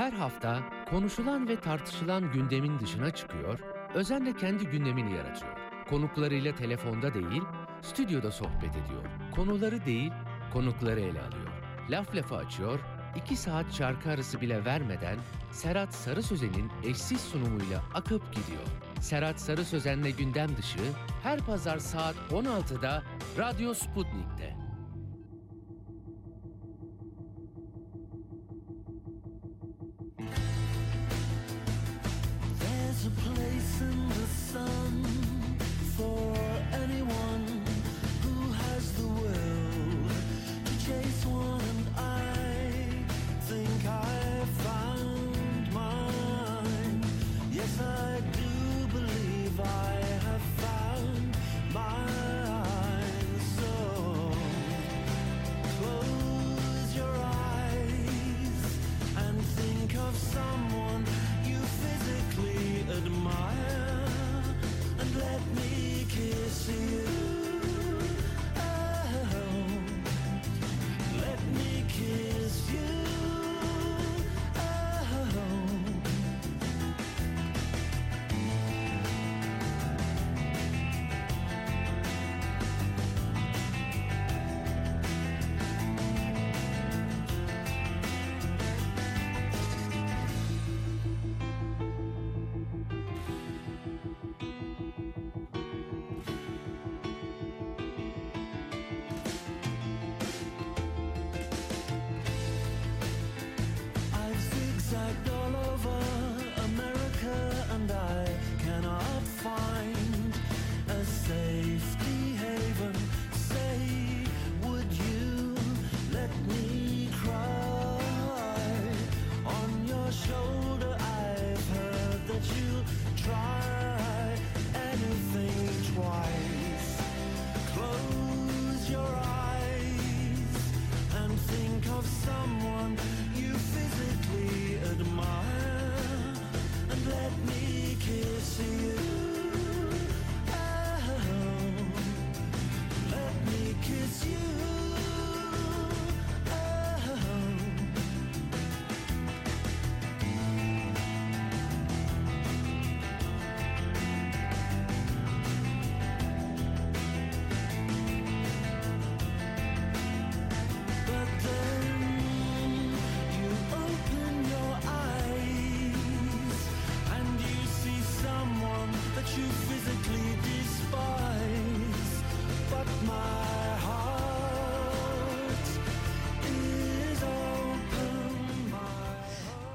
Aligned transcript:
Her 0.00 0.12
hafta 0.12 0.62
konuşulan 0.90 1.48
ve 1.48 1.60
tartışılan 1.60 2.32
gündemin 2.32 2.78
dışına 2.78 3.10
çıkıyor, 3.10 3.58
özenle 3.94 4.36
kendi 4.36 4.66
gündemini 4.66 5.16
yaratıyor. 5.16 5.52
Konuklarıyla 5.90 6.54
telefonda 6.54 7.14
değil, 7.14 7.42
stüdyoda 7.82 8.30
sohbet 8.30 8.70
ediyor. 8.70 9.04
Konuları 9.34 9.86
değil, 9.86 10.12
konukları 10.52 11.00
ele 11.00 11.20
alıyor. 11.20 11.48
Laf 11.90 12.14
lafa 12.14 12.36
açıyor, 12.36 12.80
iki 13.16 13.36
saat 13.36 13.72
şarkı 13.72 14.10
arası 14.10 14.40
bile 14.40 14.64
vermeden 14.64 15.18
Serhat 15.50 15.94
Sarı 15.94 16.22
Sözen'in 16.22 16.70
eşsiz 16.84 17.20
sunumuyla 17.20 17.82
akıp 17.94 18.32
gidiyor. 18.32 18.66
Serhat 19.00 19.40
Sarı 19.40 19.64
Sözen'le 19.64 20.16
gündem 20.18 20.56
dışı 20.56 20.92
her 21.22 21.40
pazar 21.40 21.78
saat 21.78 22.16
16'da 22.30 23.02
Radyo 23.38 23.74
Sputnik'te. 23.74 24.39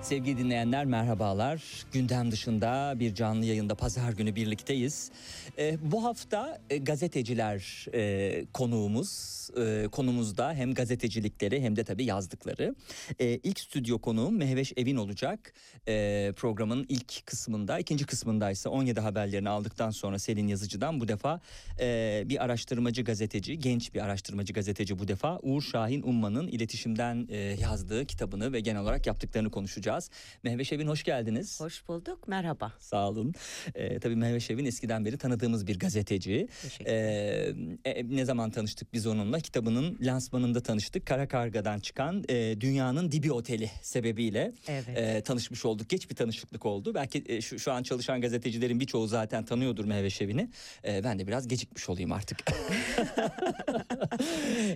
Sevgili 0.06 0.38
dinleyenler 0.38 0.86
merhabalar. 0.86 1.86
Gündem 1.92 2.32
dışında 2.32 2.94
bir 3.00 3.16
canlı 3.16 3.46
yayında 3.46 3.76
pazar 3.76 4.12
günü 4.12 4.36
birlikteyiz. 4.36 5.12
Ee, 5.58 5.78
bu 5.82 6.04
hafta 6.04 6.60
e, 6.70 6.78
gazeteciler 6.78 7.86
e, 7.94 8.46
konuğumuz. 8.54 9.35
E, 9.58 9.88
konumuzda 9.92 10.54
hem 10.54 10.74
gazetecilikleri 10.74 11.62
hem 11.62 11.76
de 11.76 11.84
tabii 11.84 12.06
yazdıkları. 12.06 12.76
E, 13.20 13.26
ilk 13.26 13.60
stüdyo 13.60 14.00
konuğum 14.00 14.38
Mehveş 14.38 14.74
Evin 14.78 14.96
olacak. 14.96 15.54
E, 15.88 16.34
programın 16.38 16.86
ilk 16.90 17.26
kısmında, 17.26 17.80
ikinci 17.80 18.06
kısmındaysa 18.06 18.70
17 18.70 19.00
haberlerini 19.00 19.50
aldıktan 19.50 19.90
sonra 19.90 20.20
Selin 20.20 20.48
Yazıcı'dan 20.48 21.00
bu 21.00 21.08
defa 21.08 21.42
e, 21.80 22.24
bir 22.26 22.44
araştırmacı 22.44 23.04
gazeteci, 23.04 23.60
genç 23.60 23.94
bir 23.94 24.02
araştırmacı 24.02 24.54
gazeteci 24.54 25.00
bu 25.00 25.08
defa 25.08 25.40
Uğur 25.42 25.62
Şahin 25.62 26.02
Umman'ın 26.02 26.48
iletişimden 26.48 27.28
e, 27.30 27.38
yazdığı 27.38 28.06
kitabını 28.06 28.54
ve 28.54 28.60
genel 28.60 28.82
olarak 28.82 29.08
yaptıklarını 29.08 29.52
konuşacağız. 29.52 30.10
Mehveş 30.44 30.74
Evin 30.74 30.88
hoş 30.88 31.04
geldiniz. 31.04 31.62
Hoş 31.62 31.88
bulduk. 31.88 32.28
Merhaba. 32.28 32.74
Sağ 32.80 33.10
olun. 33.10 33.34
Ee, 33.76 34.00
tabii 34.00 34.16
Mehveş 34.16 34.52
Evin 34.52 34.66
eskiden 34.66 35.06
beri 35.06 35.18
tanıdığımız 35.18 35.68
bir 35.68 35.80
gazeteci. 35.80 36.48
Teşekkür 36.62 36.92
Ee, 36.92 37.56
e, 37.86 38.10
ne 38.10 38.26
zaman 38.26 38.52
tanıştık 38.52 38.94
biz 38.94 39.08
onunla? 39.08 39.40
Kitabının 39.46 39.98
lansmanında 40.02 40.60
tanıştık. 40.64 41.06
Kara 41.06 41.28
Karga'dan 41.28 41.80
çıkan 41.80 42.24
e, 42.30 42.62
Dünyanın 42.62 43.12
Dibi 43.12 43.32
Oteli 43.32 43.72
sebebiyle 43.82 44.52
Evet. 44.68 44.98
e, 44.98 45.22
tanışmış 45.22 45.66
olduk. 45.66 45.90
Geç 45.90 46.10
bir 46.10 46.16
tanışıklık 46.16 46.66
oldu. 46.66 46.94
Belki 46.96 47.24
e, 47.28 47.42
şu, 47.42 47.60
şu 47.60 47.72
an 47.72 47.84
çalışan 47.84 48.22
gazetecilerin 48.22 48.80
birçoğu 48.80 49.08
zaten 49.08 49.46
tanıyordur 49.46 49.86
Mehveş 49.86 50.22
Evin'i. 50.22 50.50
E, 50.88 51.04
ben 51.04 51.20
de 51.20 51.28
biraz 51.28 51.48
gecikmiş 51.48 51.90
olayım 51.90 52.12
artık. 52.12 52.38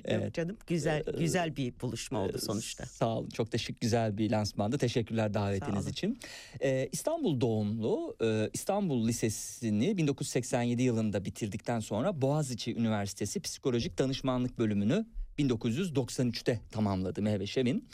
Yok 0.12 0.34
canım 0.34 0.58
güzel 0.68 1.04
güzel 1.20 1.56
bir 1.56 1.74
buluşma 1.82 2.20
oldu 2.20 2.38
sonuçta. 2.38 2.86
Sağ 2.86 3.18
olun. 3.18 3.30
Çok 3.30 3.48
şık 3.60 3.82
güzel 3.82 4.18
bir 4.18 4.32
lansmandı. 4.32 4.78
Teşekkürler 4.78 5.34
davetiniz 5.34 5.88
için. 5.88 6.20
Ee, 6.62 6.90
İstanbul 6.92 7.42
doğumlu. 7.42 8.16
e, 8.22 8.50
İstanbul 8.54 9.08
Lisesi'ni 9.08 9.98
1987 9.98 10.84
yılında 10.84 11.26
bitirdikten 11.26 11.80
sonra 11.80 12.22
Boğaziçi 12.22 12.76
Üniversitesi 12.76 13.40
Psikolojik 13.40 13.98
Danışmanlık 13.98 14.59
bölümünü 14.60 15.06
1993'te 15.40 16.60
tamamladı 16.72 17.22
Mehveş 17.22 17.58
Emin. 17.58 17.90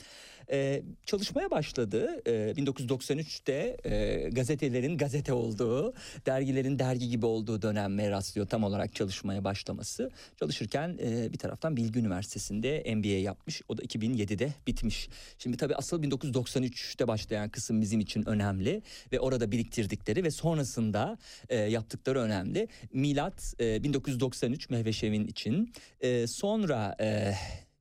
Ee, 0.51 0.83
çalışmaya 1.05 1.51
başladı. 1.51 2.21
Ee, 2.27 2.53
1993'te 2.57 3.77
e, 3.85 4.29
gazetelerin 4.29 4.97
gazete 4.97 5.33
olduğu, 5.33 5.93
dergilerin 6.25 6.79
dergi 6.79 7.09
gibi 7.09 7.25
olduğu 7.25 7.61
dönem 7.61 7.97
rastlıyor 7.97 8.47
tam 8.47 8.63
olarak 8.63 8.95
çalışmaya 8.95 9.43
başlaması. 9.43 10.11
Çalışırken 10.39 10.97
e, 11.01 11.33
bir 11.33 11.37
taraftan 11.37 11.77
Bilgi 11.77 11.99
Üniversitesi'nde 11.99 12.95
MBA 12.95 13.07
yapmış. 13.07 13.61
O 13.67 13.77
da 13.77 13.81
2007'de 13.81 14.53
bitmiş. 14.67 15.09
Şimdi 15.37 15.57
tabii 15.57 15.75
asıl 15.75 16.03
1993'te 16.03 17.07
başlayan 17.07 17.49
kısım 17.49 17.81
bizim 17.81 17.99
için 17.99 18.29
önemli 18.29 18.81
ve 19.11 19.19
orada 19.19 19.51
biriktirdikleri 19.51 20.23
ve 20.23 20.31
sonrasında 20.31 21.17
e, 21.49 21.55
yaptıkları 21.55 22.19
önemli. 22.19 22.67
Milat 22.93 23.53
e, 23.59 23.83
1993 23.83 24.69
Mehveşevin 24.69 25.27
için. 25.27 25.73
E, 26.01 26.27
sonra 26.27 26.95
e, 26.99 27.33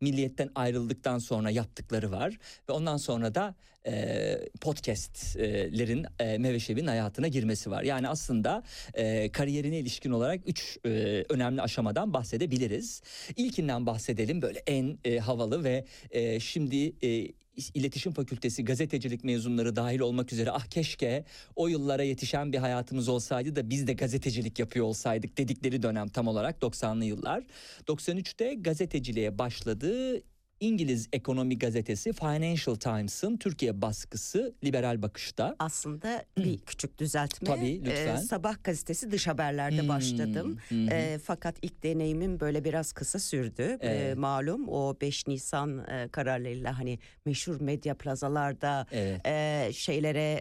Milliyet'ten 0.04 0.50
ayrıldıktan 0.54 1.18
sonra 1.18 1.50
yaptıkları 1.50 2.12
var 2.12 2.38
ve 2.68 2.72
ondan 2.72 2.96
sonra 2.96 3.34
da 3.34 3.54
e, 3.86 4.38
podcastlerin 4.60 6.06
e, 6.18 6.38
Meveşev'in 6.38 6.86
hayatına 6.86 7.28
girmesi 7.28 7.70
var. 7.70 7.82
Yani 7.82 8.08
aslında 8.08 8.62
e, 8.94 9.32
kariyerine 9.32 9.78
ilişkin 9.78 10.10
olarak 10.10 10.40
üç 10.46 10.78
e, 10.86 11.24
önemli 11.28 11.62
aşamadan 11.62 12.12
bahsedebiliriz. 12.12 13.02
İlkinden 13.36 13.86
bahsedelim 13.86 14.42
böyle 14.42 14.62
en 14.66 14.98
e, 15.04 15.18
havalı 15.18 15.64
ve 15.64 15.84
e, 16.10 16.40
şimdi 16.40 17.06
e, 17.06 17.32
İletişim 17.74 18.12
Fakültesi 18.12 18.64
gazetecilik 18.64 19.24
mezunları 19.24 19.76
dahil 19.76 20.00
olmak 20.00 20.32
üzere 20.32 20.50
ah 20.50 20.64
keşke 20.66 21.24
o 21.56 21.68
yıllara 21.68 22.02
yetişen 22.02 22.52
bir 22.52 22.58
hayatımız 22.58 23.08
olsaydı 23.08 23.56
da 23.56 23.70
biz 23.70 23.86
de 23.86 23.92
gazetecilik 23.92 24.58
yapıyor 24.58 24.86
olsaydık 24.86 25.38
dedikleri 25.38 25.82
dönem 25.82 26.08
tam 26.08 26.28
olarak 26.28 26.62
90'lı 26.62 27.04
yıllar. 27.04 27.44
93'te 27.88 28.54
gazeteciliğe 28.54 29.38
başladı. 29.38 30.20
İngiliz 30.68 31.08
ekonomi 31.12 31.58
gazetesi 31.58 32.12
Financial 32.12 32.74
Times'ın 32.74 33.36
Türkiye 33.36 33.82
baskısı 33.82 34.54
Liberal 34.64 35.02
Bakış'ta. 35.02 35.56
Aslında 35.58 36.24
bir 36.38 36.58
küçük 36.58 36.98
düzeltme. 36.98 37.46
Tabii, 37.48 37.84
lütfen. 37.84 38.14
Ee, 38.16 38.18
Sabah 38.18 38.64
gazetesi 38.64 39.10
dış 39.10 39.26
haberlerde 39.26 39.80
Hmm, 39.80 39.88
başladım. 39.88 40.56
hı. 40.68 40.74
Ee, 40.90 41.18
fakat 41.24 41.56
ilk 41.62 41.82
deneyimim 41.82 42.40
böyle 42.40 42.64
biraz 42.64 42.92
kısa 42.92 43.18
sürdü. 43.18 43.62
Ee, 43.80 43.88
Evet. 43.88 44.16
malum 44.18 44.68
o 44.68 44.96
5 45.00 45.26
Nisan 45.26 45.78
e, 45.88 46.08
kararlarıyla 46.08 46.78
hani 46.78 46.98
meşhur 47.26 47.60
medya 47.60 47.94
plazalarda 47.94 48.86
Evet. 48.90 49.26
e, 49.26 49.70
şeylere 49.72 50.40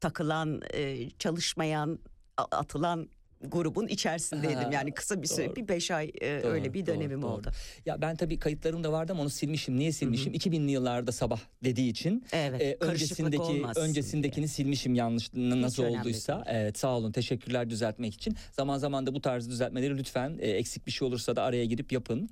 takılan, 0.00 0.60
e, 0.74 1.10
çalışmayan, 1.10 1.98
atılan 2.36 3.08
grubun 3.48 3.86
içerisindeydim. 3.86 4.56
Ha, 4.62 4.70
yani 4.72 4.92
kısa 4.94 5.22
bir 5.22 5.26
süre, 5.26 5.46
doğru. 5.46 5.56
bir 5.56 5.68
beş 5.68 5.90
ay 5.90 6.12
e, 6.20 6.42
Doğru, 6.42 6.52
öyle 6.52 6.74
bir 6.74 6.86
doğru, 6.86 6.94
dönemim 6.96 7.22
doğru. 7.22 7.30
oldu. 7.30 7.50
Ya 7.86 8.00
ben 8.02 8.16
tabii 8.16 8.38
kayıtlarım 8.38 8.84
da 8.84 8.92
vardı 8.92 9.12
ama 9.12 9.22
onu 9.22 9.30
silmişim. 9.30 9.76
Niye 9.78 9.92
silmişim? 9.92 10.32
2000'li 10.34 10.70
yıllarda 10.70 11.12
sabah 11.12 11.40
dediği 11.64 11.90
için. 11.90 12.24
Evet, 12.32 12.78
karışıklık 12.78 13.28
öncesindeki 13.28 13.80
öncesindekini 13.80 14.48
silmişim 14.48 14.94
yanlış 14.94 15.30
nasıl 15.34 15.84
olduysa. 15.84 16.44
Evet 16.46 16.78
sağ 16.78 16.96
olun. 16.96 17.12
Teşekkürler 17.12 17.70
düzeltmek 17.70 18.14
için. 18.14 18.36
Zaman 18.52 18.78
zaman 18.78 19.06
da 19.06 19.14
bu 19.14 19.20
tarz 19.20 19.48
düzeltmeleri 19.48 19.98
lütfen 19.98 20.38
e, 20.40 20.50
eksik 20.50 20.86
bir 20.86 20.92
şey 20.92 21.08
olursa 21.08 21.36
da 21.36 21.42
araya 21.42 21.64
girip 21.64 21.92
yapın. 21.92 22.28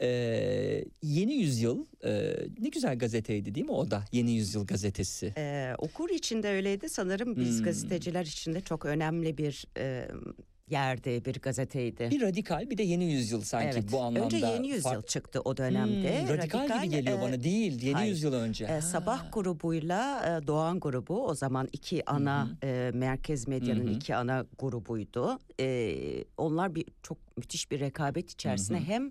Ee, 0.00 0.84
Yeni 1.02 1.34
Yüzyıl 1.34 1.84
e, 2.04 2.36
ne 2.58 2.68
güzel 2.68 2.98
gazeteydi 2.98 3.54
değil 3.54 3.66
mi 3.66 3.72
o 3.72 3.90
da? 3.90 4.04
Yeni 4.12 4.32
Yüzyıl 4.32 4.66
gazetesi. 4.66 5.32
Ee, 5.36 5.72
okur 5.78 6.10
içinde 6.10 6.48
öyleydi 6.48 6.88
sanırım 6.88 7.36
biz 7.36 7.56
Hmm. 7.58 7.64
gazeteciler 7.64 8.24
içinde 8.26 8.60
çok 8.60 8.84
önemli 8.86 9.38
bir 9.38 9.64
e, 9.78 10.08
yerde 10.76 11.24
bir 11.24 11.34
gazeteydi. 11.40 12.08
Bir 12.10 12.20
radikal 12.22 12.70
bir 12.70 12.78
de 12.78 12.82
Yeni 12.82 13.04
Yüzyıl 13.12 13.40
sanki 13.40 13.68
Evet. 13.72 13.92
bu 13.92 14.00
anlamda. 14.00 14.24
Önce 14.24 14.36
Yeni 14.36 14.68
Yüzyıl 14.68 14.82
fark- 14.90 15.08
çıktı 15.08 15.40
o 15.44 15.56
dönemde. 15.56 16.20
Hmm, 16.22 16.28
radikal, 16.28 16.78
gibi 16.82 16.90
geliyor 16.90 17.18
e, 17.18 17.22
bana 17.22 17.42
değil. 17.42 17.82
Yeni 17.82 17.94
hayır. 17.94 18.10
Yüzyıl 18.10 18.32
önce. 18.32 18.64
e. 18.64 18.80
Sabah 18.80 19.32
grubuyla 19.32 20.22
e, 20.42 20.46
Doğan 20.46 20.80
grubu 20.80 21.26
o 21.26 21.34
zaman 21.34 21.68
iki 21.72 22.10
ana 22.10 22.48
e, 22.62 22.90
merkez 22.94 23.48
medyanın 23.48 23.86
Hı 23.86 23.90
hı. 23.90 23.92
iki 23.94 24.14
ana 24.16 24.46
grubuydu. 24.58 25.38
E, 25.60 25.96
onlar 26.36 26.74
bir 26.74 26.84
çok 27.02 27.36
müthiş 27.36 27.70
bir 27.70 27.80
rekabet 27.80 28.30
içerisinde 28.30 28.78
Hı 28.78 28.82
hı. 28.82 28.86
hem 28.86 29.10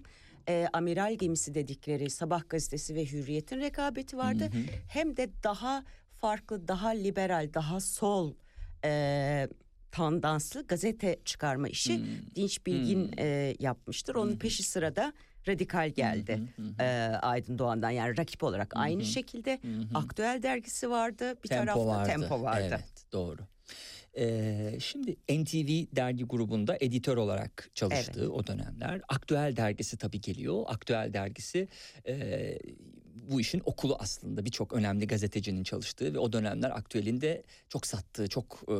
e, 0.49 0.67
amiral 0.73 1.13
gemisi 1.13 1.53
dedikleri 1.53 2.09
Sabah 2.09 2.49
gazetesi 2.49 2.95
ve 2.95 3.05
Hürriyet'in 3.05 3.59
rekabeti 3.59 4.17
vardı. 4.17 4.43
Hı 4.43 4.57
hı. 4.57 4.61
Hem 4.87 5.17
de 5.17 5.29
daha 5.43 5.83
farklı, 6.21 6.67
daha 6.67 6.89
liberal, 6.89 7.49
daha 7.53 7.79
sol 7.79 8.33
e, 8.85 9.47
tandanslı 9.95 10.67
gazete 10.67 11.19
çıkarma 11.25 11.67
işi 11.67 11.97
Hmm. 11.97 12.05
Dinç 12.35 12.65
Bilgin 12.65 13.07
Hmm. 13.07 13.19
e, 13.19 13.55
yapmıştır. 13.59 14.15
Onun 14.15 14.35
peşi 14.35 14.63
sırada 14.63 15.13
radikal 15.47 15.89
geldi. 15.89 16.41
Hı. 16.55 16.83
E, 16.83 16.85
Aydın 17.21 17.57
Doğan'dan 17.59 17.89
yani 17.89 18.17
rakip 18.17 18.43
olarak 18.43 18.73
aynı 18.75 19.01
hı. 19.01 19.05
şekilde 19.05 19.59
hı. 19.61 19.97
Aktüel 19.97 20.39
dergisi 20.43 20.89
vardı. 20.89 21.35
Bir 21.43 21.49
Tempo 21.49 21.65
tarafta 21.65 21.85
vardı. 21.87 22.09
Tempo 22.09 22.41
vardı. 22.41 22.65
Evet 22.67 23.05
doğru. 23.11 23.41
Ee, 24.17 24.77
şimdi 24.79 25.15
NTV 25.29 25.95
dergi 25.95 26.23
grubunda 26.23 26.77
editör 26.79 27.17
olarak 27.17 27.69
çalıştığı 27.73 28.33
o 28.33 28.47
dönemler. 28.47 29.01
Aktüel 29.07 29.55
dergisi 29.55 29.97
tabii 29.97 30.21
geliyor. 30.21 30.63
Aktüel 30.67 31.13
dergisi 31.13 31.67
e, 32.07 32.13
bu 33.31 33.41
işin 33.41 33.61
okulu 33.65 33.95
aslında 33.99 34.45
birçok 34.45 34.73
önemli 34.73 35.07
gazetecinin 35.07 35.63
çalıştığı 35.63 36.13
ve 36.13 36.19
o 36.19 36.33
dönemler 36.33 36.69
aktüelinde 36.69 37.43
çok 37.69 37.87
sattığı, 37.87 38.27
çok 38.27 38.63
e, 38.63 38.71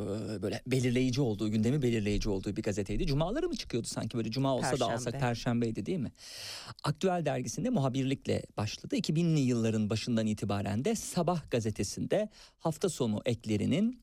böyle 0.42 0.62
belirleyici 0.66 1.20
olduğu, 1.20 1.50
gündemi 1.50 1.82
belirleyici 1.82 2.28
olduğu 2.28 2.56
bir 2.56 2.62
gazeteydi. 2.62 3.06
Cumaları 3.06 3.48
mı 3.48 3.56
çıkıyordu 3.56 3.86
sanki 3.88 4.16
böyle 4.16 4.30
cuma 4.30 4.54
olsa 4.54 4.80
da 4.80 4.84
alsak 4.86 5.12
Perşembe. 5.12 5.18
perşembeydi 5.18 5.86
değil 5.86 5.98
mi? 5.98 6.12
Aktüel 6.84 7.24
dergisinde 7.24 7.70
muhabirlikle 7.70 8.42
başladı. 8.56 8.96
2000'li 8.96 9.40
yılların 9.40 9.90
başından 9.90 10.26
itibaren 10.26 10.84
de 10.84 10.94
Sabah 10.94 11.50
gazetesinde 11.50 12.28
hafta 12.58 12.88
sonu 12.88 13.22
eklerinin 13.24 14.00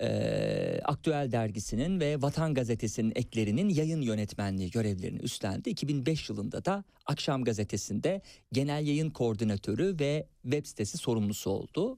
e, 0.00 0.80
Aktüel 0.84 1.32
dergisinin 1.32 2.00
ve 2.00 2.22
Vatan 2.22 2.54
gazetesinin 2.54 3.12
eklerinin 3.14 3.68
yayın 3.68 4.00
yönetmenliği 4.00 4.70
görevlerini 4.70 5.18
üstlendi. 5.18 5.70
2005 5.70 6.30
yılında 6.30 6.64
da 6.64 6.84
Akşam 7.06 7.44
gazetesinde 7.44 8.20
genel 8.52 8.86
yayın 8.86 9.10
koordinatörü 9.10 9.96
ve 10.00 10.26
web 10.42 10.66
sitesi 10.66 10.98
sorumlusu 10.98 11.50
oldu. 11.50 11.96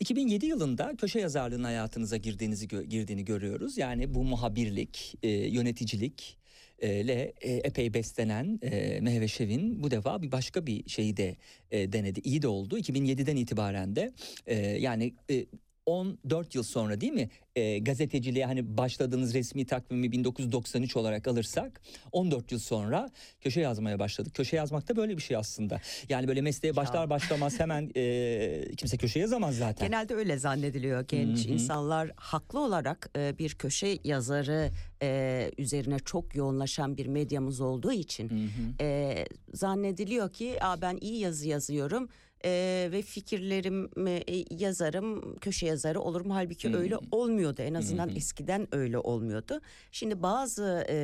2007 0.00 0.46
yılında 0.46 0.96
köşe 0.98 1.20
yazarlığının 1.20 1.64
hayatınıza 1.64 2.16
girdiğinizi 2.16 2.68
girdiğini 2.68 3.24
görüyoruz. 3.24 3.78
Yani 3.78 4.14
bu 4.14 4.24
muhabirlik, 4.24 5.14
e, 5.22 5.28
yöneticilik 5.28 6.38
ile 6.82 7.32
epey 7.42 7.94
beslenen 7.94 8.58
e, 8.62 9.00
Mehve 9.00 9.28
Şevin 9.28 9.82
bu 9.82 9.90
defa 9.90 10.22
bir 10.22 10.32
başka 10.32 10.66
bir 10.66 10.88
şeyi 10.88 11.16
de 11.16 11.36
e, 11.70 11.92
denedi. 11.92 12.20
İyi 12.20 12.42
de 12.42 12.48
oldu. 12.48 12.78
2007'den 12.78 13.36
itibaren 13.36 13.96
de 13.96 14.12
e, 14.46 14.56
yani 14.56 15.14
e, 15.30 15.46
14 15.86 16.54
yıl 16.54 16.62
sonra 16.62 17.00
değil 17.00 17.12
mi 17.12 17.30
e, 17.56 17.78
gazeteciliğe 17.78 18.46
hani 18.46 18.76
başladığınız 18.76 19.34
resmi 19.34 19.66
takvimi 19.66 20.12
1993 20.12 20.96
olarak 20.96 21.28
alırsak 21.28 21.80
14 22.12 22.52
yıl 22.52 22.58
sonra 22.58 23.10
köşe 23.40 23.60
yazmaya 23.60 23.98
başladık. 23.98 24.34
Köşe 24.34 24.56
yazmak 24.56 24.88
da 24.88 24.96
böyle 24.96 25.16
bir 25.16 25.22
şey 25.22 25.36
aslında. 25.36 25.80
Yani 26.08 26.28
böyle 26.28 26.40
mesleğe 26.40 26.76
başlar 26.76 27.10
başlamaz 27.10 27.60
hemen 27.60 27.90
e, 27.96 28.74
kimse 28.76 28.96
köşe 28.96 29.20
yazamaz 29.20 29.56
zaten. 29.56 29.88
Genelde 29.88 30.14
öyle 30.14 30.38
zannediliyor 30.38 31.04
genç 31.08 31.44
Hı 31.44 31.48
hı. 31.48 31.52
insanlar 31.52 32.10
haklı 32.16 32.60
olarak 32.60 33.10
e, 33.16 33.38
bir 33.38 33.54
köşe 33.54 33.98
yazarı 34.04 34.70
e, 35.02 35.50
üzerine 35.58 35.98
çok 35.98 36.34
yoğunlaşan 36.34 36.96
bir 36.96 37.06
medyamız 37.06 37.60
olduğu 37.60 37.92
için 37.92 38.50
e, 38.80 39.14
zannediliyor 39.54 40.32
ki 40.32 40.64
Aa, 40.64 40.80
ben 40.80 40.98
iyi 41.00 41.18
yazı 41.18 41.48
yazıyorum 41.48 42.08
e, 42.44 42.88
ve 42.92 43.02
fikirlerimi 43.02 44.10
e, 44.10 44.54
yazarım 44.54 45.36
köşe 45.36 45.66
yazarı 45.66 46.00
olurum 46.00 46.30
halbuki 46.30 46.72
Hı. 46.72 46.78
öyle 46.78 46.96
olmuyordu 47.10 47.62
en 47.62 47.74
azından 47.74 48.08
hı. 48.08 48.12
eskiden 48.16 48.68
öyle 48.72 48.98
olmuyordu. 48.98 49.60
Şimdi 49.92 50.22
bazı 50.22 50.84
e, 50.88 50.94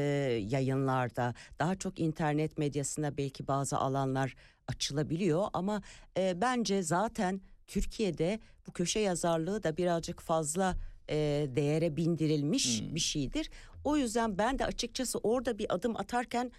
yayınlarda 0.48 1.34
daha 1.58 1.74
çok 1.74 2.00
internet 2.00 2.58
medyasında 2.58 3.16
belki 3.16 3.48
bazı 3.48 3.78
alanlar 3.78 4.34
açılabiliyor 4.68 5.46
ama 5.52 5.82
e, 6.16 6.40
bence 6.40 6.82
zaten 6.82 7.40
Türkiye'de 7.66 8.40
bu 8.66 8.72
köşe 8.72 9.00
yazarlığı 9.00 9.62
da 9.62 9.76
birazcık 9.76 10.20
fazla 10.20 10.76
e, 11.10 11.16
değere 11.56 11.96
bindirilmiş 11.96 12.80
Hmm. 12.80 12.94
bir 12.94 13.00
şeydir. 13.00 13.50
O 13.84 13.96
yüzden 13.96 14.38
ben 14.38 14.58
de 14.58 14.66
açıkçası 14.66 15.18
orada 15.18 15.58
bir 15.58 15.74
adım 15.74 15.96
atarken 15.96 16.52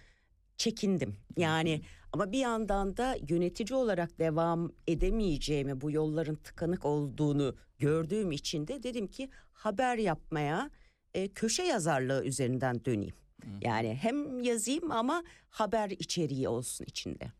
çekindim. 0.56 1.16
Yani 1.36 1.80
ama 2.12 2.32
bir 2.32 2.38
yandan 2.38 2.96
da 2.96 3.16
yönetici 3.28 3.78
olarak 3.78 4.18
devam 4.18 4.72
edemeyeceğimi, 4.86 5.80
bu 5.80 5.90
yolların 5.90 6.34
tıkanık 6.34 6.84
olduğunu 6.84 7.56
gördüğüm 7.78 8.32
için 8.32 8.68
de 8.68 8.82
dedim 8.82 9.06
ki 9.06 9.30
haber 9.52 9.96
yapmaya 9.96 10.70
e, 11.14 11.28
köşe 11.28 11.62
yazarlığı 11.62 12.24
üzerinden 12.24 12.84
döneyim. 12.84 13.14
Yani 13.60 13.94
hem 13.94 14.40
yazayım 14.42 14.90
ama 14.90 15.24
haber 15.50 15.90
içeriği 15.90 16.48
olsun 16.48 16.84
içinde. 16.84 17.32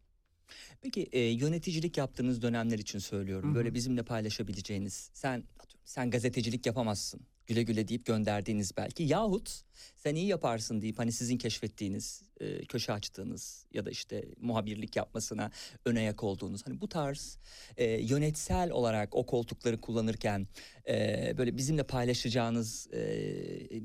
Peki 0.82 1.02
e, 1.12 1.20
yöneticilik 1.20 1.96
yaptığınız 1.96 2.42
dönemler 2.42 2.78
için 2.78 2.98
söylüyorum. 2.98 3.48
Hı 3.48 3.52
hı. 3.52 3.54
Böyle 3.54 3.74
bizimle 3.74 4.02
paylaşabileceğiniz 4.02 5.10
sen 5.12 5.44
sen 5.84 6.10
gazetecilik 6.10 6.66
yapamazsın. 6.66 7.20
Güle 7.46 7.62
güle 7.62 7.88
deyip 7.88 8.06
gönderdiğiniz 8.06 8.76
belki 8.76 9.02
yahut 9.02 9.62
sen 10.02 10.14
iyi 10.14 10.26
yaparsın 10.26 10.82
deyip 10.82 10.98
hani 10.98 11.12
sizin 11.12 11.36
keşfettiğiniz, 11.38 12.22
e, 12.40 12.64
köşe 12.64 12.92
açtığınız 12.92 13.66
ya 13.72 13.86
da 13.86 13.90
işte 13.90 14.24
muhabirlik 14.40 14.96
yapmasına 14.96 15.50
ön 15.84 15.96
ayak 15.96 16.24
olduğunuz 16.24 16.66
hani 16.66 16.80
bu 16.80 16.88
tarz 16.88 17.38
e, 17.76 17.84
yönetsel 17.90 18.70
olarak 18.70 19.14
o 19.14 19.26
koltukları 19.26 19.80
kullanırken 19.80 20.46
e, 20.88 21.34
böyle 21.38 21.56
bizimle 21.56 21.82
paylaşacağınız 21.82 22.88
e, 22.92 22.98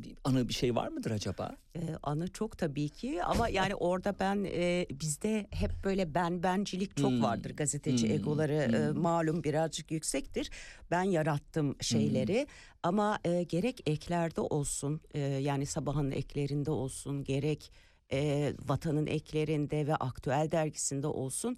bir 0.04 0.16
anı 0.24 0.50
bir 0.50 0.54
şey 0.54 0.76
var 0.76 0.88
mıdır 0.88 1.12
acaba? 1.12 1.56
Ee, 1.76 1.80
anı 2.04 2.28
çok 2.28 2.58
tabii 2.58 2.90
ki 2.90 3.24
ama 3.24 3.50
yani 3.50 3.76
orada 3.76 4.16
ben 4.20 4.44
e, 4.44 4.86
bizde 4.92 5.48
hep 5.52 5.72
böyle 5.84 6.14
ben 6.16 6.44
bencilik 6.44 6.98
çok 6.98 7.12
Hmm. 7.12 7.24
vardır 7.24 7.52
gazeteci 7.56 8.08
Hmm. 8.08 8.16
egoları 8.16 8.54
e, 8.54 8.88
Hmm. 8.92 9.02
malum 9.02 9.44
birazcık 9.44 9.92
yüksektir. 9.92 10.50
Ben 10.92 11.04
yarattım 11.04 11.76
şeyleri 11.82 12.48
ama 12.84 13.20
e, 13.26 13.44
gerek 13.44 13.90
eklerde 13.90 14.42
olsun 14.42 15.02
e, 15.14 15.20
yani 15.20 15.66
sabahın 15.66 16.05
eklerinde 16.12 16.72
olsun 16.72 17.24
gerek 17.24 17.72
e, 18.12 18.54
vatanın 18.66 19.08
eklerinde 19.08 19.88
ve 19.88 19.96
aktüel 19.96 20.52
dergisinde 20.52 21.08
olsun 21.08 21.58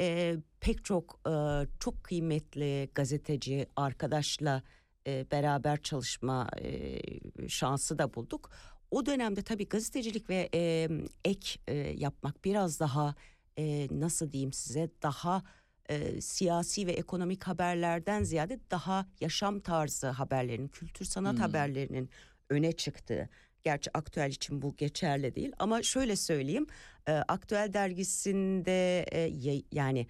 e, 0.00 0.36
pek 0.60 0.84
çok 0.84 1.20
e, 1.28 1.32
çok 1.80 2.04
kıymetli 2.04 2.88
gazeteci 2.94 3.66
arkadaşla 3.76 4.62
e, 5.06 5.26
beraber 5.30 5.82
çalışma 5.82 6.48
e, 6.62 7.00
şansı 7.48 7.98
da 7.98 8.14
bulduk. 8.14 8.50
O 8.90 9.06
dönemde 9.06 9.42
tabii 9.42 9.68
gazetecilik 9.68 10.30
ve 10.30 10.48
e, 10.54 10.88
ek 11.24 11.58
e, 11.68 11.74
yapmak 11.76 12.44
biraz 12.44 12.80
daha 12.80 13.14
e, 13.58 13.88
nasıl 13.90 14.32
diyeyim 14.32 14.52
size 14.52 14.90
daha 15.02 15.42
e, 15.88 16.20
siyasi 16.20 16.86
ve 16.86 16.92
ekonomik 16.92 17.44
haberlerden 17.44 18.22
ziyade 18.24 18.58
daha 18.70 19.06
yaşam 19.20 19.60
tarzı 19.60 20.08
haberlerin, 20.08 20.68
kültür 20.68 21.04
sanat 21.04 21.32
Hmm. 21.34 21.40
haberlerinin 21.40 22.10
öne 22.50 22.72
çıktığı. 22.72 23.28
Gerçi 23.64 23.90
aktüel 23.94 24.30
için 24.30 24.62
bu 24.62 24.76
geçerli 24.76 25.34
değil 25.34 25.52
ama 25.58 25.82
şöyle 25.82 26.16
söyleyeyim. 26.16 26.66
e, 27.08 27.12
aktüel 27.12 27.72
dergisinde 27.72 29.02
e, 29.12 29.30
yani 29.72 30.06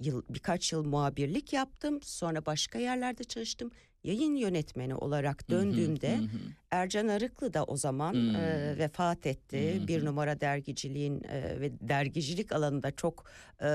yıl 0.00 0.22
birkaç 0.30 0.72
yıl 0.72 0.84
muhabirlik 0.84 1.52
yaptım. 1.52 2.02
Sonra 2.02 2.46
başka 2.46 2.78
yerlerde 2.78 3.24
çalıştım. 3.24 3.70
Yayın 4.04 4.34
yönetmeni 4.36 4.94
olarak 4.94 5.50
döndüğümde 5.50 6.16
Hı 6.16 6.22
hı. 6.22 6.28
Ercan 6.70 7.08
Arıklı 7.08 7.54
da 7.54 7.64
o 7.64 7.76
zaman 7.76 8.12
Hmm. 8.12 8.36
e, 8.36 8.78
vefat 8.78 9.26
etti. 9.26 9.74
Hı 9.78 9.82
hı. 9.82 9.86
Bir 9.86 10.04
numara 10.04 10.40
dergiciliğin 10.40 11.22
e, 11.24 11.60
ve 11.60 11.70
dergicilik 11.80 12.52
alanında 12.52 12.90
çok 12.90 13.24
e, 13.60 13.66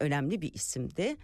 önemli 0.00 0.42
bir 0.42 0.54
isimdi. 0.54 1.16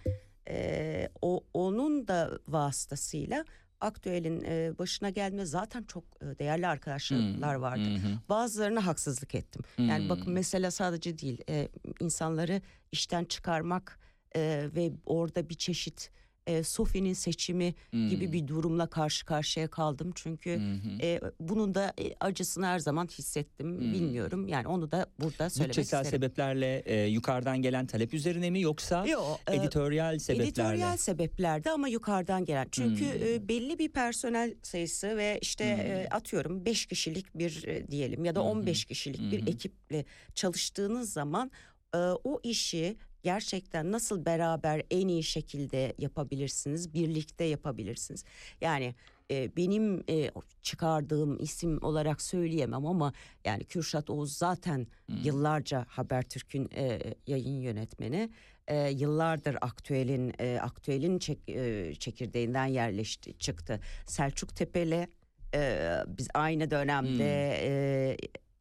E, 0.49 1.09
o 1.23 1.45
onun 1.55 2.09
da 2.09 2.39
vasıtasıyla 2.49 3.45
aktüelin 3.81 4.45
e, 4.47 4.79
başına 4.79 5.11
gelme 5.11 5.45
zaten 5.47 5.83
çok 5.85 6.05
e, 6.23 6.39
değerli 6.39 6.67
arkadaşlar 6.67 7.57
Hı, 7.57 7.61
vardı. 7.61 7.85
hı 7.89 7.95
hı. 8.09 8.19
Bazılarına 8.29 8.87
haksızlık 8.87 9.35
ettim. 9.35 9.63
Yani 9.79 10.03
Hmm. 10.03 10.09
bakın 10.09 10.33
mesela 10.33 10.71
sadece 10.71 11.19
değil 11.19 11.41
e, 11.49 11.69
insanları 12.01 12.63
işten 12.93 13.25
çıkarmak 13.25 13.99
e, 14.37 14.69
ve 14.75 14.93
orada 15.07 15.49
bir 15.49 15.55
çeşit 15.55 16.11
e, 16.47 16.63
Sofi'nin 16.63 17.13
seçimi 17.13 17.75
gibi 17.93 18.25
Hmm. 18.27 18.33
bir 18.33 18.49
durumla 18.49 18.87
karşı 18.87 19.27
karşıya 19.27 19.69
kaldım. 19.69 20.11
Çünkü 20.15 20.57
hı. 20.57 21.03
e, 21.03 21.21
bunun 21.41 21.75
da 21.75 21.93
e, 22.01 22.15
acısını 22.21 22.67
her 22.67 22.79
zaman 22.79 23.07
hissettim. 23.07 23.67
Hmm. 23.81 23.93
Bilmiyorum 23.93 24.49
yani 24.49 24.69
onu 24.69 24.91
da 24.91 25.07
burada 25.21 25.51
söylemek 25.51 25.71
Bütçesel 25.77 26.05
isterim. 26.05 26.11
sebeplerle 26.23 26.79
e, 26.87 27.07
yukarıdan 27.07 27.63
gelen 27.63 27.87
talep 27.87 28.15
üzerine 28.15 28.51
mi 28.51 28.61
yoksa 28.61 29.07
Yo, 29.07 29.21
e, 29.51 29.57
editoryal 29.57 30.19
sebeplerle? 30.19 30.49
Editoryal 30.49 30.97
sebeplerde 30.97 31.71
ama 31.71 31.89
yukarıdan 31.89 32.45
gelen. 32.45 32.69
Çünkü 32.73 33.05
Hmm. 33.05 33.23
e, 33.35 33.49
belli 33.49 33.79
bir 33.79 33.89
personel 33.93 34.55
sayısı 34.63 35.17
ve 35.17 35.39
işte 35.43 35.65
e, 35.65 36.09
atıyorum 36.15 36.65
5 36.65 36.87
kişilik 36.87 37.35
bir 37.39 37.65
e, 37.67 37.89
diyelim 37.91 38.25
ya 38.25 38.35
da 38.35 38.41
Hmm. 38.41 38.49
15 38.49 38.85
kişilik 38.85 39.21
bir 39.33 39.41
Hı 39.43 39.47
hı. 39.47 39.51
ekiple 39.51 40.05
çalıştığınız 40.35 41.13
zaman 41.13 41.51
e, 41.95 41.99
o 41.99 42.41
işi 42.43 42.97
gerçekten 43.27 43.93
nasıl 43.93 44.25
beraber 44.25 44.83
en 44.91 45.09
iyi 45.09 45.23
şekilde 45.23 45.95
yapabilirsiniz, 45.99 46.95
birlikte 46.95 47.45
yapabilirsiniz. 47.45 48.25
Yani 48.61 48.95
e, 49.31 49.57
benim 49.57 50.05
e, 50.11 50.31
çıkardığım 50.63 51.39
isim 51.43 51.83
olarak 51.83 52.23
söyleyemem 52.23 52.87
ama 52.87 53.13
yani 53.45 53.65
Kürşat 53.65 54.11
Oğuz 54.11 54.37
zaten 54.37 54.87
yıllarca 55.25 55.87
Habertürk'ün 55.89 56.71
e, 56.77 57.01
yayın 57.27 57.61
yönetmeni. 57.61 58.31
E, 58.69 58.91
yıllardır 58.91 59.57
aktüelin 59.61 60.33
e, 60.39 60.59
aktüelin 60.63 61.19
çek- 61.19 61.49
e, 61.49 61.95
çekirdeğinden 61.95 62.67
yerleşti 62.67 63.39
çıktı. 63.39 63.81
Selçuk 64.07 64.57
Tepeli 64.57 65.09
e, 65.55 65.91
biz 66.07 66.29
aynı 66.35 66.71
dönemde 66.71 67.59
e, 67.63 67.71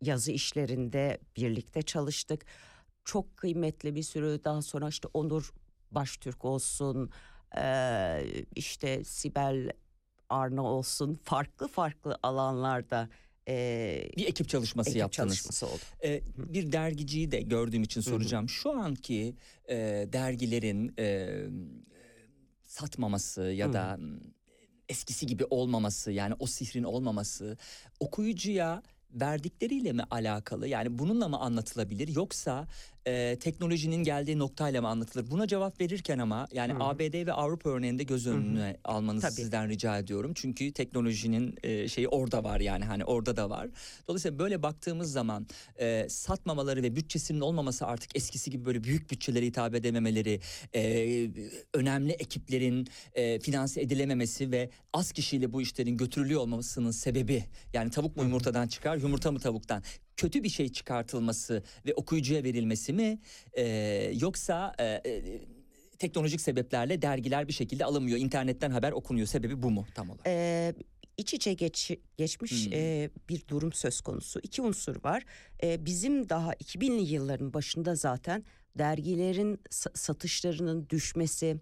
yazı 0.02 0.32
işlerinde 0.32 1.18
birlikte 1.38 1.82
çalıştık. 1.82 2.46
Çok 3.06 3.38
kıymetli 3.38 3.96
bir 3.96 4.04
sürü 4.04 4.40
daha 4.44 4.62
sonra 4.62 4.88
işte 4.90 5.08
Onur 5.14 5.54
Baştürk 5.92 6.46
olsun 6.46 7.12
işte 8.56 9.04
Sibel 9.04 9.70
Arna 10.30 10.64
olsun 10.64 11.20
farklı 11.24 11.68
farklı 11.68 12.18
alanlarda 12.24 13.10
e, 13.48 14.10
Bir 14.18 14.28
ekip 14.28 14.50
çalışması 14.50 14.90
ekip 14.90 15.00
yaptınız. 15.00 15.36
çalışması 15.36 15.68
oldu. 15.68 15.82
E, 16.04 16.22
bir 16.38 16.72
dergiciyi 16.72 17.32
de 17.32 17.42
gördüğüm 17.42 17.84
için 17.84 18.02
soracağım. 18.02 18.50
Şu 18.50 18.72
anki 18.72 19.36
e, 19.70 19.76
dergilerin 20.14 20.94
e, 21.00 21.30
satmaması 22.68 23.42
ya 23.42 23.74
da 23.74 24.00
eskisi 24.90 25.26
gibi 25.26 25.46
olmaması 25.50 26.12
yani 26.12 26.34
o 26.40 26.46
sihrin 26.46 26.84
olmaması 26.84 27.58
okuyucuya 28.00 28.84
verdikleriyle 29.12 29.94
mi 29.94 30.04
alakalı? 30.12 30.68
Yani 30.68 30.98
bununla 30.98 31.28
mı 31.28 31.38
anlatılabilir 31.40 32.08
yoksa 32.08 32.68
e, 33.08 33.38
teknolojinin 33.40 34.04
geldiği 34.04 34.40
noktayla 34.40 34.82
mı 34.82 34.88
anlatılır? 34.88 35.32
Buna 35.32 35.48
cevap 35.48 35.82
verirken 35.82 36.20
ama 36.20 36.48
yani 36.52 36.74
Hı 36.74 36.78
hı. 36.78 36.84
ABD 36.84 37.26
ve 37.26 37.34
Avrupa 37.34 37.70
örneğinde 37.70 38.04
göz 38.04 38.28
önüne 38.28 38.78
almanızı 38.84 39.28
Tabii. 39.28 39.36
sizden 39.36 39.70
rica 39.70 39.98
ediyorum. 39.98 40.32
Çünkü 40.36 40.74
teknolojinin 40.74 41.56
e, 41.64 41.88
şeyi 41.88 42.08
orada 42.08 42.44
var 42.44 42.60
yani 42.60 42.86
hani 42.86 43.06
orada 43.06 43.38
da 43.38 43.50
var. 43.50 43.68
Dolayısıyla 44.08 44.40
böyle 44.40 44.64
baktığımız 44.64 45.12
zaman 45.12 45.48
e, 45.80 46.10
satmamaları 46.10 46.84
ve 46.84 46.96
bütçesinin 46.96 47.42
olmaması 47.42 47.86
artık 47.86 48.16
eskisi 48.16 48.52
gibi 48.52 48.66
böyle 48.66 48.84
büyük 48.84 49.12
bütçelere 49.12 49.46
hitap 49.46 49.76
edememeleri, 49.76 50.40
e, 50.76 51.30
önemli 51.74 52.12
ekiplerin 52.12 52.88
e, 53.14 53.40
finanse 53.40 53.82
edilememesi 53.82 54.52
ve 54.52 54.70
az 54.94 55.12
kişiyle 55.12 55.54
bu 55.54 55.62
işlerin 55.62 55.98
götürülüyor 55.98 56.42
olmasının 56.42 56.92
sebebi 56.92 57.44
yani 57.74 57.92
tavuk 57.92 58.18
mu 58.18 58.24
yumurtadan 58.24 58.68
çıkar 58.68 58.98
yumurta 58.98 59.32
mı 59.32 59.40
tavuktan 59.40 59.84
kötü 60.18 60.44
bir 60.44 60.50
şey 60.50 60.70
çıkartılması 60.72 61.64
ve 61.86 61.94
okuyucuya 61.94 62.44
verilmesi 62.44 62.94
mi 62.94 63.20
E, 63.54 63.64
yoksa 64.20 64.74
e, 64.80 64.84
e, 64.86 65.42
teknolojik 66.00 66.42
sebeplerle 66.42 67.02
dergiler 67.02 67.48
bir 67.48 67.54
şekilde 67.54 67.86
alınmıyor 67.86 68.18
internetten 68.18 68.72
haber 68.72 68.92
okunuyor 68.92 69.28
sebebi 69.28 69.62
bu 69.64 69.72
mu 69.72 69.86
tam 69.96 70.10
olarak? 70.10 70.28
Ee, 70.28 70.74
iç 71.18 71.34
içe 71.34 71.54
geç, 71.54 71.92
geçmiş 72.18 72.66
Hmm. 72.66 72.74
e, 72.74 73.10
bir 73.30 73.48
durum 73.48 73.74
söz 73.74 74.02
konusu. 74.02 74.40
İki 74.44 74.62
unsur 74.62 75.04
var. 75.04 75.24
E, 75.64 75.86
bizim 75.86 76.30
daha 76.30 76.54
2000'li 76.54 77.14
yılların 77.14 77.54
başında 77.54 77.96
zaten 77.96 78.44
dergilerin 78.78 79.56
sa- 79.70 79.98
satışlarının 79.98 80.88
düşmesi 80.90 81.58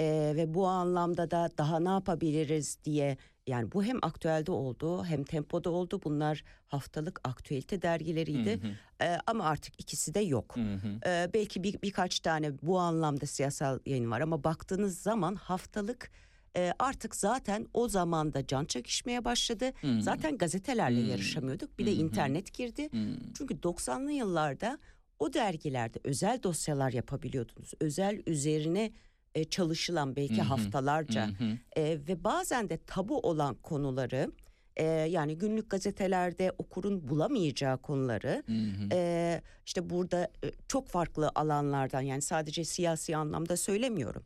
e, 0.00 0.32
ve 0.36 0.54
bu 0.54 0.66
anlamda 0.66 1.30
da 1.30 1.50
daha 1.58 1.80
ne 1.80 1.88
yapabiliriz 1.88 2.78
diye 2.84 3.16
yani 3.46 3.72
bu 3.72 3.84
hem 3.84 3.98
aktüelde 4.02 4.52
oldu 4.52 5.04
hem 5.04 5.24
tempoda 5.24 5.70
oldu. 5.70 6.00
Bunlar 6.04 6.44
haftalık 6.66 7.20
aktüelite 7.24 7.82
dergileriydi. 7.82 8.62
Hı 8.62 8.68
hı. 8.68 9.04
E, 9.04 9.18
ama 9.26 9.44
artık 9.44 9.80
ikisi 9.80 10.14
de 10.14 10.20
yok. 10.20 10.56
Hı 10.56 10.60
hı. 10.74 11.00
Ee, 11.06 11.30
belki 11.34 11.62
bir, 11.62 11.82
birkaç 11.82 12.20
tane 12.20 12.52
bu 12.62 12.78
anlamda 12.78 13.26
siyasal 13.26 13.78
yayın 13.86 14.10
var 14.10 14.20
ama 14.20 14.44
baktığınız 14.44 14.98
zaman 15.02 15.34
haftalık 15.34 16.10
e, 16.56 16.72
artık 16.78 17.16
zaten 17.16 17.66
o 17.74 17.88
zamanda 17.88 18.46
can 18.46 18.64
çekişmeye 18.64 19.24
başladı. 19.24 19.70
Hmm. 19.80 20.00
Zaten 20.00 20.38
gazetelerle 20.38 21.00
Hmm. 21.02 21.10
yarışamıyorduk. 21.10 21.78
Bir 21.78 21.86
de 21.86 21.90
Hı 21.90 21.94
hı. 21.96 21.98
internet 22.00 22.54
girdi. 22.54 22.88
Hı. 22.92 22.98
Çünkü 23.34 23.54
90'lı 23.54 24.12
yıllarda 24.12 24.78
o 25.18 25.32
dergilerde 25.32 25.98
özel 26.04 26.42
dosyalar 26.42 26.92
yapabiliyordunuz. 26.92 27.72
Özel 27.80 28.22
üzerine 28.26 28.92
e, 29.34 29.44
çalışılan 29.44 30.16
belki 30.16 30.36
Hı 30.36 30.40
hı. 30.40 30.44
haftalarca 30.44 31.26
Hı 31.26 31.30
hı. 31.44 31.58
e, 31.76 31.82
ve 32.08 32.24
bazen 32.24 32.68
de 32.70 32.78
tabu 32.86 33.18
olan 33.20 33.54
konuları 33.54 34.32
e, 34.76 34.84
yani 34.84 35.38
günlük 35.38 35.70
gazetelerde 35.70 36.52
okurun 36.58 37.08
bulamayacağı 37.08 37.78
konuları 37.78 38.42
Hı 38.46 38.52
hı. 38.52 38.88
ee, 38.92 39.42
işte 39.66 39.90
burada 39.90 40.28
e, 40.44 40.52
çok 40.68 40.88
farklı 40.88 41.30
alanlardan 41.34 42.00
yani 42.00 42.22
sadece 42.22 42.64
siyasi 42.64 43.16
anlamda 43.16 43.56
söylemiyorum. 43.56 44.24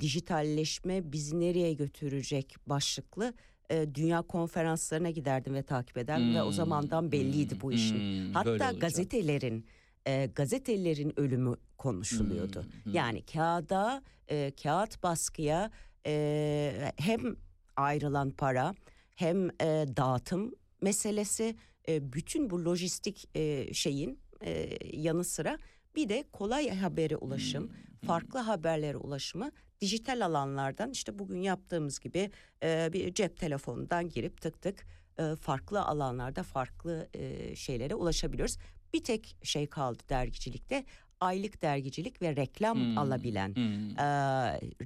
dijitalleşme 0.00 1.12
bizi 1.12 1.40
nereye 1.40 1.72
götürecek 1.74 2.54
başlıklı 2.66 3.34
e, 3.70 3.94
dünya 3.94 4.22
konferanslarına 4.22 5.10
giderdim 5.10 5.54
ve 5.54 5.62
takip 5.62 5.98
ederdim 5.98 6.34
ve 6.34 6.42
o 6.42 6.46
Hmm, 6.46 6.52
zamandan 6.52 7.12
belliydi 7.12 7.60
bu 7.60 7.72
işin. 7.72 7.98
hmm, 7.98 8.32
Hatta 8.34 8.72
gazetelerin 8.72 9.66
e, 10.06 10.26
gazetelerin 10.26 11.20
ölümü 11.20 11.54
konuşuluyordu. 11.78 12.62
Hmm, 12.62 12.84
hmm. 12.84 12.94
Yani 12.94 13.22
kağıda, 13.22 14.02
e, 14.28 14.52
kağıt 14.62 15.02
baskıya 15.02 15.70
e, 16.06 16.92
hem 16.96 17.36
ayrılan 17.76 18.30
para 18.30 18.74
hem 19.16 19.48
e, 19.48 19.86
dağıtım 19.96 20.54
meselesi 20.80 21.56
e, 21.88 22.12
bütün 22.12 22.50
bu 22.50 22.64
lojistik 22.64 23.28
e, 23.34 23.74
şeyin 23.74 24.18
e, 24.44 24.78
yanı 24.92 25.24
sıra 25.24 25.58
bir 25.96 26.08
de 26.08 26.24
kolay 26.32 26.70
habere 26.70 27.16
ulaşım, 27.16 27.64
Hmm, 27.64 28.06
farklı 28.06 28.38
haberlere 28.38 28.96
ulaşımı 28.96 29.50
dijital 29.80 30.24
alanlardan 30.24 30.90
işte 30.90 31.18
bugün 31.18 31.42
yaptığımız 31.42 31.98
gibi 31.98 32.30
e, 32.62 32.90
bir 32.92 33.14
cep 33.14 33.36
telefonundan 33.36 34.08
girip 34.08 34.40
tık 34.40 34.62
tık 34.62 34.86
e, 35.18 35.36
farklı 35.36 35.82
alanlarda 35.82 36.42
farklı 36.42 37.08
e, 37.14 37.56
şeylere 37.56 37.94
ulaşabiliyoruz. 37.94 38.56
Bir 38.94 39.04
tek 39.04 39.36
şey 39.42 39.66
kaldı 39.66 40.02
dergicilikte 40.08 40.84
aylık 41.20 41.62
dergicilik 41.62 42.22
ve 42.22 42.36
reklam 42.36 42.76
Hmm. 42.78 42.98
alabilen. 42.98 43.54
Hmm. 43.54 43.98
E, 43.98 44.04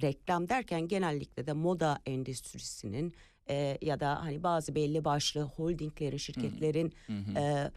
reklam 0.01 0.49
derken 0.49 0.87
genellikle 0.87 1.47
de 1.47 1.53
moda 1.53 1.99
endüstrisinin 2.05 3.13
e, 3.49 3.77
ya 3.81 3.99
da 3.99 4.23
hani 4.23 4.43
bazı 4.43 4.75
belli 4.75 5.05
başlı 5.05 5.41
holdinglerin, 5.41 6.17
şirketlerin 6.17 6.93
hı. 7.07 7.39
e, 7.39 7.71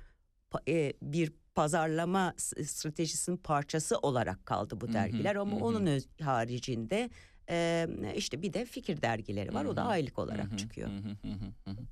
pa- 0.50 0.70
e, 0.70 0.92
bir 1.02 1.32
pazarlama 1.54 2.34
stratejisinin 2.64 3.36
parçası 3.36 3.98
olarak 3.98 4.46
kaldı 4.46 4.80
bu 4.80 4.92
dergiler 4.92 5.36
ama 5.36 5.56
onun 5.56 5.86
öz- 5.86 6.08
haricinde 6.20 7.10
e, 7.50 7.86
işte 8.16 8.42
bir 8.42 8.52
de 8.52 8.64
fikir 8.64 9.02
dergileri 9.02 9.54
var 9.54 9.64
o 9.64 9.76
da 9.76 9.84
aylık 9.84 10.18
olarak 10.18 10.50
Hı 10.50 10.54
hı, 10.54 10.56
çıkıyor. 10.56 10.88
hı 10.88 10.92
hı, 10.92 11.28
hı 11.28 11.32
hı, 11.32 11.46
hı 11.64 11.70
hı. 11.70 11.84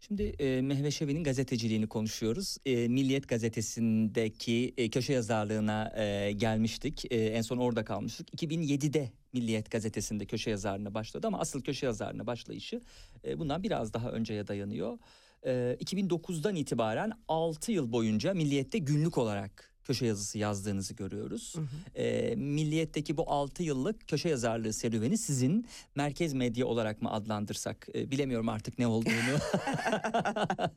Şimdi 0.00 0.22
e, 0.22 0.62
Mehve 0.62 0.90
Şevi'nin 0.90 1.24
gazeteciliğini 1.24 1.86
konuşuyoruz. 1.86 2.56
E, 2.66 2.88
Milliyet 2.88 3.28
gazetesindeki 3.28 4.74
e, 4.76 4.90
köşe 4.90 5.12
yazarlığına 5.12 5.92
e, 5.96 6.32
gelmiştik. 6.32 7.12
E, 7.12 7.16
en 7.26 7.42
son 7.42 7.58
orada 7.58 7.84
kalmıştık. 7.84 8.42
2007'de 8.42 9.12
Milliyet 9.32 9.70
gazetesinde 9.70 10.26
köşe 10.26 10.50
yazarlığına 10.50 10.94
başladı 10.94 11.26
ama 11.26 11.40
asıl 11.40 11.62
köşe 11.62 11.86
yazarlığına 11.86 12.26
başlayışı 12.26 12.80
e, 13.24 13.38
bundan 13.38 13.62
biraz 13.62 13.94
daha 13.94 14.10
önceye 14.10 14.46
dayanıyor. 14.48 14.98
E, 15.46 15.76
2009'dan 15.80 16.54
itibaren 16.54 17.12
6 17.28 17.72
yıl 17.72 17.92
boyunca 17.92 18.34
Milliyet'te 18.34 18.78
günlük 18.78 19.18
olarak 19.18 19.71
köşe 19.84 20.06
yazısı 20.06 20.38
yazdığınızı 20.38 20.94
görüyoruz. 20.94 21.54
Hı 21.56 21.60
hı. 21.60 21.98
E, 22.02 22.34
Milliyet'teki 22.36 23.16
bu 23.16 23.30
6 23.30 23.62
yıllık 23.62 24.08
köşe 24.08 24.28
yazarlığı 24.28 24.72
serüveni 24.72 25.18
sizin 25.18 25.66
merkez 25.94 26.32
medya 26.32 26.66
olarak 26.66 27.02
mı 27.02 27.12
adlandırsak 27.12 27.86
e, 27.94 28.10
bilemiyorum 28.10 28.48
artık 28.48 28.78
ne 28.78 28.86
olduğunu. 28.86 29.12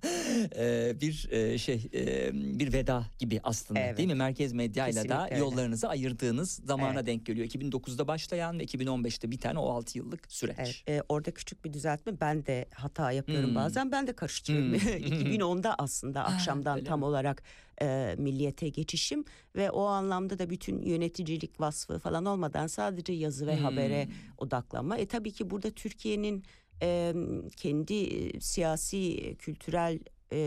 E, 0.58 0.94
bir 1.02 1.28
e, 1.32 1.58
şey 1.58 1.90
e, 1.94 2.30
bir 2.60 2.74
veda 2.74 3.06
gibi 3.20 3.40
aslında 3.44 3.80
Evet. 3.80 3.98
değil 3.98 4.08
mi? 4.10 4.16
Merkez 4.16 4.54
medyayla 4.54 5.04
da 5.04 5.08
Kesinlikle 5.08 5.36
öyle. 5.36 5.40
yollarınızı 5.46 5.90
ayırdığınız 5.90 6.62
zamana 6.66 6.94
Evet. 6.94 7.06
denk 7.08 7.26
geliyor. 7.26 7.48
2009'da 7.48 8.08
başlayan 8.08 8.60
ve 8.60 8.64
2015'te 8.64 9.32
biten 9.32 9.56
o 9.56 9.70
6 9.70 9.98
yıllık 9.98 10.32
süreç. 10.32 10.58
Evet, 10.60 10.84
e, 10.90 11.04
orada 11.10 11.32
küçük 11.32 11.66
bir 11.66 11.74
düzeltme 11.74 12.20
ben 12.22 12.46
de 12.46 12.66
hata 12.74 13.12
yapıyorum 13.12 13.50
Hmm. 13.50 13.56
bazen 13.56 13.92
ben 13.92 14.08
de 14.08 14.14
karıştırıyorum. 14.14 14.72
Hmm. 14.74 14.78
2010'da 15.34 15.76
aslında 15.78 16.24
akşamdan 16.26 16.84
tam 16.84 17.04
olarak 17.04 17.44
e, 17.82 18.16
milliyete 18.18 18.70
geçişim 18.70 19.26
ve 19.56 19.72
o 19.72 19.84
anlamda 19.86 20.40
da 20.40 20.50
bütün 20.50 20.82
yöneticilik 20.82 21.60
vasfı 21.60 22.00
falan 22.00 22.26
olmadan 22.26 22.68
sadece 22.68 23.14
yazı 23.14 23.48
ve 23.48 23.56
Hmm. 23.58 23.64
habere 23.64 24.08
odaklanma. 24.38 24.98
E 24.98 25.06
tabii 25.06 25.32
ki 25.32 25.50
burada 25.50 25.72
Türkiye'nin 25.72 26.44
e, 26.82 27.14
kendi 27.58 27.94
e, 27.94 28.40
siyasi, 28.40 29.18
e, 29.18 29.36
kültürel 29.36 30.00
e, 30.32 30.38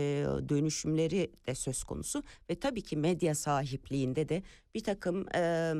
dönüşümleri 0.49 1.31
de 1.47 1.55
söz 1.55 1.83
konusu 1.83 2.23
ve 2.49 2.55
tabii 2.59 2.81
ki 2.81 2.97
medya 2.97 3.35
sahipliğinde 3.35 4.29
de 4.29 4.43
bir 4.75 4.83
takım 4.83 5.25
e, 5.35 5.73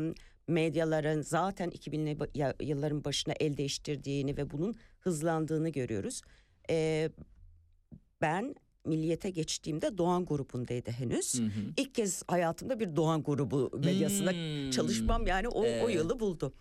medyaların 0.47 1.21
zaten 1.21 1.69
2000'li 1.69 2.11
ba- 2.11 2.29
ya- 2.37 2.55
yılların 2.61 3.03
başına 3.03 3.33
el 3.39 3.57
değiştirdiğini 3.57 4.37
ve 4.37 4.49
bunun 4.51 4.75
hızlandığını 4.99 5.69
görüyoruz. 5.69 6.21
E, 6.69 7.09
ben 8.21 8.55
Milliyet'e 8.85 9.29
geçtiğimde 9.29 9.97
Doğan 9.97 10.25
grubundaydı 10.25 10.91
henüz. 10.91 11.39
Hı 11.39 11.43
hı. 11.43 11.49
İlk 11.77 11.95
kez 11.95 12.23
hayatımda 12.27 12.79
bir 12.79 12.95
Doğan 12.95 13.23
grubu 13.23 13.71
medyasında 13.83 14.31
Hmm. 14.31 14.69
çalışmam 14.69 15.27
yani 15.27 15.47
o, 15.47 15.61
o 15.61 15.65
Evet. 15.65 15.95
yılı 15.95 16.19
buldu. 16.19 16.53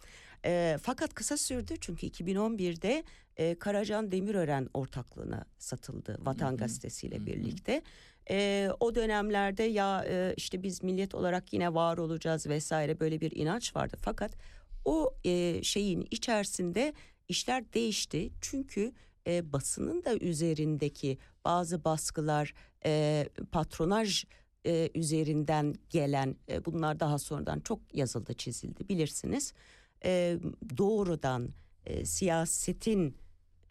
Ee, 0.45 0.77
fakat 0.83 1.15
kısa 1.15 1.37
sürdü 1.37 1.75
çünkü 1.81 2.07
2011'de 2.07 3.05
e, 3.37 3.55
Karacan 3.59 4.13
Demirören 4.13 4.69
ortaklığına 4.75 5.45
satıldı 5.59 6.17
Vatan 6.21 6.49
Hı 6.51 6.53
hı. 6.53 6.57
Gazetesi 6.57 7.07
ile 7.07 7.27
birlikte. 7.27 7.83
Ee, 8.31 8.71
o 8.81 8.95
dönemlerde 8.95 9.63
ya 9.63 10.05
e, 10.09 10.35
işte 10.37 10.63
biz 10.63 10.83
millet 10.83 11.15
olarak 11.15 11.53
yine 11.53 11.75
var 11.75 11.99
olacağız 11.99 12.47
vesaire 12.47 13.01
böyle 13.01 13.21
bir 13.21 13.31
inanç 13.37 13.77
vardı. 13.77 13.97
Fakat 14.01 14.33
o 14.85 15.15
e, 15.25 15.63
şeyin 15.63 16.07
içerisinde 16.11 16.93
işler 17.29 17.73
değişti 17.73 18.31
çünkü 18.41 18.93
e, 19.27 19.53
basının 19.53 20.05
da 20.05 20.17
üzerindeki 20.19 21.19
bazı 21.49 21.85
baskılar 21.85 22.55
e, 22.85 23.25
patronaj 23.53 24.25
e, 24.67 24.91
üzerinden 24.95 25.75
gelen 25.91 26.37
e, 26.49 26.65
bunlar 26.65 27.01
daha 27.01 27.19
sonradan 27.19 27.61
çok 27.61 27.81
yazıldı 27.95 28.35
çizildi 28.35 28.89
bilirsiniz. 28.89 29.53
E, 30.05 30.39
doğrudan 30.77 31.49
e, 31.87 32.05
siyasetin 32.05 33.17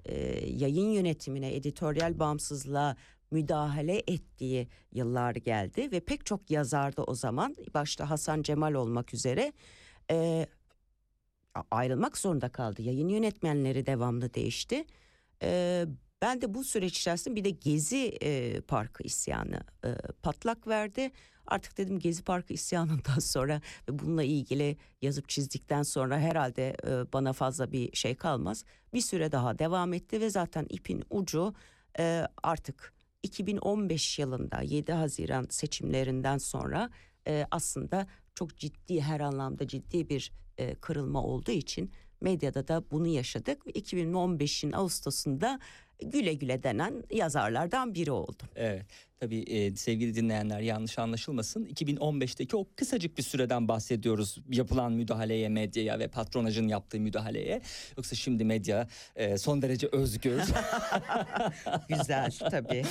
e, 0.06 0.16
yayın 0.50 0.90
yönetimine 0.90 1.56
editoryal 1.56 2.20
bağımsızlığa 2.20 2.96
müdahale 3.32 4.04
ettiği 4.08 4.68
yıllar 4.92 5.36
geldi 5.36 5.92
ve 5.92 6.00
pek 6.00 6.26
çok 6.26 6.52
yazar 6.52 6.98
da 6.98 7.04
o 7.04 7.16
zaman 7.16 7.56
başta 7.74 8.10
Hasan 8.10 8.42
Cemal 8.42 8.74
olmak 8.74 9.14
üzere 9.14 9.54
e, 10.12 10.48
ayrılmak 11.72 12.18
zorunda 12.18 12.50
kaldı. 12.50 12.82
Yayın 12.82 13.08
yönetmenleri 13.08 13.86
devamlı 13.86 14.34
değişti. 14.34 14.86
E, 15.42 15.86
ben 16.22 16.42
de 16.42 16.54
bu 16.54 16.64
süreç 16.64 16.98
içerisinde 17.00 17.36
bir 17.36 17.44
de 17.44 17.50
Gezi 17.50 18.18
e, 18.22 18.62
Parkı 18.62 19.04
isyanı 19.04 19.62
e, 19.86 19.96
patlak 20.24 20.68
verdi. 20.68 21.12
Artık 21.48 21.78
dedim 21.78 22.00
Gezi 22.00 22.24
Parkı 22.24 22.54
isyanından 22.54 23.20
sonra 23.20 23.62
ve 23.90 24.00
bununla 24.00 24.24
ilgili 24.24 24.78
yazıp 25.02 25.30
çizdikten 25.30 25.84
sonra 25.84 26.20
herhalde 26.20 26.70
e, 26.70 27.14
bana 27.14 27.34
fazla 27.34 27.72
bir 27.72 27.96
şey 27.96 28.16
kalmaz. 28.16 28.64
Bir 28.94 29.02
süre 29.02 29.32
daha 29.32 29.60
devam 29.60 29.94
etti 29.94 30.22
ve 30.22 30.30
zaten 30.30 30.66
ipin 30.70 31.04
ucu 31.10 31.54
e, 32.00 32.28
artık 32.44 32.94
2015 33.24 34.20
yılında 34.20 34.62
7 34.62 34.92
Haziran 34.92 35.48
seçimlerinden 35.50 36.38
sonra 36.38 36.90
e, 37.28 37.46
aslında 37.52 38.08
çok 38.36 38.58
ciddi 38.58 39.02
her 39.02 39.20
anlamda 39.20 39.68
ciddi 39.68 40.10
bir 40.10 40.32
e, 40.58 40.76
kırılma 40.76 41.24
olduğu 41.24 41.52
için 41.52 41.92
medyada 42.22 42.68
da 42.68 42.84
bunu 42.92 43.08
yaşadık 43.08 43.68
ve 43.68 43.72
2015'in 43.72 44.72
Ağustos'unda 44.72 45.60
güle 46.00 46.34
güle 46.34 46.64
denen 46.64 47.04
yazarlardan 47.12 47.96
biri 47.96 48.12
oldum. 48.12 48.48
Evet. 48.56 48.86
Tabii 49.20 49.40
e, 49.40 49.76
sevgili 49.76 50.16
dinleyenler 50.16 50.60
yanlış 50.60 51.00
anlaşılmasın. 51.00 51.66
2015'teki 51.66 52.56
o 52.56 52.68
kısacık 52.76 53.18
bir 53.18 53.24
süreden 53.24 53.68
bahsediyoruz. 53.68 54.38
Yapılan 54.50 54.92
müdahaleye, 54.92 55.50
medyaya 55.50 56.00
ve 56.00 56.08
patronajın 56.08 56.68
yaptığı 56.68 57.00
müdahaleye. 57.00 57.62
Yoksa 57.98 58.16
şimdi 58.16 58.46
medya 58.46 58.88
e, 59.16 59.38
son 59.38 59.62
derece 59.62 59.88
özgür. 59.92 60.42
Güzel 61.90 62.32
tabii. 62.32 62.84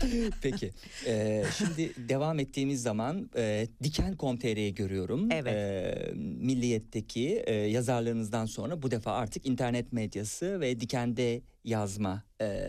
Peki. 0.42 0.70
e, 1.06 1.44
şimdi 1.58 1.92
devam 2.08 2.38
ettiğimiz 2.38 2.82
zaman 2.82 3.30
e, 3.36 3.66
Diken.com.tr'yi 3.82 4.74
görüyorum. 4.74 5.28
Evet. 5.32 5.54
E, 5.54 6.12
Milliyet'teki 6.14 7.42
e, 7.46 7.54
yazarlarınızdan 7.54 8.46
sonra 8.46 8.82
bu 8.82 8.90
defa 8.90 9.12
artık 9.12 9.46
internet 9.46 9.92
medyası 9.92 10.60
ve 10.60 10.80
Diken'de 10.80 11.42
yazma 11.64 12.22
e, 12.40 12.68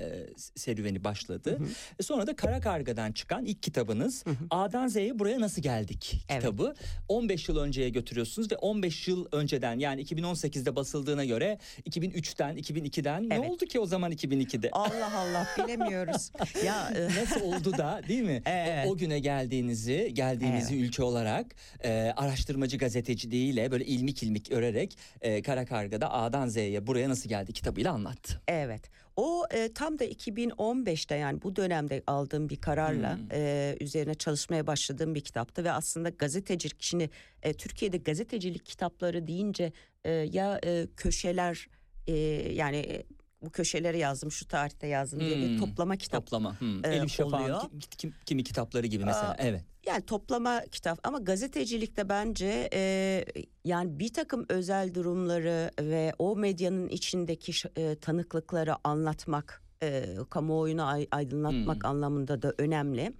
serüveni 0.56 1.04
başladı. 1.04 1.52
Hı 1.60 1.64
hı. 1.64 1.68
E, 2.00 2.04
Sonra 2.04 2.28
da 2.28 2.36
Kara 2.36 2.60
Karga'dan 2.60 3.12
çıkan 3.12 3.46
ilk 3.46 3.64
kitabınız 3.64 4.26
Hı 4.26 4.30
hı. 4.30 4.36
A'dan 4.50 4.88
Z'ye 4.88 5.20
buraya 5.20 5.40
nasıl 5.40 5.62
geldik 5.62 6.26
Evet. 6.30 6.42
kitabı. 6.42 6.74
15 7.08 7.50
yıl 7.50 7.58
önceye 7.58 7.90
götürüyorsunuz 7.90 8.52
ve 8.52 8.56
15 8.56 9.08
yıl 9.08 9.26
önceden 9.32 9.80
yani 9.80 10.02
2018'de 10.04 10.76
basıldığına 10.76 11.26
göre 11.26 11.60
2003'ten 11.90 12.58
2002'den 12.58 13.30
ne 13.30 13.36
Evet. 13.36 13.50
oldu 13.50 13.66
ki 13.66 13.80
o 13.80 13.86
zaman 13.86 14.12
2002'de? 14.12 14.70
Allah 14.72 15.18
Allah 15.18 15.48
bilemiyoruz. 15.58 16.32
ya 16.66 16.90
e, 16.96 17.06
Nasıl 17.22 17.42
oldu 17.42 17.78
da 17.78 18.02
değil 18.08 18.24
mi? 18.24 18.42
Evet. 18.46 18.88
O, 18.88 18.90
o 18.90 18.98
güne 18.98 19.20
geldiğinizi, 19.20 20.12
geldiğinizi 20.14 20.76
ülke 20.76 21.04
olarak 21.04 21.56
e, 21.84 22.14
araştırmacı 22.16 22.78
gazeteciliğiyle 22.78 23.72
böyle 23.72 23.86
ilmik 23.86 24.24
ilmik 24.24 24.52
örerek 24.52 24.98
e, 25.22 25.42
Kara 25.42 25.66
Karga'da 25.66 26.12
A'dan 26.14 26.48
Z'ye 26.48 26.88
buraya 26.88 27.10
nasıl 27.10 27.30
geldi 27.30 27.54
kitabıyla 27.54 27.92
anlattı. 27.94 28.42
Evet. 28.48 28.83
O 29.16 29.44
e, 29.52 29.74
tam 29.74 30.00
da 30.00 30.06
2015'te 30.06 31.16
yani 31.16 31.42
bu 31.42 31.56
dönemde 31.56 32.04
aldığım 32.08 32.50
bir 32.50 32.56
kararla 32.56 33.18
Hmm. 33.18 33.28
e, 33.32 33.76
üzerine 33.80 34.14
çalışmaya 34.14 34.68
başladığım 34.68 35.16
bir 35.16 35.22
kitaptı 35.22 35.64
ve 35.64 35.72
aslında 35.72 36.10
gazetecilik 36.10 36.82
şimdi 36.84 37.10
e, 37.44 37.54
Türkiye'de 37.54 37.98
gazetecilik 37.98 38.66
kitapları 38.66 39.28
deyince 39.28 39.74
e, 40.04 40.12
ya 40.12 40.60
e, 40.66 40.88
köşeler 40.98 41.68
e, 42.08 42.14
yani 42.54 42.78
e, 42.78 43.04
bu 43.42 43.50
köşeleri 43.50 44.00
yazdım 44.00 44.32
şu 44.32 44.48
tarihte 44.48 44.88
yazdım 44.88 45.20
diye 45.20 45.38
bir 45.38 45.50
Hmm. 45.50 45.60
toplama 45.60 45.96
kitap. 45.98 46.26
Toplama. 46.26 46.60
Hmm. 46.62 46.86
e, 46.86 46.88
Elif 46.96 47.12
Şafak'ın 47.12 47.80
kimi 48.26 48.44
kitapları 48.44 48.88
gibi 48.88 49.06
mesela. 49.06 49.30
Aa, 49.32 49.36
evet. 49.40 49.64
Yani 49.86 50.06
toplama 50.06 50.62
kitap 50.72 51.00
ama 51.08 51.18
gazetecilikte 51.20 52.10
bence 52.10 52.70
e, 52.74 53.26
yani 53.66 54.00
bir 54.00 54.14
takım 54.14 54.46
özel 54.50 54.94
durumları 54.94 55.72
ve 55.82 56.14
o 56.20 56.36
medyanın 56.36 56.88
içindeki 56.90 57.52
e, 57.78 57.96
tanıklıkları 57.96 58.74
anlatmak, 58.84 59.62
e, 59.84 60.06
kamuoyunu 60.30 60.86
ay- 60.86 61.08
aydınlatmak 61.12 61.84
Hmm. 61.84 61.90
anlamında 61.90 62.42
da 62.42 62.54
önemli. 62.58 63.14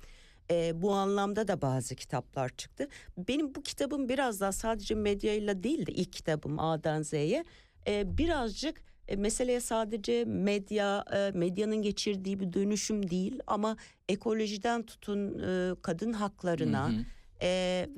E, 0.52 0.82
bu 0.82 0.92
anlamda 0.94 1.48
da 1.48 1.62
bazı 1.62 1.96
kitaplar 1.96 2.50
çıktı. 2.50 2.88
Benim 3.18 3.56
bu 3.56 3.62
kitabım 3.64 4.10
biraz 4.10 4.42
daha 4.42 4.52
sadece 4.52 4.96
medyayla 4.96 5.64
değil 5.64 5.86
de 5.86 5.92
ilk 5.92 6.14
kitabım 6.14 6.60
A'dan 6.60 7.02
Z'ye 7.02 7.46
e, 7.88 8.18
birazcık 8.18 8.82
e, 9.08 9.16
meseleye 9.16 9.60
sadece 9.60 10.26
medya 10.26 11.06
e, 11.14 11.32
medyanın 11.38 11.82
geçirdiği 11.82 12.40
bir 12.40 12.54
dönüşüm 12.54 13.10
değil 13.10 13.40
ama 13.48 13.78
ekolojiden 14.10 14.84
tutun 14.84 15.40
e, 15.40 15.76
kadın 15.82 16.14
haklarına 16.14 16.90
Hı 16.90 16.94
hı. 16.94 17.04
e, 17.42 17.90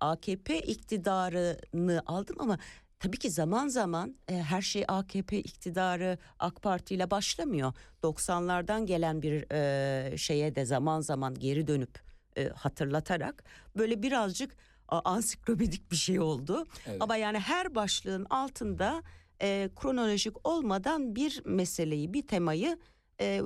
AKP 0.00 0.58
iktidarını 0.60 2.02
aldım 2.06 2.36
ama 2.38 2.58
tabii 2.98 3.18
ki 3.18 3.30
zaman 3.30 3.68
zaman 3.68 4.16
e, 4.28 4.34
her 4.42 4.62
şey 4.62 4.84
AKP 4.88 5.38
iktidarı 5.38 6.18
AK 6.38 6.62
Parti 6.62 6.94
ile 6.94 7.10
başlamıyor. 7.10 7.72
90'lardan 8.02 8.86
gelen 8.86 9.22
bir 9.22 9.52
e, 9.52 10.16
şeye 10.18 10.54
de 10.54 10.64
zaman 10.64 11.00
zaman 11.00 11.34
geri 11.34 11.66
dönüp 11.66 12.00
e, 12.36 12.48
hatırlatarak 12.48 13.44
böyle 13.76 14.02
birazcık 14.02 14.56
ansiklopedik 14.88 15.90
bir 15.90 15.96
şey 15.96 16.20
oldu. 16.20 16.66
Evet. 16.86 17.02
Ama 17.02 17.16
yani 17.16 17.38
her 17.38 17.74
başlığın 17.74 18.24
altında 18.30 19.02
e, 19.42 19.70
kronolojik 19.76 20.48
olmadan 20.48 21.16
bir 21.16 21.42
meseleyi, 21.44 22.12
bir 22.12 22.26
temayı 22.26 22.78
e, 23.20 23.42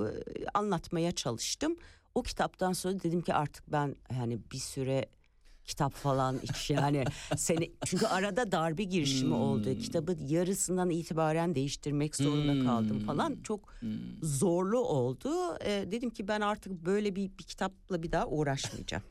anlatmaya 0.55 1.13
çalıştım. 1.13 1.77
O 2.15 2.23
kitaptan 2.23 2.73
sonra 2.73 3.03
dedim 3.03 3.23
ki 3.23 3.35
artık 3.35 3.73
ben 3.73 3.97
yani 4.13 4.39
bir 4.53 4.59
süre 4.59 5.07
kitap 5.65 5.93
falan 5.93 6.39
hiç 6.43 6.71
yani 6.71 7.05
seni 7.37 7.73
çünkü 7.85 8.07
arada 8.07 8.53
darbe 8.53 8.83
girişimi 8.83 9.35
oldu. 9.35 9.67
Hmm. 9.67 9.79
Kitabı 9.79 10.17
yarısından 10.21 10.91
itibaren 10.91 11.55
değiştirmek 11.55 12.17
zorunda 12.17 12.65
kaldım 12.65 12.99
falan. 13.01 13.31
Hmm. 13.31 13.43
Çok 13.43 13.73
Hmm. 13.81 13.91
zorlu 14.23 14.79
oldu. 14.79 15.31
E, 15.65 15.85
dedim 15.93 16.11
ki 16.11 16.29
ben 16.29 16.41
artık 16.41 16.73
böyle 16.73 17.17
bir, 17.17 17.31
bir 17.39 17.45
kitapla 17.45 18.03
bir 18.03 18.13
daha 18.13 18.27
uğraşmayacağım. 18.27 19.03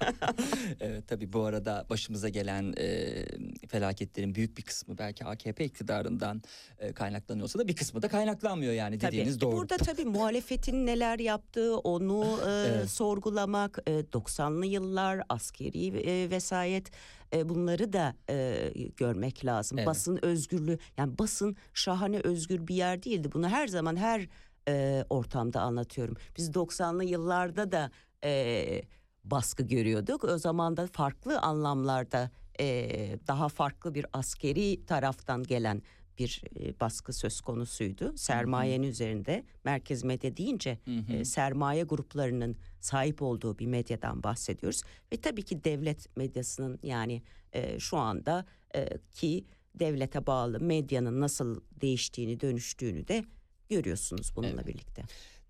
evet 0.80 1.08
tabii 1.08 1.32
bu 1.32 1.44
arada 1.44 1.86
başımıza 1.90 2.28
gelen 2.28 2.74
e, 2.78 3.24
felaketlerin 3.68 4.34
büyük 4.34 4.58
bir 4.58 4.62
kısmı 4.62 4.98
belki 4.98 5.24
AKP 5.24 5.64
iktidarından 5.64 6.42
e, 6.78 6.92
kaynaklanıyorsa 6.92 7.58
da 7.58 7.68
bir 7.68 7.76
kısmı 7.76 8.02
da 8.02 8.08
kaynaklanmıyor 8.08 8.72
yani 8.72 8.98
Tabii. 8.98 9.12
dediğiniz 9.12 9.36
E, 9.36 9.40
doğru. 9.40 9.56
Burada 9.56 9.76
tabii 9.76 10.04
muhalefetin 10.04 10.86
neler 10.86 11.18
yaptığı 11.18 11.78
onu 11.78 12.38
e, 12.46 12.48
Evet. 12.68 12.90
sorgulamak, 12.90 13.78
e, 13.86 14.00
90'lı 14.00 14.66
yıllar 14.66 15.22
askeri 15.28 15.86
e, 15.86 16.30
vesayet 16.30 16.90
e, 17.34 17.48
bunları 17.48 17.92
da 17.92 18.14
e, 18.30 18.72
görmek 18.96 19.44
lazım. 19.44 19.78
Evet. 19.78 19.86
Basın 19.86 20.18
özgürlüğü 20.22 20.78
yani 20.96 21.18
basın 21.18 21.56
şahane 21.74 22.20
özgür 22.20 22.66
bir 22.66 22.74
yer 22.74 23.02
değildi. 23.02 23.32
Bunu 23.32 23.48
her 23.48 23.68
zaman 23.68 23.96
her 23.96 24.28
e, 24.68 25.04
ortamda 25.10 25.60
anlatıyorum. 25.60 26.16
Biz 26.36 26.50
90'lı 26.50 27.04
yıllarda 27.04 27.72
da 27.72 27.90
e, 28.24 28.82
baskı 29.30 29.62
görüyorduk. 29.62 30.24
O 30.24 30.38
zaman 30.38 30.76
da 30.76 30.86
farklı 30.86 31.38
anlamlarda 31.40 32.30
e, 32.60 32.88
daha 33.26 33.48
farklı 33.48 33.94
bir 33.94 34.06
askeri 34.12 34.86
taraftan 34.86 35.42
gelen 35.42 35.82
bir 36.18 36.42
e, 36.60 36.80
baskı 36.80 37.12
söz 37.12 37.40
konusuydu. 37.40 38.16
Sermayenin 38.16 38.86
üzerinde 38.86 39.44
merkez 39.64 40.04
medya 40.04 40.36
deyince 40.36 40.78
e, 41.08 41.24
sermaye 41.24 41.82
gruplarının 41.82 42.56
sahip 42.80 43.22
olduğu 43.22 43.58
bir 43.58 43.66
medyadan 43.66 44.22
bahsediyoruz. 44.22 44.82
Ve 45.12 45.16
tabii 45.16 45.42
ki 45.42 45.64
devlet 45.64 46.16
medyasının 46.16 46.78
yani 46.82 47.22
e, 47.52 47.78
şu 47.78 47.96
anda 47.96 48.46
e, 48.74 48.88
ki 49.12 49.44
devlete 49.74 50.26
bağlı 50.26 50.60
medyanın 50.60 51.20
nasıl 51.20 51.60
değiştiğini 51.80 52.40
dönüştüğünü 52.40 53.08
de 53.08 53.24
görüyorsunuz 53.68 54.32
bununla 54.36 54.50
Evet. 54.52 54.66
birlikte. 54.66 55.02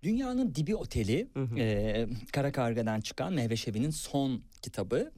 Dünyanın 0.03 0.55
Dibi 0.55 0.75
Oteli 0.75 1.29
Hı 1.33 1.43
hı. 1.43 1.59
e, 1.59 2.07
Kara 2.33 2.51
Karga'dan 2.51 3.01
çıkan 3.01 3.33
Mehve 3.33 3.55
Şevi'nin 3.55 3.89
son 3.89 4.43
kitabı 4.61 5.11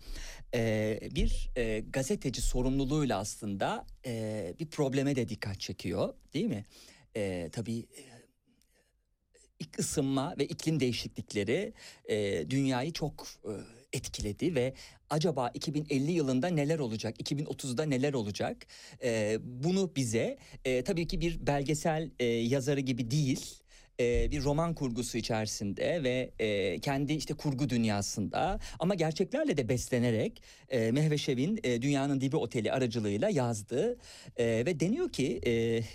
e, 0.54 1.00
bir 1.15 1.50
e, 1.56 1.80
gazeteci 1.80 2.41
sorumluluğuyla 2.41 3.20
aslında 3.20 3.86
e, 4.06 4.54
bir 4.60 4.65
probleme 4.65 5.15
de 5.15 5.30
dikkat 5.30 5.60
çekiyor 5.60 6.13
değil 6.34 6.46
mi? 6.46 6.65
E, 7.15 7.50
tabii 7.52 7.86
ısınma 9.80 10.36
ve 10.39 10.46
iklim 10.46 10.80
değişiklikleri 10.80 11.74
e, 12.06 12.46
dünyayı 12.50 12.94
çok 12.94 13.28
e, 13.46 13.52
etkiledi 13.94 14.56
ve 14.56 14.74
acaba 15.10 15.52
2050 15.54 16.12
yılında 16.12 16.48
neler 16.48 16.80
olacak, 16.80 17.20
2030'da 17.20 17.84
neler 17.84 18.13
olacak? 18.13 18.67
E, 19.04 19.38
bunu 19.41 19.96
bize 19.96 20.38
e, 20.65 20.84
tabii 20.84 21.08
ki 21.08 21.22
bir 21.22 21.48
belgesel 21.48 22.12
e, 22.20 22.26
yazarı 22.26 22.80
gibi 22.80 23.12
değil 23.12 23.61
bir 24.32 24.44
roman 24.44 24.74
kurgusu 24.74 25.18
içerisinde 25.18 26.04
ve 26.04 26.32
kendi 26.80 27.14
işte 27.14 27.34
kurgu 27.34 27.70
dünyasında 27.70 28.60
ama 28.80 28.96
gerçeklerle 28.96 29.58
de 29.58 29.70
beslenerek 29.70 30.42
e, 30.70 30.92
Mehve 30.92 31.18
Şev'in 31.18 31.60
e, 31.64 31.82
Dünyanın 31.82 32.22
Dibi 32.22 32.38
Oteli 32.38 32.72
aracılığıyla 32.72 33.30
yazdığı 33.30 33.98
e, 34.38 34.46
ve 34.66 34.80
deniyor 34.80 35.10
ki 35.10 35.42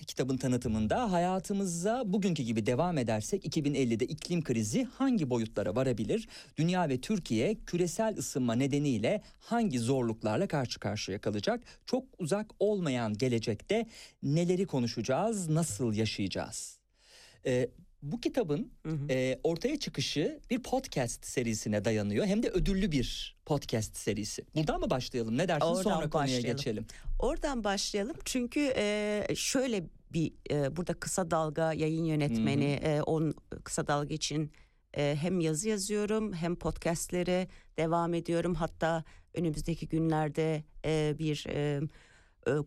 kitabın 0.06 0.36
tanıtımında 0.36 1.12
hayatımıza 1.12 2.02
bugünkü 2.06 2.42
gibi 2.42 2.66
devam 2.66 2.98
edersek 2.98 3.46
2050'de 3.46 4.04
iklim 4.04 4.44
krizi 4.44 4.84
hangi 4.84 5.30
boyutlara 5.30 5.76
varabilir? 5.76 6.28
Dünya 6.56 6.88
ve 6.88 7.00
Türkiye 7.00 7.54
küresel 7.66 8.16
ısınma 8.18 8.54
nedeniyle 8.54 9.22
hangi 9.38 9.78
zorluklarla 9.78 10.48
karşı 10.48 10.80
karşıya 10.80 11.20
kalacak? 11.20 11.60
Çok 11.86 12.04
uzak 12.18 12.46
olmayan 12.58 13.14
gelecekte 13.14 13.86
neleri 14.22 14.66
konuşacağız, 14.66 15.48
nasıl 15.48 15.94
yaşayacağız? 15.94 16.78
Bu 18.02 18.20
kitabın 18.20 18.72
Hı 18.86 18.92
hı. 18.92 19.06
e, 19.10 19.40
ortaya 19.44 19.78
çıkışı 19.78 20.40
bir 20.50 20.62
podcast 20.62 21.26
serisine 21.26 21.84
dayanıyor. 21.84 22.26
Hem 22.26 22.42
de 22.42 22.48
ödüllü 22.50 22.92
bir 22.92 23.36
podcast 23.46 23.96
serisi. 23.96 24.44
Buradan 24.54 24.80
mı 24.80 24.90
başlayalım? 24.90 25.38
Ne 25.38 25.48
dersin? 25.48 25.66
Oradan 25.66 25.82
Sonra 25.82 26.10
konuya 26.10 26.12
başlayalım. 26.12 26.56
geçelim. 26.56 26.86
Oradan 27.18 27.64
başlayalım 27.64 28.16
çünkü 28.24 28.72
e, 28.76 29.26
şöyle 29.34 29.84
bir 30.12 30.32
e, 30.50 30.76
burada 30.76 30.94
kısa 30.94 31.30
dalga 31.30 31.72
yayın 31.72 32.04
yönetmeni 32.04 32.80
e, 32.82 33.02
on 33.02 33.34
kısa 33.64 33.86
dalga 33.86 34.14
için 34.14 34.52
e, 34.96 35.16
hem 35.20 35.40
yazı 35.40 35.68
yazıyorum 35.68 36.32
hem 36.32 36.56
podcastlere 36.56 37.48
devam 37.76 38.14
ediyorum 38.14 38.54
hatta 38.54 39.04
önümüzdeki 39.34 39.88
günlerde 39.88 40.64
e, 40.84 41.14
bir 41.18 41.46
e, 41.48 41.80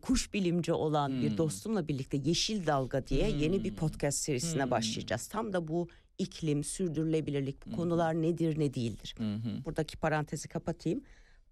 kuş 0.01 0.33
bilimci 0.33 0.73
olan 0.73 1.09
Hmm. 1.09 1.21
bir 1.21 1.37
dostumla 1.37 1.87
birlikte 1.87 2.17
Yeşil 2.25 2.67
Dalga 2.67 3.07
diye 3.07 3.29
yeni 3.29 3.63
bir 3.63 3.69
Hmm. 3.69 3.75
podcast 3.77 4.17
serisine 4.17 4.63
Hmm. 4.63 4.71
başlayacağız. 4.71 5.27
Tam 5.27 5.53
da 5.53 5.67
bu 5.67 5.87
iklim, 6.17 6.63
sürdürülebilirlik 6.63 7.65
bu 7.65 7.69
Hmm. 7.69 7.75
konular 7.77 8.21
nedir 8.21 8.59
ne 8.59 8.73
değildir 8.73 9.15
hı. 9.17 9.65
buradaki 9.65 9.97
parantezi 9.97 10.47
kapatayım. 10.47 11.01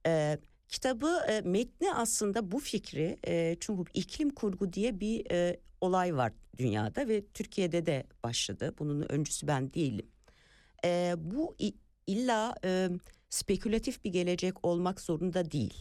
Ee, 0.07 0.37
kitabı 0.69 1.19
e, 1.29 1.41
metni 1.41 1.93
aslında 1.93 2.51
bu 2.51 2.59
fikri 2.59 3.17
e, 3.27 3.57
çünkü 3.59 3.91
iklim 3.93 4.29
kurgu 4.29 4.73
diye 4.73 4.99
bir 4.99 5.31
e, 5.31 5.59
olay 5.81 6.15
var 6.15 6.31
dünyada 6.57 7.07
ve 7.07 7.25
Türkiye'de 7.33 7.85
de 7.85 8.03
başladı. 8.23 8.73
Bunun 8.79 9.05
öncüsü 9.11 9.47
ben 9.47 9.73
değilim. 9.73 10.05
Ee, 10.85 11.15
bu 11.17 11.55
illa 12.07 12.55
e, 12.65 12.89
spekülatif 13.29 14.03
bir 14.03 14.09
gelecek 14.11 14.65
olmak 14.65 15.01
zorunda 15.01 15.51
değil. 15.51 15.73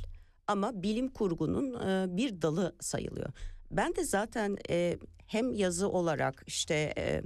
Ama 0.49 0.83
bilim 0.83 1.09
kurgunun 1.09 1.75
e, 1.89 2.17
bir 2.17 2.43
dalı 2.43 2.77
sayılıyor. 2.81 3.29
Ben 3.71 3.97
de 3.97 4.05
zaten 4.05 4.57
e, 4.71 4.99
hem 5.27 5.53
yazı 5.53 5.89
olarak 5.89 6.45
işte 6.47 6.95
e, 6.99 7.23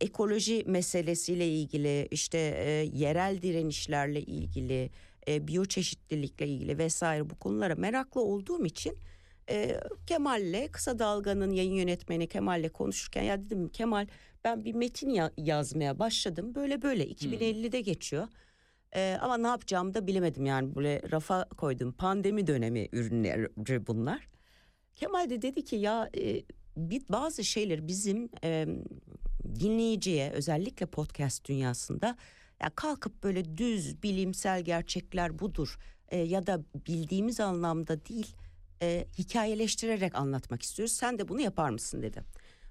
ekoloji 0.00 0.64
meselesiyle 0.66 1.48
ilgili 1.48 2.08
işte 2.10 2.38
e, 2.38 2.70
yerel 2.98 3.42
direnişlerle 3.42 4.20
ilgili 4.22 4.90
e, 5.28 5.48
biyoçeşitlilikle 5.48 6.46
ilgili 6.48 6.78
vesaire 6.78 7.30
bu 7.30 7.34
konulara 7.38 7.74
meraklı 7.74 8.20
olduğum 8.20 8.66
için 8.66 8.98
e, 9.50 9.80
Kemal'le 10.06 10.68
Kısa 10.72 10.98
Dalga'nın 10.98 11.52
yayın 11.52 11.72
yönetmeni 11.74 12.26
Kemal'le 12.28 12.68
konuşurken 12.68 13.22
ya 13.22 13.44
dedim 13.44 13.68
Kemal 13.68 14.06
ben 14.44 14.64
bir 14.64 14.74
metin 14.74 15.08
ya- 15.10 15.32
yazmaya 15.36 15.98
başladım 15.98 16.54
böyle 16.54 16.82
böyle 16.82 17.06
2050'de 17.06 17.80
geçiyor. 17.80 18.28
E, 18.96 19.18
ama 19.20 19.36
ne 19.36 19.46
yapacağımı 19.46 19.94
da 19.94 20.06
bilemedim 20.06 20.46
yani 20.46 20.74
böyle 20.74 21.02
rafa 21.12 21.44
koydum 21.44 21.92
pandemi 21.92 22.46
dönemi 22.46 22.88
ürünleri 22.92 23.86
bunlar. 23.86 24.28
Kemal 24.94 25.30
de 25.30 25.42
dedi 25.42 25.64
ki 25.64 25.76
ya 25.76 26.10
e, 26.16 26.42
bazı 27.08 27.44
şeyler 27.44 27.86
bizim 27.86 28.28
e, 28.44 28.66
dinleyiciye 29.60 30.30
özellikle 30.30 30.86
podcast 30.86 31.48
dünyasında 31.48 32.16
ya 32.62 32.70
kalkıp 32.70 33.22
böyle 33.22 33.58
düz 33.58 34.02
bilimsel 34.02 34.62
gerçekler 34.62 35.38
budur 35.38 35.78
e, 36.08 36.16
ya 36.16 36.46
da 36.46 36.62
bildiğimiz 36.86 37.40
anlamda 37.40 38.06
değil 38.06 38.36
e, 38.82 39.06
hikayeleştirerek 39.18 40.14
anlatmak 40.14 40.62
istiyoruz. 40.62 40.94
Sen 40.94 41.18
de 41.18 41.28
bunu 41.28 41.40
yapar 41.40 41.70
mısın 41.70 42.02
dedi. 42.02 42.22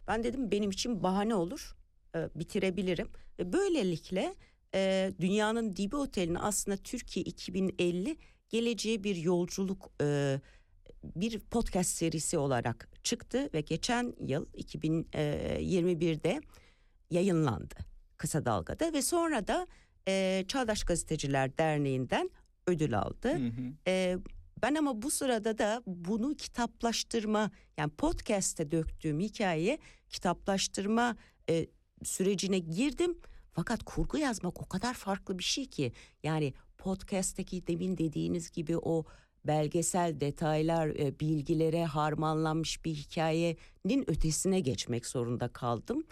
Ben 0.08 0.24
dedim 0.24 0.52
benim 0.52 0.72
için 0.72 1.04
bahane 1.04 1.36
olur 1.36 1.76
e, 2.16 2.30
bitirebilirim 2.36 3.10
ve 3.40 3.54
böylelikle 3.54 4.36
e, 4.76 5.12
dünyanın 5.20 5.76
dibi 5.76 5.96
otelini 5.96 6.40
aslında 6.40 6.78
Türkiye 6.78 7.24
2050 7.24 8.18
geleceğe 8.50 9.04
bir 9.04 9.16
yolculuk 9.16 9.92
e, 10.02 10.40
bir 11.04 11.40
podcast 11.40 11.90
serisi 11.90 12.38
olarak 12.38 12.90
çıktı 13.04 13.50
ve 13.54 13.62
geçen 13.62 14.14
yıl 14.20 14.46
2021'de 14.46 16.42
yayınlandı 17.10 17.76
kısa 18.18 18.46
dalgada 18.46 18.94
ve 18.94 19.02
sonra 19.02 19.48
da 19.48 19.68
e, 20.08 20.46
Çağdaş 20.48 20.84
Gazeteciler 20.84 21.58
Derneği'nden 21.58 22.30
ödül 22.68 23.00
aldı. 23.00 23.30
Hı 23.30 23.48
hı. 23.48 23.74
E, 23.88 24.18
ben 24.62 24.76
ama 24.76 25.02
bu 25.02 25.12
sırada 25.12 25.58
da 25.58 25.84
bunu 25.86 26.36
kitaplaştırma 26.36 27.52
yani 27.78 27.92
podcast'te 27.92 28.72
döktüğüm 28.72 29.20
hikayeyi 29.20 29.80
kitaplaştırma 30.10 31.16
e, 31.50 31.68
sürecine 32.04 32.60
girdim. 32.60 33.18
Fakat 33.54 33.84
kurgu 33.84 34.18
yazmak 34.18 34.62
o 34.62 34.66
kadar 34.66 34.94
farklı 34.94 35.40
bir 35.40 35.44
şey 35.44 35.66
ki 35.66 35.92
yani 36.24 36.54
podcast'teki 36.78 37.68
demin 37.68 37.98
dediğiniz 37.98 38.52
gibi 38.52 38.78
o 38.78 39.06
belgesel 39.48 40.20
detaylar, 40.20 40.88
e, 40.88 41.20
bilgilere 41.20 41.86
harmanlanmış 41.86 42.86
bir 42.86 42.94
hikayenin 42.94 44.10
ötesine 44.10 44.60
geçmek 44.60 45.06
zorunda 45.06 45.48
kaldım. 45.48 46.04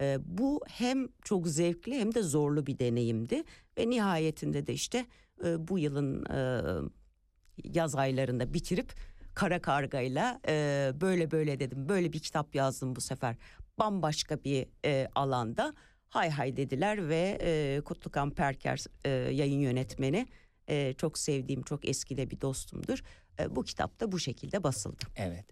E, 0.00 0.18
bu 0.24 0.60
hem 0.68 1.08
çok 1.24 1.48
zevkli 1.48 1.94
hem 1.94 2.14
de 2.14 2.22
zorlu 2.22 2.66
bir 2.66 2.78
deneyimdi 2.78 3.42
ve 3.78 3.90
nihayetinde 3.90 4.66
de 4.66 4.72
işte 4.72 5.06
e, 5.44 5.68
bu 5.68 5.78
yılın 5.78 6.24
yaz 7.64 7.94
aylarında 7.94 8.54
bitirip 8.54 8.92
kara 9.34 9.62
kargayla 9.62 10.40
böyle 11.00 11.30
böyle 11.30 11.60
dedim 11.60 11.88
böyle 11.88 12.12
bir 12.12 12.18
kitap 12.18 12.54
yazdım 12.54 12.96
bu 12.96 13.00
sefer 13.00 13.36
bambaşka 13.78 14.44
bir 14.44 14.66
alanda 15.14 15.74
hay 16.08 16.30
hay 16.30 16.56
dediler 16.56 17.08
ve 17.08 17.38
e, 17.40 17.80
Kutlukan 17.84 18.30
Perker 18.30 18.84
e, 19.04 19.10
yayın 19.10 19.60
yönetmeni 19.60 20.26
e, 20.68 20.92
çok 20.92 21.18
sevdiğim 21.18 21.62
çok 21.62 21.88
eskide 21.88 22.30
bir 22.30 22.40
dostumdur. 22.40 23.02
E, 23.40 23.56
bu 23.56 23.64
kitap 23.64 24.00
da 24.00 24.12
bu 24.12 24.18
şekilde 24.18 24.62
basıldı. 24.62 25.04
Evet. 25.16 25.44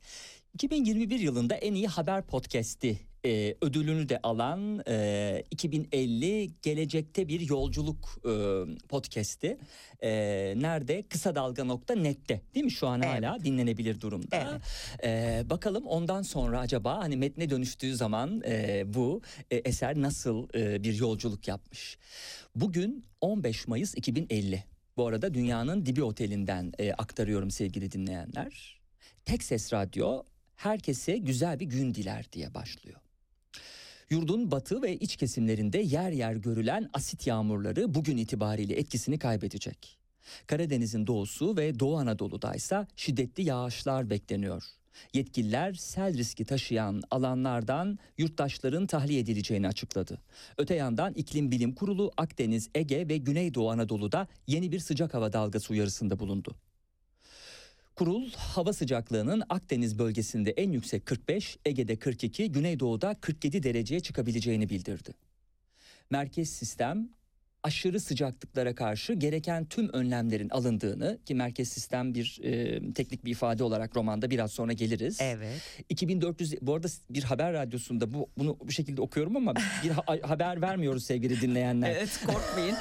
2021 0.55 1.21
yılında 1.21 1.55
en 1.55 1.75
iyi 1.75 1.89
haber 1.89 2.23
podcast'i 2.27 2.99
e, 3.27 3.55
ödülünü 3.61 4.09
de 4.09 4.21
alan 4.23 4.83
e, 4.89 5.43
2050 5.51 6.51
gelecekte 6.63 7.29
bir 7.29 7.41
yolculuk 7.41 8.21
e, 8.25 8.33
podcast'i 8.89 9.59
e, 10.03 10.11
nerede 10.57 11.03
kısa 11.03 11.35
dalga 11.35 11.65
nokta 11.65 11.95
nette 11.95 12.41
değil 12.55 12.65
mi 12.65 12.71
şu 12.71 12.87
an 12.87 13.03
Evet. 13.03 13.25
hala 13.25 13.45
dinlenebilir 13.45 14.01
durumda. 14.01 14.61
E, 15.05 15.43
bakalım 15.51 15.87
ondan 15.87 16.23
sonra 16.23 16.61
acaba 16.61 16.99
hani 16.99 17.17
metne 17.17 17.51
dönüştüğü 17.51 17.97
zaman 17.97 18.43
e, 18.47 18.83
bu 18.95 19.23
e, 19.51 19.57
eser 19.57 20.01
nasıl 20.03 20.49
e, 20.55 20.85
bir 20.85 20.95
yolculuk 20.95 21.49
yapmış. 21.49 21.99
Bugün 22.57 23.05
15 23.21 23.69
Mayıs 23.69 23.95
2050. 23.97 24.65
Bu 24.97 25.07
arada 25.07 25.35
dünyanın 25.35 25.87
dibi 25.87 26.03
otelinden 26.03 26.73
e, 26.79 26.93
aktarıyorum 26.93 27.51
sevgili 27.51 27.93
dinleyenler. 27.93 28.81
Tek 29.25 29.43
Ses 29.43 29.73
Radyo 29.73 30.23
herkese 30.57 31.19
güzel 31.19 31.61
bir 31.61 31.67
gün 31.67 31.95
diler 31.95 32.27
diye 32.33 32.55
başlıyor. 32.55 33.01
Yurdun 34.11 34.51
batı 34.51 34.83
ve 34.83 34.97
iç 34.97 35.17
kesimlerinde 35.17 35.79
yer 35.79 36.11
yer 36.11 36.35
görülen 36.35 36.91
asit 36.93 37.27
yağmurları 37.27 37.95
bugün 37.95 38.17
itibariyle 38.17 38.75
etkisini 38.75 39.19
kaybedecek. 39.19 39.99
Karadeniz'in 40.47 41.07
doğusu 41.07 41.57
ve 41.57 41.81
Doğu 41.81 41.97
Anadolu'da 41.97 42.55
ise 42.55 42.87
şiddetli 42.97 43.43
yağışlar 43.43 44.11
bekleniyor. 44.11 44.65
Yetkililer 45.15 45.75
sel 45.75 46.17
riski 46.17 46.45
taşıyan 46.45 47.03
alanlardan 47.11 47.99
yurttaşların 48.19 48.87
tahliye 48.87 49.21
edileceğini 49.21 49.69
açıkladı. 49.69 50.19
Öte 50.59 50.75
yandan 50.75 51.15
İklim 51.15 51.51
Bilim 51.51 51.75
Kurulu 51.75 52.13
Akdeniz, 52.17 52.71
Ege 52.75 53.09
ve 53.09 53.17
Güneydoğu 53.17 53.71
Anadolu'da 53.71 54.29
yeni 54.47 54.73
bir 54.73 54.79
sıcak 54.79 55.15
hava 55.15 55.33
dalgası 55.33 55.73
uyarısında 55.73 56.19
bulundu. 56.19 56.57
Kurul 57.97 58.31
hava 58.33 58.73
sıcaklığının 58.73 59.43
Akdeniz 59.49 59.99
bölgesinde 59.99 60.51
en 60.51 60.73
yüksek 60.73 61.07
45, 61.07 61.59
Ege'de 61.65 61.97
42, 61.97 62.53
Güneydoğu'da 62.53 63.15
47 63.21 63.63
dereceye 63.63 64.01
çıkabileceğini 64.01 64.69
bildirdi. 64.69 65.15
Merkez 66.11 66.51
sistem 66.51 67.09
aşırı 67.63 68.01
sıcaklıklara 68.01 68.75
karşı 68.75 69.13
gereken 69.13 69.65
tüm 69.65 69.89
önlemlerin 69.93 70.49
alındığını 70.49 71.19
ki 71.27 71.35
merkez 71.35 71.69
sistem 71.69 72.15
bir 72.15 72.41
e, 72.43 72.81
teknik 72.93 73.25
bir 73.25 73.31
ifade 73.31 73.65
olarak 73.65 73.97
romanda 73.97 74.31
biraz 74.31 74.53
sonra 74.53 74.73
geliriz. 74.73 75.19
Evet. 75.21 75.61
2400 75.89 76.55
bu 76.63 76.75
arada 76.75 76.89
bir 77.11 77.23
haber 77.23 77.53
radyosunda 77.53 78.15
bu 78.15 78.31
bunu 78.39 78.59
bu 78.65 78.71
şekilde 78.73 79.01
okuyorum 79.01 79.37
ama 79.37 79.55
bir 79.85 79.91
ha- 79.91 80.17
haber 80.23 80.63
vermiyoruz 80.63 81.05
sevgili 81.05 81.41
dinleyenler. 81.41 81.91
Evet 81.91 82.21
korkmayın. 82.27 82.77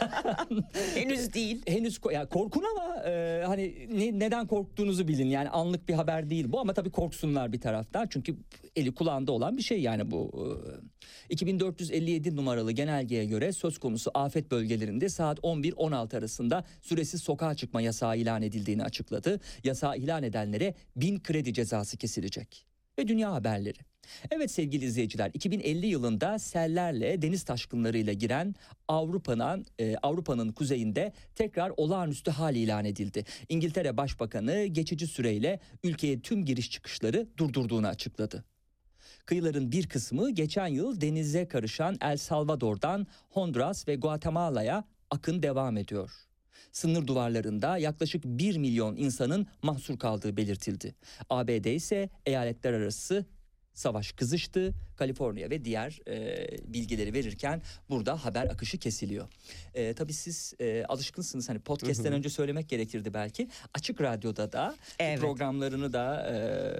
Henüz 0.95 1.33
değil. 1.33 1.61
Henüz 1.67 1.97
ko- 1.97 2.13
ya 2.13 2.25
korkun 2.29 2.63
ama 2.75 3.03
e, 3.09 3.43
hani 3.47 3.87
ne- 3.93 4.19
neden 4.19 4.47
korktuğunuzu 4.47 5.07
bilin. 5.07 5.27
Yani 5.27 5.49
anlık 5.49 5.89
bir 5.89 5.93
haber 5.93 6.29
değil 6.29 6.51
bu 6.51 6.59
ama 6.59 6.73
tabii 6.73 6.91
korksunlar 6.91 7.53
bir 7.53 7.61
taraftan. 7.61 8.07
Çünkü 8.09 8.35
eli 8.75 8.95
kulağında 8.95 9.31
olan 9.31 9.57
bir 9.57 9.61
şey 9.63 9.81
yani 9.81 10.11
bu. 10.11 10.31
E, 10.33 10.90
2457 11.29 12.35
numaralı 12.35 12.71
genelgeye 12.71 13.25
göre 13.25 13.51
söz 13.51 13.77
konusu 13.77 14.11
afet 14.13 14.51
bölgelerinde 14.51 15.09
saat 15.09 15.39
11-16 15.39 16.17
arasında 16.17 16.63
süresiz 16.81 17.21
sokağa 17.21 17.55
çıkma 17.55 17.81
yasağı 17.81 18.17
ilan 18.17 18.41
edildiğini 18.41 18.83
açıkladı. 18.83 19.39
Yasağı 19.63 19.97
ilan 19.97 20.23
edenlere 20.23 20.73
bin 20.95 21.19
kredi 21.19 21.53
cezası 21.53 21.97
kesilecek. 21.97 22.65
Ve 22.97 23.07
dünya 23.07 23.33
haberleri. 23.33 23.79
Evet 24.31 24.51
sevgili 24.51 24.85
izleyiciler 24.85 25.31
2050 25.33 25.87
yılında 25.87 26.39
sellerle 26.39 27.21
deniz 27.21 27.43
taşkınlarıyla 27.43 28.13
giren 28.13 28.55
Avrupa'nın 28.87 29.65
e, 29.79 29.95
Avrupa'nın 29.97 30.51
kuzeyinde 30.51 31.13
tekrar 31.35 31.71
olağanüstü 31.77 32.31
hal 32.31 32.55
ilan 32.55 32.85
edildi. 32.85 33.25
İngiltere 33.49 33.97
Başbakanı 33.97 34.65
geçici 34.65 35.07
süreyle 35.07 35.59
ülkeye 35.83 36.21
tüm 36.21 36.45
giriş 36.45 36.71
çıkışları 36.71 37.27
durdurduğunu 37.37 37.87
açıkladı. 37.87 38.43
Kıyıların 39.25 39.71
bir 39.71 39.87
kısmı 39.87 40.29
geçen 40.29 40.67
yıl 40.67 41.01
denize 41.01 41.47
karışan 41.47 41.97
El 42.01 42.17
Salvador'dan 42.17 43.07
Honduras 43.29 43.87
ve 43.87 43.95
Guatemala'ya 43.95 44.83
akın 45.09 45.43
devam 45.43 45.77
ediyor. 45.77 46.11
Sınır 46.71 47.07
duvarlarında 47.07 47.77
yaklaşık 47.77 48.23
1 48.25 48.57
milyon 48.57 48.95
insanın 48.95 49.47
mahsur 49.61 49.99
kaldığı 49.99 50.37
belirtildi. 50.37 50.95
ABD 51.29 51.65
ise 51.65 52.09
eyaletler 52.25 52.73
arası 52.73 53.25
savaş 53.73 54.11
kızıştı. 54.11 54.73
Kaliforniya 54.97 55.49
ve 55.49 55.65
diğer 55.65 55.99
e, 56.07 56.47
bilgileri 56.73 57.13
verirken 57.13 57.61
burada 57.89 58.25
haber 58.25 58.45
akışı 58.45 58.77
kesiliyor. 58.77 59.27
E, 59.73 59.93
tabii 59.93 60.13
siz 60.13 60.53
e, 60.59 60.85
alışkınsınız 60.85 61.49
hani 61.49 61.59
podcast'ten 61.59 62.13
önce 62.13 62.29
söylemek 62.29 62.69
gerekirdi 62.69 63.13
belki. 63.13 63.49
Açık 63.73 64.01
Radyo'da 64.01 64.51
da 64.51 64.75
Evet. 64.99 65.19
programlarını 65.19 65.93
da 65.93 66.27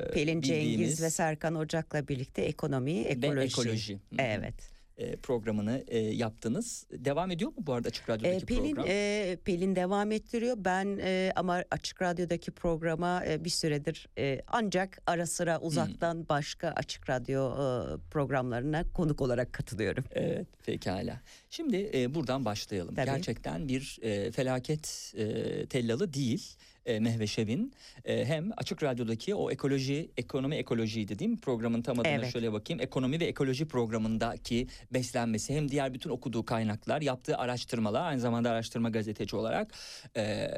e, 0.09 0.13
Pelin 0.13 0.41
bildiğimiz 0.41 0.77
Cengiz 0.77 1.01
ve 1.01 1.09
Serkan 1.09 1.55
Ocak'la 1.55 2.07
birlikte 2.07 2.41
ekonomi, 2.41 3.05
ve 3.05 3.09
ekoloji. 3.09 3.45
ekoloji. 3.45 3.93
Hı 3.93 3.97
hı. 3.97 4.21
Evet. 4.21 4.80
E, 4.97 5.15
programını 5.15 5.83
e, 5.87 5.97
yaptınız. 5.99 6.85
Devam 6.91 7.31
ediyor 7.31 7.51
mu 7.51 7.57
bu 7.59 7.73
arada 7.73 7.87
Açık 7.87 8.09
Radyo'daki 8.09 8.43
Ee, 8.43 8.45
Pelin 8.45 8.75
program? 8.75 8.85
e, 8.89 9.37
Pelin 9.45 9.75
devam 9.75 10.11
ettiriyor. 10.11 10.55
Ben 10.59 10.99
e, 11.01 11.31
ama 11.35 11.63
Açık 11.71 12.01
Radyo'daki 12.01 12.51
programa 12.51 13.25
e, 13.25 13.43
bir 13.45 13.49
süredir 13.49 14.07
e, 14.17 14.41
ancak 14.47 15.01
ara 15.05 15.25
sıra 15.27 15.59
Hmm. 15.59 15.67
uzaktan 15.67 16.29
başka 16.29 16.67
Açık 16.69 17.09
Radyo 17.09 17.51
e, 17.51 17.97
programlarına 18.11 18.83
konuk 18.93 19.21
olarak 19.21 19.53
katılıyorum. 19.53 20.03
Evet 20.11 20.47
pekala. 20.65 21.21
Şimdi 21.49 21.91
e, 21.93 22.13
buradan 22.15 22.45
başlayalım. 22.45 22.95
Tabii. 22.95 23.05
Gerçekten 23.05 23.67
bir 23.67 23.99
e, 24.01 24.31
felaket 24.31 25.13
e, 25.17 25.65
tellalı 25.65 26.13
değil. 26.13 26.55
E, 26.85 26.99
Mehve 26.99 27.27
Şevin 27.27 27.73
E, 28.05 28.25
hem 28.25 28.51
Açık 28.57 28.83
Radyo'daki 28.83 29.35
o 29.35 29.51
ekoloji, 29.51 30.11
ekonomi 30.17 30.55
ekolojiydi 30.55 31.19
değil 31.19 31.31
mi? 31.31 31.37
Programın 31.37 31.81
tam 31.81 31.99
adına 31.99 32.11
Evet. 32.11 32.33
şöyle 32.33 32.53
bakayım. 32.53 32.81
Ekonomi 32.81 33.19
ve 33.19 33.25
ekoloji 33.25 33.67
programındaki 33.67 34.67
beslenmesi 34.93 35.55
hem 35.55 35.69
diğer 35.71 35.93
bütün 35.93 36.09
okuduğu 36.09 36.45
kaynaklar, 36.45 37.01
yaptığı 37.01 37.37
araştırmalar 37.37 38.01
aynı 38.01 38.19
zamanda 38.19 38.51
araştırma 38.51 38.89
gazeteci 38.89 39.35
olarak 39.35 39.71
e, 40.17 40.51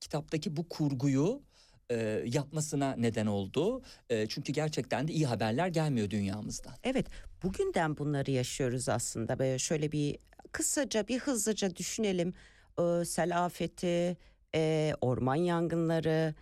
kitaptaki 0.00 0.56
bu 0.56 0.68
kurguyu 0.68 1.42
e, 1.90 2.22
yapmasına 2.26 2.94
neden 2.98 3.26
oldu. 3.26 3.82
E, 4.10 4.26
çünkü 4.26 4.52
gerçekten 4.52 5.08
de 5.08 5.12
iyi 5.12 5.26
haberler 5.26 5.68
gelmiyor 5.68 6.10
dünyamızdan. 6.10 6.72
Evet, 6.84 7.06
bugünden 7.42 7.96
bunları 7.96 8.30
yaşıyoruz 8.30 8.88
aslında. 8.88 9.38
Böyle 9.38 9.58
şöyle 9.58 9.92
bir 9.92 10.16
kısaca 10.52 11.08
bir 11.08 11.18
hızlıca 11.18 11.76
düşünelim. 11.76 12.34
Ee, 12.78 13.04
sel 13.04 13.44
afeti, 13.44 14.16
e, 14.54 14.92
orman 15.00 15.34
yangınları, 15.34 16.34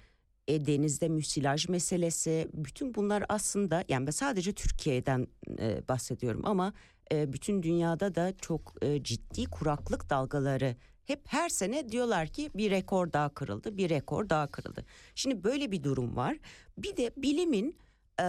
e, 0.48 0.66
denizde 0.66 1.08
müsilaj 1.08 1.68
meselesi. 1.68 2.48
Bütün 2.54 2.94
bunlar 2.94 3.24
aslında 3.28 3.84
yani 3.88 4.06
ben 4.06 4.10
sadece 4.10 4.52
Türkiye'den 4.52 5.26
e, 5.58 5.88
bahsediyorum 5.88 6.42
ama 6.44 6.72
e, 7.12 7.32
bütün 7.32 7.62
dünyada 7.62 8.14
da 8.14 8.32
çok 8.40 8.74
e, 8.82 9.02
ciddi 9.02 9.44
kuraklık 9.44 10.10
dalgaları 10.10 10.76
hep 11.04 11.20
her 11.26 11.48
sene 11.48 11.88
diyorlar 11.88 12.26
ki 12.28 12.50
bir 12.54 12.70
rekor 12.70 13.12
daha 13.12 13.28
kırıldı, 13.28 13.76
bir 13.76 13.90
rekor 13.90 14.28
daha 14.28 14.46
kırıldı. 14.46 14.84
Şimdi 15.14 15.44
böyle 15.44 15.70
bir 15.70 15.82
durum 15.82 16.16
var. 16.16 16.36
Bir 16.78 16.96
de 16.96 17.10
bilimin 17.16 17.76
e, 18.20 18.24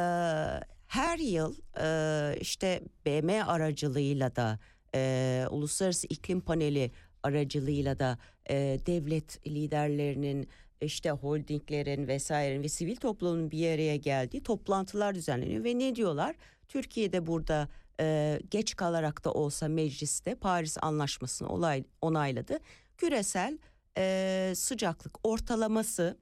her 0.88 1.19
yıl 1.19 1.56
e, 1.80 2.39
işte 2.39 2.84
BM 3.06 3.43
aracılığıyla 3.43 4.36
da 4.36 4.60
e, 4.96 5.46
Uluslararası 5.50 6.08
İklim 6.08 6.41
Paneli 6.41 6.91
aracılığıyla 7.24 8.00
da 8.00 8.17
e, 8.49 8.79
devlet 8.86 9.47
liderlerinin 9.47 10.47
işte 10.82 11.12
holdinglerin 11.12 12.08
vesairenin 12.08 12.63
ve 12.63 12.69
sivil 12.69 12.95
toplumun 12.95 13.51
bir 13.51 13.67
araya 13.67 13.95
geldiği 13.95 14.43
toplantılar 14.43 15.15
düzenleniyor 15.15 15.63
ve 15.63 15.79
ne 15.79 15.95
diyorlar? 15.95 16.36
Türkiye'de 16.67 17.27
burada 17.27 17.69
e, 17.99 18.39
geç 18.51 18.75
kalarak 18.75 19.23
da 19.23 19.34
olsa 19.34 19.67
mecliste 19.67 20.36
Paris 20.36 20.77
Anlaşması'nı 20.82 21.49
olay, 21.49 21.84
onayladı. 22.01 22.60
Küresel 22.97 23.58
e, 23.97 24.53
sıcaklık 24.56 25.27
ortalaması 25.27 26.17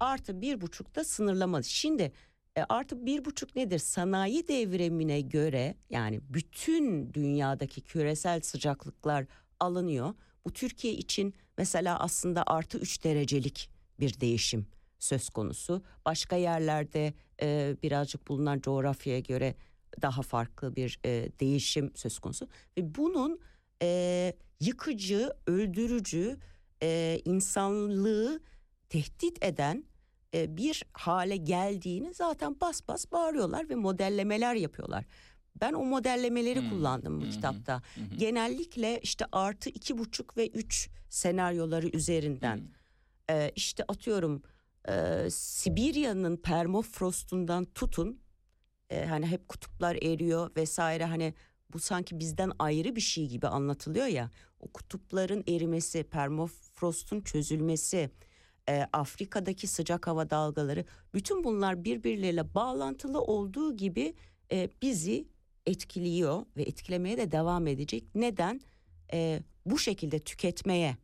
artı 0.00 0.40
bir 0.40 0.60
buçukta 0.60 1.04
sınırlamadı. 1.04 1.64
Şimdi 1.64 2.12
e, 2.56 2.62
artı 2.68 3.06
bir 3.06 3.24
buçuk 3.24 3.56
nedir? 3.56 3.78
Sanayi 3.78 4.48
devrimine 4.48 5.20
göre 5.20 5.74
yani 5.90 6.20
bütün 6.28 7.14
dünyadaki 7.14 7.80
küresel 7.80 8.40
sıcaklıklar 8.40 9.26
alınıyor. 9.60 10.14
Bu 10.44 10.52
Türkiye 10.52 10.94
için 10.94 11.34
mesela 11.58 12.00
aslında 12.00 12.44
artı 12.46 12.78
üç 12.78 13.04
derecelik 13.04 13.70
bir 14.00 14.20
değişim 14.20 14.66
söz 14.98 15.28
konusu. 15.28 15.82
Başka 16.04 16.36
yerlerde 16.36 17.14
e, 17.42 17.76
birazcık 17.82 18.28
bulunan 18.28 18.60
coğrafyaya 18.60 19.20
göre 19.20 19.54
daha 20.02 20.22
farklı 20.22 20.76
bir 20.76 20.98
e, 21.04 21.30
değişim 21.40 21.92
söz 21.94 22.18
konusu. 22.18 22.48
Ve 22.78 22.94
bunun 22.94 23.40
e, 23.82 24.32
yıkıcı, 24.60 25.32
öldürücü, 25.46 26.38
e, 26.82 27.20
insanlığı 27.24 28.40
tehdit 28.88 29.44
eden 29.44 29.84
e, 30.34 30.56
bir 30.56 30.84
hale 30.92 31.36
geldiğini 31.36 32.14
zaten 32.14 32.60
bas 32.60 32.88
bas 32.88 33.12
bağırıyorlar 33.12 33.68
ve 33.68 33.74
modellemeler 33.74 34.54
yapıyorlar. 34.54 35.04
Ben 35.60 35.72
o 35.72 35.84
modellemeleri 35.84 36.60
Hmm, 36.60 36.70
kullandım 36.70 37.20
bu 37.20 37.24
hı, 37.24 37.30
kitapta. 37.30 37.82
hı. 37.94 38.16
Genellikle 38.18 39.00
işte 39.02 39.24
artı 39.32 39.70
iki 39.70 39.98
buçuk 39.98 40.36
ve 40.36 40.48
üç 40.48 40.88
senaryoları 41.08 41.88
üzerinden. 41.88 42.56
Hmm. 42.56 42.64
Ee, 43.30 43.52
işte 43.56 43.84
atıyorum 43.88 44.42
e, 44.88 45.26
Sibirya'nın 45.30 46.36
permafrostundan 46.36 47.64
tutun 47.64 48.20
e, 48.90 49.06
hani 49.06 49.26
hep 49.26 49.48
kutuplar 49.48 49.94
eriyor 50.02 50.50
vesaire 50.56 51.04
hani 51.04 51.34
bu 51.72 51.78
sanki 51.78 52.18
bizden 52.18 52.52
ayrı 52.58 52.96
bir 52.96 53.00
şey 53.00 53.26
gibi 53.28 53.46
anlatılıyor 53.48 54.06
ya 54.06 54.30
o 54.60 54.68
kutupların 54.68 55.44
erimesi 55.48 56.04
permafrostun 56.04 57.20
çözülmesi 57.20 58.10
e, 58.68 58.86
Afrika'daki 58.92 59.66
sıcak 59.66 60.06
hava 60.06 60.30
dalgaları 60.30 60.84
bütün 61.14 61.44
bunlar 61.44 61.84
birbirleriyle 61.84 62.54
bağlantılı 62.54 63.20
olduğu 63.22 63.76
gibi 63.76 64.14
e, 64.52 64.70
bizi 64.82 65.28
etkiliyor 65.66 66.46
ve 66.56 66.62
etkilemeye 66.62 67.16
de 67.16 67.32
devam 67.32 67.66
edecek. 67.66 68.04
Neden? 68.14 68.60
E, 69.12 69.42
bu 69.66 69.78
şekilde 69.78 70.18
tüketmeye 70.18 70.96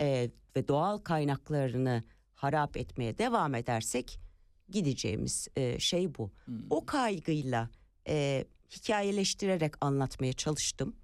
e, 0.00 0.30
ve 0.56 0.68
doğal 0.68 0.98
kaynaklarını 0.98 2.02
harap 2.34 2.76
etmeye 2.76 3.18
devam 3.18 3.54
edersek 3.54 4.20
gideceğimiz 4.68 5.48
e, 5.56 5.78
şey 5.78 6.14
bu. 6.14 6.30
Hmm. 6.44 6.60
O 6.70 6.86
kaygıyla 6.86 7.70
e, 8.08 8.44
hikayeleştirerek 8.70 9.74
anlatmaya 9.80 10.32
çalıştım. 10.32 10.96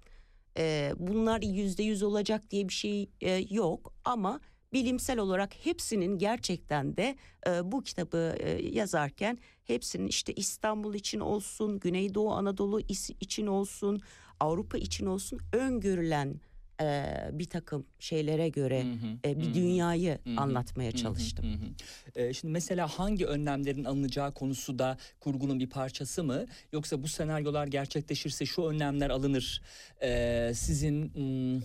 E, 0.57 0.93
bunlar 0.97 1.41
yüzde 1.41 1.83
yüz 1.83 2.03
olacak 2.03 2.51
diye 2.51 2.67
bir 2.67 2.73
şey 2.73 3.09
e, 3.21 3.45
yok 3.49 3.93
ama 4.05 4.39
bilimsel 4.73 5.19
olarak 5.19 5.53
hepsinin 5.65 6.17
gerçekten 6.17 6.97
de 6.97 7.15
e, 7.47 7.71
bu 7.71 7.83
kitabı 7.83 8.35
e, 8.39 8.49
yazarken 8.67 9.37
hepsinin 9.63 10.07
işte 10.07 10.33
İstanbul 10.33 10.93
için 10.93 11.19
olsun, 11.19 11.79
Güneydoğu 11.79 12.31
Anadolu 12.33 12.79
için 13.19 13.47
olsun, 13.47 14.01
Avrupa 14.39 14.77
için 14.77 15.05
olsun 15.05 15.39
öngörülen 15.53 16.41
e, 16.81 17.05
bir 17.31 17.45
takım 17.45 17.85
şeylere 17.99 18.49
göre 18.49 18.83
Hı 18.83 18.87
hı, 18.91 19.29
e, 19.31 19.39
bir 19.39 19.45
hı 19.45 19.53
dünyayı 19.53 20.19
Hı 20.25 20.41
anlatmaya 20.41 20.91
Hı 20.91 20.95
çalıştım. 20.95 21.45
hı 21.45 21.53
hı. 21.53 21.71
Ee, 22.15 22.33
şimdi 22.33 22.51
mesela 22.51 22.87
hangi 22.87 23.25
önlemlerin 23.25 23.83
alınacağı 23.83 24.33
konusu 24.33 24.79
da 24.79 24.97
kurgunun 25.19 25.59
bir 25.59 25.69
parçası 25.69 26.23
mı? 26.23 26.45
Yoksa 26.73 27.03
bu 27.03 27.07
senaryolar 27.07 27.67
gerçekleşirse 27.67 28.45
şu 28.45 28.63
önlemler 28.63 29.09
alınır. 29.09 29.61
Ee, 30.01 30.51
sizin 30.55 31.13
hmm, 31.13 31.61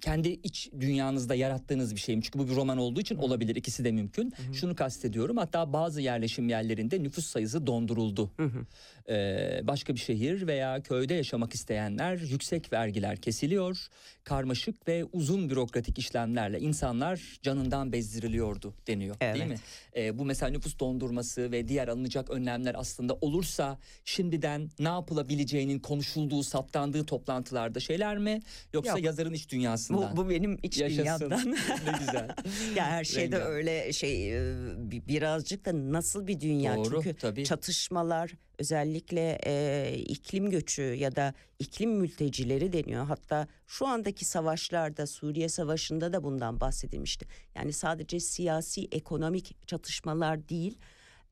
kendi 0.00 0.28
iç 0.28 0.70
dünyanızda 0.80 1.34
yarattığınız 1.34 1.94
bir 1.94 2.00
şey 2.00 2.16
mi? 2.16 2.22
Çünkü 2.22 2.38
bu 2.38 2.48
bir 2.48 2.54
roman 2.54 2.78
olduğu 2.78 3.00
için 3.00 3.16
olabilir. 3.16 3.56
İkisi 3.56 3.84
de 3.84 3.92
mümkün. 3.92 4.32
Şunu 4.52 4.76
kastediyorum. 4.76 5.36
Hatta 5.36 5.72
bazı 5.72 6.00
yerleşim 6.00 6.48
yerlerinde 6.48 7.02
nüfus 7.02 7.26
sayısı 7.26 7.66
donduruldu. 7.66 8.30
Hı 8.36 8.42
hı. 8.44 8.66
Ee, 9.08 9.60
başka 9.64 9.94
bir 9.94 10.00
şehir 10.00 10.46
veya 10.46 10.82
köyde 10.82 11.14
yaşamak 11.14 11.54
isteyenler 11.54 12.16
yüksek 12.16 12.72
vergiler 12.72 13.16
kesiliyor. 13.16 13.86
Karmaşık 14.24 14.88
ve 14.88 15.04
uzun 15.12 15.50
bürokratik 15.50 15.98
işlemlerle 15.98 16.60
insanlar 16.60 17.38
canından 17.42 17.92
bezdiriliyordu 17.92 18.74
deniyor 18.86 19.20
değil 19.20 19.32
Evet. 19.36 19.48
mi? 19.48 19.56
Ee, 19.96 20.18
bu 20.18 20.24
mesela 20.24 20.50
nüfus 20.50 20.78
dondurması 20.78 21.52
ve 21.52 21.68
diğer 21.68 21.88
alınacak 21.88 22.30
önlemler 22.30 22.74
aslında 22.78 23.14
olursa 23.14 23.78
şimdiden 24.04 24.70
ne 24.78 24.88
yapılabileceğinin 24.88 25.78
konuşulduğu, 25.78 26.42
saptandığı 26.42 27.04
toplantılarda 27.04 27.80
şeyler 27.80 28.18
mi? 28.18 28.40
Yoksa 28.72 28.90
Yok. 28.92 29.02
yazarın 29.02 29.32
iç 29.32 29.50
dünyasından? 29.72 30.16
Bu, 30.16 30.24
bu 30.24 30.30
benim 30.30 30.58
iç 30.62 30.78
Yaşasın. 30.78 31.00
dünyamdan. 31.30 31.50
ne 31.86 31.98
güzel. 31.98 32.28
ya 32.76 32.84
her 32.86 33.04
şeyde 33.04 33.36
Rengarenk. 33.36 33.56
öyle 33.56 33.92
şey 33.92 34.36
e, 34.38 34.54
bi- 34.90 35.08
birazcık 35.08 35.64
da 35.64 35.92
nasıl 35.92 36.26
bir 36.26 36.40
dünya 36.40 36.76
Doğru, 36.76 37.02
çünkü 37.02 37.14
tabii. 37.18 37.44
çatışmalar 37.44 38.32
özellikle 38.58 39.38
e, 39.46 39.94
iklim 39.98 40.50
göçü 40.50 40.82
ya 40.82 41.16
da 41.16 41.34
iklim 41.58 41.90
mültecileri 41.90 42.72
deniyor. 42.72 43.06
Hatta 43.06 43.46
şu 43.66 43.86
andaki 43.86 44.24
savaşlarda 44.24 45.06
Suriye 45.06 45.48
Savaşı'nda 45.48 46.12
da 46.12 46.22
bundan 46.24 46.60
bahsedilmişti. 46.60 47.26
Yani 47.54 47.72
sadece 47.72 48.20
siyasi 48.20 48.88
ekonomik 48.92 49.68
çatışmalar 49.68 50.48
değil 50.48 50.78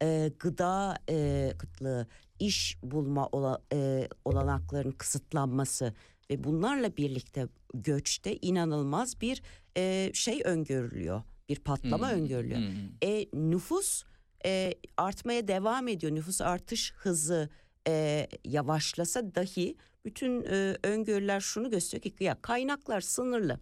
e, 0.03 0.31
gıda 0.38 0.96
e, 1.11 1.50
kıtlığı, 1.59 2.07
iş 2.38 2.76
bulma 2.83 3.26
ola- 3.33 3.61
e, 3.72 4.09
olanaklarının 4.24 4.92
kısıtlanması 4.92 5.94
ve 6.30 6.44
bunlarla 6.44 6.96
birlikte 6.96 7.46
göçte 7.74 8.36
inanılmaz 8.36 9.20
bir 9.20 9.42
e, 9.76 10.10
şey 10.14 10.42
öngörülüyor. 10.44 11.22
Bir 11.48 11.56
patlama 11.56 12.10
Hmm, 12.12 12.16
öngörülüyor. 12.20 12.60
hmm. 12.60 13.08
E, 13.10 13.26
nüfus 13.34 14.04
e, 14.46 14.74
artmaya 14.96 15.48
devam 15.48 15.88
ediyor. 15.88 16.14
Nüfus 16.14 16.40
artış 16.40 16.92
hızı 16.96 17.48
e, 17.88 18.26
yavaşlasa 18.44 19.34
dahi 19.34 19.76
bütün 20.04 20.42
e, 20.42 20.76
öngörüler 20.84 21.40
şunu 21.40 21.70
gösteriyor 21.70 22.16
ki 22.16 22.24
ya 22.24 22.42
kaynaklar 22.42 23.00
sınırlı. 23.00 23.60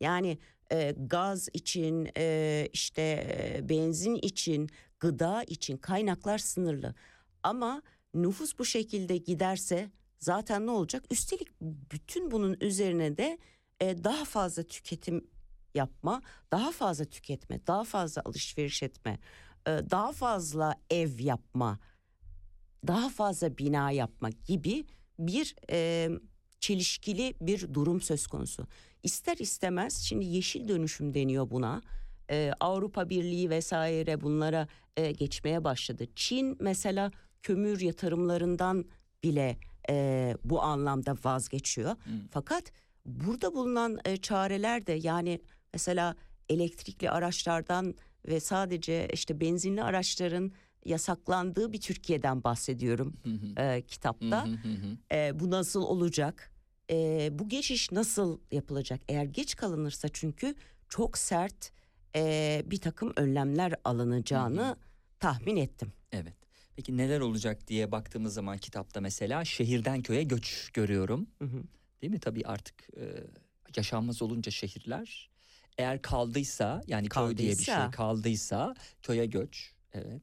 Yani 0.00 0.38
e, 0.72 0.94
gaz 1.06 1.48
için, 1.52 2.08
e, 2.18 2.68
işte 2.72 3.02
e, 3.58 3.68
benzin 3.68 4.14
için, 4.14 4.70
gıda 5.00 5.42
için 5.42 5.76
kaynaklar 5.76 6.38
sınırlı. 6.38 6.94
Ama 7.42 7.82
nüfus 8.14 8.58
bu 8.58 8.64
şekilde 8.64 9.16
giderse 9.16 9.90
zaten 10.18 10.66
ne 10.66 10.70
olacak? 10.70 11.04
Üstelik 11.10 11.48
bütün 11.60 12.30
bunun 12.30 12.56
üzerine 12.60 13.16
de 13.16 13.38
e, 13.80 14.04
daha 14.04 14.24
fazla 14.24 14.62
tüketim 14.62 15.26
yapma, 15.74 16.22
daha 16.52 16.72
fazla 16.72 17.04
tüketme, 17.04 17.66
daha 17.66 17.84
fazla 17.84 18.22
alışveriş 18.24 18.82
etme, 18.82 19.18
e, 19.66 19.70
daha 19.70 20.12
fazla 20.12 20.74
ev 20.90 21.20
yapma, 21.20 21.78
daha 22.86 23.08
fazla 23.08 23.58
bina 23.58 23.90
yapma 23.90 24.30
gibi 24.30 24.84
bir 25.18 25.56
e, 25.70 26.10
çelişkili 26.60 27.34
bir 27.40 27.74
durum 27.74 28.00
söz 28.00 28.26
konusu. 28.26 28.66
İster 29.02 29.36
istemez 29.36 30.02
şimdi 30.02 30.24
yeşil 30.24 30.68
dönüşüm 30.68 31.14
deniyor 31.14 31.50
buna. 31.50 31.82
E, 32.30 32.52
Avrupa 32.60 33.08
Birliği 33.08 33.50
vesaire 33.50 34.20
bunlara 34.20 34.68
e, 34.96 35.12
geçmeye 35.12 35.64
başladı. 35.64 36.06
Çin 36.16 36.56
mesela 36.60 37.12
kömür 37.42 37.80
yatırımlarından 37.80 38.84
bile 39.22 39.56
e, 39.90 40.36
bu 40.44 40.62
anlamda 40.62 41.16
vazgeçiyor. 41.24 41.96
Fakat 42.30 42.72
burada 43.06 43.54
bulunan 43.54 43.98
e, 44.04 44.16
çareler 44.16 44.86
de 44.86 44.92
yani 44.92 45.40
mesela 45.72 46.16
elektrikli 46.48 47.10
araçlardan 47.10 47.94
ve 48.28 48.40
sadece 48.40 49.08
işte 49.12 49.40
benzinli 49.40 49.82
araçların 49.82 50.52
yasaklandığı 50.84 51.72
bir 51.72 51.80
Türkiye'den 51.80 52.44
bahsediyorum 52.44 53.14
e, 53.56 53.82
kitapta. 53.82 54.46
Hı 54.46 54.50
hı 54.50 54.68
hı. 54.68 55.16
E, 55.16 55.40
bu 55.40 55.50
nasıl 55.50 55.82
olacak? 55.82 56.52
E, 56.90 57.28
bu 57.32 57.48
geçiş 57.48 57.92
nasıl 57.92 58.38
yapılacak? 58.52 59.00
Eğer 59.08 59.24
geç 59.24 59.56
kalınırsa 59.56 60.08
çünkü 60.08 60.54
çok 60.88 61.18
sert 61.18 61.72
e, 62.16 62.62
bir 62.66 62.80
takım 62.80 63.12
önlemler 63.16 63.74
alınacağını 63.84 64.76
tahmin 65.20 65.56
ettim. 65.56 65.92
Evet. 66.12 66.45
Peki 66.76 66.96
neler 66.96 67.20
olacak 67.20 67.68
diye 67.68 67.92
baktığımız 67.92 68.34
zaman 68.34 68.58
kitapta 68.58 69.00
mesela 69.00 69.44
şehirden 69.44 70.02
köye 70.02 70.22
göç 70.22 70.70
görüyorum. 70.72 71.26
Hı 71.38 71.44
hı. 71.44 71.62
Değil 72.02 72.12
mi? 72.12 72.20
Tabii 72.20 72.42
artık 72.46 72.74
e, 72.96 73.02
yaşanmaz 73.76 74.22
olunca 74.22 74.50
şehirler 74.52 75.30
eğer 75.78 76.02
kaldıysa 76.02 76.82
yani 76.86 77.08
köy 77.08 77.36
diye 77.36 77.50
bir 77.50 77.56
şey 77.62 77.74
Kaldıysa. 77.74 77.90
kaldıysa 77.90 78.74
köye 79.02 79.26
göç. 79.26 79.72
Evet. 79.92 80.22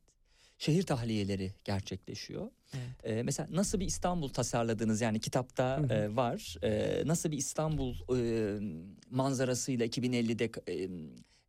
Şehir 0.58 0.84
tahliyeleri 0.84 1.54
gerçekleşiyor. 1.64 2.52
Evet. 2.74 3.18
E, 3.18 3.24
mesela 3.24 3.50
nasıl 3.52 3.80
bir 3.80 3.86
İstanbul 3.86 4.30
tasarladınız 4.30 5.02
yani 5.02 5.20
kitapta 5.20 5.78
Hı 5.78 5.84
hı. 5.84 5.94
e, 5.94 6.16
var. 6.16 6.58
E, 6.64 7.04
nasıl 7.08 7.32
bir 7.32 7.38
İstanbul 7.38 7.96
e, 8.18 8.60
manzarasıyla 9.10 9.86
2050'de 9.86 10.52
e, 10.74 10.90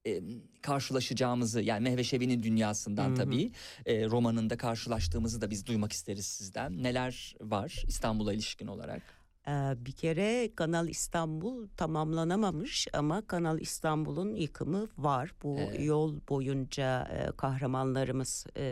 e, 0.07 0.21
karşılaşacağımızı 0.63 1.63
yani 1.63 1.83
Mehve 1.83 2.05
Şevi'nin 2.05 2.43
dünyasından 2.43 3.09
Hı 3.09 3.13
hı. 3.13 3.15
tabii 3.15 3.53
e, 3.87 4.07
romanında 4.07 4.57
karşılaştığımızı 4.57 5.41
da 5.41 5.51
biz 5.51 5.67
duymak 5.67 5.93
isteriz 5.93 6.27
sizden. 6.27 6.83
Neler 6.83 7.35
var 7.41 7.83
İstanbul'a 7.87 8.33
ilişkin 8.33 8.67
olarak? 8.67 9.03
Ee, 9.49 9.75
bir 9.77 9.93
kere 9.93 10.55
Kanal 10.57 10.89
İstanbul 10.89 11.69
tamamlanamamış 11.77 12.89
ama 12.93 13.27
Kanal 13.27 13.61
İstanbul'un 13.61 14.35
yıkımı 14.35 14.89
var. 14.99 15.33
Bu 15.43 15.57
Evet. 15.59 15.85
yol 15.85 16.17
boyunca 16.29 17.03
e, 17.03 17.37
kahramanlarımız 17.37 18.47
e, 18.57 18.63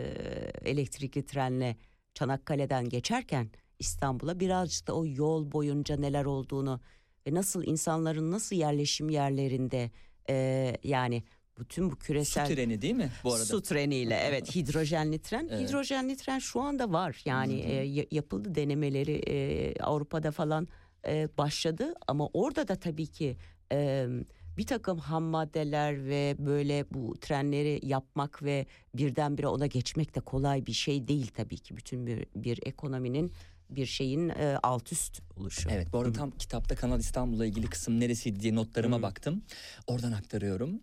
elektrikli 0.65 1.25
trenle 1.25 1.77
Çanakkale'den 2.13 2.89
geçerken 2.89 3.49
İstanbul'a 3.79 4.39
birazcık 4.39 4.87
da 4.87 4.93
o 4.93 5.05
yol 5.05 5.51
boyunca 5.51 5.97
neler 5.97 6.25
olduğunu 6.25 6.79
ve 7.27 7.33
nasıl 7.33 7.63
insanların 7.63 8.31
nasıl 8.31 8.55
yerleşim 8.55 9.09
yerlerinde 9.09 9.91
e, 10.29 10.77
yani 10.83 11.23
bütün 11.59 11.91
bu 11.91 11.95
küresel 11.95 12.45
Su 12.47 12.55
treni 12.55 12.81
değil 12.81 12.93
mi 12.93 13.11
bu 13.23 13.33
arada? 13.33 13.45
Su 13.45 13.61
treniyle 13.61 14.15
evet 14.27 14.55
hidrojenli 14.55 15.19
tren. 15.19 15.47
Evet. 15.51 15.69
Hidrojenli 15.69 16.17
tren 16.17 16.39
şu 16.39 16.61
anda 16.61 16.91
var. 16.91 17.21
Yani 17.25 17.63
Hı 17.63 17.67
hı. 17.67 17.71
e, 17.71 17.73
ya- 17.73 18.05
yapıldı 18.11 18.55
denemeleri 18.55 19.21
e, 19.27 19.73
Avrupa'da 19.83 20.31
falan 20.31 20.67
e, 21.07 21.27
başladı 21.37 21.93
ama 22.07 22.27
orada 22.33 22.67
da 22.67 22.75
tabii 22.75 23.07
ki 23.07 23.37
e, 23.71 24.07
bir 24.57 24.65
takım 24.65 24.97
ham 24.99 25.23
maddeler 25.23 26.05
ve 26.05 26.35
böyle 26.39 26.85
bu 26.91 27.17
trenleri 27.21 27.79
yapmak 27.83 28.43
ve 28.43 28.65
birdenbire 28.93 29.47
ona 29.47 29.65
geçmek 29.67 30.15
de 30.15 30.19
kolay 30.19 30.65
bir 30.65 30.73
şey 30.73 31.07
değil 31.07 31.27
tabii 31.35 31.57
ki. 31.57 31.77
Bütün 31.77 32.07
bir, 32.07 32.25
bir 32.35 32.59
ekonominin 32.65 33.31
bir 33.75 33.85
şeyin 33.85 34.29
e, 34.29 34.57
alt 34.63 34.91
üst 34.91 35.21
oluşu. 35.37 35.69
Evet 35.71 35.87
bu 35.93 35.99
arada 35.99 36.13
tam 36.13 36.31
kitapta 36.31 36.75
Kanal 36.75 36.99
İstanbul'la 36.99 37.45
ilgili 37.45 37.67
kısım 37.67 37.99
neresiydi 37.99 38.39
diye 38.39 38.55
notlarıma 38.55 38.97
Hı. 38.97 39.01
baktım. 39.01 39.43
Oradan 39.87 40.11
aktarıyorum. 40.11 40.81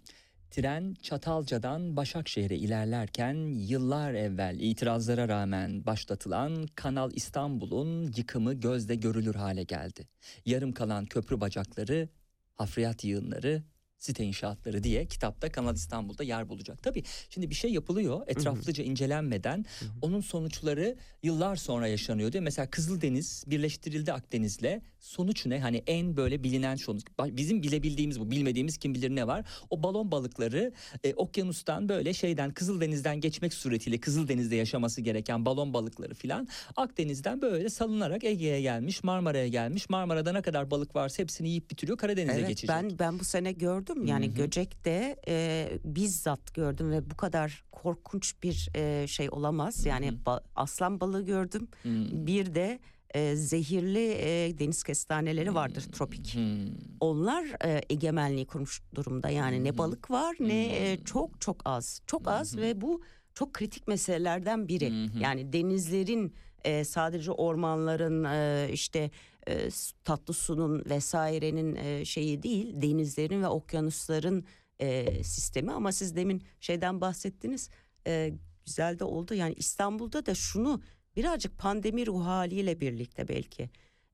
Tren 0.50 0.94
Çatalca'dan 1.02 1.96
Başakşehir'e 1.96 2.56
ilerlerken 2.56 3.34
yıllar 3.54 4.14
evvel 4.14 4.56
itirazlara 4.60 5.28
rağmen 5.28 5.86
başlatılan 5.86 6.66
Kanal 6.74 7.10
İstanbul'un 7.14 8.12
yıkımı 8.16 8.54
gözle 8.54 8.94
görülür 8.94 9.34
hale 9.34 9.64
geldi. 9.64 10.08
Yarım 10.46 10.72
kalan 10.72 11.06
köprü 11.06 11.40
bacakları, 11.40 12.08
hafriyat 12.54 13.04
yığınları, 13.04 13.62
site 14.00 14.24
inşaatları 14.24 14.82
diye 14.82 15.06
kitapta 15.06 15.52
Kanal 15.52 15.74
İstanbul'da 15.74 16.24
yer 16.24 16.48
bulacak. 16.48 16.82
Tabii 16.82 17.02
şimdi 17.30 17.50
bir 17.50 17.54
şey 17.54 17.72
yapılıyor 17.72 18.20
etraflıca 18.26 18.84
incelenmeden 18.84 19.64
onun 20.02 20.20
sonuçları 20.20 20.96
yıllar 21.22 21.56
sonra 21.56 21.86
yaşanıyor 21.88 22.32
diyor. 22.32 22.44
Mesela 22.44 22.70
Kızıldeniz 22.70 23.44
birleştirildi 23.46 24.12
Akdeniz'le. 24.12 24.80
Sonuç 25.00 25.46
ne? 25.46 25.60
Hani 25.60 25.82
en 25.86 26.16
böyle 26.16 26.44
bilinen 26.44 26.76
sonuç. 26.76 27.02
Bizim 27.20 27.62
bilebildiğimiz 27.62 28.20
bu. 28.20 28.30
Bilmediğimiz 28.30 28.78
kim 28.78 28.94
bilir 28.94 29.10
ne 29.16 29.26
var. 29.26 29.44
O 29.70 29.82
balon 29.82 30.10
balıkları 30.10 30.72
e, 31.04 31.14
okyanustan 31.14 31.88
böyle 31.88 32.14
şeyden 32.14 32.50
Kızıldeniz'den 32.50 33.20
geçmek 33.20 33.54
suretiyle 33.54 34.00
Kızıldeniz'de 34.00 34.56
yaşaması 34.56 35.00
gereken 35.00 35.44
balon 35.46 35.72
balıkları 35.74 36.14
filan 36.14 36.48
Akdeniz'den 36.76 37.42
böyle 37.42 37.70
salınarak 37.70 38.24
Ege'ye 38.24 38.60
gelmiş, 38.60 39.04
Marmara'ya 39.04 39.48
gelmiş. 39.48 39.90
Marmara'da 39.90 40.32
ne 40.32 40.42
kadar 40.42 40.70
balık 40.70 40.96
varsa 40.96 41.22
hepsini 41.22 41.48
yiyip 41.48 41.70
bitiriyor. 41.70 41.98
Karadeniz'e 41.98 42.38
Evet 42.38 42.48
geçecek. 42.48 42.70
ben 42.76 42.98
ben 42.98 43.18
bu 43.18 43.24
sene 43.24 43.52
gördüm 43.52 44.06
yani 44.06 44.26
Hı 44.26 44.30
hı. 44.30 44.34
Göcek'te 44.34 45.16
e, 45.28 45.68
bizzat 45.84 46.54
gördüm 46.54 46.90
ve 46.90 47.10
bu 47.10 47.16
kadar 47.16 47.64
korkunç 47.72 48.34
bir 48.42 48.68
e, 48.74 49.06
şey 49.06 49.28
olamaz. 49.30 49.86
Yani 49.86 50.12
ba- 50.26 50.42
aslan 50.56 51.00
balığı 51.00 51.24
gördüm. 51.26 51.68
Hmm. 51.82 52.26
Bir 52.26 52.54
de 52.54 52.78
e, 53.14 53.36
zehirli 53.36 54.12
e, 54.12 54.58
deniz 54.58 54.82
kestaneleri 54.82 55.54
vardır 55.54 55.82
tropik. 55.82 56.34
Hmm. 56.34 56.68
Onlar 57.00 57.44
e, 57.64 57.80
egemenliği 57.90 58.46
kurmuş 58.46 58.82
durumda. 58.94 59.30
Yani 59.30 59.58
hı. 59.58 59.64
ne 59.64 59.78
balık 59.78 60.10
var 60.10 60.36
ne 60.40 60.64
e, 60.64 60.98
Hı. 60.98 61.04
çok 61.04 61.40
çok 61.40 61.62
az. 61.64 62.00
Çok 62.06 62.28
az 62.28 62.56
hı. 62.56 62.60
ve 62.60 62.80
bu 62.80 63.02
çok 63.34 63.54
kritik 63.54 63.88
meselelerden 63.88 64.68
biri. 64.68 64.90
Hı. 64.90 65.18
Yani 65.18 65.52
denizlerin 65.52 66.34
e, 66.64 66.84
sadece 66.84 67.32
ormanların 67.32 68.24
e, 68.24 68.68
işte 68.72 69.10
e, 69.48 69.68
tatlı 70.04 70.34
sunun 70.34 70.84
vesairenin 70.90 71.74
e, 71.76 72.04
şeyi 72.04 72.42
değil 72.42 72.82
denizlerin 72.82 73.42
ve 73.42 73.48
okyanusların 73.48 74.44
e, 74.78 75.24
sistemi 75.24 75.72
ama 75.72 75.92
siz 75.92 76.16
demin 76.16 76.42
şeyden 76.60 77.00
bahsettiniz 77.00 77.70
e, 78.06 78.32
güzel 78.66 78.98
de 78.98 79.04
oldu 79.04 79.34
yani 79.34 79.54
İstanbul'da 79.54 80.26
da 80.26 80.34
şunu 80.34 80.80
birazcık 81.20 81.58
pandemi 81.58 82.06
ruh 82.06 82.24
haliyle 82.24 82.80
birlikte 82.80 83.28
belki 83.28 83.70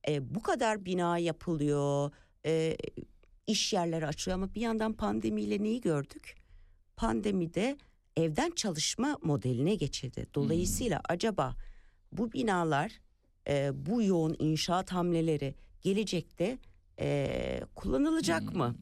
e, 0.08 0.34
bu 0.34 0.42
kadar 0.42 0.84
bina 0.84 1.18
yapılıyor 1.18 2.10
e, 2.46 2.76
iş 3.46 3.72
yerleri 3.72 4.06
açılıyor 4.06 4.38
ama 4.38 4.54
bir 4.54 4.60
yandan 4.60 4.92
pandemiyle 4.92 5.62
neyi 5.62 5.80
gördük 5.80 6.34
pandemide 6.96 7.78
evden 8.16 8.50
çalışma 8.50 9.18
modeline 9.22 9.74
geçildi 9.74 10.26
dolayısıyla 10.34 11.00
acaba 11.08 11.56
bu 12.12 12.32
binalar 12.32 12.92
e, 13.48 13.70
bu 13.86 14.02
yoğun 14.02 14.36
inşaat 14.38 14.92
hamleleri 14.92 15.54
gelecekte 15.82 16.58
e, 17.00 17.60
kullanılacak 17.74 18.54
mı? 18.54 18.76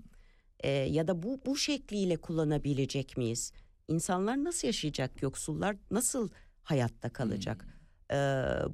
E, 0.61 0.71
ya 0.71 1.09
da 1.09 1.23
bu 1.23 1.41
bu 1.47 1.57
şekliyle 1.57 2.17
kullanabilecek 2.17 3.17
miyiz? 3.17 3.53
İnsanlar 3.89 4.45
nasıl 4.45 4.69
yaşayacak? 4.69 5.23
Yoksullar 5.23 5.77
nasıl 5.91 6.29
hayatta 6.63 7.11
kalacak? 7.13 7.67
E, 7.71 7.74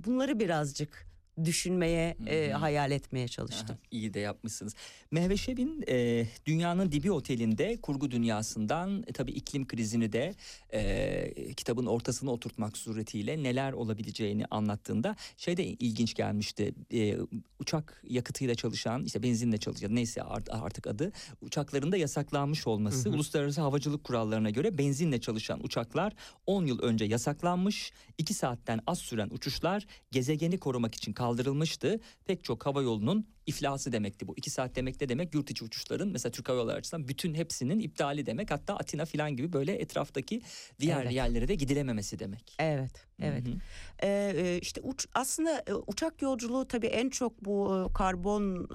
bunları 0.04 0.40
birazcık 0.40 1.09
düşünmeye, 1.44 2.16
e, 2.26 2.50
hayal 2.50 2.90
etmeye 2.90 3.28
çalıştım. 3.28 3.76
Aha, 3.80 3.88
iyi 3.90 4.14
de 4.14 4.20
yapmışsınız. 4.20 4.74
Mehve 5.10 5.36
Şevin 5.36 5.84
e, 5.88 6.26
Dünyanın 6.46 6.92
Dibi 6.92 7.12
Oteli'nde 7.12 7.76
kurgu 7.80 8.10
dünyasından 8.10 9.04
e, 9.06 9.12
tabii 9.12 9.32
iklim 9.32 9.66
krizini 9.66 10.12
de 10.12 10.34
e, 10.72 11.52
kitabın 11.56 11.86
ortasına 11.86 12.30
oturtmak 12.30 12.76
suretiyle 12.76 13.42
neler 13.42 13.72
olabileceğini 13.72 14.44
anlattığında 14.50 15.16
şey 15.36 15.56
de 15.56 15.64
ilginç 15.66 16.14
gelmişti. 16.14 16.74
E, 16.92 17.16
uçak 17.58 18.02
yakıtıyla 18.08 18.54
çalışan 18.54 19.04
işte 19.04 19.22
benzinle 19.22 19.58
çalışan 19.58 19.94
neyse 19.94 20.22
art- 20.22 20.48
artık 20.50 20.86
adı 20.86 21.12
uçakların 21.40 21.92
da 21.92 21.96
yasaklanmış 21.96 22.66
olması. 22.66 23.10
Uluslararası 23.10 23.60
havacılık 23.60 24.04
kurallarına 24.04 24.50
göre 24.50 24.78
benzinle 24.78 25.20
çalışan 25.20 25.64
uçaklar 25.64 26.12
10 26.46 26.66
yıl 26.66 26.78
önce 26.82 27.04
yasaklanmış. 27.04 27.92
2 28.18 28.34
saatten 28.34 28.80
az 28.86 28.98
süren 28.98 29.28
uçuşlar 29.30 29.86
gezegeni 30.10 30.58
korumak 30.58 30.94
için 30.94 31.12
kaldırılmıştı. 31.30 32.00
Pek 32.26 32.44
çok 32.44 32.66
hava 32.66 32.82
yolunun 32.82 33.26
iflası 33.46 33.92
demekti 33.92 34.28
bu. 34.28 34.34
2 34.36 34.50
saat 34.50 34.76
demek 34.76 35.00
ne 35.00 35.08
demek? 35.08 35.34
Yurt 35.34 35.50
içi 35.50 35.64
uçuşların 35.64 36.08
mesela 36.08 36.32
Türk 36.32 36.48
Hava 36.48 36.58
Yolları 36.58 36.76
açısından 36.76 37.08
bütün 37.08 37.34
hepsinin 37.34 37.78
iptali 37.78 38.26
demek. 38.26 38.50
Hatta 38.50 38.76
Atina 38.76 39.04
falan 39.04 39.36
gibi 39.36 39.52
böyle 39.52 39.72
etraftaki 39.72 40.42
diğer 40.80 41.02
Evet. 41.02 41.12
yerlere 41.12 41.48
de 41.48 41.54
gidilememesi 41.54 42.18
demek. 42.18 42.56
Evet, 42.58 43.06
evet. 43.22 43.46
Hı 43.46 43.50
hı. 43.50 43.54
Ee, 44.02 44.32
e, 44.36 44.58
işte 44.58 44.80
uç, 44.80 45.06
aslında 45.14 45.62
e, 45.66 45.74
uçak 45.74 46.22
yolculuğu 46.22 46.68
tabii 46.68 46.86
en 46.86 47.10
çok 47.10 47.44
bu 47.44 47.86
e, 47.90 47.92
karbon 47.92 48.68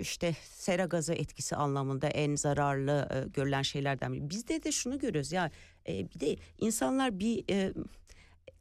işte 0.00 0.36
sera 0.42 0.84
gazı 0.84 1.14
etkisi 1.14 1.56
anlamında 1.56 2.08
en 2.08 2.34
zararlı 2.34 3.28
görülen 3.34 3.62
şeylerden 3.62 4.12
biri. 4.12 4.30
Bizde 4.30 4.62
de 4.62 4.72
şunu 4.72 4.98
görüyoruz 4.98 5.32
ya 5.32 5.50
e, 5.88 6.10
bir 6.14 6.20
de 6.20 6.36
insanlar 6.58 7.18
bir 7.18 7.44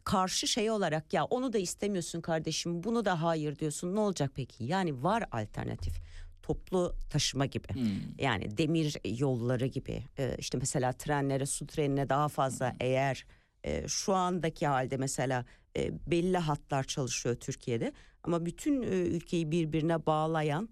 karşı 0.04 0.48
şey 0.48 0.72
olarak 0.72 1.14
ya 1.14 1.26
onu 1.26 1.54
da 1.54 1.58
istemiyorsun 1.58 2.22
kardeşim 2.22 2.84
bunu 2.84 3.06
da 3.06 3.24
hayır 3.24 3.60
diyorsun 3.60 3.96
ne 3.96 4.00
olacak 4.00 4.32
peki? 4.36 4.64
Yani 4.64 5.04
var 5.04 5.24
alternatif 5.32 5.94
toplu 6.44 6.96
taşıma 7.10 7.46
gibi. 7.46 7.68
Hmm. 7.74 7.86
Yani 8.20 8.58
demir 8.58 8.98
yolları 9.20 9.66
gibi 9.66 10.04
e, 10.20 10.36
işte 10.40 10.58
mesela 10.58 10.94
trenlere 10.94 11.46
su 11.46 11.68
trenine 11.68 12.10
daha 12.10 12.28
fazla 12.28 12.76
eğer 12.80 13.26
e, 13.64 13.88
şu 13.88 14.14
andaki 14.14 14.68
halde 14.68 14.98
mesela 14.98 15.46
e, 15.78 15.92
belli 16.12 16.38
hatlar 16.38 16.84
çalışıyor 16.84 17.36
Türkiye'de 17.36 17.92
ama 18.24 18.46
bütün 18.46 18.82
e, 18.82 18.86
ülkeyi 18.86 19.52
birbirine 19.52 20.06
bağlayan 20.06 20.70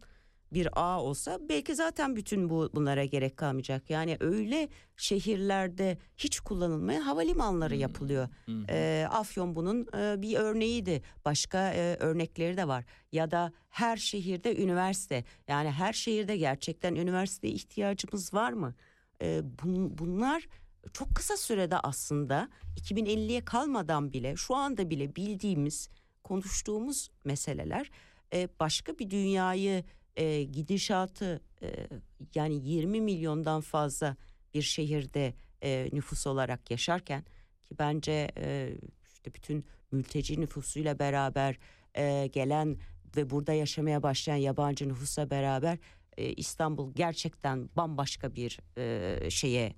bir 0.54 0.68
ağ 0.76 1.02
olsa 1.02 1.40
belki 1.50 1.76
zaten 1.76 2.16
bütün 2.16 2.50
bu 2.50 2.70
bunlara 2.74 3.06
gerek 3.06 3.38
kalmayacak. 3.38 3.90
Yani 3.90 4.18
öyle 4.20 4.70
şehirlerde 4.98 5.98
hiç 6.18 6.40
kullanılmayan 6.40 7.02
havalimanları 7.02 7.76
yapılıyor. 7.76 8.28
Hı 8.46 8.52
hı. 8.52 8.66
E, 8.70 9.08
Afyon 9.12 9.56
bunun 9.56 9.88
e, 9.98 10.22
bir 10.22 10.38
örneğiydi. 10.38 11.02
Başka 11.26 11.74
e, 11.74 11.96
örnekleri 12.00 12.58
de 12.58 12.68
var. 12.68 12.86
Ya 13.12 13.32
da 13.32 13.54
her 13.70 13.98
şehirde 13.98 14.64
üniversite. 14.64 15.24
Yani 15.48 15.72
her 15.72 15.94
şehirde 15.94 16.38
gerçekten 16.38 16.96
üniversiteye 16.96 17.54
ihtiyacımız 17.54 18.34
var 18.34 18.54
mı? 18.54 18.74
E, 19.22 19.40
bun- 19.64 19.98
bunlar 19.98 20.48
çok 20.94 21.16
kısa 21.16 21.38
sürede 21.38 21.78
aslında 21.80 22.50
2050'ye 22.78 23.46
kalmadan 23.46 24.14
bile 24.14 24.36
şu 24.36 24.56
anda 24.56 24.90
bile 24.90 25.16
bildiğimiz, 25.16 25.90
konuştuğumuz 26.24 27.12
meseleler 27.24 27.92
e, 28.34 28.50
başka 28.60 29.00
bir 29.00 29.10
dünyayı 29.10 29.84
e, 30.16 30.44
gidişatı 30.44 31.42
e, 31.62 31.88
yani 32.36 32.56
20 32.70 33.02
milyondan 33.02 33.62
fazla 33.62 34.16
bir 34.54 34.62
şehirde 34.62 35.34
e, 35.64 35.90
nüfus 35.94 36.28
olarak 36.28 36.72
yaşarken 36.72 37.26
ki 37.64 37.76
bence 37.80 38.32
e, 38.38 38.78
işte 39.08 39.34
bütün 39.34 39.66
mülteci 39.92 40.42
nüfusuyla 40.42 41.00
beraber 41.00 41.60
e, 41.98 42.28
gelen 42.28 42.78
ve 43.18 43.30
burada 43.30 43.54
yaşamaya 43.54 44.04
başlayan 44.04 44.36
yabancı 44.36 44.90
nüfusla 44.90 45.30
beraber 45.30 45.78
e, 46.18 46.34
İstanbul 46.34 46.94
gerçekten 46.94 47.70
bambaşka 47.76 48.36
bir 48.36 48.60
e, 48.78 49.30
şeye 49.30 49.76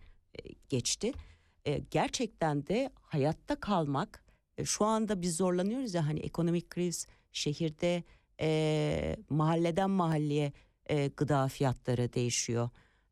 geçti. 0.69 1.11
E, 1.65 1.77
gerçekten 1.91 2.67
de 2.67 2.89
hayatta 3.01 3.59
kalmak 3.59 4.23
e, 4.57 4.65
şu 4.65 4.85
anda 4.85 5.21
biz 5.21 5.35
zorlanıyoruz 5.37 5.93
ya 5.93 6.07
hani 6.07 6.19
ekonomik 6.19 6.69
kriz 6.69 7.07
şehirde 7.31 8.03
e, 8.41 9.15
mahalleden 9.29 9.89
mahalleye 9.89 10.53
e, 10.85 11.07
gıda 11.07 11.47
fiyatları 11.47 12.13
değişiyor. 12.13 12.69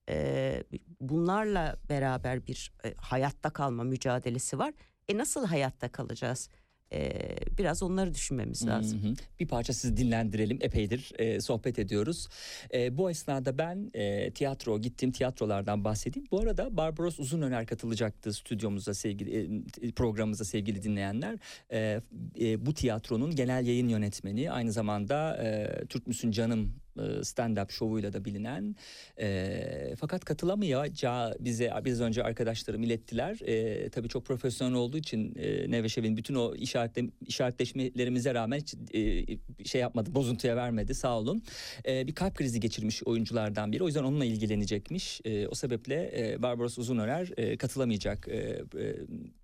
E, 0.09 0.63
bunlarla 1.01 1.75
beraber 1.89 2.47
bir 2.47 2.73
e, 2.85 2.93
hayatta 2.97 3.49
kalma 3.49 3.83
mücadelesi 3.83 4.59
var. 4.59 4.73
E 5.09 5.17
nasıl 5.17 5.45
hayatta 5.45 5.91
kalacağız? 5.91 6.49
E, 6.93 7.11
biraz 7.57 7.83
onları 7.83 8.13
düşünmemiz 8.13 8.67
lazım. 8.67 9.03
Hı 9.03 9.07
hı. 9.07 9.13
Bir 9.39 9.47
parça 9.47 9.73
sizi 9.73 9.97
dinlendirelim. 9.97 10.57
Epeydir 10.61 11.11
e, 11.19 11.41
sohbet 11.41 11.79
ediyoruz. 11.79 12.27
E, 12.73 12.97
bu 12.97 13.09
esnada 13.09 13.57
ben 13.57 13.91
e, 13.93 14.31
tiyatro, 14.31 14.81
gittiğim 14.81 15.11
tiyatrolardan 15.11 15.83
bahsedeyim. 15.83 16.27
Bu 16.31 16.39
arada 16.39 16.77
Barbaros 16.77 17.19
Uzunöner 17.19 17.65
katılacaktı 17.65 18.33
stüdyomuza 18.33 18.93
sevgili 18.93 19.63
e, 19.81 19.91
programımıza 19.91 20.45
sevgili 20.45 20.83
dinleyenler. 20.83 21.39
E, 21.71 22.01
e, 22.41 22.65
bu 22.65 22.73
tiyatronun 22.73 23.35
genel 23.35 23.65
yayın 23.65 23.87
yönetmeni 23.87 24.51
aynı 24.51 24.71
zamanda 24.71 25.37
e, 25.43 25.71
Türk 25.85 26.07
Müsün 26.07 26.31
Canım 26.31 26.84
stand-up 26.97 27.71
şovuyla 27.71 28.13
da 28.13 28.25
bilinen 28.25 28.75
e, 29.19 29.95
fakat 29.99 30.25
katılamayacağı 30.25 31.35
bize 31.39 31.73
biraz 31.85 32.01
önce 32.01 32.23
arkadaşlarım 32.23 32.83
ilettiler. 32.83 33.39
E, 33.47 33.89
tabii 33.89 34.09
çok 34.09 34.25
profesyonel 34.25 34.75
olduğu 34.75 34.97
için 34.97 35.35
e, 35.35 35.71
Neveşev'in 35.71 36.17
bütün 36.17 36.35
o 36.35 36.55
işaretle, 36.55 37.03
işaretleşmelerimize 37.27 38.33
rağmen 38.33 38.59
hiç 38.59 38.75
e, 38.93 39.25
şey 39.65 39.81
yapmadı, 39.81 40.15
bozuntuya 40.15 40.55
vermedi 40.55 40.95
sağ 40.95 41.19
olun. 41.19 41.43
E, 41.87 42.07
bir 42.07 42.15
kalp 42.15 42.35
krizi 42.35 42.59
geçirmiş 42.59 43.03
oyunculardan 43.03 43.71
biri 43.71 43.83
o 43.83 43.87
yüzden 43.87 44.03
onunla 44.03 44.25
ilgilenecekmiş. 44.25 45.21
E, 45.25 45.47
o 45.47 45.55
sebeple 45.55 46.11
e, 46.17 46.41
Barbaros 46.41 46.77
Uzunörer 46.77 47.31
e, 47.37 47.57
katılamayacak 47.57 48.27
e, 48.27 48.37
e, 48.37 48.63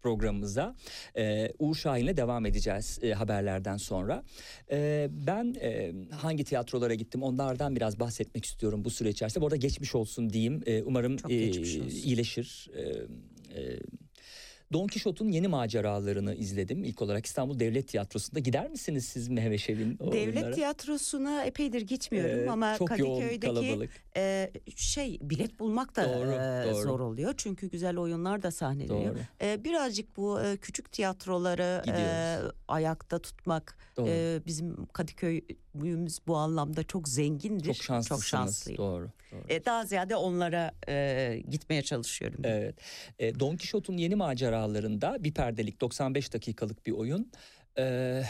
programımıza. 0.02 0.76
E, 1.18 1.52
Uğur 1.60 1.76
Şahin'le 1.76 2.18
devam 2.18 2.45
edeceğiz 2.45 2.99
e, 3.02 3.14
haberlerden 3.14 3.78
sonra. 3.78 4.24
E, 4.72 5.08
ben 5.12 5.56
e, 5.62 5.91
hangi 6.12 6.43
tiyatrolara 6.43 6.93
gittim 6.93 7.24
onlardan 7.42 7.76
biraz 7.76 8.00
bahsetmek 8.00 8.46
istiyorum 8.46 8.86
bu 8.86 8.89
süre 8.89 9.10
içerisinde. 9.10 9.42
Bu 9.42 9.46
arada 9.48 9.56
geçmiş 9.56 9.96
olsun 9.96 10.30
diyeyim. 10.30 10.62
E, 10.66 10.84
umarım 10.84 11.18
e, 11.30 11.36
iyileşir. 11.89 12.70
E, 12.76 12.82
e, 13.62 13.80
Don 14.74 14.88
Kişot'un 14.88 15.30
yeni 15.32 15.48
maceralarını 15.48 16.36
izledim. 16.36 16.84
İlk 16.84 17.02
olarak 17.02 17.26
İstanbul 17.26 17.60
Devlet 17.60 17.88
Tiyatrosu'nda. 17.88 18.39
Gider 18.39 18.70
misiniz 18.70 19.06
siz 19.06 19.28
Mehveşev'in 19.28 19.98
o 20.00 20.12
Devlet 20.12 20.36
oyunlara? 20.36 20.56
tiyatrosuna 20.56 21.44
epeydir 21.46 21.82
gitmiyorum 21.82 22.48
Ee, 22.48 22.50
ama 22.52 22.78
çok 22.78 23.00
yoğun 23.00 23.20
Kadıköy'deki 23.20 23.54
kalabalık. 23.54 23.89
e, 24.18 24.52
şey 24.76 25.20
bilet 25.22 25.60
bulmak 25.60 25.96
da 25.96 26.04
Doğru, 26.14 26.32
e, 26.32 26.74
doğru. 26.74 26.82
zor 26.84 27.00
oluyor. 27.00 27.34
Çünkü 27.38 27.70
güzel 27.70 27.98
oyunlar 27.98 28.44
da 28.44 28.52
sahneleniyor. 28.52 29.16
E, 29.42 29.64
birazcık 29.64 30.18
bu 30.18 30.42
e, 30.42 30.58
küçük 30.58 30.92
tiyatroları 30.92 31.82
e, 31.88 32.38
ayakta 32.68 33.20
tutmak 33.20 33.78
Doğru. 33.98 34.08
e, 34.10 34.39
bizim 34.46 34.86
Kadıköy'ümüz 35.74 36.20
bu 36.28 36.38
anlamda 36.38 36.84
çok 36.84 37.08
zengindir. 37.08 37.74
çok 37.74 37.84
şanslısınız. 37.84 38.26
şanslıyım. 38.26 38.78
Doğru. 38.78 39.10
doğru. 39.32 39.42
E, 39.50 39.66
daha 39.66 39.86
ziyade 39.86 40.16
onlara 40.16 40.72
e, 40.88 41.42
gitmeye 41.50 41.82
çalışıyorum. 41.82 42.42
Evet. 42.44 42.76
E, 43.20 43.40
Don 43.40 43.56
Kişot'un 43.58 43.98
yeni 43.98 44.16
maceralarında 44.16 45.24
bir 45.24 45.34
perdelik 45.34 45.82
95 45.82 46.34
dakikalık 46.34 46.86
bir 46.86 46.92
oyun. 46.92 47.32
E, 47.78 48.24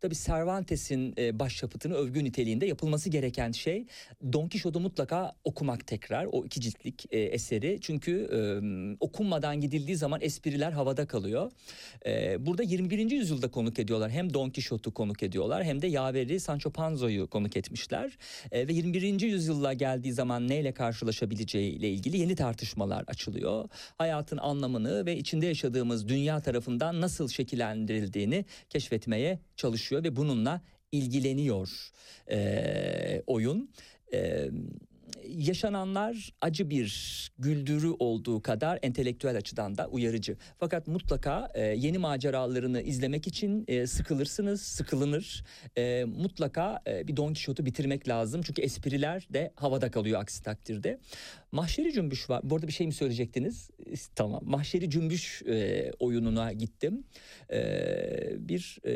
tabii 0.00 0.14
Cervantes'in 0.14 1.14
e, 1.18 1.38
başyapıtını 1.38 1.94
övgü 1.94 2.24
niteliğinde 2.24 2.66
yapılması 2.66 3.10
gereken 3.10 3.52
şey 3.52 3.86
Don 4.32 4.48
Kişot'u 4.48 4.80
mutlaka 4.80 5.32
okumak 5.44 5.86
tekrar 5.86 6.26
o 6.32 6.44
iki 6.44 6.60
ciltlik 6.60 7.06
e, 7.10 7.18
eseri. 7.18 7.78
Çünkü 7.80 8.28
e, 8.32 8.38
okunmadan 9.00 9.60
gidildiği 9.60 9.96
zaman 9.96 10.20
espriler 10.22 10.72
havada 10.72 11.06
kalıyor. 11.06 11.52
E, 12.06 12.46
burada 12.46 12.62
21. 12.62 13.10
yüzyılda 13.10 13.50
konuk 13.50 13.78
ediyorlar. 13.78 14.10
Hem 14.10 14.34
Don 14.34 14.50
Kişot'u 14.50 14.94
konuk 14.94 15.22
ediyorlar 15.22 15.64
hem 15.64 15.82
de 15.82 15.86
yaveri 15.86 16.40
Sancho 16.40 16.70
Panza'yı 16.70 17.26
konuk 17.26 17.56
etmişler. 17.56 18.18
E, 18.52 18.68
ve 18.68 18.72
21. 18.72 19.20
yüzyılla 19.20 19.72
geldiği 19.72 20.12
zaman 20.12 20.48
neyle 20.48 20.72
karşılaşabileceği 20.72 21.72
ile 21.72 21.90
ilgili 21.90 22.18
yeni 22.18 22.34
tartışmalar 22.36 23.04
açılıyor. 23.06 23.68
Hayatın 23.98 24.36
anlamını 24.36 25.06
ve 25.06 25.16
içinde 25.16 25.46
yaşadığımız 25.46 26.08
dünya 26.08 26.40
tarafından 26.40 27.00
nasıl 27.00 27.28
şekillendirildiğini 27.28 28.44
keşfetmeye 28.70 29.38
çalışıyor 29.58 30.04
ve 30.04 30.16
bununla 30.16 30.60
ilgileniyor 30.92 31.90
e, 32.30 33.22
oyun. 33.26 33.70
E, 34.12 34.50
yaşananlar 35.28 36.32
acı 36.40 36.70
bir 36.70 36.88
güldürü 37.38 37.90
olduğu 37.98 38.42
kadar 38.42 38.78
entelektüel 38.82 39.36
açıdan 39.36 39.78
da 39.78 39.88
uyarıcı. 39.88 40.36
Fakat 40.58 40.86
mutlaka 40.86 41.48
e, 41.54 41.62
yeni 41.62 41.98
maceralarını 41.98 42.82
izlemek 42.82 43.26
için 43.26 43.64
e, 43.68 43.86
sıkılırsınız, 43.86 44.62
sıkılınır. 44.62 45.44
E, 45.76 46.04
mutlaka 46.04 46.82
e, 46.86 47.08
bir 47.08 47.16
Don 47.16 47.26
Quixote'u 47.26 47.66
bitirmek 47.66 48.08
lazım. 48.08 48.42
Çünkü 48.42 48.62
espriler 48.62 49.26
de 49.30 49.52
havada 49.56 49.90
kalıyor 49.90 50.20
aksi 50.20 50.42
takdirde. 50.42 50.98
Mahşeri 51.52 51.92
Cümbüş 51.92 52.30
var. 52.30 52.40
Bu 52.44 52.54
arada 52.54 52.66
bir 52.66 52.72
şey 52.72 52.86
mi 52.86 52.92
söyleyecektiniz? 52.92 53.70
Tamam. 54.14 54.40
Mahşeri 54.44 54.90
Cümbüş 54.90 55.42
e, 55.42 55.90
oyununa 55.98 56.52
gittim. 56.52 57.04
E, 57.52 57.58
bir 58.48 58.78
e, 58.84 58.92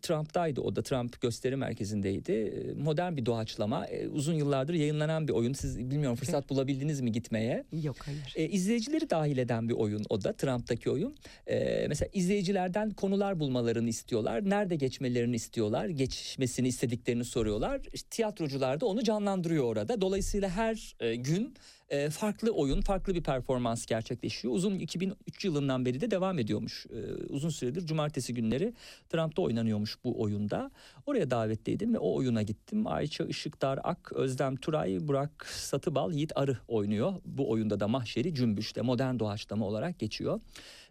Trump'taydı 0.00 0.60
o 0.60 0.76
da. 0.76 0.82
Trump 0.82 1.20
gösteri 1.20 1.56
merkezindeydi. 1.56 2.32
E, 2.32 2.72
Modern 2.72 3.16
bir 3.16 3.26
doğaçlama. 3.26 3.86
E, 3.86 4.08
uzun 4.08 4.34
yıllardır 4.34 4.74
yayınlanan 4.74 5.28
bir 5.28 5.32
oyun. 5.32 5.52
Siz 5.52 5.69
bilmiyorum 5.78 6.16
fırsat 6.16 6.50
bulabildiniz 6.50 7.00
mi 7.00 7.12
gitmeye? 7.12 7.64
Yok 7.82 7.96
hayır. 7.98 8.34
E, 8.36 8.48
izleyicileri 8.48 9.10
dahil 9.10 9.38
eden 9.38 9.68
bir 9.68 9.74
oyun 9.74 10.04
o 10.08 10.24
da 10.24 10.32
Trump'taki 10.32 10.90
oyun. 10.90 11.16
E, 11.46 11.86
mesela 11.88 12.08
izleyicilerden 12.12 12.90
konular 12.90 13.40
bulmalarını 13.40 13.88
istiyorlar. 13.88 14.50
Nerede 14.50 14.76
geçmelerini 14.76 15.36
istiyorlar. 15.36 15.88
Geçmesini 15.88 16.68
istediklerini 16.68 17.24
soruyorlar. 17.24 17.80
İşte, 17.92 18.08
tiyatrocular 18.10 18.80
da 18.80 18.86
onu 18.86 19.04
canlandırıyor 19.04 19.64
orada. 19.64 20.00
Dolayısıyla 20.00 20.50
her 20.50 20.94
e, 21.00 21.14
gün 21.14 21.54
e, 21.90 22.10
farklı 22.10 22.50
oyun, 22.50 22.80
farklı 22.80 23.14
bir 23.14 23.22
performans 23.22 23.86
gerçekleşiyor. 23.86 24.54
Uzun 24.54 24.78
2003 24.78 25.44
yılından 25.44 25.84
beri 25.84 26.00
de 26.00 26.10
devam 26.10 26.38
ediyormuş. 26.38 26.86
E, 26.86 27.24
uzun 27.28 27.48
süredir 27.48 27.86
cumartesi 27.86 28.34
günleri 28.34 28.74
Trump'ta 29.08 29.42
oynanıyormuş 29.42 29.98
bu 30.04 30.22
oyunda. 30.22 30.70
Oraya 31.06 31.30
davetliydim 31.30 31.94
ve 31.94 31.98
o 31.98 32.14
oyuna 32.14 32.42
gittim. 32.42 32.86
Ayça 32.86 33.24
Işıkdar 33.24 33.80
Ak, 33.84 34.12
Özlem 34.12 34.56
Turay, 34.56 34.98
Burak 35.00 35.46
Satıbal, 35.46 36.12
Yiğit 36.12 36.32
Arı 36.34 36.58
oynuyor. 36.68 37.12
Bu 37.24 37.50
oyunda 37.50 37.80
da 37.80 37.88
Mahşeri 37.88 38.34
Cümbüş'te 38.34 38.82
modern 38.82 39.18
doğaçlama 39.18 39.66
olarak 39.66 39.98
geçiyor. 39.98 40.40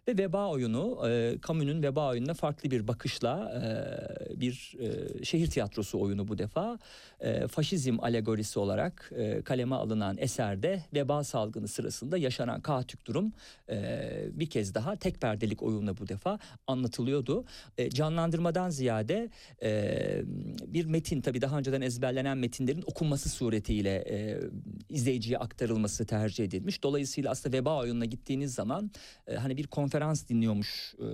Ve 0.08 0.18
veba 0.18 0.48
oyunu, 0.48 1.08
e, 1.08 1.38
Camus'un 1.48 1.82
veba 1.82 2.08
oyununa 2.08 2.34
farklı 2.34 2.70
bir 2.70 2.88
bakışla 2.88 3.52
e, 3.54 4.40
bir 4.40 4.76
e, 4.80 5.24
şehir 5.24 5.46
tiyatrosu 5.46 6.00
oyunu 6.00 6.28
bu 6.28 6.38
defa. 6.38 6.78
E, 7.20 7.46
faşizm 7.46 8.00
alegorisi 8.00 8.58
olarak 8.58 9.12
e, 9.16 9.42
kaleme 9.42 9.74
alınan 9.74 10.16
eserde 10.18 10.82
veba 10.94 11.24
salgını 11.24 11.68
sırasında 11.68 12.18
yaşanan 12.18 12.60
kaotik 12.60 13.06
durum 13.06 13.32
e, 13.70 14.00
bir 14.32 14.46
kez 14.46 14.74
daha 14.74 14.96
tek 14.96 15.20
perdelik 15.20 15.62
oyunla 15.62 15.98
bu 15.98 16.08
defa 16.08 16.38
anlatılıyordu. 16.66 17.44
E, 17.78 17.90
canlandırmadan 17.90 18.70
ziyade 18.70 19.30
e, 19.62 20.22
bir 20.66 20.84
metin 20.84 21.20
tabii 21.20 21.40
daha 21.40 21.58
önceden 21.58 21.80
ezberlenen 21.80 22.38
metinlerin 22.38 22.82
okunması 22.86 23.28
suretiyle 23.28 24.04
e, 24.10 24.40
izleyiciye 24.88 25.38
aktarılması 25.38 26.06
tercih 26.06 26.44
edilmiş. 26.44 26.82
Dolayısıyla 26.82 27.30
aslında 27.30 27.56
veba 27.56 27.78
oyununa 27.78 28.04
gittiğiniz 28.04 28.54
zaman 28.54 28.90
e, 29.26 29.34
hani 29.34 29.56
bir 29.56 29.66
konferans 29.90 30.28
dinliyormuş 30.28 30.94
e, 30.98 31.06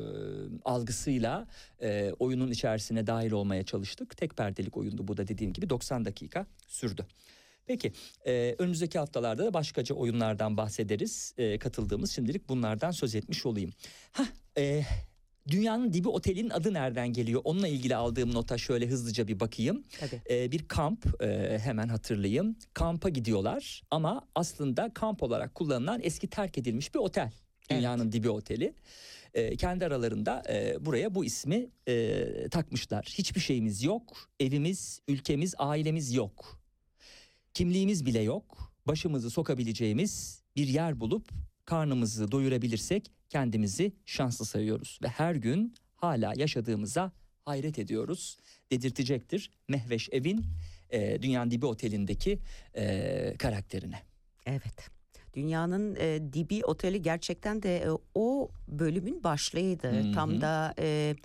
algısıyla 0.64 1.46
e, 1.82 2.12
oyunun 2.18 2.50
içerisine 2.50 3.06
dahil 3.06 3.32
olmaya 3.32 3.62
çalıştık. 3.62 4.16
Tek 4.16 4.36
perdelik 4.36 4.76
oyundu 4.76 5.08
bu 5.08 5.16
da 5.16 5.28
dediğim 5.28 5.52
gibi 5.52 5.70
90 5.70 6.04
dakika 6.04 6.46
sürdü. 6.68 7.06
Peki 7.66 7.92
e, 8.26 8.54
önümüzdeki 8.58 8.98
haftalarda 8.98 9.44
da 9.44 9.54
başkaca 9.54 9.94
oyunlardan 9.94 10.56
bahsederiz. 10.56 11.34
E, 11.38 11.58
katıldığımız 11.58 12.10
şimdilik 12.10 12.48
bunlardan 12.48 12.90
söz 12.90 13.14
etmiş 13.14 13.46
olayım. 13.46 13.72
Hah, 14.12 14.26
e, 14.58 14.82
Dünyanın 15.48 15.92
Dibi 15.92 16.08
Oteli'nin 16.08 16.50
adı 16.50 16.74
nereden 16.74 17.12
geliyor? 17.12 17.40
Onunla 17.44 17.68
ilgili 17.68 17.96
aldığım 17.96 18.34
nota 18.34 18.58
şöyle 18.58 18.86
hızlıca 18.86 19.28
bir 19.28 19.40
bakayım. 19.40 19.84
Tabii. 20.00 20.20
Ee, 20.30 20.52
bir 20.52 20.68
kamp 20.68 21.22
e, 21.22 21.58
hemen 21.58 21.88
hatırlayayım. 21.88 22.56
Kampa 22.74 23.08
gidiyorlar 23.08 23.82
ama 23.90 24.22
aslında 24.34 24.94
kamp 24.94 25.22
olarak 25.22 25.54
kullanılan 25.54 26.00
eski 26.02 26.30
terk 26.30 26.58
edilmiş 26.58 26.94
bir 26.94 26.98
otel. 26.98 27.32
Dünyanın 27.70 28.12
Dibi 28.12 28.30
Oteli. 28.30 28.74
Ee, 29.34 29.56
kendi 29.56 29.86
aralarında 29.86 30.42
e, 30.48 30.84
buraya 30.84 31.14
bu 31.14 31.24
ismi 31.24 31.66
e, 31.88 32.48
takmışlar. 32.50 33.04
Hiçbir 33.18 33.40
şeyimiz 33.40 33.82
yok. 33.82 34.30
Evimiz, 34.40 35.00
ülkemiz, 35.08 35.54
ailemiz 35.58 36.14
yok. 36.14 36.60
Kimliğimiz 37.54 38.06
bile 38.06 38.20
yok. 38.20 38.72
Başımızı 38.86 39.30
sokabileceğimiz 39.30 40.42
bir 40.56 40.66
yer 40.66 41.00
bulup 41.00 41.28
karnımızı 41.64 42.32
doyurabilirsek 42.32 43.10
kendimizi 43.28 43.92
şanslı 44.06 44.44
sayıyoruz 44.44 44.98
ve 45.02 45.08
her 45.08 45.34
gün 45.34 45.74
hala 45.94 46.32
yaşadığımıza 46.36 47.12
hayret 47.44 47.78
ediyoruz 47.78 48.36
dedirtecektir 48.70 49.50
Mehveş 49.68 50.08
Evin 50.12 50.46
e, 50.90 51.22
Dünyanın 51.22 51.50
Dibi 51.50 51.66
Oteli'ndeki 51.66 52.38
e, 52.76 53.34
karakterine. 53.38 54.02
Evet. 54.46 54.95
Dünyanın 55.36 55.96
e, 56.00 56.32
dibi 56.32 56.64
oteli 56.64 57.02
gerçekten 57.02 57.62
de 57.62 57.78
e, 57.78 57.88
o 58.14 58.50
bölümün 58.68 59.24
başlığıydı. 59.24 59.92
Hı 59.92 60.08
hı. 60.08 60.12
Tam 60.12 60.40
da 60.40 60.74
e, 60.78 61.16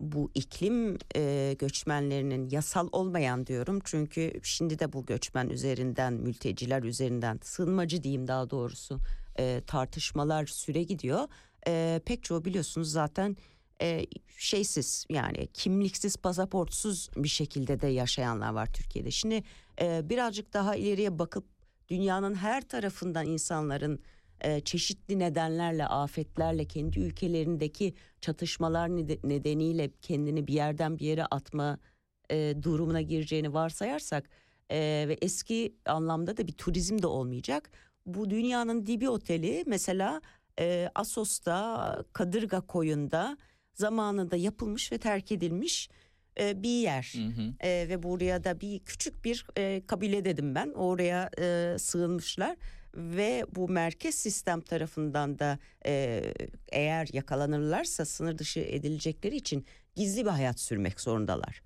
bu 0.00 0.30
iklim 0.34 0.98
e, 1.16 1.54
göçmenlerinin 1.58 2.48
yasal 2.50 2.88
olmayan 2.92 3.46
diyorum 3.46 3.78
çünkü 3.84 4.32
şimdi 4.42 4.78
de 4.78 4.92
bu 4.92 5.06
göçmen 5.06 5.48
üzerinden 5.48 6.12
mülteciler 6.12 6.82
üzerinden 6.82 7.38
sığınmacı 7.42 8.02
diyeyim 8.02 8.28
daha 8.28 8.50
doğrusu 8.50 8.98
e, 9.38 9.62
tartışmalar 9.66 10.46
süre 10.46 10.82
gidiyor. 10.82 11.28
E, 11.66 12.00
pek 12.04 12.22
çoğu 12.22 12.44
biliyorsunuz 12.44 12.92
zaten 12.92 13.36
e, 13.82 14.06
şeysiz 14.38 15.06
yani 15.10 15.48
kimliksiz 15.54 16.16
pasaportsuz 16.16 17.10
bir 17.16 17.28
şekilde 17.28 17.80
de 17.80 17.86
yaşayanlar 17.86 18.52
var 18.52 18.72
Türkiye'de. 18.72 19.10
Şimdi 19.10 19.42
e, 19.80 20.08
birazcık 20.10 20.52
daha 20.52 20.76
ileriye 20.76 21.18
bakıp 21.18 21.44
dünyanın 21.90 22.34
her 22.34 22.68
tarafından 22.68 23.26
insanların 23.26 24.00
e, 24.40 24.60
çeşitli 24.60 25.18
nedenlerle, 25.18 25.86
afetlerle, 25.86 26.64
kendi 26.64 27.00
ülkelerindeki 27.00 27.94
çatışmalar 28.20 28.88
nede- 28.88 29.28
nedeniyle 29.28 29.90
kendini 30.02 30.46
bir 30.46 30.52
yerden 30.52 30.98
bir 30.98 31.04
yere 31.04 31.24
atma 31.24 31.78
e, 32.30 32.54
durumuna 32.62 33.00
gireceğini 33.00 33.54
varsayarsak 33.54 34.30
e, 34.70 35.04
ve 35.08 35.18
eski 35.22 35.74
anlamda 35.86 36.36
da 36.36 36.46
bir 36.46 36.52
turizm 36.52 37.02
de 37.02 37.06
olmayacak. 37.06 37.70
Bu 38.06 38.30
dünyanın 38.30 38.86
dibi 38.86 39.08
oteli 39.08 39.64
mesela 39.66 40.20
e, 40.58 40.90
Assos'ta, 40.94 42.04
Kadırga 42.12 42.60
Koyu'nda 42.60 43.36
zamanında 43.74 44.36
yapılmış 44.36 44.92
ve 44.92 44.98
terk 44.98 45.32
edilmiş 45.32 45.90
e, 46.40 46.62
bir 46.62 46.80
yer. 46.80 47.12
Hı 47.16 47.42
hı. 47.42 47.68
E, 47.68 47.88
ve 47.88 48.02
buraya 48.02 48.44
da 48.44 48.60
bir 48.60 48.78
küçük 48.78 49.24
bir 49.24 49.46
e, 49.58 49.82
kabile 49.86 50.24
dedim 50.24 50.54
ben. 50.54 50.72
Oraya 50.72 51.30
e, 51.38 51.78
sığınmışlar 51.78 52.56
ve 52.94 53.44
bu 53.54 53.68
merkez 53.68 54.14
sistem 54.14 54.60
tarafından 54.60 55.38
da 55.38 55.58
e, 55.86 56.22
eğer 56.72 57.08
yakalanırlarsa 57.12 58.04
sınır 58.04 58.38
dışı 58.38 58.60
edilecekleri 58.60 59.36
için 59.36 59.66
gizli 59.96 60.24
bir 60.24 60.30
hayat 60.30 60.60
sürmek 60.60 61.00
zorundalar. 61.00 61.62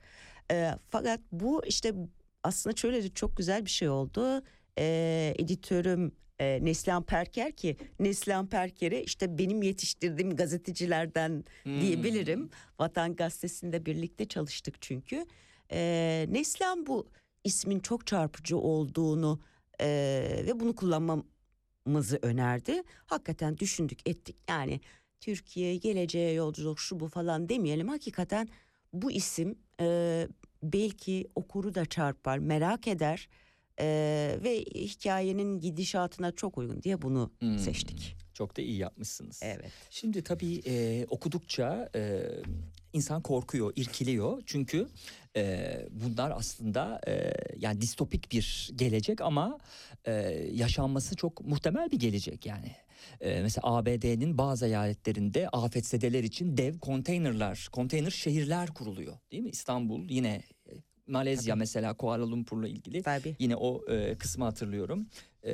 E, 0.51 0.71
fakat 0.89 1.21
bu 1.33 1.63
işte 1.67 1.95
aslında 2.43 2.77
şöyle 2.77 3.05
de 3.05 3.09
çok 3.09 3.37
güzel 3.37 3.65
bir 3.65 3.71
şey 3.71 3.89
oldu. 3.89 4.43
E, 4.79 5.35
editörüm 5.39 6.13
e, 6.39 6.59
Neslihan 6.65 7.03
Perker 7.03 7.53
ki 7.53 7.77
Neslihan 8.01 8.47
Perker'i 8.47 9.01
işte 9.01 9.39
benim 9.39 9.63
yetiştirdiğim 9.63 10.37
gazetecilerden 10.37 11.45
Hmm. 11.63 11.81
diyebilirim. 11.81 12.51
Vatan 12.79 13.17
Gazetesi'nde 13.17 13.87
birlikte 13.87 14.25
çalıştık 14.25 14.83
çünkü. 14.83 15.27
Ee, 15.73 16.27
Neslihan 16.31 16.87
bu 16.87 17.09
ismin 17.45 17.81
çok 17.81 18.07
çarpıcı 18.07 18.57
olduğunu 18.59 19.41
e, 19.81 19.87
ve 20.47 20.61
bunu 20.61 20.75
kullanmamızı 20.75 22.19
önerdi. 22.23 22.83
Hakikaten 23.07 23.59
düşündük 23.59 24.09
ettik 24.09 24.37
yani 24.49 24.81
Türkiye 25.21 25.77
geleceğe 25.77 26.33
yolculuk 26.33 26.81
şu 26.81 27.01
bu 27.01 27.09
falan 27.09 27.49
demeyelim. 27.49 27.89
Hakikaten 27.89 28.49
bu 28.93 29.11
isim 29.13 29.59
e, 29.81 30.29
belki 30.63 31.29
okuru 31.35 31.75
da 31.75 31.85
çarpar 31.87 32.39
merak 32.39 32.89
eder 32.89 33.29
e, 33.81 33.87
ve 34.45 34.59
hikayenin 34.61 35.61
gidişatına 35.61 36.33
çok 36.33 36.59
uygun 36.59 36.83
diye 36.83 37.03
bunu 37.03 37.33
Hmm. 37.39 37.59
seçtik. 37.59 38.17
Çok 38.35 38.57
da 38.57 38.63
iyi 38.63 38.77
yapmışsınız. 38.79 39.41
Evet. 39.45 39.73
Şimdi 39.91 40.23
tabii 40.23 40.61
e, 40.67 41.07
okudukça 41.11 41.91
e, 41.97 42.23
insan 42.93 43.23
korkuyor, 43.23 43.73
irkiliyor. 43.77 44.43
Çünkü 44.47 44.89
e, 45.37 45.75
bunlar 45.91 46.31
aslında 46.37 47.01
e, 47.09 47.33
yani 47.59 47.81
distopik 47.81 48.33
bir 48.33 48.71
gelecek 48.77 49.21
ama 49.21 49.59
e, 50.05 50.13
yaşanması 50.53 51.17
çok 51.17 51.41
muhtemel 51.45 51.91
bir 51.91 51.99
gelecek 51.99 52.47
yani. 52.47 52.73
E, 53.21 53.41
mesela 53.43 53.63
ABD'nin 53.77 54.39
bazı 54.39 54.67
eyaletlerinde 54.67 55.49
afetzedeler 55.49 56.25
için 56.25 56.57
dev 56.57 56.79
konteynerler, 56.79 57.69
konteyner 57.73 58.11
şehirler 58.11 58.69
kuruluyor 58.69 59.19
değil 59.33 59.43
mi? 59.43 59.51
İstanbul 59.51 60.11
yine 60.11 60.43
Malezya 61.07 61.53
Tabii. 61.55 61.59
mesela 61.59 61.95
Kuala 61.95 62.31
Lumpur'la 62.31 62.69
ilgili 62.69 63.03
Tabii. 63.03 63.37
yine 63.39 63.57
o 63.57 63.85
e, 63.93 64.15
kısmı 64.19 64.45
hatırlıyorum. 64.45 65.07
E, 65.43 65.53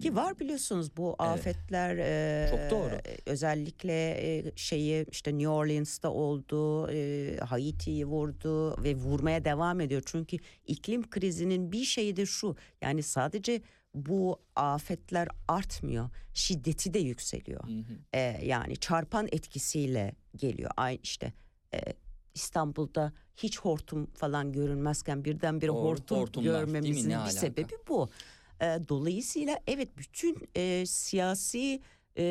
Ki 0.00 0.16
var 0.16 0.38
biliyorsunuz 0.40 0.96
bu 0.96 1.16
Evet. 1.20 1.20
afetler 1.30 1.96
e, 1.98 2.48
Çok 2.50 2.70
doğru. 2.70 2.94
özellikle 3.26 4.10
e, 4.10 4.52
şeyi 4.56 5.06
işte 5.10 5.30
New 5.32 5.48
Orleans'ta 5.48 6.10
oldu, 6.10 6.90
e, 6.90 7.36
Haiti'yi 7.36 8.06
vurdu 8.06 8.82
ve 8.84 8.94
vurmaya 8.94 9.44
devam 9.44 9.80
ediyor. 9.80 10.02
Çünkü 10.06 10.36
iklim 10.66 11.10
krizinin 11.10 11.72
bir 11.72 11.84
şeyi 11.84 12.16
de 12.16 12.26
şu 12.26 12.56
yani 12.82 13.02
sadece 13.02 13.62
bu 13.94 14.40
afetler 14.56 15.28
artmıyor, 15.48 16.10
şiddeti 16.34 16.94
de 16.94 16.98
yükseliyor. 16.98 17.64
hı 17.64 17.72
hı. 17.78 17.98
E, 18.12 18.20
yani 18.46 18.76
çarpan 18.76 19.28
etkisiyle 19.32 20.12
geliyor. 20.36 20.70
Aynı 20.76 20.98
işte 21.02 21.32
e, 21.74 21.78
İstanbul'da 22.34 23.12
hiç 23.36 23.60
hortum 23.60 24.06
falan 24.06 24.52
görünmezken 24.52 25.24
birdenbire 25.24 25.70
Or- 25.70 25.74
hortum 25.74 26.18
hortumlar, 26.18 26.60
görmemizin 26.60 27.10
bir 27.10 27.14
alaka? 27.14 27.30
sebebi 27.30 27.72
bu. 27.88 28.08
E, 28.60 28.64
dolayısıyla 28.88 29.58
evet 29.66 29.98
bütün 29.98 30.48
e, 30.56 30.86
siyasi 30.86 31.80
e, 32.18 32.24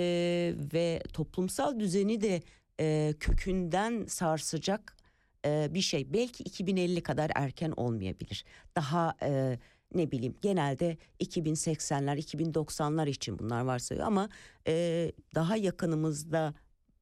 ve 0.73 1.03
toplumsal 1.13 1.79
düzeni 1.79 2.21
de 2.21 2.41
e, 2.79 3.13
kökünden 3.19 4.05
sarsacak 4.07 4.97
e, 5.45 5.67
bir 5.73 5.81
şey. 5.81 6.13
Belki 6.13 6.43
2050 6.43 7.03
kadar 7.03 7.31
erken 7.35 7.73
olmayabilir. 7.77 8.45
Daha 8.75 9.15
e, 9.23 9.59
ne 9.95 10.11
bileyim 10.11 10.35
genelde 10.41 10.97
2080'ler 11.19 12.17
2090'lar 12.17 13.09
için 13.09 13.39
bunlar 13.39 13.61
varsayıyor 13.61 14.07
ama 14.07 14.29
e, 14.67 15.11
daha 15.35 15.57
yakınımızda 15.57 16.53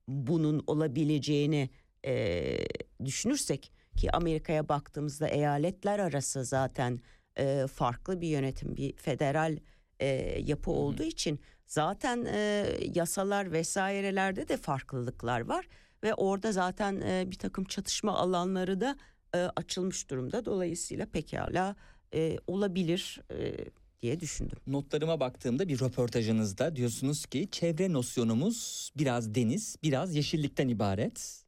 bunun 0.08 0.64
olabileceğini 0.68 1.70
e, 2.06 2.58
düşünürsek 3.06 3.72
ki 3.96 4.12
Amerika'ya 4.12 4.70
baktığımızda 4.70 5.28
eyaletler 5.28 6.00
arası 6.00 6.46
zaten 6.46 7.00
e, 7.38 7.68
farklı 7.68 8.22
bir 8.22 8.28
yönetim 8.28 8.78
bir 8.78 8.94
federal 8.96 9.58
e, 10.00 10.08
yapı 10.46 10.72
Hı 10.72 10.76
hı. 10.76 10.78
olduğu 10.80 11.04
için 11.04 11.40
zaten 11.66 12.26
e, 12.26 12.68
yasalar 12.96 13.52
vesairelerde 13.52 14.48
de 14.48 14.58
farklılıklar 14.58 15.42
var 15.42 15.68
ve 16.04 16.14
orada 16.14 16.52
zaten 16.52 17.02
e, 17.02 17.32
bir 17.32 17.38
takım 17.38 17.64
çatışma 17.64 18.18
alanları 18.18 18.82
da 18.82 18.98
e, 19.36 19.38
açılmış 19.38 20.10
durumda 20.10 20.46
dolayısıyla 20.46 21.06
pekala 21.06 21.76
e, 22.14 22.38
olabilir 22.48 23.22
e, 23.32 23.56
diye 24.02 24.20
düşündüm. 24.20 24.58
Notlarıma 24.68 25.20
baktığımda 25.20 25.68
bir 25.68 25.80
röportajınızda 25.80 26.76
diyorsunuz 26.76 27.26
ki 27.26 27.48
çevre 27.52 27.94
nosyonumuz 27.94 28.92
biraz 28.98 29.36
deniz, 29.36 29.76
biraz 29.84 30.16
yeşillikten 30.16 30.68
ibaret. 30.68 31.44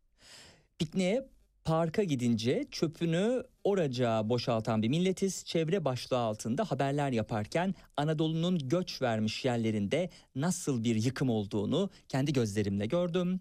Pikniğe 0.79 1.27
parka 1.67 2.03
gidince 2.03 2.65
çöpünü 2.71 3.43
oraca 3.63 4.29
boşaltan 4.29 4.81
bir 4.81 4.89
milletiz. 4.89 5.45
Çevre 5.45 5.85
başlığı 5.85 6.17
altında 6.17 6.71
haberler 6.71 7.11
yaparken 7.11 7.75
Anadolu'nun 7.97 8.59
göç 8.69 9.01
vermiş 9.01 9.45
yerlerinde 9.45 10.09
nasıl 10.35 10.83
bir 10.83 10.95
yıkım 10.95 11.29
olduğunu 11.29 11.89
kendi 12.09 12.33
gözlerimle 12.33 12.85
gördüm. 12.85 13.39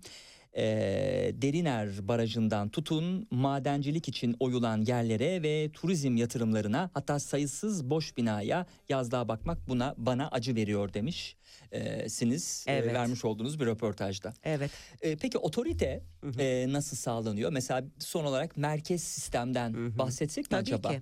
Ee, 0.56 1.32
Deriner 1.34 2.08
Barajı'ndan 2.08 2.68
tutun 2.68 3.26
madencilik 3.30 4.08
için 4.08 4.36
oyulan 4.40 4.82
yerlere 4.82 5.42
ve 5.42 5.70
turizm 5.72 6.16
yatırımlarına 6.16 6.90
hatta 6.94 7.18
sayısız 7.18 7.90
boş 7.90 8.16
binaya 8.16 8.66
yazlığa 8.88 9.28
bakmak 9.28 9.68
buna 9.68 9.94
bana 9.98 10.28
acı 10.28 10.54
veriyor 10.54 10.94
demiş 10.94 11.36
e, 11.72 12.08
siniz 12.08 12.64
e, 12.68 12.72
Evet. 12.72 12.94
vermiş 12.94 13.24
olduğunuz 13.24 13.60
bir 13.60 13.66
röportajda. 13.66 14.34
Evet. 14.44 14.70
E, 15.02 15.16
peki 15.16 15.38
otorite 15.38 16.02
Hı 16.20 16.26
hı. 16.30 16.42
e, 16.42 16.72
nasıl 16.72 16.96
sağlanıyor? 16.96 17.52
Mesela 17.52 17.84
son 17.98 18.24
olarak 18.24 18.56
merkez 18.56 19.02
sistemden 19.02 19.72
Hı 19.74 19.86
hı. 19.86 19.98
bahsetsek 19.98 20.44
mi 20.44 20.48
Tabii 20.48 20.60
acaba? 20.62 20.88
ki. 20.88 21.00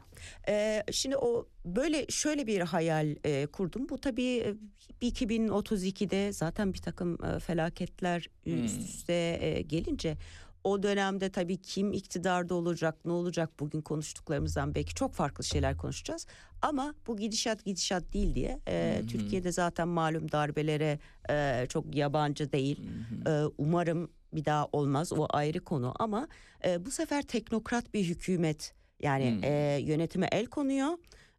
Ee, 0.49 0.83
şimdi 0.93 1.17
o 1.17 1.49
böyle 1.65 2.07
şöyle 2.09 2.47
bir 2.47 2.61
hayal 2.61 3.17
e, 3.25 3.47
kurdum. 3.47 3.89
Bu 3.89 3.99
tabii 4.01 4.57
e, 5.03 5.09
2032'de 5.39 6.33
zaten 6.33 6.75
bir 6.75 6.79
takım 6.79 7.25
e, 7.25 7.39
felaketler 7.39 8.29
Hmm. 8.45 8.65
üst 8.65 8.81
üste 8.81 9.39
e, 9.41 9.63
gelince 9.63 10.17
o 10.65 10.83
dönemde 10.83 11.31
tabii 11.31 11.57
kim 11.63 11.93
iktidarda 11.93 12.55
olacak, 12.55 13.05
ne 13.05 13.13
olacak 13.13 13.51
bugün 13.61 13.83
konuştuklarımızdan 13.83 14.75
belki 14.75 14.95
çok 14.95 15.15
farklı 15.15 15.45
şeyler 15.45 15.77
konuşacağız. 15.77 16.27
Ama 16.63 16.95
bu 17.07 17.17
gidişat 17.17 17.65
gidişat 17.65 18.13
değil 18.13 18.35
diye 18.35 18.61
e, 18.69 18.97
Hı 18.99 19.03
hı. 19.03 19.07
Türkiye'de 19.07 19.53
zaten 19.53 19.89
malum 19.89 20.33
darbelere 20.33 20.99
e, 21.31 21.67
çok 21.69 21.95
yabancı 21.95 22.53
değil. 22.53 22.81
Hı 23.25 23.31
hı. 23.31 23.49
Ee, 23.49 23.53
umarım 23.59 24.11
bir 24.33 24.45
daha 24.45 24.67
olmaz 24.73 25.13
o 25.13 25.27
ayrı 25.31 25.61
konu 25.65 25.95
ama 25.99 26.29
e, 26.65 26.85
bu 26.87 26.91
sefer 26.91 27.23
teknokrat 27.23 27.95
bir 27.95 28.05
hükümet 28.05 28.75
yani 29.03 29.31
Hmm. 29.31 29.45
e, 29.45 29.79
yönetime 29.81 30.29
el 30.33 30.47
konuyor 30.47 30.99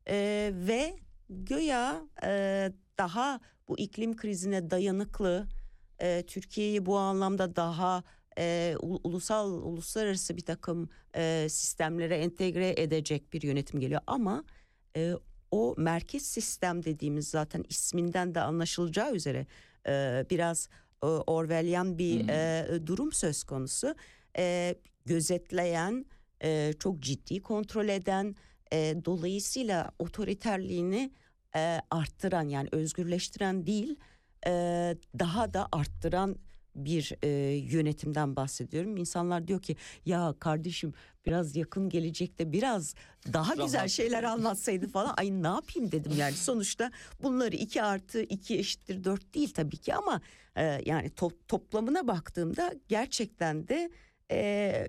E, 0.10 0.52
ve 0.54 0.96
göya 1.30 2.02
e, 2.24 2.72
daha 2.98 3.40
bu 3.68 3.78
iklim 3.80 4.16
krizine 4.16 4.70
dayanıklı 4.72 5.48
e, 6.00 6.24
Türkiye'yi 6.28 6.86
bu 6.86 6.98
anlamda 6.98 7.56
daha 7.56 8.04
e, 8.38 8.76
ul- 8.80 9.00
ulusal 9.04 9.52
uluslararası 9.54 10.38
bir 10.38 10.42
takım 10.46 10.90
e, 11.16 11.48
sistemlere 11.50 12.18
entegre 12.18 12.74
edecek 12.82 13.34
bir 13.34 13.42
yönetim 13.42 13.80
geliyor 13.80 14.02
ama 14.08 14.44
e, 14.98 15.14
o 15.52 15.76
merkez 15.78 16.26
sistem 16.26 16.84
dediğimiz 16.84 17.28
zaten 17.28 17.66
isminden 17.70 18.36
de 18.36 18.42
anlaşılacağı 18.42 19.14
üzere 19.16 19.46
e, 19.88 20.26
biraz 20.30 20.70
e, 21.04 21.06
Orwellian 21.06 21.98
bir 21.98 22.22
Hmm. 22.22 22.30
e, 22.30 22.68
durum 22.88 23.12
söz 23.12 23.44
konusu. 23.44 23.96
E, 24.38 24.76
gözetleyen, 25.06 26.06
e, 26.44 26.74
çok 26.80 27.00
ciddi 27.00 27.42
kontrol 27.42 27.88
eden, 27.88 28.36
e, 28.74 28.96
dolayısıyla 29.06 29.92
otoriterliğini 30.00 31.12
e, 31.56 31.82
arttıran 31.92 32.48
yani 32.50 32.70
özgürleştiren 32.72 33.68
değil, 33.68 33.96
e, 34.48 34.52
daha 35.20 35.54
da 35.54 35.68
arttıran 35.72 36.36
bir 36.76 37.12
e, 37.24 37.28
yönetimden 37.56 38.36
bahsediyorum. 38.36 38.98
İnsanlar 38.98 39.48
diyor 39.48 39.62
ki 39.62 39.76
ya 40.06 40.36
kardeşim 40.40 40.94
biraz 41.26 41.56
yakın 41.56 41.90
gelecekte 41.90 42.52
biraz 42.52 42.96
daha 43.34 43.54
güzel 43.56 43.80
Rahat. 43.80 43.90
şeyler 43.90 44.24
anlatsaydı 44.24 44.88
falan. 44.88 45.14
Ay 45.18 45.32
ne 45.44 45.48
yapayım 45.48 45.92
dedim 45.92 46.12
yani 46.18 46.34
sonuçta 46.34 46.92
bunları 47.24 47.56
2 47.56 47.84
artı 47.84 48.22
2 48.22 48.60
eşittir 48.60 49.04
4 49.04 49.34
değil 49.34 49.54
tabii 49.54 49.78
ki 49.78 49.94
ama 49.96 50.22
e, 50.56 50.64
yani 50.86 51.08
to- 51.08 51.36
toplamına 51.48 52.08
baktığımda 52.08 52.74
gerçekten 52.88 53.68
de 53.68 53.90
e, 54.32 54.38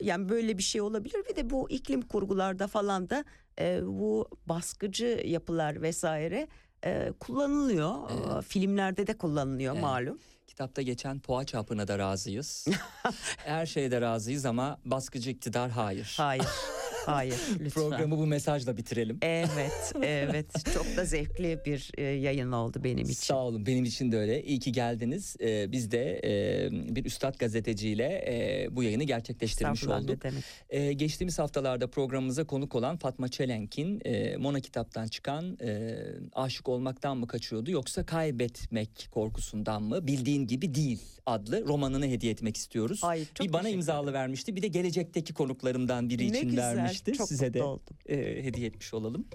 yani 0.01 0.29
böyle 0.29 0.59
bir 0.59 0.63
şey 0.63 0.81
olabilir. 0.81 1.23
Bir 1.31 1.37
de 1.37 1.51
bu 1.51 1.71
iklim 1.71 2.03
kurgularda 2.03 2.67
falan 2.67 3.11
da 3.11 3.25
e, 3.61 3.81
bu 3.87 4.29
baskıcı 4.47 5.23
yapılar 5.27 5.83
vesaire 5.83 6.49
e, 6.85 7.13
kullanılıyor. 7.21 7.95
E, 8.39 8.43
Filmlerde 8.43 9.07
de 9.07 9.19
kullanılıyor 9.19 9.73
Evet. 9.73 9.83
malum. 9.83 10.19
Kitapta 10.57 10.83
geçen 10.83 11.19
poğaça 11.19 11.59
çapına 11.59 11.89
da 11.89 11.99
razıyız. 11.99 12.67
Her 13.37 13.67
şeyde 13.67 14.01
razıyız 14.01 14.47
ama 14.47 14.79
baskıcı 14.85 15.31
iktidar 15.31 15.71
hayır. 15.71 16.15
Hayır. 16.17 16.45
Hayır 17.07 17.35
lütfen. 17.61 17.71
Programı 17.71 18.19
bu 18.19 18.27
mesajla 18.27 18.77
bitirelim. 18.77 19.19
Evet, 19.23 19.93
evet. 20.03 20.65
Çok 20.75 20.97
da 20.97 21.05
zevkli 21.05 21.61
bir 21.67 21.91
e, 21.99 22.03
yayın 22.03 22.53
oldu 22.53 22.85
benim 22.85 23.05
için. 23.05 23.13
Sağ 23.13 23.37
olun 23.37 23.67
benim 23.67 23.85
için 23.85 24.13
de 24.13 24.19
öyle. 24.19 24.43
İyi 24.43 24.59
ki 24.59 24.73
geldiniz. 24.73 25.37
Ee, 25.41 25.73
biz 25.73 25.91
de 25.91 26.21
e, 26.25 26.95
bir 26.95 27.05
üstad 27.05 27.39
gazeteciyle 27.39 28.25
e, 28.29 28.69
bu 28.77 28.83
yayını 28.83 29.05
gerçekleştirmiş 29.05 29.85
olduk. 29.85 30.23
Ee, 30.71 30.93
geçtiğimiz 30.93 31.39
haftalarda 31.39 31.91
programımıza 31.91 32.45
konuk 32.45 32.75
olan 32.75 32.97
Fatma 32.97 33.29
Çelenk'in 33.29 34.01
e, 34.05 34.37
Mona 34.37 34.61
kitaptan 34.61 35.07
çıkan 35.07 35.59
e, 35.63 35.97
aşık 36.33 36.69
olmaktan 36.69 37.17
mı 37.17 37.27
kaçıyordu 37.27 37.71
yoksa 37.71 38.07
kaybetmek 38.07 39.09
korkusundan 39.11 39.83
mı 39.83 40.07
bildiğin 40.07 40.47
gibi 40.47 40.75
değil 40.75 41.16
adlı 41.27 41.67
romanını 41.67 42.07
hediye 42.07 42.33
etmek 42.33 42.57
istiyoruz. 42.57 43.01
Ay, 43.03 43.25
çok 43.35 43.47
bir 43.47 43.53
bana 43.53 43.69
imzalı 43.69 44.13
vermişti 44.13 44.57
bir 44.57 44.63
de 44.63 44.69
gelecekteki 44.69 45.35
konuklarımdan 45.35 46.09
biri 46.09 46.23
Ne 46.33 46.39
için 46.39 46.49
güzel, 46.49 46.77
vermişti. 46.77 47.13
çok 47.13 47.29
Size 47.29 47.55
de 47.55 47.63
oldum. 47.63 47.97
e, 48.09 48.17
hediye 48.45 48.67
etmiş 48.67 48.95
olalım. 48.95 49.27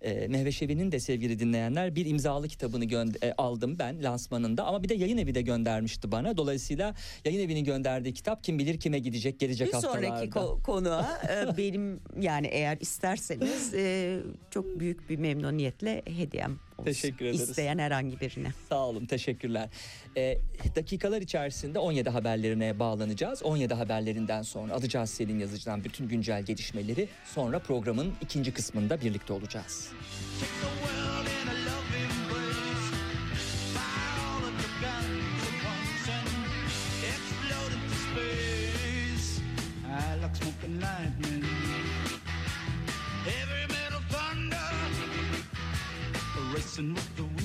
E, 0.00 0.28
Mehve 0.28 0.52
Şevi'nin 0.52 0.92
de 0.92 1.00
sevgili 1.00 1.38
dinleyenler 1.38 1.94
bir 1.94 2.06
imzalı 2.06 2.48
kitabını 2.48 2.84
gönd- 2.84 3.24
e, 3.26 3.34
aldım 3.38 3.78
ben 3.78 4.02
lansmanında 4.02 4.64
ama 4.64 4.82
bir 4.82 4.88
de 4.88 4.94
yayın 4.94 5.18
evi 5.18 5.34
de 5.34 5.42
göndermişti 5.42 6.12
bana. 6.12 6.36
Dolayısıyla 6.36 6.94
yayın 7.24 7.40
evinin 7.40 7.64
gönderdiği 7.64 8.14
kitap 8.14 8.44
kim 8.44 8.58
bilir 8.58 8.80
kime 8.80 8.98
gidecek 8.98 9.40
gelecek 9.40 9.68
Bir 9.68 9.72
haftalarda. 9.72 10.06
sonraki 10.08 10.28
ko- 10.30 10.62
konuğa 10.62 11.20
e, 11.30 11.56
benim 11.56 12.00
yani 12.20 12.46
eğer 12.46 12.78
isterseniz 12.80 13.74
e, 13.74 14.16
çok 14.50 14.80
büyük 14.80 15.10
bir 15.10 15.16
memnuniyetle 15.18 16.02
hediyem 16.06 16.58
olsun. 16.78 16.92
Teşekkür 16.92 17.24
ederiz. 17.24 17.48
İsteyen 17.48 17.78
herhangi 17.78 18.20
birine. 18.20 18.52
Sağ 18.68 18.86
olun 18.86 19.06
teşekkürler. 19.06 19.68
Ee, 20.16 20.38
dakikalar 20.76 21.22
içerisinde 21.22 21.78
17 21.78 22.10
haberlerine 22.10 22.78
bağlanacağız. 22.78 23.42
17 23.42 23.74
haberlerinden 23.74 24.42
sonra 24.42 24.72
alacağız 24.74 25.10
Selin 25.10 25.38
Yazıcı'dan 25.38 25.84
bütün 25.84 26.08
güncel 26.08 26.42
gelişmeleri. 26.42 27.08
Sonra 27.34 27.58
programın 27.58 28.12
ikinci 28.20 28.52
kısmında 28.52 29.00
birlikte 29.00 29.32
olacağız. 29.32 29.92
World 30.82 31.26
in 41.24 41.45
Racing 46.76 46.94
with 46.94 47.16
the 47.16 47.35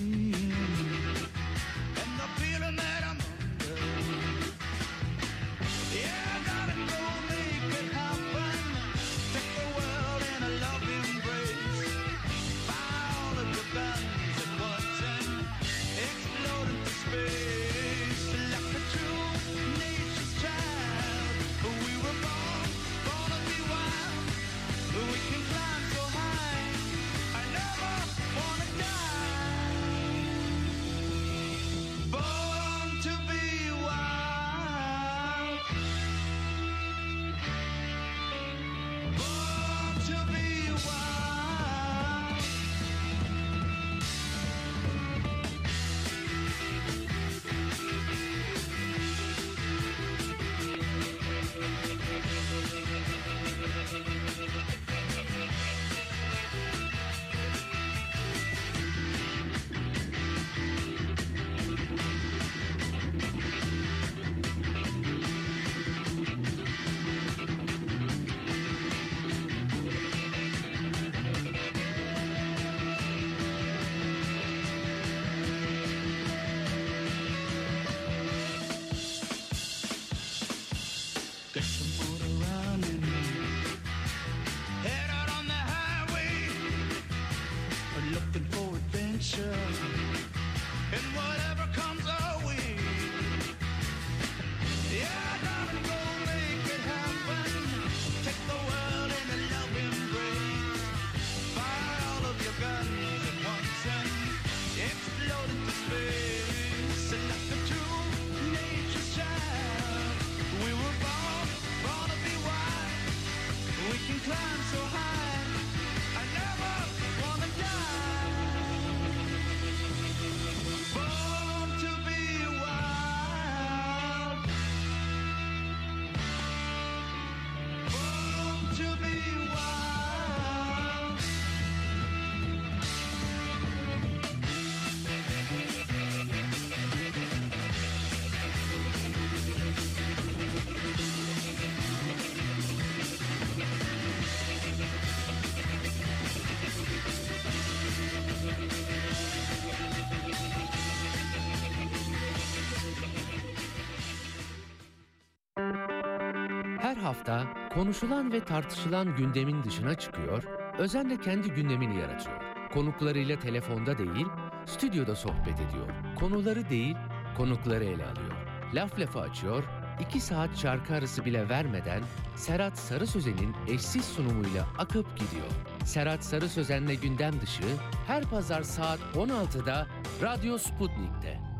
konuşulan 157.81 158.31
ve 158.31 158.39
tartışılan 158.39 159.15
gündemin 159.15 159.63
dışına 159.63 159.95
çıkıyor, 159.95 160.43
özenle 160.77 161.21
kendi 161.21 161.49
gündemini 161.51 161.99
yaratıyor. 161.99 162.41
konuklarıyla 162.73 163.39
telefonda 163.39 163.97
değil, 163.97 164.25
stüdyoda 164.65 165.15
sohbet 165.15 165.55
ediyor. 165.55 165.87
Konuları 166.19 166.69
değil, 166.69 166.95
konukları 167.37 167.83
ele 167.83 168.05
alıyor. 168.05 168.31
Laf 168.73 168.99
lafı 168.99 169.19
açıyor, 169.19 169.63
iki 169.99 170.19
saat 170.19 170.57
şarkı 170.57 170.93
arası 170.93 171.25
bile 171.25 171.49
vermeden 171.49 172.01
Serhat 172.35 172.77
Sarı 172.79 173.07
Sözen'in 173.07 173.55
eşsiz 173.67 174.05
sunumuyla 174.05 174.67
akıp 174.77 175.17
gidiyor. 175.17 175.51
Serhat 175.85 176.23
Sarı 176.23 176.49
Sözen'le 176.49 176.95
gündem 177.01 177.41
dışı 177.41 177.67
her 178.07 178.23
pazar 178.23 178.63
saat 178.63 178.99
16'da 179.15 179.87
Radyo 180.21 180.57
Sputnik'te. 180.57 181.50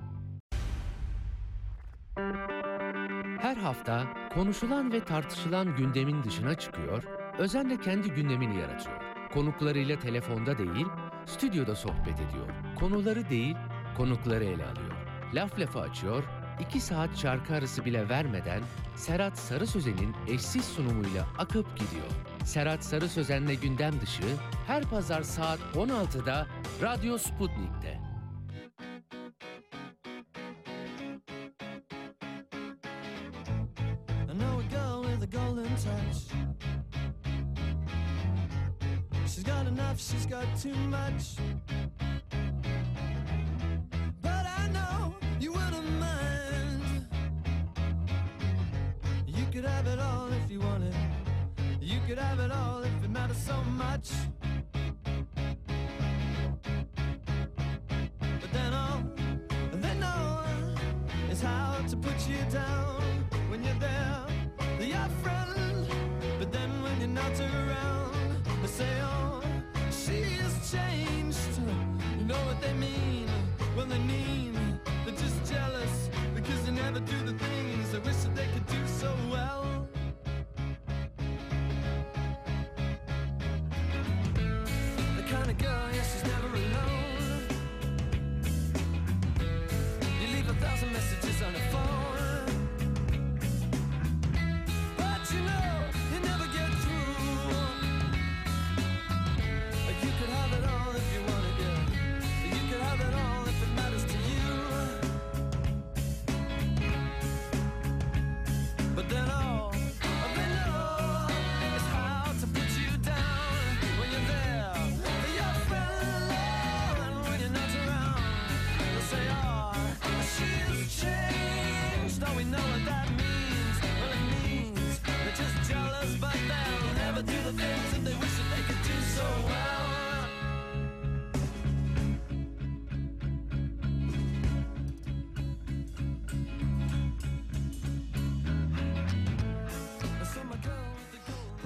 Hafta 3.72 4.04
konuşulan 4.34 4.92
ve 4.92 5.04
tartışılan 5.04 5.76
gündemin 5.76 6.24
dışına 6.24 6.56
çıkıyor, 6.56 7.04
özenle 7.38 7.80
kendi 7.80 8.10
gündemini 8.10 8.60
yaratıyor. 8.60 9.02
Konuklarıyla 9.34 10.00
telefonda 10.00 10.58
değil, 10.58 10.86
stüdyoda 11.26 11.76
sohbet 11.76 12.16
ediyor. 12.16 12.48
Konuları 12.80 13.30
değil, 13.30 13.56
konukları 13.98 14.44
ele 14.44 14.66
alıyor. 14.66 14.92
Laf 15.34 15.60
lafı 15.60 15.80
açıyor, 15.80 16.24
iki 16.60 16.82
saat 16.82 17.18
şarkı 17.18 17.56
arası 17.56 17.86
bile 17.86 18.10
vermeden 18.10 18.62
Serhat 18.96 19.38
Sarı 19.38 19.68
Sözen'in 19.68 20.16
eşsiz 20.28 20.66
sunumuyla 20.66 21.26
akıp 21.38 21.78
gidiyor. 21.78 22.12
Serhat 22.46 22.84
Sarı 22.84 23.10
Sözen'le 23.10 23.56
gündem 23.62 24.02
dışı 24.02 24.36
her 24.68 24.84
pazar 24.84 25.22
saat 25.22 25.60
16'da 25.76 26.48
Radyo 26.82 27.18
Sputnik'te. 27.18 28.01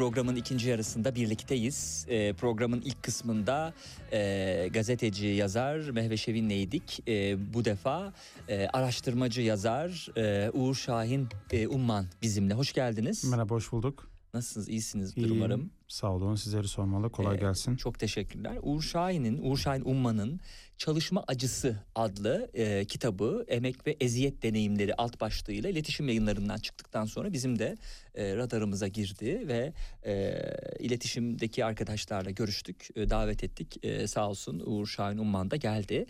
Programın 0.05 0.35
ikinci 0.35 0.69
yarısında 0.69 1.15
birlikteyiz. 1.15 2.05
Ee, 2.09 2.33
programın 2.33 2.81
ilk 2.81 3.03
kısmında 3.03 3.73
e, 4.11 4.69
gazeteci 4.73 5.25
yazar 5.27 5.77
Mehve 5.79 6.17
Şevin'leydik. 6.17 6.99
E, 7.07 7.37
bu 7.53 7.65
defa 7.65 8.13
e, 8.49 8.67
araştırmacı 8.67 9.41
yazar 9.41 10.09
e, 10.17 10.49
Uğur 10.51 10.75
Şahin 10.75 11.27
e, 11.51 11.67
Umman 11.67 12.05
bizimle. 12.21 12.53
Hoş 12.53 12.73
geldiniz. 12.73 13.23
Merhaba, 13.23 13.55
hoş 13.55 13.71
bulduk. 13.71 14.09
Nasılsınız? 14.33 14.69
İyisinizdir 14.69 15.21
İyiyim. 15.21 15.31
umarım. 15.37 15.69
Sağ 15.87 16.11
olun, 16.11 16.35
sizleri 16.35 16.67
sormalı. 16.67 17.09
Kolay 17.09 17.35
Ee, 17.35 17.39
gelsin. 17.39 17.75
Çok 17.75 17.99
teşekkürler. 17.99 18.57
Uğur 18.61 18.81
Şahin'in, 18.81 19.39
Uğur 19.43 19.57
Şahin 19.57 19.81
Umman'ın 19.85 20.39
Çalışma 20.77 21.23
Acısı 21.27 21.83
adlı 21.95 22.49
e, 22.53 22.85
kitabı 22.85 23.45
Emek 23.47 23.87
ve 23.87 23.95
Eziyet 23.99 24.43
Deneyimleri 24.43 24.95
alt 24.95 25.21
başlığıyla 25.21 25.69
iletişim 25.69 26.07
yayınlarından 26.07 26.57
çıktıktan 26.57 27.05
sonra 27.05 27.33
bizim 27.33 27.59
de 27.59 27.77
e, 28.15 28.35
radarımıza 28.35 28.87
girdi 28.87 29.47
ve 29.47 29.73
e, 30.05 30.41
iletişimdeki 30.79 31.65
arkadaşlarla 31.65 32.29
görüştük, 32.31 32.87
e, 32.95 33.09
davet 33.09 33.43
ettik. 33.43 33.85
E, 33.85 34.07
sağ 34.07 34.29
olsun 34.29 34.63
Uğur 34.65 34.87
Şahin 34.87 35.17
Umman 35.17 35.51
da 35.51 35.55
geldi. 35.55 36.05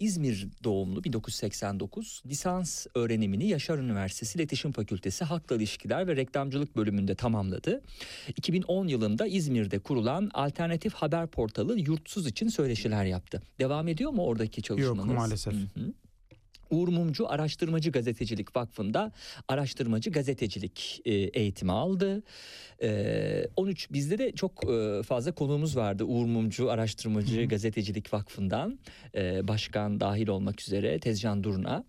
İzmir 0.00 0.48
doğumlu 0.64 1.04
1989 1.04 2.22
lisans 2.26 2.86
öğrenimini 2.94 3.48
Yaşar 3.48 3.78
Üniversitesi 3.78 4.38
İletişim 4.38 4.72
Fakültesi 4.72 5.24
Halkla 5.24 5.56
İlişkiler 5.56 6.06
ve 6.06 6.16
Reklamcılık 6.16 6.76
bölümünde 6.76 7.14
tamamladı. 7.14 7.82
2010 8.36 8.88
yılında 8.88 9.26
İzmir'de 9.26 9.78
kurulan 9.78 10.30
alternatif 10.34 10.94
haber 10.94 11.26
portalı 11.26 11.78
Yurtsuz 11.78 12.26
için 12.26 12.48
söyleşiler 12.48 13.04
yaptı. 13.04 13.42
Devam 13.60 13.88
ediyor 13.88 14.10
mu 14.10 14.24
oradaki 14.24 14.62
çalışmanız? 14.62 15.04
maalesef. 15.14 15.54
Hı 15.54 15.58
hı. 15.58 15.92
Uğur 16.70 16.88
Mumcu 16.88 17.28
Araştırmacı 17.30 17.90
Gazetecilik 17.90 18.56
Vakfı'nda 18.56 19.12
araştırmacı 19.48 20.10
gazetecilik 20.10 21.00
e, 21.04 21.14
eğitimi 21.14 21.72
aldı. 21.72 22.22
E, 22.82 23.48
13 23.56 23.92
bizde 23.92 24.18
de 24.18 24.32
çok 24.32 24.70
e, 24.70 25.02
fazla 25.02 25.32
konuğumuz 25.32 25.76
vardı 25.76 26.04
Uğur 26.04 26.26
Mumcu 26.26 26.70
Araştırmacı 26.70 27.44
Gazetecilik 27.44 28.12
Vakfı'ndan 28.12 28.78
e, 29.14 29.48
başkan 29.48 30.00
dahil 30.00 30.28
olmak 30.28 30.60
üzere 30.60 30.98
Tezcan 30.98 31.44
Durna. 31.44 31.84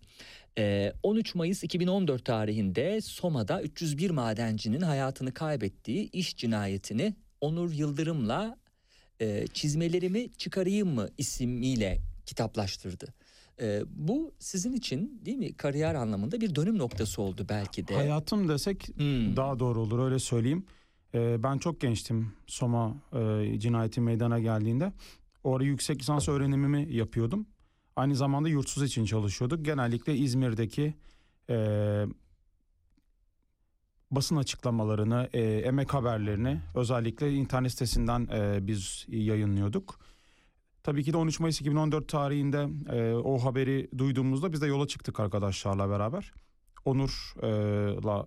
E, 0.58 0.92
13 1.02 1.34
Mayıs 1.34 1.64
2014 1.64 2.24
tarihinde 2.24 3.00
Soma'da 3.00 3.62
301 3.62 4.10
madencinin 4.10 4.80
hayatını 4.80 5.34
kaybettiği 5.34 6.10
iş 6.10 6.36
cinayetini 6.36 7.14
Onur 7.40 7.72
Yıldırım'la 7.72 8.56
e, 9.20 9.46
çizmelerimi 9.46 10.32
çıkarayım 10.32 10.88
mı 10.88 11.08
ismiyle 11.18 11.98
kitaplaştırdı. 12.26 13.17
E, 13.60 13.82
bu 13.90 14.32
sizin 14.38 14.72
için 14.72 15.22
değil 15.24 15.36
mi 15.36 15.52
kariyer 15.54 15.94
anlamında 15.94 16.40
bir 16.40 16.54
dönüm 16.54 16.78
noktası 16.78 17.22
oldu 17.22 17.46
belki 17.48 17.88
de. 17.88 17.94
Hayatım 17.94 18.48
desek 18.48 18.88
Hmm. 18.96 19.36
daha 19.36 19.58
doğru 19.58 19.80
olur, 19.80 19.98
öyle 19.98 20.18
söyleyeyim. 20.18 20.64
Ee, 21.14 21.42
ben 21.42 21.58
çok 21.58 21.80
gençtim 21.80 22.32
Soma 22.46 22.96
e, 23.12 23.58
cinayeti 23.58 24.00
meydana 24.00 24.38
geldiğinde. 24.38 24.92
Orada 25.44 25.64
yüksek 25.64 25.98
lisans 26.00 26.28
öğrenimimi 26.28 26.92
yapıyordum. 26.94 27.46
Aynı 27.96 28.16
zamanda 28.16 28.48
yurtsuz 28.48 28.82
için 28.82 29.04
çalışıyorduk. 29.04 29.64
Genellikle 29.64 30.16
İzmir'deki 30.16 30.94
e, 31.50 31.56
basın 34.10 34.36
açıklamalarını, 34.36 35.28
e, 35.32 35.40
emek 35.42 35.94
haberlerini 35.94 36.60
özellikle 36.74 37.32
internet 37.32 37.72
sitesinden 37.72 38.28
e, 38.32 38.66
biz 38.66 39.06
yayınlıyorduk. 39.08 40.00
Tabii 40.88 41.04
ki 41.04 41.12
de 41.12 41.16
13 41.16 41.40
Mayıs 41.40 41.60
2014 41.60 42.08
tarihinde 42.08 42.68
e, 42.92 43.14
o 43.14 43.38
haberi 43.38 43.88
duyduğumuzda 43.98 44.52
biz 44.52 44.62
de 44.62 44.66
yola 44.66 44.86
çıktık 44.86 45.20
arkadaşlarla 45.20 45.90
beraber. 45.90 46.32
Onur'la 46.84 48.26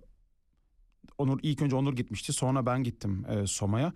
Onur 1.18 1.40
ilk 1.42 1.62
önce 1.62 1.76
Onur 1.76 1.96
gitmişti 1.96 2.32
sonra 2.32 2.66
ben 2.66 2.82
gittim 2.82 3.24
e, 3.28 3.46
Soma'ya. 3.46 3.92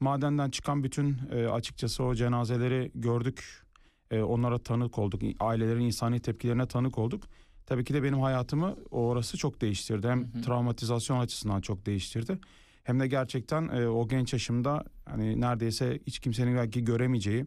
Madenden 0.00 0.50
çıkan 0.50 0.84
bütün 0.84 1.16
e, 1.32 1.46
açıkçası 1.46 2.04
o 2.04 2.14
cenazeleri 2.14 2.90
gördük. 2.94 3.62
E, 4.10 4.22
onlara 4.22 4.58
tanık 4.58 4.98
olduk. 4.98 5.22
Ailelerin 5.40 5.84
insani 5.84 6.20
tepkilerine 6.20 6.66
tanık 6.66 6.98
olduk. 6.98 7.22
Tabii 7.66 7.84
ki 7.84 7.94
de 7.94 8.02
benim 8.02 8.20
hayatımı 8.20 8.76
orası 8.90 9.36
çok 9.36 9.60
değiştirdi. 9.60 10.08
Hem 10.08 10.32
Hı 10.34 10.38
hı. 10.38 10.42
travmatizasyon 10.42 11.18
açısından 11.18 11.60
çok 11.60 11.86
değiştirdi. 11.86 12.38
Hem 12.84 13.00
de 13.00 13.06
gerçekten 13.06 13.68
e, 13.68 13.88
o 13.88 14.08
genç 14.08 14.32
yaşımda 14.32 14.84
hani 15.04 15.40
neredeyse 15.40 15.98
hiç 16.06 16.18
kimsenin 16.18 16.56
belki 16.56 16.84
göremeyeceği 16.84 17.46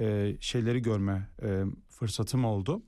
e, 0.00 0.36
şeyleri 0.40 0.82
görme 0.82 1.28
e, 1.42 1.62
fırsatım 1.88 2.44
oldu. 2.44 2.82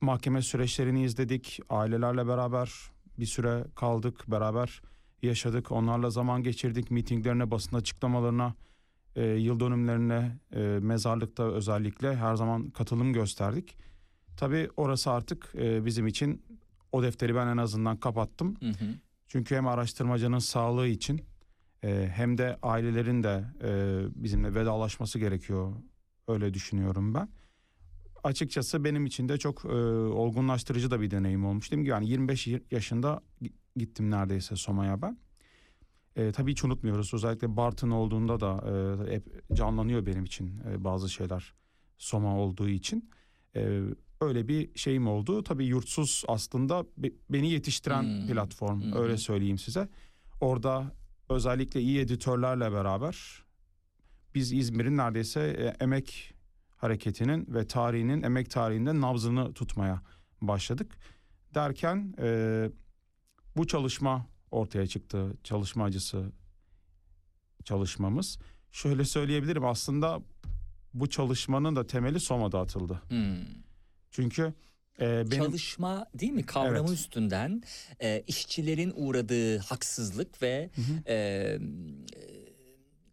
Mahkeme 0.00 0.42
süreçlerini 0.42 1.04
izledik. 1.04 1.60
Ailelerle 1.68 2.26
beraber 2.26 2.72
bir 3.18 3.26
süre 3.26 3.64
kaldık, 3.74 4.24
beraber 4.30 4.82
yaşadık. 5.22 5.72
Onlarla 5.72 6.10
zaman 6.10 6.42
geçirdik. 6.42 6.90
Mitinglerine, 6.90 7.50
basın 7.50 7.76
açıklamalarına, 7.76 8.54
e, 9.16 9.24
yıl 9.24 9.60
dönümlerine, 9.60 10.38
e, 10.54 10.60
mezarlıkta 10.60 11.44
özellikle 11.44 12.16
her 12.16 12.34
zaman 12.34 12.70
katılım 12.70 13.12
gösterdik. 13.12 13.76
Tabii 14.36 14.68
orası 14.76 15.10
artık 15.10 15.52
e, 15.54 15.84
bizim 15.84 16.06
için 16.06 16.42
o 16.92 17.02
defteri 17.02 17.34
ben 17.34 17.46
en 17.46 17.56
azından 17.56 17.96
kapattım. 17.96 18.56
Hı 18.60 18.68
hı. 18.68 18.94
Çünkü 19.28 19.56
hem 19.56 19.66
araştırmacının 19.66 20.38
sağlığı 20.38 20.86
için 20.86 21.20
e, 21.84 22.10
hem 22.14 22.38
de 22.38 22.58
ailelerin 22.62 23.22
de 23.22 23.44
e, 23.62 23.70
bizimle 24.24 24.54
vedalaşması 24.54 25.18
gerekiyor. 25.18 25.72
Öyle 26.28 26.54
düşünüyorum 26.54 27.14
ben. 27.14 27.28
Açıkçası 28.24 28.84
benim 28.84 29.06
için 29.06 29.28
de 29.28 29.38
çok 29.38 29.64
e, 29.64 29.68
olgunlaştırıcı 29.68 30.90
da 30.90 31.00
bir 31.00 31.10
deneyim 31.10 31.44
olmuş. 31.46 31.66
Dediğim 31.66 31.84
gibi 31.84 31.90
yani 31.90 32.08
25 32.08 32.48
yaşında 32.70 33.20
gi- 33.42 33.52
gittim 33.76 34.10
neredeyse 34.10 34.56
Soma'ya 34.56 35.02
ben. 35.02 35.18
E, 36.16 36.32
tabii 36.32 36.50
hiç 36.50 36.64
unutmuyoruz. 36.64 37.14
Özellikle 37.14 37.56
Bartın 37.56 37.90
olduğunda 37.90 38.40
da 38.40 38.64
e, 39.08 39.14
hep 39.14 39.54
canlanıyor 39.56 40.06
benim 40.06 40.24
için 40.24 40.60
e, 40.70 40.84
bazı 40.84 41.08
şeyler 41.10 41.54
Soma 41.98 42.38
olduğu 42.38 42.68
için. 42.68 43.10
E, 43.56 43.80
öyle 44.20 44.48
bir 44.48 44.78
şeyim 44.78 45.06
oldu. 45.06 45.42
Tabii 45.42 45.64
yurtsuz 45.66 46.24
aslında 46.28 46.84
be- 46.96 47.12
beni 47.30 47.50
yetiştiren 47.50 48.02
Hmm. 48.02 48.26
platform 48.26 48.80
Hmm. 48.82 48.92
öyle 48.92 49.16
söyleyeyim 49.16 49.58
size. 49.58 49.88
Orada 50.40 50.92
özellikle 51.28 51.80
iyi 51.80 51.98
editörlerle 52.00 52.72
beraber 52.72 53.41
biz 54.34 54.52
İzmir'in 54.52 54.96
neredeyse 54.96 55.40
e, 55.40 55.84
emek 55.84 56.34
hareketinin 56.76 57.54
ve 57.54 57.66
tarihinin 57.66 58.22
emek 58.22 58.50
tarihinde 58.50 59.00
nabzını 59.00 59.54
tutmaya 59.54 60.02
başladık. 60.40 60.96
Derken 61.54 62.14
e, 62.22 62.70
bu 63.56 63.66
çalışma 63.66 64.26
ortaya 64.50 64.86
çıktı. 64.86 65.36
Çalışma 65.44 65.84
acısı 65.84 66.32
çalışmamız. 67.64 68.38
Şöyle 68.72 69.04
söyleyebilirim 69.04 69.64
aslında 69.64 70.20
bu 70.94 71.08
çalışmanın 71.10 71.76
da 71.76 71.86
temeli 71.86 72.20
Soma'da 72.20 72.60
atıldı. 72.60 73.02
Hmm. 73.08 73.36
Çünkü 74.10 74.54
e, 75.00 75.30
benim 75.30 75.44
Çalışma 75.44 76.06
değil 76.14 76.32
mi 76.32 76.46
kavramı 76.46 76.78
Evet. 76.78 76.90
üstünden 76.90 77.62
e, 78.02 78.24
işçilerin 78.26 78.92
uğradığı 78.96 79.58
haksızlık 79.58 80.42
ve 80.42 80.70
Hı 80.74 80.80
hı. 80.80 81.12
e, 81.12 81.58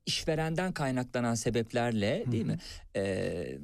işverenden 0.10 0.72
kaynaklanan 0.72 1.36
sebeplerle 1.36 2.24
değil 2.32 2.46
mi 2.46 2.58
e, 2.96 3.58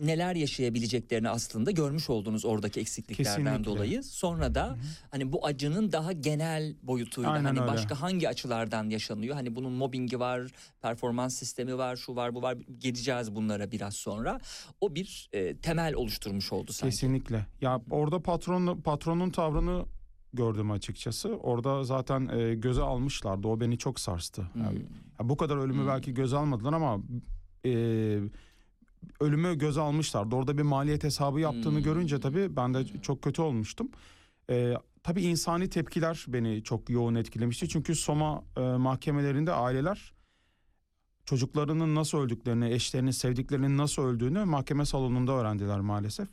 neler 0.00 0.34
yaşayabileceklerini 0.36 1.28
aslında 1.28 1.70
görmüş 1.70 2.10
olduğunuz 2.10 2.44
oradaki 2.44 2.80
eksikliklerden 2.80 3.44
Kesinlikle. 3.44 3.64
dolayı 3.64 4.02
sonra 4.02 4.54
da 4.54 4.76
hani 5.10 5.32
bu 5.32 5.46
acının 5.46 5.92
daha 5.92 6.12
genel 6.12 6.74
boyutuyla 6.82 7.30
Aynen 7.30 7.44
hani 7.44 7.60
öyle. 7.60 7.72
başka 7.72 8.00
hangi 8.00 8.28
açılardan 8.28 8.90
yaşanıyor 8.90 9.34
hani 9.34 9.56
bunun 9.56 9.72
mobbingi 9.72 10.20
var 10.20 10.42
performans 10.82 11.34
sistemi 11.34 11.78
var 11.78 11.96
şu 11.96 12.16
var 12.16 12.34
bu 12.34 12.42
var 12.42 12.56
geleceğiz 12.78 13.34
bunlara 13.34 13.70
biraz 13.70 13.94
sonra 13.94 14.40
o 14.80 14.94
bir 14.94 15.28
e, 15.32 15.56
temel 15.56 15.94
oluşturmuş 15.94 16.52
oldu 16.52 16.72
sanki. 16.72 16.94
Kesinlikle. 16.94 17.46
Ya 17.60 17.80
orada 17.90 18.22
patron 18.22 18.80
patronun 18.80 19.30
tavrını 19.30 19.84
gördüm 20.32 20.70
açıkçası. 20.70 21.28
Orada 21.28 21.84
zaten 21.84 22.28
e, 22.28 22.54
göze 22.54 22.82
almışlardı. 22.82 23.48
O 23.48 23.60
beni 23.60 23.78
çok 23.78 24.00
sarstı. 24.00 24.42
Hmm. 24.52 24.62
Yani, 24.62 24.78
ya 25.20 25.28
bu 25.28 25.36
kadar 25.36 25.56
ölümü 25.56 25.80
Hmm. 25.80 25.88
belki 25.88 26.14
göze 26.14 26.36
almadılar 26.36 26.72
ama 26.72 26.98
e, 27.66 27.70
ölümü 29.20 29.58
göze 29.58 29.80
almışlardı. 29.80 30.36
Orada 30.36 30.58
bir 30.58 30.62
maliyet 30.62 31.04
hesabı 31.04 31.40
yaptığını 31.40 31.76
Hmm. 31.76 31.82
görünce 31.82 32.20
tabii 32.20 32.56
ben 32.56 32.74
de 32.74 32.84
çok 33.02 33.22
kötü 33.22 33.42
olmuştum. 33.42 33.88
E, 34.50 34.74
tabii 35.02 35.22
insani 35.22 35.68
tepkiler 35.68 36.24
beni 36.28 36.62
çok 36.62 36.90
yoğun 36.90 37.14
etkilemişti. 37.14 37.68
Çünkü 37.68 37.94
Soma 37.94 38.44
e, 38.56 38.60
mahkemelerinde 38.60 39.52
aileler 39.52 40.12
çocuklarının 41.24 41.94
nasıl 41.94 42.18
öldüklerini, 42.18 42.70
eşlerinin, 42.70 43.10
sevdiklerinin 43.10 43.78
nasıl 43.78 44.02
öldüğünü 44.02 44.44
mahkeme 44.44 44.84
salonunda 44.86 45.32
öğrendiler 45.32 45.80
maalesef. 45.80 46.28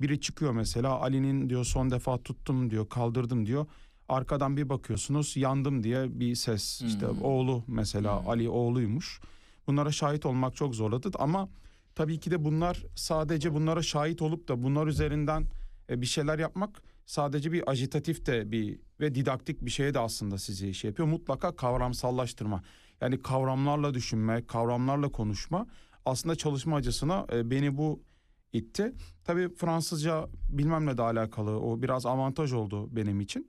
Biri 0.00 0.20
çıkıyor 0.20 0.52
mesela 0.52 1.00
Ali'nin 1.00 1.48
diyor 1.48 1.64
son 1.64 1.90
defa 1.90 2.18
tuttum 2.22 2.70
diyor, 2.70 2.88
kaldırdım 2.88 3.46
diyor. 3.46 3.66
Arkadan 4.08 4.56
bir 4.56 4.68
bakıyorsunuz 4.68 5.36
yandım 5.36 5.82
diye 5.82 6.20
bir 6.20 6.34
ses. 6.34 6.82
İşte 6.82 7.06
Hmm. 7.06 7.22
oğlu 7.22 7.64
mesela 7.66 8.20
Hmm. 8.22 8.28
Ali 8.28 8.48
oğluymuş. 8.48 9.20
Bunlara 9.66 9.92
şahit 9.92 10.26
olmak 10.26 10.56
çok 10.56 10.74
zorladı 10.74 11.10
ama 11.18 11.48
tabii 11.94 12.20
ki 12.20 12.30
de 12.30 12.44
bunlar 12.44 12.84
sadece 12.94 13.54
bunlara 13.54 13.82
şahit 13.82 14.22
olup 14.22 14.48
da 14.48 14.62
bunlar 14.62 14.86
üzerinden 14.86 15.46
e, 15.90 16.00
bir 16.00 16.06
şeyler 16.06 16.38
yapmak 16.38 16.82
sadece 17.06 17.52
bir 17.52 17.70
ajitatif 17.70 18.26
de 18.26 18.52
bir 18.52 18.78
ve 19.00 19.14
didaktik 19.14 19.64
bir 19.64 19.70
şeye 19.70 19.94
de 19.94 19.98
aslında 19.98 20.38
sizi 20.38 20.74
şey 20.74 20.88
yapıyor. 20.90 21.08
Mutlaka 21.08 21.56
kavramsallaştırma. 21.56 22.62
Yani 23.00 23.22
kavramlarla 23.22 23.94
düşünme, 23.94 24.46
kavramlarla 24.46 25.08
konuşma 25.08 25.66
aslında 26.04 26.36
çalışma 26.36 26.76
acısına 26.76 27.26
e, 27.32 27.50
beni 27.50 27.76
bu 27.76 28.00
itti. 28.52 28.92
Tabii 29.24 29.54
Fransızca 29.54 30.28
bilmemle 30.48 30.98
de 30.98 31.02
alakalı 31.02 31.60
o 31.60 31.82
biraz 31.82 32.06
avantaj 32.06 32.52
oldu 32.52 32.96
benim 32.96 33.20
için. 33.20 33.48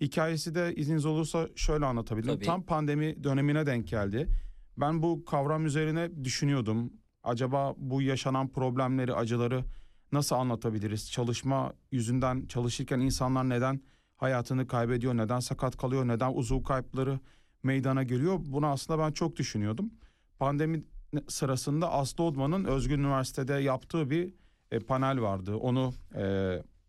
Hikayesi 0.00 0.54
de 0.54 0.74
izniniz 0.74 1.06
olursa 1.06 1.48
şöyle 1.56 1.86
anlatabilirim. 1.86 2.34
Tabii. 2.34 2.44
Tam 2.44 2.62
pandemi 2.62 3.24
dönemine 3.24 3.66
denk 3.66 3.88
geldi. 3.88 4.28
Ben 4.76 5.02
bu 5.02 5.24
kavram 5.24 5.66
üzerine 5.66 6.24
düşünüyordum. 6.24 6.92
Acaba 7.22 7.74
bu 7.76 8.02
yaşanan 8.02 8.48
problemleri, 8.48 9.14
acıları 9.14 9.64
nasıl 10.12 10.36
anlatabiliriz? 10.36 11.10
Çalışma 11.10 11.72
yüzünden 11.92 12.46
çalışırken 12.46 13.00
insanlar 13.00 13.48
neden 13.48 13.80
hayatını 14.16 14.66
kaybediyor, 14.66 15.16
neden 15.16 15.40
sakat 15.40 15.76
kalıyor, 15.76 16.08
neden 16.08 16.32
uzuv 16.34 16.62
kayıpları 16.62 17.20
meydana 17.62 18.02
geliyor? 18.02 18.38
Bunu 18.46 18.66
aslında 18.66 18.98
ben 18.98 19.12
çok 19.12 19.36
düşünüyordum. 19.36 19.90
Pandemi 20.38 20.84
sırasında 21.28 21.92
Aslı 21.92 22.24
Odman'ın 22.24 22.64
Özgür 22.64 22.98
Üniversitede 22.98 23.54
yaptığı 23.54 24.10
bir 24.10 24.34
e, 24.70 24.78
panel 24.78 25.20
vardı. 25.20 25.56
Onu 25.56 25.94
e, 26.14 26.22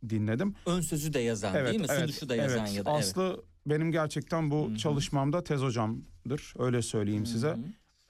dinledim. 0.09 0.55
Ön 0.65 0.81
sözü 0.81 1.13
de 1.13 1.19
yazan 1.19 1.65
değil 1.65 1.81
mi? 1.81 1.87
Sunuşu 1.87 2.29
da 2.29 2.35
yazan 2.35 2.59
evet. 2.59 2.75
ya 2.75 2.85
da 2.85 2.91
Aslı 2.91 3.43
benim 3.65 3.91
gerçekten 3.91 4.51
bu 4.51 4.69
Hı 4.69 4.71
hı. 4.71 4.77
çalışmamda 4.77 5.43
tez 5.43 5.61
hocamdır. 5.61 6.53
Öyle 6.59 6.81
söyleyeyim 6.81 7.23
evet. 7.23 7.31
size. 7.31 7.57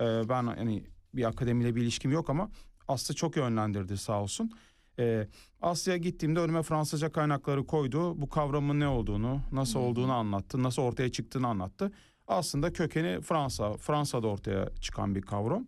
Ee, 0.02 0.30
ben 0.30 0.44
hani 0.48 0.84
bir 1.14 1.24
akademiyle 1.24 1.76
bir 1.76 1.82
ilişkim 1.82 2.12
yok 2.12 2.30
ama 2.30 2.50
Aslı 2.88 3.16
çok 3.16 3.36
yönlendirdi 3.38 3.98
sağ 3.98 4.22
olsun. 4.22 4.52
Ee, 5.00 5.28
Aslı'ya 5.62 5.98
gittiğimde 5.98 6.40
önüme 6.40 6.64
Fransızca 6.64 7.12
kaynakları 7.12 7.66
koydu. 7.66 8.22
Bu 8.22 8.30
kavramın 8.30 8.80
ne 8.80 8.88
olduğunu, 8.88 9.42
nasıl 9.52 9.80
Hı 9.80 9.84
hı. 9.84 9.88
olduğunu 9.88 10.14
anlattı, 10.14 10.64
nasıl 10.64 10.82
ortaya 10.82 11.12
çıktığını 11.12 11.48
anlattı. 11.48 11.92
Aslında 12.28 12.74
kökeni 12.74 13.22
Fransa, 13.22 13.78
Fransa'da 13.78 14.28
ortaya 14.28 14.70
çıkan 14.82 15.16
bir 15.16 15.22
kavram. 15.22 15.68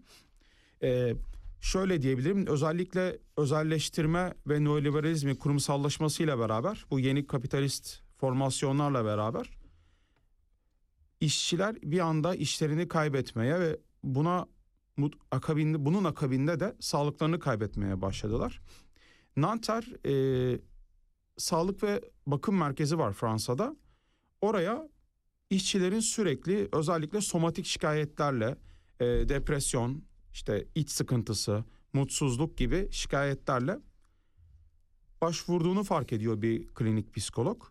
Ee, 0.83 1.15
şöyle 1.61 2.01
diyebilirim, 2.01 2.47
özellikle 2.47 3.17
özelleştirme 3.37 4.33
ve 4.47 4.63
neoliberalizmin 4.63 5.35
kurumsallaşmasıyla 5.35 6.39
beraber, 6.39 6.85
bu 6.91 6.99
yeni 6.99 7.27
kapitalist 7.27 7.99
formasyonlarla 8.17 9.05
beraber 9.05 9.61
işçiler 11.21 11.75
bir 11.81 11.99
anda 11.99 12.35
işlerini 12.35 12.87
kaybetmeye 12.87 13.59
ve 13.59 13.79
buna 14.03 14.47
akabinde 15.31 15.85
bunun 15.85 16.03
akabinde 16.03 16.59
de 16.59 16.75
sağlıklarını 16.79 17.39
kaybetmeye 17.39 18.01
başladılar. 18.01 18.61
Nanter 19.37 20.05
e, 20.05 20.59
sağlık 21.37 21.83
ve 21.83 22.01
bakım 22.27 22.57
merkezi 22.57 22.97
var 22.97 23.13
Fransa'da. 23.13 23.75
Oraya 24.41 24.89
işçilerin 25.49 25.99
sürekli 25.99 26.69
özellikle 26.73 27.21
somatik 27.21 27.65
şikayetlerle 27.65 28.57
e, 28.99 29.05
depresyon, 29.05 30.03
işte 30.33 30.67
iç 30.75 30.89
sıkıntısı, 30.89 31.63
mutsuzluk 31.93 32.57
gibi 32.57 32.87
şikayetlerle 32.91 33.79
başvurduğunu 35.21 35.83
fark 35.83 36.13
ediyor 36.13 36.41
bir 36.41 36.67
klinik 36.67 37.15
psikolog. 37.15 37.63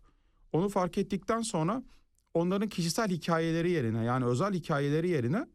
Onu 0.53 0.69
fark 0.69 0.99
ettikten 0.99 1.43
sonra 1.43 1.83
onların 2.35 2.69
kişisel 2.69 3.09
hikayeleri 3.11 3.71
yerine 3.71 4.05
yani 4.05 4.25
özel 4.25 4.55
hikayeleri 4.55 5.09
yerine 5.09 5.47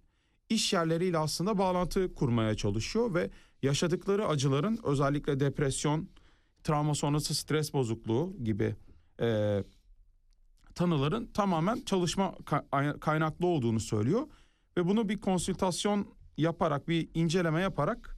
iş 0.49 0.73
yerleriyle 0.73 1.17
aslında 1.17 1.57
bağlantı 1.57 2.13
kurmaya 2.13 2.55
çalışıyor 2.55 3.13
ve 3.13 3.29
yaşadıkları 3.61 4.27
acıların 4.27 4.79
özellikle 4.83 5.39
depresyon, 5.39 6.09
travma 6.63 6.95
sonrası 6.95 7.35
stres 7.35 7.73
bozukluğu 7.73 8.35
gibi 8.43 8.75
e, 9.21 9.63
tanıların 10.75 11.25
tamamen 11.25 11.81
çalışma 11.81 12.35
ka- 12.45 12.99
kaynaklı 12.99 13.47
olduğunu 13.47 13.79
söylüyor 13.79 14.27
ve 14.77 14.87
bunu 14.87 15.09
bir 15.09 15.21
konsültasyon 15.21 16.07
yaparak 16.37 16.87
bir 16.87 17.09
inceleme 17.13 17.61
yaparak 17.61 18.17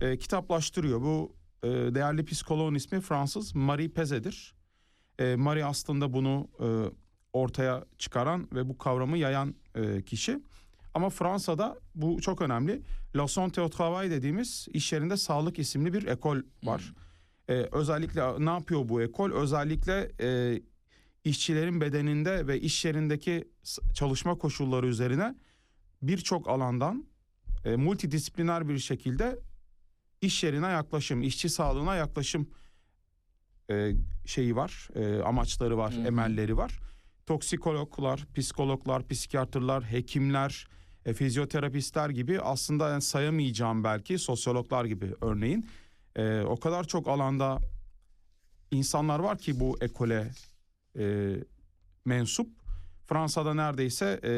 e, 0.00 0.18
kitaplaştırıyor. 0.18 1.00
Bu 1.00 1.36
e, 1.62 1.68
değerli 1.68 2.24
psikoloğun 2.24 2.74
ismi 2.74 3.00
Fransız 3.00 3.54
Marie 3.54 3.88
Peze'dir. 3.88 4.54
E, 5.18 5.36
Marie 5.36 5.64
aslında 5.64 6.12
bunu 6.12 6.48
e, 6.60 6.66
ortaya 7.32 7.84
çıkaran 7.98 8.48
ve 8.52 8.68
bu 8.68 8.78
kavramı 8.78 9.18
yayan 9.18 9.54
e, 9.74 10.02
kişi. 10.02 10.40
Ama 10.94 11.10
Fransa'da 11.10 11.78
bu 11.94 12.20
çok 12.20 12.42
önemli. 12.42 12.82
La 13.16 13.22
Santé 13.22 13.60
au 13.60 13.70
Travail 13.70 14.10
dediğimiz 14.10 14.68
iş 14.72 14.92
yerinde 14.92 15.16
sağlık 15.16 15.58
isimli 15.58 15.92
bir 15.92 16.06
ekol 16.06 16.38
var. 16.62 16.94
Ee, 17.48 17.68
özellikle 17.72 18.44
ne 18.44 18.50
yapıyor 18.50 18.88
bu 18.88 19.02
ekol? 19.02 19.30
Özellikle 19.30 20.12
e, 20.20 20.60
işçilerin 21.24 21.80
bedeninde 21.80 22.46
ve 22.46 22.60
iş 22.60 22.84
yerindeki 22.84 23.48
çalışma 23.94 24.38
koşulları 24.38 24.86
üzerine 24.86 25.34
birçok 26.02 26.48
alandan 26.48 27.06
e, 27.64 27.76
multidisipliner 27.76 28.68
bir 28.68 28.78
şekilde 28.78 29.38
iş 30.20 30.44
yerine 30.44 30.66
yaklaşım, 30.66 31.22
işçi 31.22 31.48
sağlığına 31.48 31.96
yaklaşım 31.96 32.50
e, 33.70 33.92
şeyi 34.26 34.56
var, 34.56 34.88
e, 34.94 35.22
amaçları 35.22 35.76
var, 35.76 35.94
Hı 35.94 36.00
hı. 36.00 36.06
emelleri 36.06 36.56
var. 36.56 36.80
Toksikologlar, 37.26 38.26
psikologlar, 38.36 39.08
psikiyatrlar, 39.08 39.84
hekimler, 39.84 40.68
e, 41.06 41.14
fizyoterapistler 41.14 42.10
gibi 42.10 42.40
aslında 42.40 42.88
yani 42.90 43.02
sayamayacağım 43.02 43.84
belki 43.84 44.18
sosyologlar 44.18 44.84
gibi 44.84 45.14
örneğin 45.20 45.66
e, 46.16 46.40
o 46.40 46.56
kadar 46.56 46.84
çok 46.84 47.08
alanda 47.08 47.58
insanlar 48.70 49.18
var 49.18 49.38
ki 49.38 49.60
bu 49.60 49.78
ekole 49.80 50.30
e, 50.98 51.34
mensup. 52.04 52.48
Fransa'da 53.06 53.54
neredeyse 53.54 54.20
e, 54.24 54.32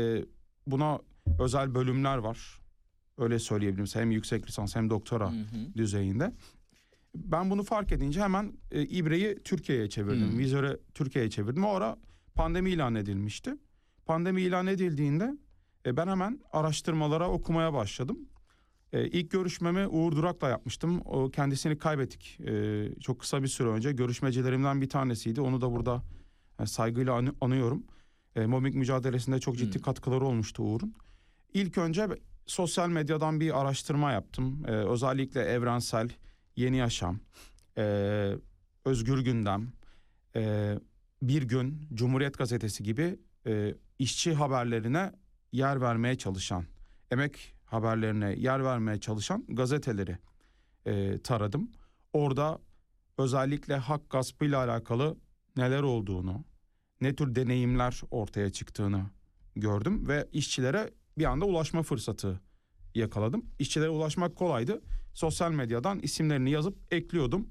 buna 0.66 0.98
özel 1.38 1.74
bölümler 1.74 2.16
var. 2.18 2.61
Öyle 3.22 3.38
söyleyebilirim. 3.38 3.86
Hem 3.94 4.10
yüksek 4.10 4.48
lisans 4.48 4.76
hem 4.76 4.90
doktora 4.90 5.30
Hı 5.32 5.36
hı. 5.36 5.74
düzeyinde. 5.76 6.32
Ben 7.14 7.50
bunu 7.50 7.62
fark 7.62 7.92
edince 7.92 8.20
hemen 8.20 8.52
e, 8.70 8.82
ibreyi 8.82 9.38
Türkiye'ye 9.44 9.88
çevirdim. 9.88 10.30
Hmm. 10.30 10.38
Vizörü 10.38 10.80
Türkiye'ye 10.94 11.30
çevirdim. 11.30 11.64
O 11.64 11.68
ara 11.70 11.96
pandemi 12.34 12.70
ilan 12.70 12.94
edilmişti. 12.94 13.54
Pandemi 14.06 14.42
ilan 14.42 14.66
edildiğinde 14.66 15.36
e, 15.86 15.96
ben 15.96 16.06
hemen 16.08 16.40
araştırmalara 16.52 17.28
okumaya 17.30 17.72
başladım. 17.72 18.18
E, 18.92 19.08
ilk 19.08 19.30
görüşmemi 19.30 19.86
Uğur 19.86 20.12
Durak'la 20.16 20.48
yapmıştım. 20.48 21.00
O 21.04 21.30
kendisini 21.30 21.78
kaybettik. 21.78 22.40
E, 22.40 22.88
çok 23.00 23.20
kısa 23.20 23.42
bir 23.42 23.48
süre 23.48 23.68
önce 23.68 23.92
görüşmecilerimden 23.92 24.80
bir 24.80 24.88
tanesiydi. 24.88 25.40
Onu 25.40 25.60
da 25.60 25.72
burada 25.72 26.02
e, 26.60 26.66
saygıyla 26.66 27.12
anı- 27.14 27.34
anıyorum. 27.40 27.82
E, 28.36 28.46
mobbing 28.46 28.74
mücadelesinde 28.74 29.40
çok 29.40 29.56
ciddi 29.58 29.74
Hmm. 29.74 29.82
katkıları 29.82 30.24
olmuştu 30.24 30.62
Uğur'un. 30.62 30.94
İlk 31.54 31.78
önce 31.78 32.08
sosyal 32.46 32.88
medyadan 32.88 33.40
bir 33.40 33.60
araştırma 33.60 34.12
yaptım. 34.12 34.64
Ee, 34.66 34.70
özellikle 34.70 35.40
evrensel, 35.40 36.08
yeni 36.56 36.76
yaşam, 36.76 37.20
ee, 37.78 38.32
özgür 38.84 39.24
gündem, 39.24 39.72
ee, 40.36 40.78
bir 41.22 41.42
gün, 41.42 41.88
Cumhuriyet 41.94 42.38
Gazetesi 42.38 42.82
gibi 42.82 43.18
ee, 43.46 43.74
işçi 43.98 44.34
haberlerine 44.34 45.12
yer 45.52 45.80
vermeye 45.80 46.18
çalışan, 46.18 46.64
emek 47.10 47.54
haberlerine 47.64 48.34
yer 48.34 48.64
vermeye 48.64 49.00
çalışan 49.00 49.44
gazeteleri 49.48 50.18
ee, 50.86 51.18
taradım. 51.24 51.70
Orada 52.12 52.58
özellikle 53.18 53.76
hak 53.76 54.10
gaspıyla 54.10 54.64
alakalı 54.64 55.16
neler 55.56 55.82
olduğunu, 55.82 56.44
ne 57.00 57.14
tür 57.14 57.34
deneyimler 57.34 58.00
ortaya 58.10 58.50
çıktığını 58.50 59.06
gördüm 59.56 60.08
ve 60.08 60.28
işçilere 60.32 60.90
bir 61.18 61.24
anda 61.24 61.44
ulaşma 61.44 61.82
fırsatı 61.82 62.40
yakaladım. 62.94 63.46
İşçilere 63.58 63.88
ulaşmak 63.88 64.36
kolaydı. 64.36 64.82
Sosyal 65.14 65.52
medyadan 65.52 65.98
isimlerini 65.98 66.50
yazıp 66.50 66.78
ekliyordum 66.90 67.48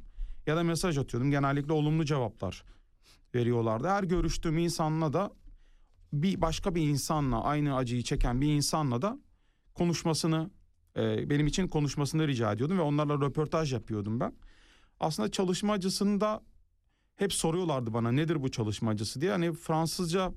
ya 0.48 0.58
da 0.58 0.64
mesaj 0.64 0.98
atıyordum. 0.98 1.32
Genellikle 1.32 1.74
olumlu 1.74 2.06
cevaplar 2.06 2.64
veriyorlardı. 3.36 3.88
Her 3.88 4.04
görüştüğüm 4.04 4.58
insanla 4.58 5.14
da 5.14 5.32
bir 6.14 6.42
başka 6.42 6.76
bir 6.76 6.82
insanla 6.82 7.44
aynı 7.44 7.76
acıyı 7.76 8.04
çeken 8.04 8.42
bir 8.42 8.54
insanla 8.54 9.02
da 9.02 9.20
konuşmasını 9.74 10.52
e, 10.98 11.30
benim 11.30 11.48
için 11.48 11.68
konuşmasını 11.68 12.28
rica 12.28 12.54
ediyordum 12.54 12.78
ve 12.78 12.82
onlarla 12.82 13.16
röportaj 13.16 13.74
yapıyordum 13.74 14.20
ben. 14.20 14.34
Aslında 15.00 15.32
çalışma 15.32 15.74
acısını 15.74 16.22
da 16.22 16.42
hep 17.16 17.34
soruyorlardı 17.34 17.94
bana 17.94 18.12
nedir 18.12 18.44
bu 18.44 18.52
çalışma 18.52 18.92
acısı 18.92 19.22
diye. 19.22 19.32
Hani 19.32 19.54
Fransızca 19.54 20.34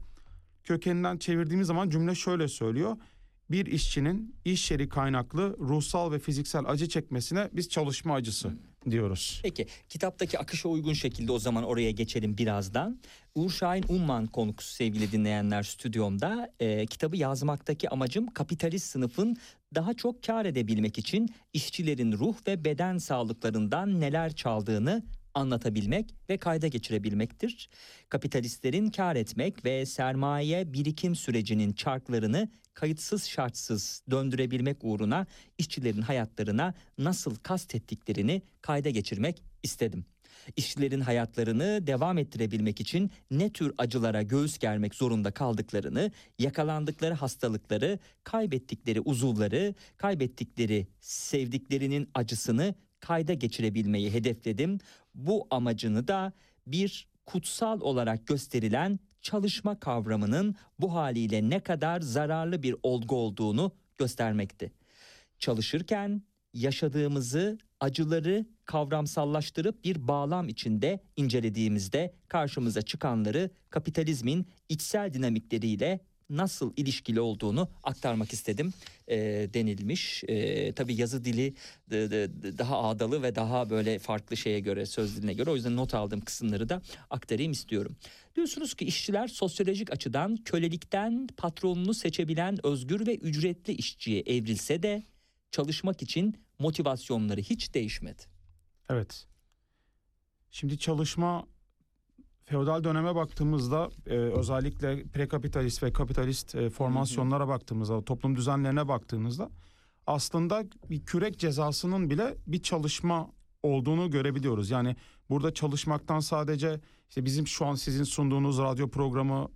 kökeninden 0.65 1.19
çevirdiğimiz 1.19 1.67
zaman 1.67 1.91
cümle 1.91 2.15
şöyle 2.15 2.49
söylüyor. 2.49 2.97
Bir 3.51 3.67
işçinin 3.67 4.37
iş 4.45 4.71
yeri 4.71 4.89
kaynaklı 4.89 5.57
ruhsal 5.59 6.13
ve 6.13 6.19
fiziksel 6.19 6.63
acı 6.67 6.89
çekmesine 6.89 7.49
biz 7.53 7.69
çalışma 7.69 8.15
acısı 8.15 8.53
diyoruz. 8.91 9.41
Peki 9.43 9.67
kitaptaki 9.89 10.39
akışa 10.39 10.69
uygun 10.69 10.93
şekilde 10.93 11.33
o 11.33 11.39
zaman 11.39 11.65
oraya 11.65 11.91
geçelim 11.91 12.39
birazdan. 12.39 13.01
Uğur 13.35 13.51
Şahin 13.51 13.85
Umman 13.89 14.27
konusu 14.27 14.75
sevgili 14.75 15.13
dinleyenler 15.13 15.63
stüdyomda. 15.63 16.53
Ee, 16.61 16.87
kitabı 16.87 17.17
yazmaktaki 17.17 17.89
amacım 17.89 18.27
kapitalist 18.27 18.87
sınıfın 18.87 19.37
daha 19.75 19.95
çok 19.95 20.23
kar 20.23 20.45
edebilmek 20.47 20.99
için 20.99 21.35
işçilerin 21.53 22.13
ruh 22.13 22.35
ve 22.47 22.65
beden 22.65 22.99
sağlıklarından 22.99 24.01
neler 24.01 24.35
çaldığını 24.35 25.03
anlatabilmek 25.35 26.15
ve 26.31 26.37
kayda 26.37 26.69
geçirebilmektir. 26.69 27.69
Kapitalistlerin 28.09 28.91
kar 28.91 29.17
etmek 29.17 29.65
ve 29.65 29.87
sermaye 29.87 30.73
birikim 30.73 31.17
sürecinin 31.17 31.73
çarklarını 31.73 32.49
kayıtsız 32.75 33.25
şartsız 33.25 34.03
döndürebilmek 34.11 34.77
uğruna 34.83 35.27
işçilerin 35.59 36.03
hayatlarına 36.03 36.75
nasıl 36.99 37.37
kastettiklerini 37.37 38.43
kayda 38.63 38.91
geçirmek 38.91 39.43
istedim. 39.63 40.05
İşçilerin 40.57 41.01
hayatlarını 41.01 41.87
devam 41.87 42.19
ettirebilmek 42.19 42.81
için 42.81 43.11
ne 43.31 43.53
tür 43.53 43.75
acılara 43.79 44.23
göğüs 44.23 44.59
germek 44.59 44.95
zorunda 44.95 45.31
kaldıklarını, 45.31 46.11
yakalandıkları 46.39 47.15
hastalıkları, 47.15 47.99
kaybettikleri 48.25 49.01
uzuvları, 49.01 49.75
kaybettikleri 49.97 50.87
sevdiklerinin 51.01 52.09
acısını 52.15 52.75
kayda 53.05 53.35
geçirebilmeyi 53.35 54.13
hedefledim. 54.13 54.79
Bu 55.15 55.47
amacını 55.51 56.09
da 56.09 56.33
bir 56.67 57.09
kutsal 57.27 57.81
olarak 57.81 58.27
gösterilen 58.27 58.99
çalışma 59.21 59.81
kavramının 59.81 60.55
bu 60.79 60.95
haliyle 60.95 61.51
ne 61.51 61.61
kadar 61.61 62.01
zararlı 62.01 62.63
bir 62.63 62.77
olgu 62.83 63.17
olduğunu 63.17 63.73
göstermekti. 63.99 64.73
Çalışırken 65.39 66.23
yaşadığımızı, 66.55 67.59
acıları 67.81 68.47
kavramsallaştırıp 68.65 69.85
bir 69.85 70.09
bağlam 70.09 70.49
içinde 70.49 71.01
incelediğimizde 71.17 72.15
karşımıza 72.29 72.83
çıkanları 72.83 73.51
kapitalizmin 73.71 74.47
içsel 74.69 75.15
dinamikleriyle 75.15 76.01
nasıl 76.31 76.73
ilişkili 76.77 77.21
olduğunu 77.21 77.69
aktarmak 77.83 78.33
istedim 78.33 78.73
e, 79.09 79.17
denilmiş. 79.55 80.25
E, 80.29 80.73
tabii 80.73 80.95
yazı 80.95 81.25
dili 81.25 81.55
de- 81.91 82.11
de- 82.11 82.59
daha 82.59 82.79
ağdalı 82.79 83.23
ve 83.23 83.35
daha 83.35 83.71
böyle 83.71 83.99
farklı 83.99 84.37
şeye 84.37 84.61
göre 84.61 84.87
söz 84.87 85.17
diline 85.17 85.33
göre 85.35 85.51
o 85.51 85.55
yüzden 85.55 85.77
not 85.77 85.95
aldığım 85.95 86.21
kısımları 86.21 86.69
da 86.69 86.83
aktarayım 87.11 87.53
istiyorum. 87.53 87.97
Diyorsunuz 88.37 88.75
ki 88.75 88.85
işçiler 88.85 89.29
sosyolojik 89.29 89.93
açıdan 89.93 90.37
kölelikten 90.37 91.27
patronunu 91.37 91.95
seçebilen 91.95 92.67
özgür 92.67 93.07
ve 93.07 93.17
ücretli 93.17 93.73
işçiye 93.73 94.21
evrilse 94.21 94.83
de 94.83 95.03
çalışmak 95.51 96.03
için 96.03 96.37
motivasyonları 96.59 97.41
hiç 97.41 97.75
değişmedi. 97.75 98.23
Evet. 98.91 99.27
Şimdi 100.51 100.79
çalışma 100.79 101.47
feodal 102.45 102.85
döneme 102.85 103.15
baktığımızda 103.15 103.91
e, 104.07 104.15
özellikle 104.15 105.05
prekapitalist 105.05 105.83
ve 105.83 105.93
kapitalist 105.93 106.55
e, 106.55 106.71
formasyonlara 106.71 107.49
baktığımızda, 107.49 108.05
toplum 108.05 108.37
düzenlerine 108.37 108.89
baktığınızda 108.89 109.51
aslında 110.07 110.65
bir 110.91 111.05
kürek 111.05 111.39
cezasının 111.39 112.11
bile 112.11 112.35
bir 112.47 112.63
çalışma 112.63 113.31
olduğunu 113.63 114.11
görebiliyoruz. 114.11 114.71
Yani 114.71 114.97
burada 115.31 115.55
çalışmaktan 115.55 116.21
sadece 116.21 116.81
işte 117.09 117.25
bizim 117.25 117.47
şu 117.47 117.67
an 117.67 117.75
sizin 117.75 118.05
sunduğunuz 118.05 118.59
radyo 118.59 118.89
programı 118.91 119.49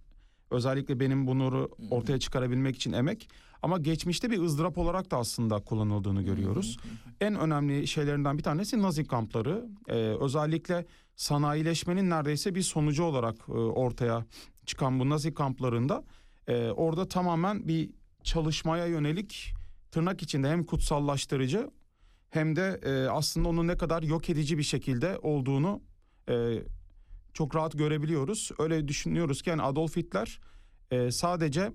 özellikle 0.50 1.00
benim 1.00 1.26
bunu 1.26 1.70
ortaya 1.90 2.18
çıkarabilmek 2.18 2.76
için 2.76 2.92
emek 2.92 3.28
ama 3.62 3.78
geçmişte 3.78 4.30
bir 4.30 4.42
ızdırap 4.42 4.78
olarak 4.78 5.10
da 5.10 5.16
aslında 5.16 5.58
kullanıldığını 5.58 6.22
görüyoruz. 6.22 6.78
En 7.20 7.34
önemli 7.34 7.86
şeylerinden 7.86 8.38
bir 8.38 8.42
tanesi 8.42 8.82
Nazi 8.82 9.04
kampları. 9.06 9.68
Ee, 9.88 9.94
özellikle 9.94 10.86
sanayileşmenin 11.18 12.10
neredeyse 12.10 12.54
bir 12.54 12.62
sonucu 12.62 13.04
olarak 13.04 13.36
e, 13.48 13.52
ortaya 13.52 14.24
çıkan 14.66 15.00
bu 15.00 15.08
Nazi 15.08 15.34
kamplarında 15.34 16.04
e, 16.46 16.70
orada 16.70 17.08
tamamen 17.08 17.68
bir 17.68 17.90
çalışmaya 18.22 18.86
yönelik 18.86 19.52
tırnak 19.90 20.22
içinde 20.22 20.48
hem 20.48 20.64
kutsallaştırıcı 20.64 21.70
hem 22.30 22.56
de 22.56 22.80
e, 22.82 23.08
aslında 23.08 23.48
onun 23.48 23.68
ne 23.68 23.76
kadar 23.76 24.02
yok 24.02 24.30
edici 24.30 24.58
bir 24.58 24.62
şekilde 24.62 25.18
olduğunu 25.22 25.82
e, 26.28 26.62
çok 27.32 27.56
rahat 27.56 27.78
görebiliyoruz. 27.78 28.50
Öyle 28.58 28.88
düşünüyoruz 28.88 29.42
ki 29.42 29.50
yani 29.50 29.62
Adolf 29.62 29.96
Hitler 29.96 30.40
e, 30.90 31.10
sadece 31.10 31.72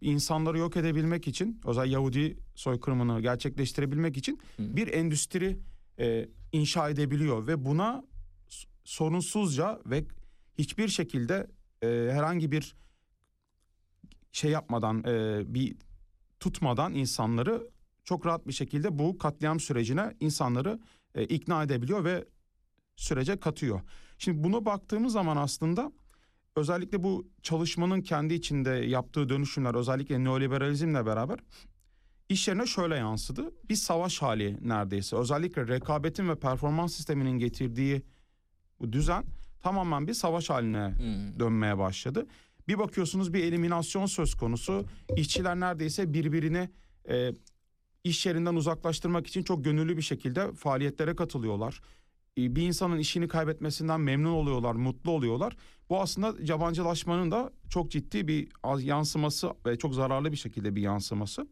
insanları 0.00 0.58
yok 0.58 0.76
edebilmek 0.76 1.28
için 1.28 1.60
özel 1.66 1.90
Yahudi 1.90 2.36
soykırımını 2.54 3.20
gerçekleştirebilmek 3.20 4.16
için 4.16 4.40
bir 4.58 4.92
endüstri 4.92 5.58
e, 5.98 6.28
inşa 6.52 6.88
edebiliyor 6.88 7.46
ve 7.46 7.64
buna 7.64 8.04
sorunsuzca 8.84 9.80
ve 9.86 10.04
hiçbir 10.58 10.88
şekilde 10.88 11.46
e, 11.82 11.86
herhangi 11.86 12.52
bir 12.52 12.76
şey 14.32 14.50
yapmadan 14.50 15.04
e, 15.04 15.42
bir 15.54 15.76
tutmadan 16.40 16.94
insanları 16.94 17.70
çok 18.04 18.26
rahat 18.26 18.46
bir 18.46 18.52
şekilde 18.52 18.98
bu 18.98 19.18
katliam 19.18 19.60
sürecine 19.60 20.16
insanları 20.20 20.80
e, 21.14 21.24
ikna 21.24 21.62
edebiliyor 21.62 22.04
ve 22.04 22.24
sürece 22.96 23.40
katıyor. 23.40 23.80
Şimdi 24.18 24.44
buna 24.44 24.64
baktığımız 24.64 25.12
zaman 25.12 25.36
aslında 25.36 25.92
özellikle 26.56 27.02
bu 27.02 27.28
çalışmanın 27.42 28.00
kendi 28.00 28.34
içinde 28.34 28.70
yaptığı 28.70 29.28
dönüşümler 29.28 29.74
özellikle 29.74 30.24
neoliberalizmle 30.24 31.06
beraber 31.06 31.38
iş 32.28 32.48
yerine 32.48 32.66
şöyle 32.66 32.96
yansıdı. 32.96 33.54
Bir 33.68 33.74
savaş 33.74 34.22
hali 34.22 34.68
neredeyse. 34.68 35.16
Özellikle 35.16 35.68
rekabetin 35.68 36.28
ve 36.28 36.34
performans 36.34 36.94
sisteminin 36.94 37.38
getirdiği 37.38 38.02
düzen 38.92 39.24
tamamen 39.62 40.06
bir 40.08 40.14
savaş 40.14 40.50
haline 40.50 40.88
Hmm. 40.88 41.40
dönmeye 41.40 41.78
başladı. 41.78 42.26
Bir 42.68 42.78
bakıyorsunuz 42.78 43.34
bir 43.34 43.44
eliminasyon 43.44 44.06
söz 44.06 44.34
konusu. 44.34 44.84
İşçiler 45.16 45.60
neredeyse 45.60 46.12
birbirini 46.14 46.68
e, 47.08 47.32
iş 48.04 48.26
yerinden 48.26 48.54
uzaklaştırmak 48.54 49.26
için 49.26 49.42
çok 49.42 49.64
gönüllü 49.64 49.96
bir 49.96 50.02
şekilde 50.02 50.52
faaliyetlere 50.52 51.16
katılıyorlar. 51.16 51.80
E, 52.38 52.56
bir 52.56 52.62
insanın 52.62 52.98
işini 52.98 53.28
kaybetmesinden 53.28 54.00
memnun 54.00 54.32
oluyorlar, 54.32 54.72
mutlu 54.74 55.10
oluyorlar. 55.10 55.56
Bu 55.90 56.00
aslında 56.00 56.34
yabancılaşmanın 56.42 57.30
da 57.30 57.52
çok 57.68 57.90
ciddi 57.90 58.28
bir 58.28 58.48
yansıması 58.80 59.52
ve 59.66 59.78
çok 59.78 59.94
zararlı 59.94 60.32
bir 60.32 60.36
şekilde 60.36 60.76
bir 60.76 60.82
yansıması. 60.82 61.46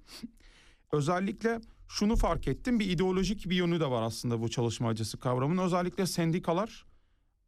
Özellikle 0.92 1.60
şunu 1.88 2.16
fark 2.16 2.48
ettim 2.48 2.80
bir 2.80 2.90
ideolojik 2.90 3.50
bir 3.50 3.56
yönü 3.56 3.80
de 3.80 3.90
var 3.90 4.02
aslında 4.02 4.40
bu 4.40 4.48
çalışma 4.50 4.88
acısı 4.88 5.18
kavramının. 5.18 5.62
Özellikle 5.62 6.06
sendikalar 6.06 6.84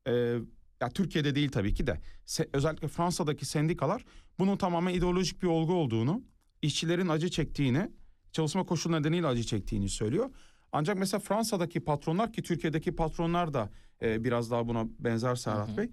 e, 0.07 0.13
ya 0.81 0.91
Türkiye'de 0.95 1.35
değil 1.35 1.49
tabii 1.49 1.75
ki 1.75 1.87
de 1.87 2.01
se- 2.27 2.49
özellikle 2.53 2.89
Fransa'daki 2.89 3.45
sendikalar 3.45 4.05
bunun 4.39 4.57
tamamen 4.57 4.95
ideolojik 4.95 5.43
bir 5.43 5.47
olgu 5.47 5.75
olduğunu, 5.75 6.23
işçilerin 6.63 7.09
acı 7.09 7.29
çektiğini, 7.31 7.91
çalışma 8.33 8.67
koşulu 8.67 8.93
nedeniyle 8.93 9.27
acı 9.27 9.43
çektiğini 9.43 9.89
söylüyor. 9.89 10.31
Ancak 10.73 10.99
mesela 10.99 11.21
Fransa'daki 11.21 11.81
patronlar 11.81 12.33
ki 12.33 12.43
Türkiye'deki 12.43 12.97
patronlar 12.97 13.55
da 13.55 13.71
e, 14.03 14.25
biraz 14.25 14.51
daha 14.51 14.69
buna 14.69 14.87
benzer 14.99 15.35
Serhat 15.35 15.69
Hı 15.69 15.73
hı. 15.73 15.77
Bey. 15.77 15.91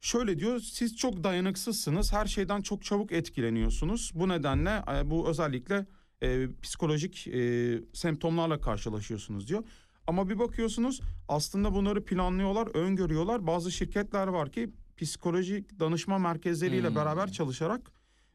Şöyle 0.00 0.38
diyor 0.38 0.60
siz 0.60 0.96
çok 0.96 1.24
dayanıksızsınız 1.24 2.12
her 2.12 2.26
şeyden 2.26 2.60
çok 2.62 2.84
çabuk 2.84 3.12
etkileniyorsunuz. 3.12 4.12
Bu 4.14 4.28
nedenle 4.28 4.82
e, 4.94 5.10
bu 5.10 5.28
özellikle 5.28 5.86
e, 6.22 6.48
psikolojik 6.62 7.26
e, 7.26 7.80
semptomlarla 7.92 8.60
karşılaşıyorsunuz 8.60 9.48
diyor. 9.48 9.64
Ama 10.08 10.28
bir 10.28 10.38
bakıyorsunuz 10.38 11.00
aslında 11.28 11.74
bunları 11.74 12.04
planlıyorlar, 12.04 12.66
öngörüyorlar. 12.76 13.46
Bazı 13.46 13.72
şirketler 13.72 14.26
var 14.28 14.50
ki 14.52 14.70
psikolojik 14.96 15.80
danışma 15.80 16.18
merkezleriyle 16.18 16.88
Hmm. 16.88 16.96
beraber 16.96 17.32
çalışarak 17.32 17.90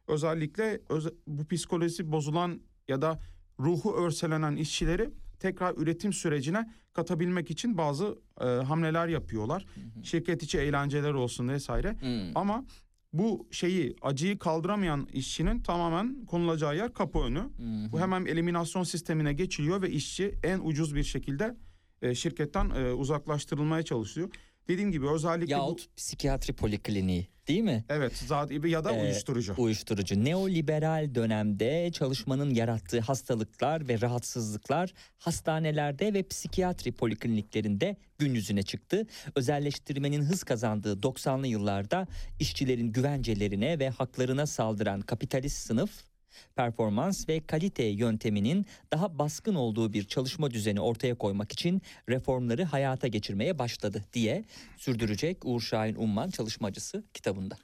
özellikle 0.08 0.82
öz- 0.90 1.14
bu 1.28 1.48
psikolojisi 1.48 2.12
bozulan 2.12 2.62
ya 2.88 3.02
da 3.02 3.20
ruhu 3.60 3.94
örselenen 3.96 4.56
işçileri 4.56 5.10
tekrar 5.40 5.76
üretim 5.78 6.14
sürecine 6.14 6.72
katabilmek 6.94 7.52
için 7.52 7.78
bazı 7.78 8.20
e, 8.42 8.46
hamleler 8.46 9.08
yapıyorlar. 9.08 9.66
Şirket 10.04 10.44
içi 10.44 10.58
eğlenceler 10.60 11.14
olsun 11.14 11.48
vesaire. 11.50 11.92
Hmm. 12.00 12.38
Ama 12.38 12.66
bu 13.14 13.48
şeyi 13.52 13.96
acıyı 14.02 14.40
kaldıramayan 14.40 15.08
işçinin 15.14 15.60
tamamen 15.60 16.26
konulacağı 16.26 16.76
yer 16.76 16.94
kapı 16.94 17.20
önü. 17.20 17.40
Hmm. 17.40 17.92
Bu 17.92 18.00
hemen 18.00 18.26
eliminasyon 18.26 18.84
sistemine 18.84 19.34
geçiliyor 19.34 19.82
ve 19.82 19.90
işçi 19.90 20.36
en 20.44 20.60
ucuz 20.60 20.96
bir 20.96 21.04
şekilde 21.04 21.58
e, 22.02 22.16
şirketten 22.16 22.70
e, 22.70 22.94
uzaklaştırılmaya 22.94 23.84
çalışıyor. 23.84 24.30
Dediğim 24.68 24.92
gibi 24.92 25.10
özellikle 25.10 25.46
bu 25.48 25.52
Yahut 25.52 25.96
psikiyatri 25.98 26.54
polikliniği 26.54 27.28
değil 27.48 27.62
mi? 27.62 27.86
evet 27.90 28.14
zaten 28.28 28.68
ya 28.68 28.84
da 28.84 28.94
Ee, 28.94 29.02
uyuşturucu. 29.04 29.54
Uyuşturucu. 29.58 30.24
Neoliberal 30.26 31.16
dönemde 31.16 31.92
çalışmanın 31.94 32.54
yarattığı 32.54 33.00
hastalıklar 33.00 33.88
ve 33.88 34.02
rahatsızlıklar 34.02 34.94
hastanelerde 35.18 36.14
ve 36.14 36.24
psikiyatri 36.28 36.92
polikliniklerinde 36.92 37.98
gün 38.18 38.34
yüzüne 38.34 38.64
çıktı. 38.64 39.08
Özelleştirmenin 39.36 40.22
hız 40.22 40.44
kazandığı 40.44 40.94
90'lı 40.94 41.48
yıllarda 41.48 42.08
işçilerin 42.40 42.92
güvencelerine 42.92 43.80
ve 43.80 43.90
haklarına 43.90 44.46
saldıran 44.46 45.02
kapitalist 45.02 45.58
sınıf 45.58 45.92
performans 46.56 47.30
ve 47.30 47.46
kalite 47.48 47.84
yönteminin 47.84 48.66
daha 48.94 49.20
baskın 49.20 49.56
olduğu 49.56 49.94
bir 49.94 50.04
çalışma 50.04 50.52
düzeni 50.52 50.82
ortaya 50.82 51.16
koymak 51.16 51.52
için 51.52 51.82
reformları 52.10 52.64
hayata 52.64 53.08
geçirmeye 53.08 53.60
başladı 53.60 54.04
diye 54.14 54.46
sürdürecek 54.78 55.46
Uğur 55.46 55.62
Şahin 55.62 55.96
Umman 55.96 56.30
çalışmacısı 56.30 57.04
kitabında. 57.14 57.58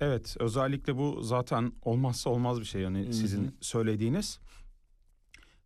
Evet 0.00 0.36
özellikle 0.40 0.96
bu 0.96 1.22
zaten 1.22 1.72
olmazsa 1.82 2.30
olmaz 2.30 2.60
bir 2.60 2.64
şey 2.64 2.82
yani 2.82 3.04
Hı 3.04 3.08
hı. 3.08 3.12
sizin 3.14 3.56
söylediğiniz. 3.60 4.38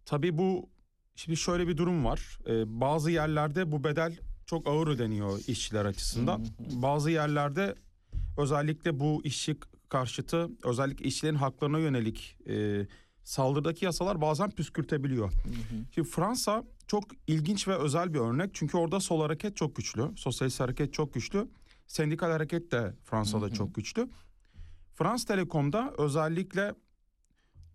Tabii 0.04 0.38
bu 0.38 0.68
şimdi 1.16 1.36
şöyle 1.36 1.68
bir 1.68 1.76
durum 1.76 2.04
var. 2.04 2.38
Ee, 2.46 2.80
bazı 2.80 3.10
yerlerde 3.10 3.72
bu 3.72 3.84
bedel 3.84 4.18
çok 4.46 4.66
ağır 4.68 4.86
ödeniyor 4.86 5.40
işçiler 5.46 5.84
açısından. 5.84 6.46
Bazı 6.72 7.10
yerlerde 7.10 7.74
özellikle 8.38 9.00
bu 9.00 9.20
işçi 9.24 9.56
karşıtı 9.90 10.50
özellikle 10.64 11.04
işçilerin 11.04 11.34
haklarına 11.36 11.78
yönelik 11.78 12.36
e, 12.48 12.86
saldırıdaki 13.24 13.84
yasalar 13.84 14.20
bazen 14.20 14.50
püskürtebiliyor. 14.50 15.32
Şimdi 15.94 16.08
Fransa 16.08 16.64
çok 16.86 17.04
ilginç 17.26 17.68
ve 17.68 17.76
özel 17.76 18.14
bir 18.14 18.18
örnek. 18.18 18.50
Çünkü 18.54 18.76
orada 18.76 19.00
sol 19.00 19.20
hareket 19.20 19.56
çok 19.56 19.76
güçlü. 19.76 20.02
Sosyalist 20.16 20.60
hareket 20.60 20.92
çok 20.92 21.14
güçlü. 21.14 21.48
Sendikal 21.86 22.30
hareket 22.30 22.72
de 22.72 22.94
Fransa'da 23.04 23.46
Hı 23.46 23.50
hı. 23.50 23.54
çok 23.54 23.74
güçlü. 23.74 24.08
Frans 24.94 25.24
Telekom'da 25.24 25.94
özellikle 25.98 26.74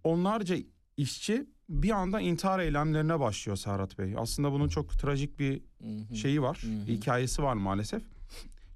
onlarca 0.03 0.55
işçi 0.97 1.45
bir 1.69 1.89
anda 1.91 2.19
intihar 2.21 2.59
eylemlerine 2.59 3.19
başlıyor 3.19 3.57
Serhat 3.57 3.97
Bey. 3.99 4.13
Aslında 4.17 4.51
bunun 4.51 4.67
çok 4.67 4.89
trajik 4.99 5.39
bir 5.39 5.61
Hı 5.81 5.87
hı. 6.09 6.15
şeyi 6.15 6.41
var, 6.41 6.57
Hı 6.63 6.67
hı. 6.67 6.85
hikayesi 6.85 7.43
var 7.43 7.53
maalesef. 7.53 8.03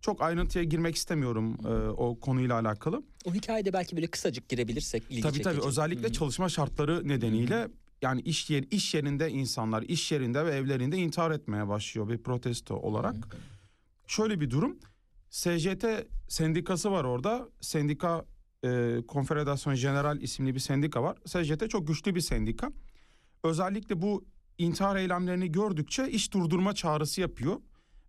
Çok 0.02 0.22
ayrıntıya 0.22 0.64
girmek 0.64 0.96
istemiyorum 0.96 1.58
e, 1.66 1.70
o 1.90 2.20
konuyla 2.20 2.60
alakalı. 2.60 3.04
O 3.26 3.34
hikayede 3.34 3.74
belki 3.74 3.96
böyle 3.96 4.08
kısacık 4.08 4.50
girebilirsek 4.50 5.04
ilgi 5.10 5.22
Tabii 5.22 5.34
çekici. 5.34 5.44
tabii 5.56 5.68
özellikle 5.68 6.04
Hı 6.04 6.08
hı. 6.08 6.14
çalışma 6.14 6.50
şartları 6.50 7.08
nedeniyle 7.08 7.68
yani 8.02 8.22
iş 8.22 8.50
yer 8.50 8.64
iş 8.72 8.94
yerinde 8.94 9.30
insanlar 9.30 9.84
iş 9.84 10.12
yerinde 10.12 10.46
ve 10.46 10.52
evlerinde 10.52 10.98
intihar 10.98 11.32
etmeye 11.32 11.68
başlıyor 11.68 12.10
bir 12.10 12.18
protesto 12.18 12.76
olarak. 12.76 13.16
Şöyle 14.08 14.40
bir 14.42 14.50
durum. 14.50 14.80
SJT 15.30 15.86
sendikası 16.28 16.92
var 16.92 17.04
orada. 17.04 17.50
Sendika 17.62 18.26
e, 18.66 18.98
Konfederasyon 19.08 19.76
General 19.76 20.22
isimli 20.22 20.56
bir 20.56 20.60
sendika 20.60 21.04
var. 21.04 21.18
SJT 21.26 21.70
çok 21.70 21.88
güçlü 21.88 22.16
bir 22.16 22.22
sendika. 22.22 22.72
Özellikle 23.44 24.02
bu 24.02 24.26
intihar 24.58 24.96
eylemlerini 24.96 25.52
gördükçe 25.52 26.10
iş 26.12 26.34
durdurma 26.34 26.74
çağrısı 26.76 27.22
yapıyor. 27.22 27.56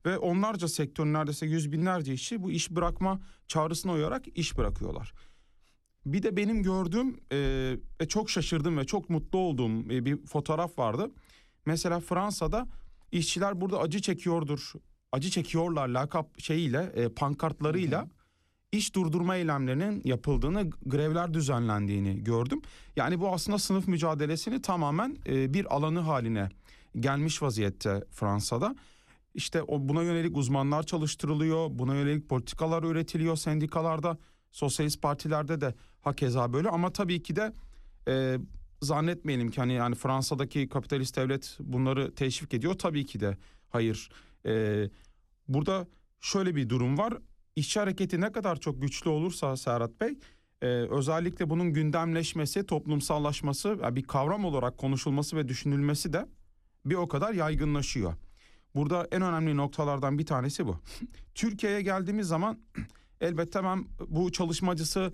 Ve 0.06 0.18
onlarca 0.18 0.68
sektörün 0.68 1.12
neredeyse 1.12 1.46
yüz 1.46 1.72
binlerce 1.72 2.12
işçi 2.12 2.42
bu 2.42 2.50
iş 2.50 2.70
bırakma 2.70 3.20
çağrısına 3.48 3.92
uyarak 3.92 4.38
iş 4.38 4.58
bırakıyorlar. 4.58 5.12
Bir 6.06 6.22
de 6.22 6.36
benim 6.36 6.62
gördüğüm 6.62 7.20
e, 7.32 7.38
ve 8.00 8.08
çok 8.08 8.30
şaşırdım 8.30 8.78
ve 8.78 8.84
çok 8.86 9.10
mutlu 9.10 9.38
olduğum 9.38 9.92
e, 9.92 10.04
bir 10.04 10.26
fotoğraf 10.26 10.78
vardı. 10.78 11.10
Mesela 11.66 12.00
Fransa'da 12.00 12.66
işçiler 13.12 13.60
burada 13.60 13.80
acı 13.80 14.00
çekiyordur, 14.02 14.72
acı 15.12 15.30
çekiyorlar 15.30 15.88
lakap 15.88 16.40
şeyiyle, 16.40 16.92
e, 16.94 17.08
pankartlarıyla 17.08 18.08
iş 18.72 18.94
durdurma 18.94 19.36
eylemlerinin 19.36 20.02
yapıldığını, 20.04 20.70
grevler 20.86 21.34
düzenlendiğini 21.34 22.24
gördüm. 22.24 22.62
Yani 22.96 23.20
bu 23.20 23.28
aslında 23.28 23.58
sınıf 23.58 23.88
mücadelesini 23.88 24.62
tamamen 24.62 25.16
e, 25.26 25.54
bir 25.54 25.76
alanı 25.76 26.00
haline 26.00 26.48
gelmiş 27.00 27.42
vaziyette 27.42 28.04
Fransa'da. 28.10 28.76
İşte 29.34 29.62
o 29.62 29.88
buna 29.88 30.02
yönelik 30.02 30.36
uzmanlar 30.36 30.82
çalıştırılıyor, 30.82 31.68
buna 31.70 31.94
yönelik 31.94 32.28
politikalar 32.28 32.82
üretiliyor 32.82 33.36
sendikalarda, 33.36 34.18
sosyalist 34.50 35.02
partilerde 35.02 35.60
de 35.60 35.74
hakeza 36.00 36.52
böyle 36.52 36.68
ama 36.68 36.92
tabii 36.92 37.22
ki 37.22 37.36
de 37.36 37.52
e, 38.08 38.38
zannetmeyelim 38.82 39.50
ki 39.50 39.60
hani 39.60 39.72
yani 39.72 39.94
Fransa'daki 39.94 40.68
kapitalist 40.68 41.16
devlet 41.16 41.56
bunları 41.60 42.14
teşvik 42.14 42.54
ediyor 42.54 42.74
tabii 42.74 43.06
ki 43.06 43.20
de 43.20 43.36
hayır. 43.68 44.10
E, 44.46 44.84
burada 45.48 45.86
şöyle 46.20 46.56
bir 46.56 46.68
durum 46.68 46.98
var. 46.98 47.14
İşçi 47.56 47.80
hareketi 47.80 48.20
ne 48.20 48.32
kadar 48.32 48.60
çok 48.60 48.82
güçlü 48.82 49.10
olursa 49.10 49.56
Serhat 49.56 50.00
Bey 50.00 50.18
e, 50.62 50.66
özellikle 50.66 51.50
bunun 51.50 51.72
gündemleşmesi, 51.72 52.66
toplumsallaşması, 52.66 53.78
yani 53.82 53.96
bir 53.96 54.02
kavram 54.02 54.44
olarak 54.44 54.78
konuşulması 54.78 55.36
ve 55.36 55.48
düşünülmesi 55.48 56.12
de 56.12 56.26
bir 56.84 56.94
o 56.94 57.08
kadar 57.08 57.34
yaygınlaşıyor. 57.34 58.14
Burada 58.74 59.08
en 59.12 59.22
önemli 59.22 59.56
noktalardan 59.56 60.18
bir 60.18 60.26
tanesi 60.26 60.66
bu. 60.66 60.76
Türkiye'ye 61.34 61.82
geldiğimiz 61.82 62.26
zaman 62.28 62.58
elbette 63.20 63.64
ben 63.64 63.84
bu 64.08 64.32
çalışmacısı 64.32 65.12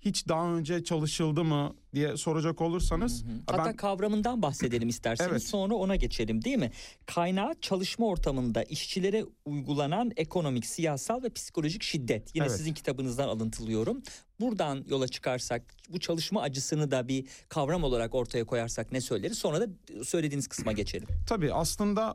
hiç 0.00 0.28
daha 0.28 0.52
önce 0.54 0.84
çalışıldı 0.84 1.44
mı 1.44 1.74
diye 1.94 2.16
soracak 2.16 2.60
olursanız 2.60 3.24
Hı 3.24 3.28
hı. 3.28 3.32
ha, 3.32 3.38
Hatta 3.46 3.64
ben 3.64 3.76
kavramından 3.76 4.42
bahsedelim 4.42 4.88
isterseniz 4.88 5.30
Evet. 5.32 5.42
sonra 5.42 5.74
ona 5.74 5.96
geçelim 5.96 6.44
değil 6.44 6.56
mi? 6.58 6.70
Kaynağı 7.06 7.54
çalışma 7.60 8.06
ortamında 8.06 8.62
işçilere 8.62 9.24
uygulanan 9.44 10.10
ekonomik, 10.16 10.66
siyasal 10.66 11.22
ve 11.22 11.30
psikolojik 11.30 11.82
şiddet. 11.82 12.34
Yine 12.34 12.46
Evet. 12.46 12.56
sizin 12.56 12.74
kitabınızdan 12.74 13.28
alıntılıyorum. 13.28 14.02
Buradan 14.40 14.84
yola 14.88 15.08
çıkarsak 15.08 15.62
bu 15.88 16.00
çalışma 16.00 16.42
acısını 16.42 16.90
da 16.90 17.08
bir 17.08 17.26
kavram 17.48 17.84
olarak 17.84 18.14
ortaya 18.14 18.44
koyarsak 18.44 18.92
ne 18.92 19.00
söyleriz? 19.00 19.38
Sonra 19.38 19.60
da 19.60 19.66
söylediğiniz 20.04 20.46
kısma 20.48 20.72
geçelim. 20.72 21.08
tabii 21.26 21.52
aslında 21.52 22.14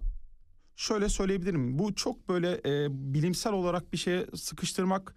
şöyle 0.75 1.09
söyleyebilirim. 1.09 1.79
Bu 1.79 1.95
çok 1.95 2.29
böyle 2.29 2.61
e, 2.65 2.87
bilimsel 3.13 3.53
olarak 3.53 3.93
bir 3.93 3.97
şeye 3.97 4.25
sıkıştırmak 4.35 5.15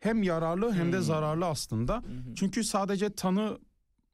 hem 0.00 0.22
yararlı 0.22 0.72
hem 0.72 0.92
de 0.92 0.96
Hmm. 0.96 1.02
zararlı 1.02 1.46
aslında. 1.46 2.02
Çünkü 2.36 2.64
sadece 2.64 3.10
tanı 3.10 3.58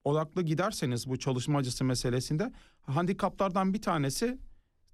odaklı 0.05 0.43
giderseniz 0.43 1.09
bu 1.09 1.19
çalışma 1.19 1.59
acısı 1.59 1.85
meselesinde 1.85 2.53
handikaplardan 2.83 3.75
bir 3.75 3.83
tanesi 3.83 4.39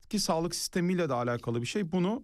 ki 0.08 0.18
sağlık 0.18 0.54
sistemiyle 0.54 1.08
de 1.08 1.14
alakalı 1.14 1.60
bir 1.62 1.66
şey. 1.66 1.92
Bunu 1.92 2.22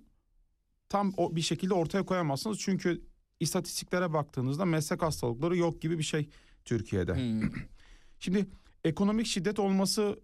tam 0.89 1.13
o 1.17 1.37
bir 1.37 1.41
şekilde 1.41 1.75
ortaya 1.75 2.03
koyamazsınız. 2.07 2.59
Çünkü 2.59 3.03
istatistiklere 3.41 4.13
baktığınızda 4.13 4.65
meslek 4.65 5.03
hastalıkları 5.03 5.57
yok 5.57 5.83
gibi 5.83 5.99
bir 5.99 6.03
şey 6.03 6.29
Türkiye'de. 6.65 7.15
Hmm. 7.15 7.51
Şimdi 8.19 8.47
ekonomik 8.85 9.27
şiddet 9.27 9.59
olmasıyla 9.59 10.17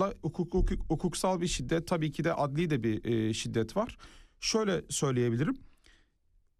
hukuk, 0.00 0.54
hukuk- 0.54 0.86
hukuksal 0.88 1.40
bir 1.40 1.46
şiddet 1.46 1.86
tabii 1.88 2.12
ki 2.12 2.24
de 2.24 2.34
adli 2.34 2.70
de 2.70 2.82
bir 2.82 3.04
e, 3.04 3.34
şiddet 3.34 3.76
var. 3.76 3.96
Şöyle 4.40 4.82
söyleyebilirim. 4.88 5.56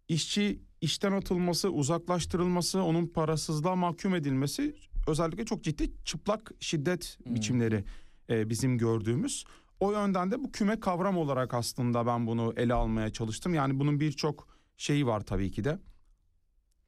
İşçi 0.07 0.59
işten 0.81 1.11
atılması, 1.11 1.69
uzaklaştırılması, 1.69 2.83
onun 2.83 3.07
parasızlığa 3.07 3.75
mahkum 3.75 4.15
edilmesi 4.15 4.75
özellikle 5.07 5.45
çok 5.45 5.63
ciddi 5.63 5.91
çıplak 6.05 6.51
şiddet 6.59 7.17
Hmm. 7.23 7.35
biçimleri 7.35 7.83
e, 8.29 8.49
bizim 8.49 8.77
gördüğümüz. 8.77 9.43
O 9.79 9.91
yönden 9.91 10.31
de 10.31 10.43
bu 10.43 10.51
küme 10.51 10.79
kavram 10.79 11.17
olarak 11.17 11.53
aslında 11.53 12.05
ben 12.07 12.27
bunu 12.27 12.53
ele 12.57 12.73
almaya 12.73 13.09
çalıştım. 13.09 13.53
Yani 13.53 13.79
bunun 13.79 13.99
birçok 13.99 14.47
şeyi 14.77 15.07
var 15.07 15.21
tabii 15.21 15.51
ki 15.51 15.63
de. 15.63 15.79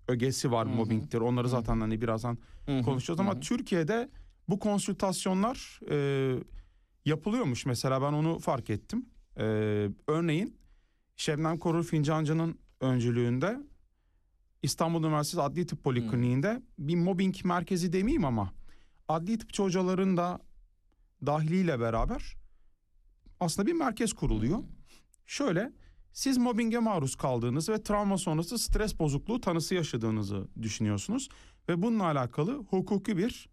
Ögesi 0.08 0.52
var, 0.52 0.68
Hı 0.68 0.72
hı. 0.72 0.76
mobbingtir. 0.76 1.18
Onları 1.20 1.50
zaten 1.50 1.80
hani 1.82 2.02
birazdan 2.02 2.38
Hı 2.66 2.78
hı, 2.80 2.84
konuşacağız 2.84 3.20
ama 3.20 3.36
hı. 3.36 3.40
Türkiye'de 3.40 4.10
bu 4.48 4.60
konsültasyonlar 4.60 5.80
e, 5.90 6.40
yapılıyormuş 7.06 7.66
mesela 7.66 8.02
ben 8.02 8.14
onu 8.14 8.40
fark 8.40 8.70
ettim. 8.70 9.06
E, 9.38 9.44
örneğin 10.08 10.58
Şebnem 11.16 11.58
Korur 11.58 11.84
Fincancı'nın 11.84 12.60
öncülüğünde 12.82 13.58
İstanbul 14.64 15.04
Üniversitesi 15.04 15.42
Adli 15.42 15.66
Tıp 15.66 15.84
Polikliniği'nde 15.84 16.62
bir 16.80 16.96
mobbing 16.96 17.36
merkezi 17.44 17.94
demeyeyim 17.94 18.26
ama 18.26 18.54
adli 19.08 19.38
tıpçı 19.38 19.64
hocaların 19.64 20.18
da 20.18 20.40
dahiliyle 21.26 21.80
beraber 21.80 22.36
aslında 23.40 23.68
bir 23.68 23.74
merkez 23.74 24.14
kuruluyor. 24.14 24.64
Şöyle 25.26 25.74
siz 26.14 26.38
mobbinge 26.38 26.80
maruz 26.80 27.16
kaldığınız 27.16 27.70
ve 27.70 27.84
travma 27.84 28.18
sonrası 28.18 28.58
stres 28.58 29.00
bozukluğu 29.00 29.42
tanısı 29.42 29.76
yaşadığınızı 29.76 30.48
düşünüyorsunuz 30.62 31.30
ve 31.70 31.82
bununla 31.82 32.04
alakalı 32.04 32.64
hukuki 32.64 33.18
bir 33.18 33.50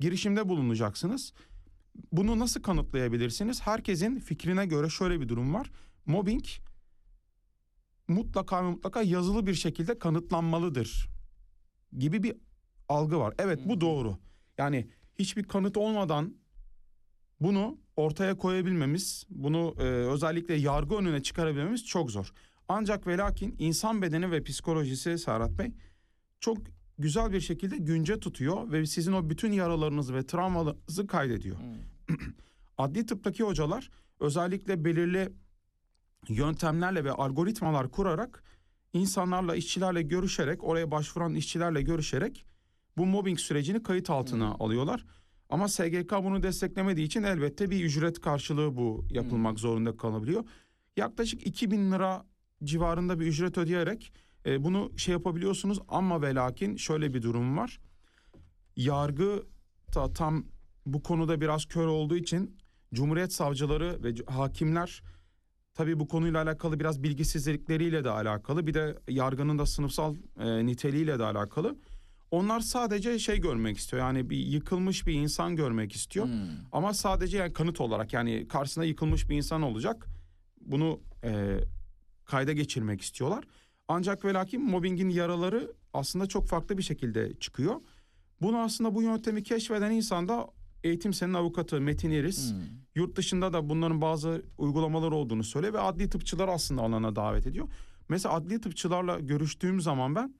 girişimde 0.00 0.48
bulunacaksınız. 0.48 1.32
Bunu 2.12 2.38
nasıl 2.38 2.62
kanıtlayabilirsiniz? 2.62 3.62
Herkesin 3.62 4.20
fikrine 4.20 4.66
göre 4.66 4.88
şöyle 4.88 5.20
bir 5.20 5.28
durum 5.28 5.54
var. 5.54 5.70
Mobbing 6.06 6.44
mutlaka 8.08 8.64
ve 8.64 8.70
mutlaka 8.70 9.02
yazılı 9.02 9.46
bir 9.46 9.54
şekilde 9.54 9.98
kanıtlanmalıdır 9.98 11.08
gibi 11.98 12.22
bir 12.22 12.36
algı 12.88 13.18
var. 13.18 13.34
Evet 13.38 13.60
bu 13.64 13.80
doğru. 13.80 14.18
Yani 14.58 14.88
hiçbir 15.18 15.44
kanıt 15.44 15.76
olmadan 15.76 16.34
bunu 17.40 17.78
ortaya 17.96 18.36
koyabilmemiz, 18.36 19.26
bunu 19.30 19.74
e, 19.78 19.82
özellikle 19.82 20.54
yargı 20.54 20.96
önüne 20.96 21.22
çıkarabilmemiz 21.22 21.86
çok 21.86 22.10
zor. 22.10 22.32
Ancak 22.68 23.06
ve 23.06 23.16
lakin 23.16 23.56
insan 23.58 24.02
bedeni 24.02 24.30
ve 24.30 24.42
psikolojisi 24.42 25.18
Serhat 25.18 25.58
Bey 25.58 25.72
çok 26.40 26.58
güzel 26.98 27.32
bir 27.32 27.40
şekilde 27.40 27.76
günce 27.76 28.20
tutuyor 28.20 28.72
ve 28.72 28.86
sizin 28.86 29.12
o 29.12 29.30
bütün 29.30 29.52
yaralarınızı 29.52 30.14
ve 30.14 30.26
travmalarınızı 30.26 31.06
kaydediyor. 31.06 31.56
Hmm. 32.08 32.16
Adli 32.78 33.06
tıptaki 33.06 33.42
hocalar 33.42 33.90
özellikle 34.20 34.84
belirli 34.84 35.32
yöntemlerle 36.28 37.04
ve 37.04 37.12
algoritmalar 37.12 37.90
kurarak 37.90 38.42
insanlarla, 38.92 39.56
işçilerle 39.56 40.02
görüşerek, 40.02 40.64
oraya 40.64 40.90
başvuran 40.90 41.34
işçilerle 41.34 41.82
görüşerek 41.82 42.44
bu 42.96 43.06
mobbing 43.06 43.38
sürecini 43.38 43.82
kayıt 43.82 44.10
altına 44.10 44.54
alıyorlar. 44.54 45.06
Ama 45.50 45.68
SGK 45.68 46.12
bunu 46.24 46.42
desteklemediği 46.42 47.06
için 47.06 47.22
elbette 47.22 47.70
bir 47.70 47.84
ücret 47.84 48.20
karşılığı 48.20 48.76
bu 48.76 49.04
yapılmak 49.10 49.58
zorunda 49.58 49.96
kalabiliyor. 49.96 50.44
Yaklaşık 50.96 51.46
2000 51.46 51.92
lira 51.92 52.26
civarında 52.64 53.20
bir 53.20 53.26
ücret 53.26 53.58
ödeyerek 53.58 54.12
e, 54.48 54.64
bunu 54.64 54.92
şey 54.96 55.12
yapabiliyorsunuz 55.12 55.78
ama 55.88 56.22
ve 56.22 56.34
lakin 56.34 56.76
şöyle 56.76 57.14
bir 57.14 57.22
durum 57.22 57.56
var. 57.56 57.80
Yargı 58.76 59.42
ta, 59.92 60.12
tam 60.12 60.44
bu 60.86 61.02
konuda 61.02 61.40
biraz 61.40 61.66
kör 61.66 61.86
olduğu 61.86 62.16
için 62.16 62.58
Cumhuriyet 62.94 63.32
savcıları 63.32 64.02
ve 64.04 64.14
hakimler 64.26 65.02
tabii 65.74 66.00
bu 66.00 66.08
konuyla 66.08 66.42
alakalı 66.42 66.80
biraz 66.80 67.02
bilgisizlikleriyle 67.02 68.04
de 68.04 68.10
alakalı 68.10 68.66
bir 68.66 68.74
de 68.74 68.98
yargının 69.08 69.58
da 69.58 69.66
sınıfsal 69.66 70.14
e, 70.40 70.66
niteliğiyle 70.66 71.18
de 71.18 71.24
alakalı. 71.24 71.76
Onlar 72.30 72.60
sadece 72.60 73.18
şey 73.18 73.40
görmek 73.40 73.78
istiyor 73.78 74.02
yani 74.02 74.30
bir 74.30 74.36
yıkılmış 74.36 75.06
bir 75.06 75.12
insan 75.12 75.56
görmek 75.56 75.92
istiyor. 75.92 76.26
Hmm. 76.26 76.32
Ama 76.72 76.94
sadece 76.94 77.38
yani 77.38 77.52
kanıt 77.52 77.80
olarak 77.80 78.12
yani 78.12 78.48
karşısında 78.48 78.84
yıkılmış 78.84 79.28
bir 79.30 79.36
insan 79.36 79.62
olacak. 79.62 80.06
Bunu 80.60 81.00
e, 81.24 81.58
kayda 82.24 82.52
geçirmek 82.52 83.00
istiyorlar. 83.00 83.44
Ancak 83.88 84.24
ve 84.24 84.32
lakin 84.32 84.62
mobbingin 84.70 85.08
yaraları 85.08 85.72
aslında 85.92 86.26
çok 86.26 86.46
farklı 86.46 86.78
bir 86.78 86.82
şekilde 86.82 87.34
çıkıyor. 87.34 87.80
Bunu 88.42 88.58
aslında 88.58 88.94
bu 88.94 89.02
yöntemi 89.02 89.42
keşfeden 89.42 89.90
insan 89.90 90.28
da 90.28 90.48
Eğitim 90.84 91.12
Senin 91.12 91.34
avukatı 91.34 91.80
Metin 91.80 92.10
Eris. 92.10 92.52
Hmm. 92.52 92.58
Yurt 92.94 93.16
dışında 93.16 93.52
da 93.52 93.68
bunların 93.68 94.00
bazı 94.00 94.42
uygulamaları 94.58 95.14
olduğunu 95.14 95.44
söylüyor 95.44 95.74
ve 95.74 95.80
adli 95.80 96.10
tıpçılar 96.10 96.48
aslında 96.48 96.82
alana 96.82 97.16
davet 97.16 97.46
ediyor. 97.46 97.68
Mesela 98.08 98.34
adli 98.34 98.60
tıpçılarla 98.60 99.20
görüştüğüm 99.20 99.80
zaman 99.80 100.14
ben 100.14 100.34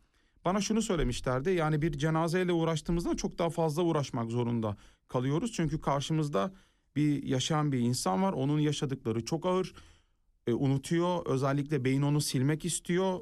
bana 0.44 0.60
şunu 0.60 0.82
söylemişlerdi. 0.82 1.50
Yani 1.50 1.82
bir 1.82 1.92
cenazeyle 1.92 2.52
uğraştığımızda 2.52 3.16
çok 3.16 3.38
daha 3.38 3.50
fazla 3.50 3.82
uğraşmak 3.82 4.30
zorunda 4.30 4.76
kalıyoruz. 5.08 5.52
Çünkü 5.52 5.80
karşımızda 5.80 6.52
bir 6.96 7.22
yaşayan 7.22 7.72
bir 7.72 7.78
insan 7.78 8.22
var. 8.22 8.32
Onun 8.32 8.58
yaşadıkları 8.58 9.24
çok 9.24 9.46
ağır. 9.46 9.74
E, 10.46 10.52
unutuyor. 10.52 11.26
Özellikle 11.26 11.84
beyin 11.84 12.02
onu 12.02 12.20
silmek 12.20 12.64
istiyor. 12.64 13.20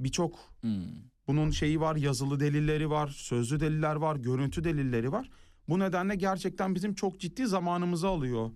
Birçok 0.00 0.54
Hmm. 0.60 0.84
bunun 1.26 1.50
şeyi 1.50 1.80
var, 1.80 1.96
yazılı 1.96 2.40
delilleri 2.40 2.90
var, 2.90 3.08
sözlü 3.08 3.60
deliller 3.60 3.94
var, 3.94 4.16
görüntü 4.16 4.64
delilleri 4.64 5.12
var. 5.12 5.30
Bu 5.68 5.78
nedenle 5.78 6.14
gerçekten 6.14 6.74
bizim 6.74 6.94
çok 6.94 7.20
ciddi 7.20 7.46
zamanımızı 7.46 8.08
alıyor 8.08 8.50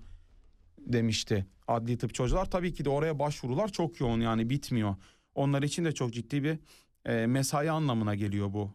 demişti 0.78 1.46
adli 1.68 1.98
tıpçı 1.98 2.22
hocalar. 2.22 2.50
Tabii 2.50 2.74
ki 2.74 2.84
de 2.84 2.88
oraya 2.90 3.18
başvurular 3.18 3.68
çok 3.68 4.00
yoğun 4.00 4.20
yani 4.20 4.50
bitmiyor. 4.50 4.96
Onlar 5.34 5.62
için 5.62 5.84
de 5.84 5.92
çok 5.92 6.12
ciddi 6.12 6.44
bir 6.44 6.58
e, 7.04 7.26
mesai 7.26 7.70
anlamına 7.70 8.14
geliyor 8.14 8.52
bu. 8.52 8.74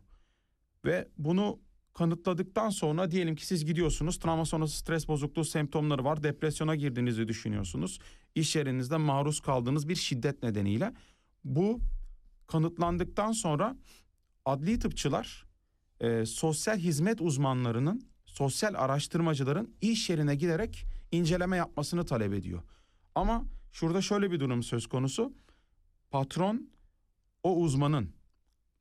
Ve 0.85 1.07
bunu 1.17 1.59
kanıtladıktan 1.93 2.69
sonra 2.69 3.11
diyelim 3.11 3.35
ki 3.35 3.45
siz 3.47 3.65
gidiyorsunuz 3.65 4.19
travma 4.19 4.45
sonrası 4.45 4.77
stres 4.77 5.07
bozukluğu 5.07 5.45
semptomları 5.45 6.03
var 6.03 6.23
depresyona 6.23 6.75
girdiğinizi 6.75 7.27
düşünüyorsunuz. 7.27 7.99
İş 8.35 8.55
yerinizde 8.55 8.97
maruz 8.97 9.39
kaldığınız 9.39 9.89
bir 9.89 9.95
şiddet 9.95 10.43
nedeniyle 10.43 10.93
bu 11.43 11.79
kanıtlandıktan 12.47 13.31
sonra 13.31 13.75
adli 14.45 14.79
tıpçılar 14.79 15.45
e, 15.99 16.25
sosyal 16.25 16.77
hizmet 16.77 17.21
uzmanlarının, 17.21 18.07
sosyal 18.25 18.73
araştırmacıların 18.73 19.73
iş 19.81 20.09
yerine 20.09 20.35
giderek 20.35 20.85
inceleme 21.11 21.57
yapmasını 21.57 22.05
talep 22.05 22.33
ediyor. 22.33 22.61
Ama 23.15 23.45
şurada 23.71 24.01
şöyle 24.01 24.31
bir 24.31 24.39
durum 24.39 24.63
söz 24.63 24.87
konusu. 24.87 25.33
Patron 26.11 26.69
o 27.43 27.55
uzmanın 27.55 28.09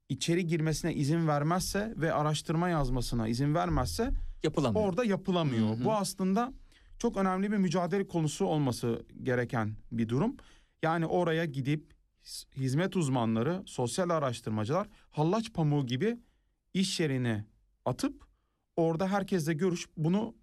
içeri 0.09 0.47
girmesine 0.47 0.95
izin 0.95 1.29
vermezse 1.29 1.95
ve 1.97 2.13
araştırma 2.13 2.69
yazmasına 2.69 3.29
izin 3.29 3.55
vermezse 3.55 4.11
Yapılamıyor. 4.43 4.85
orada 4.87 5.05
yapılamıyor. 5.05 5.69
Hı 5.69 5.81
hı. 5.81 5.85
Bu 5.85 5.93
aslında 5.93 6.53
çok 6.99 7.17
önemli 7.17 7.53
bir 7.53 7.57
mücadele 7.57 8.09
konusu 8.09 8.45
olması 8.45 9.07
gereken 9.23 9.77
bir 9.93 10.09
durum. 10.09 10.37
Yani 10.83 11.07
oraya 11.07 11.45
gidip 11.45 11.95
hizmet 12.57 12.97
uzmanları, 12.97 13.63
sosyal 13.67 14.11
araştırmacılar 14.11 14.89
hallaç 15.11 15.53
pamuğu 15.53 15.87
gibi 15.87 16.19
iş 16.75 17.01
yerine 17.01 17.45
atıp 17.85 18.25
orada 18.77 19.09
herkesle 19.09 19.55
görüş 19.55 19.87
bunu 19.97 20.35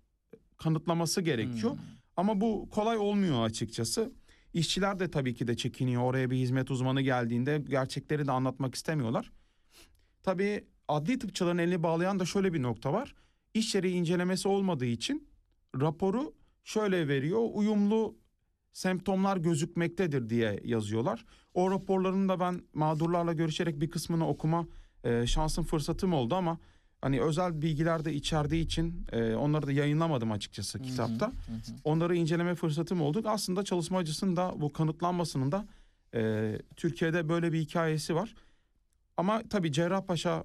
kanıtlaması 0.57 1.21
gerekiyor. 1.21 1.71
Hmm. 1.71 1.79
Ama 2.17 2.41
bu 2.41 2.69
kolay 2.71 2.97
olmuyor 2.97 3.45
açıkçası. 3.45 4.13
İşçiler 4.53 4.99
de 4.99 5.11
tabii 5.11 5.35
ki 5.35 5.47
de 5.47 5.57
çekiniyor. 5.57 6.03
Oraya 6.03 6.29
bir 6.29 6.37
hizmet 6.37 6.71
uzmanı 6.71 7.01
geldiğinde 7.01 7.63
gerçekleri 7.69 8.27
de 8.27 8.31
anlatmak 8.31 8.75
istemiyorlar. 8.75 9.31
Tabii 10.23 10.67
adli 10.87 11.19
tıpçıların 11.19 11.57
elini 11.57 11.83
bağlayan 11.83 12.19
da 12.19 12.25
şöyle 12.25 12.53
bir 12.53 12.61
nokta 12.61 12.93
var. 12.93 13.15
İş 13.53 13.75
yeri 13.75 13.91
incelemesi 13.91 14.47
olmadığı 14.47 14.85
için 14.85 15.27
raporu 15.81 16.33
şöyle 16.63 17.07
veriyor. 17.07 17.49
Uyumlu 17.53 18.17
semptomlar 18.79 19.37
gözükmektedir 19.37 20.29
diye 20.29 20.59
yazıyorlar. 20.63 21.25
O 21.53 21.71
raporların 21.71 22.29
da 22.29 22.39
ben 22.39 22.61
mağdurlarla 22.73 23.33
görüşerek 23.33 23.81
bir 23.81 23.89
kısmını 23.89 24.27
okuma 24.27 24.67
e, 25.03 25.27
şansım 25.27 25.63
fırsatım 25.63 26.13
oldu 26.13 26.35
ama 26.35 26.57
hani 27.01 27.21
özel 27.21 27.61
bilgiler 27.61 28.05
de 28.05 28.13
içerdiği 28.13 28.65
için 28.65 29.05
e, 29.11 29.35
onları 29.35 29.67
da 29.67 29.71
yayınlamadım 29.71 30.31
açıkçası 30.31 30.81
kitapta. 30.81 31.31
Onları 31.83 32.15
inceleme 32.15 32.55
fırsatım 32.55 33.01
oldu. 33.01 33.21
Aslında 33.25 33.63
çalışma 33.63 33.97
acısının 33.97 34.35
da 34.35 34.53
bu 34.55 34.73
kanıtlanmasının 34.73 35.51
da 35.51 35.67
e, 36.13 36.53
Türkiye'de 36.75 37.29
böyle 37.29 37.53
bir 37.53 37.59
hikayesi 37.59 38.15
var. 38.15 38.35
Ama 39.17 39.41
tabii 39.49 39.71
Cerrahpaşa 39.71 40.43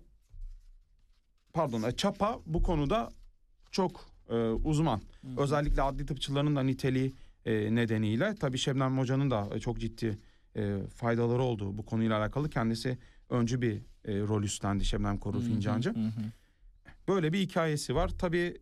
pardon 1.53 1.83
e, 1.83 1.93
Çapa 1.93 2.41
bu 2.47 2.63
konuda 2.63 3.11
çok 3.71 4.07
e, 4.31 4.35
uzman. 4.51 5.01
Özellikle 5.37 5.83
adli 5.83 6.07
tıpçıların 6.07 6.57
da 6.57 6.63
niteliği 6.63 7.13
e, 7.47 7.75
nedeniyle 7.75 8.35
tabii 8.35 8.59
Şebnem 8.59 8.99
Hoca'nın 8.99 9.31
da 9.31 9.49
e, 9.55 9.61
çok 9.61 9.81
ciddi 9.81 10.19
e, 10.57 10.79
faydaları 10.95 11.43
oldu 11.43 11.79
bu 11.79 11.85
konuyla 11.87 12.19
alakalı. 12.19 12.51
Kendisi 12.51 12.99
öncü 13.31 13.63
bir 13.63 13.75
e, 14.05 14.21
rol 14.21 14.43
üstlendi 14.43 14.85
Şebnem 14.85 15.19
Korur 15.19 15.43
Fincancı. 15.43 15.91
Hı 15.91 15.99
hı. 15.99 16.23
Böyle 17.09 17.33
bir 17.33 17.39
hikayesi 17.39 17.95
var. 17.95 18.11
Tabii 18.19 18.57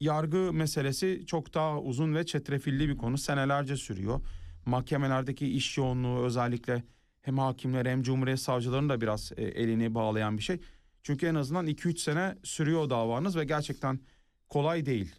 yargı 0.00 0.52
meselesi 0.52 1.24
çok 1.26 1.54
daha 1.54 1.80
uzun 1.80 2.14
ve 2.14 2.26
çetrefilli 2.26 2.88
bir 2.88 2.96
konu. 2.96 3.18
Senelerce 3.18 3.76
sürüyor. 3.76 4.20
Mahkemelerdeki 4.66 5.48
iş 5.48 5.78
yoğunluğu 5.78 6.24
özellikle 6.24 6.82
hem 7.22 7.38
hakimler 7.38 7.86
hem 7.86 8.02
cumhuriyet 8.02 8.40
savcılarının 8.40 8.88
da 8.88 9.00
biraz 9.00 9.32
e, 9.36 9.42
elini 9.44 9.94
bağlayan 9.94 10.38
bir 10.38 10.42
şey. 10.42 10.60
Çünkü 11.02 11.26
en 11.26 11.34
azından 11.34 11.66
2-3 11.66 11.98
sene 11.98 12.36
sürüyor 12.42 12.90
davanız 12.90 13.36
ve 13.36 13.44
gerçekten 13.44 14.00
kolay 14.48 14.86
değil. 14.86 15.14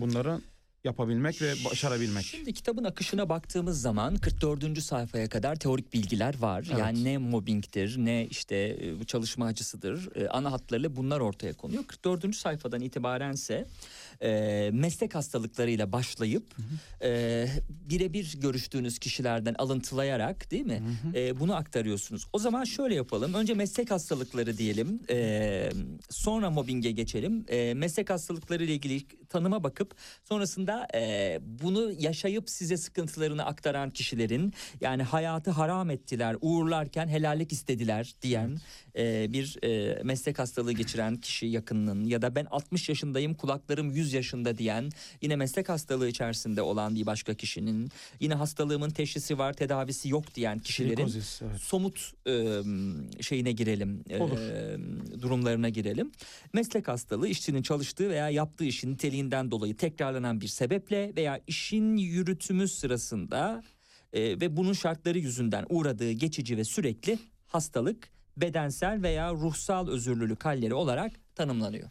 Bunları 0.00 0.40
yapabilmek 0.88 1.42
ve 1.42 1.54
başarabilmek. 1.64 2.24
Şimdi 2.24 2.52
kitabın 2.52 2.84
akışına 2.84 3.28
baktığımız 3.28 3.80
zaman 3.80 4.16
44. 4.16 4.82
sayfaya 4.82 5.28
kadar 5.28 5.56
teorik 5.56 5.92
bilgiler 5.92 6.38
var. 6.38 6.64
Evet. 6.70 6.78
Yani 6.80 7.04
ne 7.04 7.18
mobbingtir, 7.18 7.96
ne 7.98 8.26
işte 8.26 8.78
e, 8.82 9.00
bu 9.00 9.04
çalışma 9.04 9.46
acısıdır. 9.46 10.16
E, 10.16 10.28
Ana 10.28 10.52
hatlarıyla 10.52 10.96
bunlar 10.96 11.20
ortaya 11.20 11.52
konuyor. 11.52 11.84
44. 11.84 12.34
sayfadan 12.34 12.80
itibarense 12.80 13.66
e, 14.22 14.70
meslek 14.72 15.14
hastalıklarıyla 15.14 15.92
başlayıp 15.92 16.56
e, 17.02 17.46
birebir 17.68 18.34
görüştüğünüz 18.40 18.98
kişilerden 18.98 19.54
alıntılayarak 19.58 20.50
değil 20.50 20.66
mi? 20.66 20.82
E, 21.14 21.40
bunu 21.40 21.54
aktarıyorsunuz. 21.56 22.26
O 22.32 22.38
zaman 22.38 22.64
şöyle 22.64 22.94
yapalım. 22.94 23.34
Önce 23.34 23.54
meslek 23.54 23.90
hastalıkları 23.90 24.58
diyelim. 24.58 25.00
E, 25.10 25.70
sonra 26.10 26.50
mobbinge 26.50 26.90
geçelim. 26.90 27.44
E, 27.48 27.74
meslek 27.74 28.10
hastalıkları 28.10 28.64
ile 28.64 28.74
ilgili 28.74 29.06
tanıma 29.28 29.64
bakıp 29.64 29.94
sonrasında 30.24 30.77
e, 30.94 31.38
bunu 31.42 31.92
yaşayıp 31.98 32.50
size 32.50 32.76
sıkıntılarını 32.76 33.44
aktaran 33.46 33.90
kişilerin 33.90 34.54
yani 34.80 35.02
hayatı 35.02 35.50
haram 35.50 35.90
ettiler, 35.90 36.36
uğurlarken 36.40 37.08
helallik 37.08 37.52
istediler 37.52 38.14
diyen 38.22 38.58
e, 38.98 39.32
bir 39.32 39.64
e, 39.64 40.02
meslek 40.02 40.38
hastalığı 40.38 40.72
geçiren 40.72 41.16
kişi 41.16 41.46
yakınının 41.46 42.04
ya 42.04 42.22
da 42.22 42.34
ben 42.34 42.46
60 42.50 42.88
yaşındayım 42.88 43.34
kulaklarım 43.34 43.90
100 43.90 44.12
yaşında 44.12 44.58
diyen 44.58 44.90
yine 45.22 45.36
meslek 45.36 45.68
hastalığı 45.68 46.08
içerisinde 46.08 46.62
olan 46.62 46.94
bir 46.94 47.06
başka 47.06 47.34
kişinin 47.34 47.90
yine 48.20 48.34
hastalığımın 48.34 48.90
teşhisi 48.90 49.38
var 49.38 49.52
tedavisi 49.52 50.08
yok 50.08 50.34
diyen 50.34 50.58
kişilerin 50.58 50.94
Psikozis, 51.06 51.42
evet. 51.42 51.60
somut 51.60 52.12
e, 52.26 52.62
şeyine 53.22 53.52
girelim, 53.52 54.04
e, 54.10 54.20
Olur. 54.20 54.38
durumlarına 55.22 55.68
girelim. 55.68 56.12
Meslek 56.52 56.88
hastalığı 56.88 57.28
işçinin 57.28 57.62
çalıştığı 57.62 58.10
veya 58.10 58.30
yaptığı 58.30 58.64
işin 58.64 58.92
niteliğinden 58.92 59.50
dolayı 59.50 59.76
tekrarlanan 59.76 60.40
bir 60.40 60.48
sebeple 60.48 61.12
veya 61.16 61.40
işin 61.46 61.96
yürütümü 61.96 62.68
sırasında 62.68 63.62
e, 64.12 64.40
ve 64.40 64.56
bunun 64.56 64.72
şartları 64.72 65.18
yüzünden 65.18 65.66
uğradığı 65.68 66.12
geçici 66.12 66.56
ve 66.56 66.64
sürekli 66.64 67.18
hastalık 67.46 68.17
bedensel 68.40 69.02
veya 69.02 69.32
ruhsal 69.32 69.88
özürlülük 69.88 70.44
halleri 70.44 70.74
olarak 70.74 71.12
tanımlanıyor. 71.34 71.90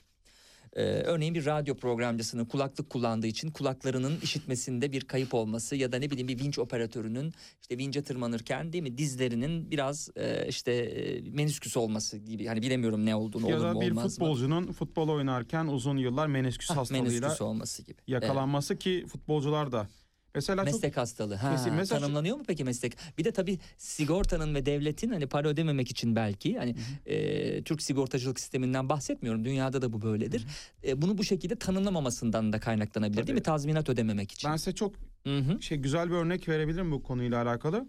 Ee, 0.73 0.81
örneğin 0.83 1.35
bir 1.35 1.45
radyo 1.45 1.75
programcısının 1.75 2.45
kulaklık 2.45 2.89
kullandığı 2.89 3.27
için 3.27 3.51
kulaklarının 3.51 4.19
işitmesinde 4.23 4.91
bir 4.91 5.01
kayıp 5.01 5.33
olması 5.33 5.75
ya 5.75 5.91
da 5.91 5.97
ne 5.99 6.09
bileyim 6.11 6.27
bir 6.27 6.39
vinç 6.39 6.59
operatörünün 6.59 7.33
işte 7.61 7.77
vinçe 7.77 8.03
tırmanırken 8.03 8.73
değil 8.73 8.83
mi 8.83 8.97
dizlerinin 8.97 9.71
biraz 9.71 10.09
e, 10.15 10.47
işte 10.47 10.71
e, 10.73 11.21
menisküs 11.29 11.77
olması 11.77 12.17
gibi 12.17 12.45
hani 12.47 12.61
bilemiyorum 12.61 13.05
ne 13.05 13.15
olduğunu 13.15 13.49
Ya 13.49 13.55
olur 13.57 13.65
da 13.65 13.73
mu 13.73 13.81
bir 13.81 13.91
olmaz 13.91 14.03
mı? 14.03 14.09
futbolcunun 14.09 14.71
futbol 14.71 15.09
oynarken 15.09 15.65
uzun 15.67 15.97
yıllar 15.97 16.27
menesküs 16.27 16.69
Hah, 16.69 16.77
hastalığıyla 16.77 17.09
menisküs 17.27 17.41
olması 17.41 17.83
gibi. 17.83 17.95
Evet. 17.99 18.07
yakalanması 18.23 18.77
ki 18.77 19.05
futbolcular 19.07 19.71
da 19.71 19.87
mesela 20.35 20.65
çok 20.65 20.73
Meslek 20.73 20.97
hastalığı. 20.97 21.35
Ha, 21.35 21.51
Kesin. 21.55 21.73
Mesela 21.73 21.99
şu- 21.99 22.03
tanımlanıyor 22.05 22.37
mu 22.37 22.43
peki 22.47 22.63
meslek? 22.63 22.97
Bir 23.17 23.23
de 23.23 23.31
tabii 23.31 23.59
sigortanın 23.77 24.55
ve 24.55 24.65
devletin 24.65 25.09
hani 25.09 25.27
para 25.27 25.47
ödememek 25.47 25.91
için 25.91 26.15
belki 26.15 26.57
hani 26.57 26.75
e, 27.05 27.63
Türk 27.63 27.81
sigortacılık 27.81 28.39
sisteminden 28.39 28.89
bahsetmiyorum. 28.89 29.45
Dünyada 29.45 29.81
da 29.81 29.93
bu 29.93 30.01
böyledir. 30.01 30.45
E, 30.83 31.01
bunu 31.01 31.17
bu 31.17 31.23
şekilde 31.23 31.55
tanımlamamasından 31.55 32.53
da 32.53 32.59
kaynaklanabilir 32.59 33.17
değil 33.17 33.33
mi? 33.33 33.43
Tabii. 33.43 33.43
Tazminat 33.43 33.89
ödememek 33.89 34.31
için. 34.31 34.49
ben 34.51 34.55
size 34.57 34.71
çok 34.75 34.95
Hı 35.23 35.37
hı. 35.37 35.61
şey 35.61 35.77
güzel 35.77 36.09
bir 36.09 36.15
örnek 36.15 36.49
verebilirim 36.49 36.91
bu 36.91 37.03
konuyla 37.03 37.41
alakalı. 37.43 37.87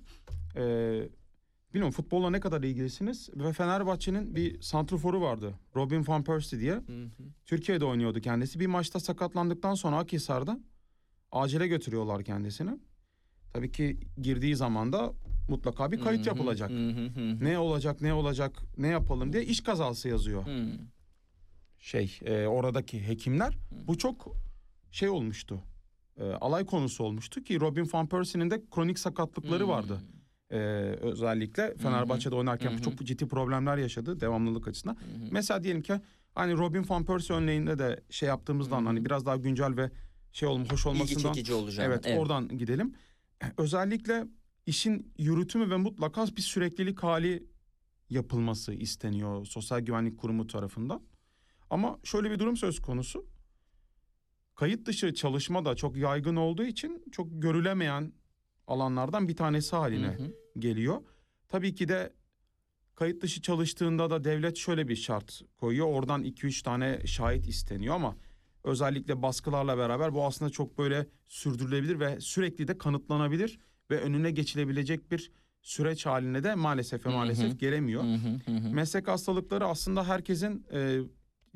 Ee, 0.56 1.08
bilmiyorum 1.74 1.92
futbolla 1.92 2.30
ne 2.30 2.40
kadar 2.40 2.62
ilgilisiniz 2.62 3.28
ve 3.34 3.52
Fenerbahçe'nin 3.52 4.36
bir 4.36 4.62
santrforu 4.62 5.20
vardı. 5.20 5.54
Robin 5.76 6.06
van 6.06 6.24
Persie 6.24 6.60
diye. 6.60 6.72
Hı 6.72 6.78
hı. 6.78 7.08
Türkiye'de 7.46 7.84
oynuyordu 7.84 8.20
kendisi. 8.20 8.60
Bir 8.60 8.66
maçta 8.66 9.00
sakatlandıktan 9.00 9.74
sonra 9.74 9.96
Akhisar'da 9.98 10.60
acile 11.32 11.66
götürüyorlar 11.66 12.24
kendisini. 12.24 12.70
Tabii 13.52 13.72
ki 13.72 13.98
girdiği 14.22 14.56
zaman 14.56 14.92
da 14.92 15.12
mutlaka 15.48 15.92
bir 15.92 16.00
kayıt 16.00 16.26
yapılacak. 16.26 16.70
Ne 17.40 17.58
olacak, 17.58 18.00
ne 18.00 18.12
olacak, 18.12 18.62
ne 18.78 18.88
yapalım 18.88 19.32
diye 19.32 19.44
iş 19.44 19.60
kazası 19.60 20.08
yazıyor. 20.08 20.44
Şey, 21.78 22.18
e, 22.24 22.46
oradaki 22.46 23.08
hekimler. 23.08 23.58
Bu 23.86 23.98
çok 23.98 24.36
şey 24.90 25.08
olmuştu. 25.08 25.62
E, 26.16 26.24
alay 26.24 26.66
konusu 26.66 27.04
olmuştu 27.04 27.42
ki 27.44 27.60
Robin 27.60 27.88
van 27.92 28.08
Persie'nin 28.08 28.50
de 28.50 28.62
kronik 28.70 28.98
sakatlıkları 28.98 29.68
vardı. 29.68 30.00
E, 30.50 30.56
özellikle 31.00 31.74
Fenerbahçe'de 31.76 32.34
oynarken 32.34 32.76
çok 32.76 32.98
ciddi 32.98 33.28
problemler 33.28 33.76
yaşadı 33.76 34.20
devamlılık 34.20 34.68
açısından. 34.68 34.96
Mesela 35.30 35.64
diyelim 35.64 35.82
ki 35.82 36.00
hani 36.34 36.52
Robin 36.52 36.84
van 36.88 37.04
Persie 37.04 37.36
örneğinde 37.36 37.78
de 37.78 38.00
şey 38.10 38.28
yaptığımızdan 38.28 38.86
hani 38.86 39.04
biraz 39.04 39.26
daha 39.26 39.36
güncel 39.36 39.76
ve 39.76 39.90
şey 40.32 40.48
olma, 40.48 40.64
hoş 40.64 40.80
İlgi 40.80 40.88
olmasından 40.88 41.32
çekici 41.32 41.54
olacağını. 41.54 41.88
evet, 41.88 42.18
oradan 42.18 42.58
gidelim. 42.58 42.94
Özellikle 43.58 44.26
işin 44.66 45.12
yürütümü 45.18 45.70
ve 45.70 45.76
mutlaka 45.76 46.26
bir 46.36 46.42
süreklilik 46.42 47.02
hali 47.02 47.46
yapılması 48.10 48.74
isteniyor 48.74 49.46
Sosyal 49.46 49.80
Güvenlik 49.80 50.18
Kurumu 50.18 50.46
tarafından. 50.46 51.02
Ama 51.70 51.98
şöyle 52.04 52.30
bir 52.30 52.38
durum 52.38 52.56
söz 52.56 52.80
konusu. 52.80 53.26
Kayıt 54.54 54.86
dışı 54.86 55.14
çalışma 55.14 55.64
da 55.64 55.76
çok 55.76 55.96
yaygın 55.96 56.36
olduğu 56.36 56.64
için 56.64 57.04
çok 57.12 57.26
görülemeyen 57.30 58.12
alanlardan 58.66 59.28
bir 59.28 59.36
tanesi 59.36 59.76
haline 59.76 60.06
Hı 60.06 60.22
hı. 60.22 60.34
geliyor. 60.58 61.02
Tabii 61.48 61.74
ki 61.74 61.88
de 61.88 62.12
kayıt 62.94 63.22
dışı 63.22 63.42
çalıştığında 63.42 64.10
da 64.10 64.24
devlet 64.24 64.56
şöyle 64.56 64.88
bir 64.88 64.96
şart 64.96 65.42
koyuyor. 65.56 65.86
Oradan 65.86 66.24
2-3 66.24 66.62
tane 66.64 67.06
şahit 67.06 67.48
isteniyor 67.48 67.94
ama 67.94 68.16
özellikle 68.68 69.22
baskılarla 69.22 69.78
beraber 69.78 70.14
bu 70.14 70.24
aslında 70.26 70.50
çok 70.50 70.78
böyle 70.78 71.06
sürdürülebilir 71.28 72.00
ve 72.00 72.20
sürekli 72.20 72.68
de 72.68 72.78
kanıtlanabilir 72.78 73.58
ve 73.90 74.00
önüne 74.00 74.30
geçilebilecek 74.30 75.10
bir 75.10 75.32
süreç 75.62 76.06
haline 76.06 76.44
de 76.44 76.54
maalesef 76.54 77.06
ve 77.06 77.08
Hı 77.08 77.12
hı. 77.12 77.16
maalesef 77.16 77.58
gelemiyor. 77.60 78.02
Hı 78.02 78.14
hı, 78.14 78.52
hı 78.52 78.56
hı. 78.56 78.70
Meslek 78.74 79.08
hastalıkları 79.08 79.66
aslında 79.66 80.08
herkesin 80.08 80.66
e, 80.72 81.00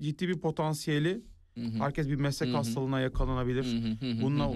ciddi 0.00 0.28
bir 0.28 0.38
potansiyeli. 0.40 1.22
Hı 1.54 1.60
hı. 1.60 1.78
Herkes 1.78 2.08
bir 2.08 2.14
meslek 2.14 2.48
Hı 2.48 2.52
hı. 2.52 2.56
hastalığına 2.56 3.00
yakalanabilir. 3.00 3.64
Hı 3.64 3.76
hı, 3.88 4.06
hı 4.06 4.12
hı, 4.18 4.22
Bununla 4.22 4.52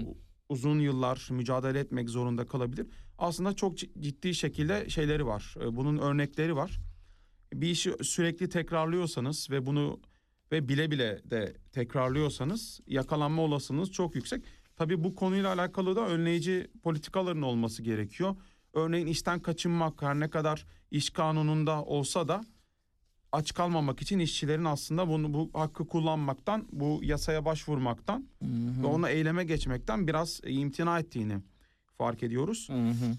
uzun 0.49 0.79
yıllar 0.79 1.27
mücadele 1.31 1.79
etmek 1.79 2.09
zorunda 2.09 2.45
kalabilir. 2.47 2.87
Aslında 3.17 3.53
çok 3.53 3.77
ci- 3.77 4.01
ciddi 4.01 4.35
şekilde 4.35 4.89
şeyleri 4.89 5.25
var. 5.25 5.55
E, 5.61 5.75
Bunun 5.75 5.97
örnekleri 5.97 6.55
var. 6.55 6.79
Bir 7.53 7.67
işi 7.69 7.93
sürekli 8.01 8.49
tekrarlıyorsanız 8.49 9.49
ve 9.51 9.65
bunu 9.65 9.99
ve 10.51 10.67
bile 10.69 10.91
bile 10.91 11.21
de 11.25 11.53
tekrarlıyorsanız 11.71 12.79
yakalanma 12.87 13.41
olasılığınız 13.41 13.91
çok 13.91 14.15
yüksek. 14.15 14.43
Tabii 14.75 15.03
bu 15.03 15.15
konuyla 15.15 15.53
alakalı 15.53 15.95
da 15.95 16.07
önleyici 16.07 16.67
politikaların 16.83 17.41
olması 17.41 17.83
gerekiyor. 17.83 18.35
Örneğin 18.73 19.07
işten 19.07 19.39
kaçınmak 19.39 20.01
her 20.01 20.19
ne 20.19 20.29
kadar 20.29 20.65
iş 20.91 21.09
kanununda 21.09 21.83
olsa 21.83 22.27
da 22.27 22.45
aç 23.31 23.53
kalmamak 23.53 24.01
için 24.01 24.19
işçilerin 24.19 24.65
aslında 24.65 25.07
bunu 25.07 25.33
bu 25.33 25.49
hakkı 25.53 25.87
kullanmaktan, 25.87 26.67
bu 26.71 26.99
yasaya 27.03 27.45
başvurmaktan 27.45 28.27
Hı 28.39 28.45
hı. 28.45 28.83
ve 28.83 28.87
ona 28.87 29.09
eyleme 29.09 29.43
geçmekten 29.43 30.07
biraz 30.07 30.41
imtina 30.47 30.99
ettiğini 30.99 31.37
fark 31.97 32.23
ediyoruz. 32.23 32.69
Hı 32.69 32.73
hı. 32.89 33.17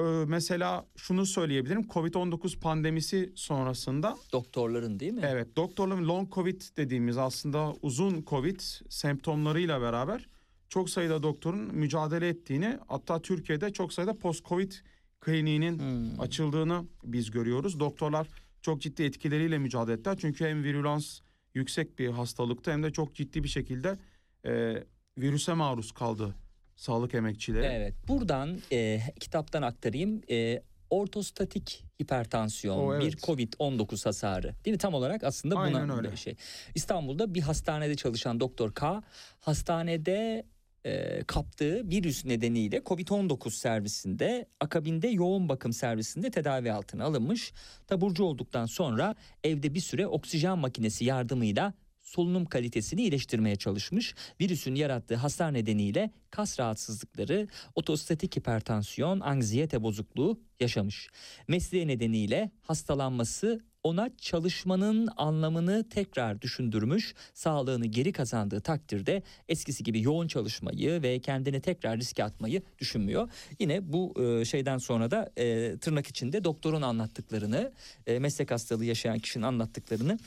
Ee, 0.00 0.02
mesela 0.28 0.86
şunu 0.96 1.26
söyleyebilirim. 1.26 1.82
Covid-19 1.82 2.60
pandemisi 2.60 3.32
sonrasında 3.34 4.16
Doktorların 4.32 5.00
değil 5.00 5.12
mi? 5.12 5.20
evet 5.24 5.56
doktorların 5.56 6.08
long 6.08 6.32
covid 6.34 6.60
dediğimiz 6.76 7.18
aslında 7.18 7.74
uzun 7.82 8.24
covid 8.26 8.60
semptomlarıyla 8.88 9.80
beraber 9.80 10.28
çok 10.68 10.90
sayıda 10.90 11.22
doktorun 11.22 11.74
mücadele 11.74 12.28
ettiğini 12.28 12.78
hatta 12.88 13.22
Türkiye'de 13.22 13.72
çok 13.72 13.92
sayıda 13.92 14.18
post 14.18 14.44
covid 14.44 14.72
kliniğinin 15.20 15.78
Hmm. 15.78 16.20
açıldığını 16.20 16.84
biz 17.04 17.30
görüyoruz. 17.30 17.80
Doktorlar 17.80 18.28
çok 18.62 18.80
ciddi 18.80 19.02
etkileriyle 19.02 19.58
mücadele 19.58 19.94
ettiler. 19.94 20.16
Çünkü 20.20 20.44
hem 20.46 20.64
virülans 20.64 21.20
yüksek 21.54 21.98
bir 21.98 22.08
hastalıkta 22.08 22.72
hem 22.72 22.82
de 22.82 22.90
çok 22.92 23.14
ciddi 23.14 23.42
bir 23.44 23.48
şekilde 23.48 23.98
e, 24.46 24.84
virüse 25.18 25.54
maruz 25.54 25.92
kaldı 25.92 26.34
sağlık 26.78 27.14
emekçileri. 27.14 27.64
Evet. 27.66 27.94
Buradan 28.08 28.58
e, 28.72 29.00
kitaptan 29.20 29.62
aktarayım. 29.62 30.22
E, 30.30 30.62
ortostatik 30.90 31.84
hipertansiyon, 32.02 32.78
O, 32.78 32.94
evet. 32.94 33.02
bir 33.02 33.16
Covid-19 33.16 34.04
hasarı. 34.04 34.54
Değil 34.64 34.74
mi? 34.74 34.78
Tam 34.78 34.94
olarak 34.94 35.24
aslında 35.24 35.54
buna 35.56 35.62
Aynen 35.62 35.90
öyle. 35.90 36.16
şey. 36.16 36.36
İstanbul'da 36.74 37.34
bir 37.34 37.40
hastanede 37.40 37.94
çalışan 37.94 38.40
Doktor 38.40 38.74
K 38.74 39.02
hastanede 39.40 40.46
e, 40.84 41.24
kaptığı 41.24 41.90
virüs 41.90 42.24
nedeniyle 42.24 42.76
Covid-19 42.76 43.50
servisinde 43.50 44.46
akabinde 44.60 45.08
yoğun 45.08 45.48
bakım 45.48 45.72
servisinde 45.72 46.30
tedavi 46.30 46.72
altına 46.72 47.04
alınmış. 47.04 47.52
Taburcu 47.86 48.24
olduktan 48.24 48.66
sonra 48.66 49.14
evde 49.44 49.74
bir 49.74 49.80
süre 49.80 50.06
oksijen 50.06 50.58
makinesi 50.58 51.04
yardımıyla 51.04 51.74
solunum 52.08 52.44
kalitesini 52.44 53.00
iyileştirmeye 53.00 53.56
çalışmış. 53.56 54.14
Virüsün 54.40 54.74
yarattığı 54.74 55.14
hasar 55.14 55.54
nedeniyle 55.54 56.10
kas 56.30 56.60
rahatsızlıkları, 56.60 57.48
otostatik 57.74 58.36
hipertansiyon, 58.36 59.20
anksiyete 59.20 59.82
bozukluğu 59.82 60.40
yaşamış. 60.60 61.08
Mesleği 61.48 61.86
nedeniyle 61.86 62.50
hastalanması 62.62 63.60
ona 63.88 64.10
çalışmanın 64.20 65.08
anlamını 65.16 65.88
tekrar 65.88 66.42
düşündürmüş, 66.42 67.14
sağlığını 67.34 67.86
geri 67.86 68.12
kazandığı 68.12 68.60
takdirde 68.60 69.22
eskisi 69.48 69.84
gibi 69.84 70.02
yoğun 70.02 70.28
çalışmayı 70.28 71.02
ve 71.02 71.18
kendini 71.18 71.60
tekrar 71.60 71.98
riske 71.98 72.24
atmayı 72.24 72.62
düşünmüyor. 72.78 73.28
Yine 73.58 73.92
bu 73.92 74.14
e, 74.22 74.44
şeyden 74.44 74.78
sonra 74.78 75.10
da 75.10 75.30
e, 75.38 75.76
tırnak 75.78 76.06
içinde 76.06 76.44
doktorun 76.44 76.82
anlattıklarını, 76.82 77.72
e, 78.06 78.18
meslek 78.18 78.50
hastalığı 78.50 78.84
yaşayan 78.84 79.18
kişinin 79.18 79.44
anlattıklarını 79.44 80.18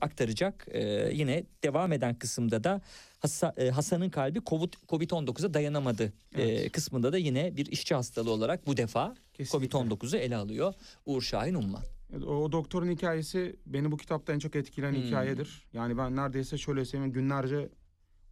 aktaracak. 0.00 0.66
Yine 1.12 1.44
devam 1.62 1.92
eden 1.92 2.14
kısımda 2.14 2.64
da 2.64 2.80
Hasa- 3.20 3.54
Hasan'ın 3.72 4.10
kalbi 4.10 4.38
Covid- 4.38 4.74
Covid-19'a 4.88 5.54
dayanamadı 5.54 6.12
Evet. 6.34 6.72
kısmında 6.72 7.12
da 7.12 7.18
yine 7.18 7.56
bir 7.56 7.66
işçi 7.66 7.94
hastalığı 7.94 8.30
olarak 8.30 8.66
bu 8.66 8.76
defa 8.76 9.14
Kesinlikle. 9.34 9.68
Covid-19'u 9.78 10.16
ele 10.16 10.36
alıyor 10.36 10.74
Uğur 11.06 11.22
Şahin 11.22 11.54
Umman. 11.54 11.82
O, 12.26 12.52
doktorun 12.52 12.90
hikayesi 12.90 13.56
beni 13.66 13.92
bu 13.92 13.96
kitapta 13.96 14.32
en 14.32 14.38
çok 14.38 14.56
etkileyen 14.56 14.92
Hmm. 14.94 15.02
hikayedir. 15.02 15.66
Yani 15.72 15.98
ben 15.98 16.16
neredeyse 16.16 16.58
şöyle 16.58 16.84
söyleyeyim 16.84 17.12
günlerce 17.12 17.68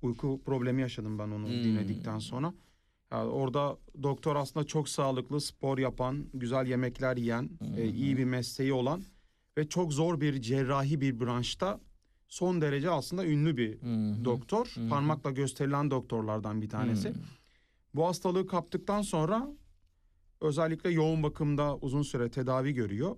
uyku 0.02 0.40
problemi 0.44 0.81
yaşadım 0.82 1.19
ben 1.19 1.28
onu 1.31 1.47
Hmm. 1.47 1.65
dinledikten 1.65 2.19
sonra. 2.19 2.55
Yani 3.12 3.31
orada 3.31 3.78
doktor 4.02 4.36
aslında 4.36 4.66
çok 4.66 4.89
sağlıklı, 4.89 5.40
spor 5.40 5.78
yapan, 5.78 6.27
güzel 6.35 6.66
yemekler 6.66 7.16
yiyen, 7.16 7.51
e, 7.77 7.89
iyi 7.89 8.16
bir 8.16 8.24
mesleği 8.24 8.73
olan 8.73 9.02
ve 9.59 9.69
çok 9.69 9.93
zor 9.93 10.20
bir 10.20 10.43
cerrahi 10.43 11.01
bir 11.01 11.20
branşta 11.20 11.81
son 12.28 12.61
derece 12.61 12.90
aslında 12.90 13.27
ünlü 13.27 13.57
bir 13.57 13.73
hı. 13.82 14.24
doktor. 14.24 14.66
Hı. 14.74 14.89
Parmakla 14.89 15.31
gösterilen 15.31 15.90
doktorlardan 15.90 16.62
bir 16.62 16.69
tanesi. 16.69 17.09
Hı. 17.09 17.15
Bu 17.94 18.07
hastalığı 18.07 18.47
kaptıktan 18.47 19.02
sonra 19.02 19.48
özellikle 20.40 20.90
yoğun 20.90 21.23
bakımda 21.23 21.77
uzun 21.77 22.02
süre 22.02 22.31
tedavi 22.31 22.73
görüyor. 22.73 23.16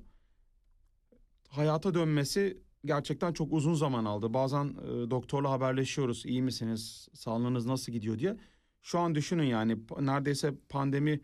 Hayata 1.57 1.95
dönmesi 1.95 2.59
gerçekten 2.85 3.33
çok 3.33 3.53
uzun 3.53 3.75
zaman 3.75 4.05
aldı. 4.05 4.35
Bazen 4.35 4.65
e, 4.65 5.11
doktorla 5.11 5.51
haberleşiyoruz. 5.51 6.27
İyi 6.27 6.43
misiniz? 6.43 7.09
Sağlığınız 7.15 7.67
nasıl 7.67 7.93
gidiyor 7.93 8.19
diye. 8.19 8.37
Şu 8.83 8.99
an 8.99 9.15
düşünün 9.15 9.45
yani 9.45 9.77
neredeyse 10.01 10.55
pandemi 10.69 11.21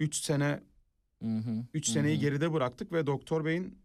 3 0.00 0.16
sene 0.16 0.60
Hı 1.22 1.28
hı. 1.38 1.64
3 1.74 1.88
Hı 1.88 1.92
seneyi 1.92 2.16
hı. 2.16 2.20
geride 2.20 2.52
bıraktık 2.52 2.92
ve 2.92 3.06
doktor 3.06 3.44
beyin 3.44 3.78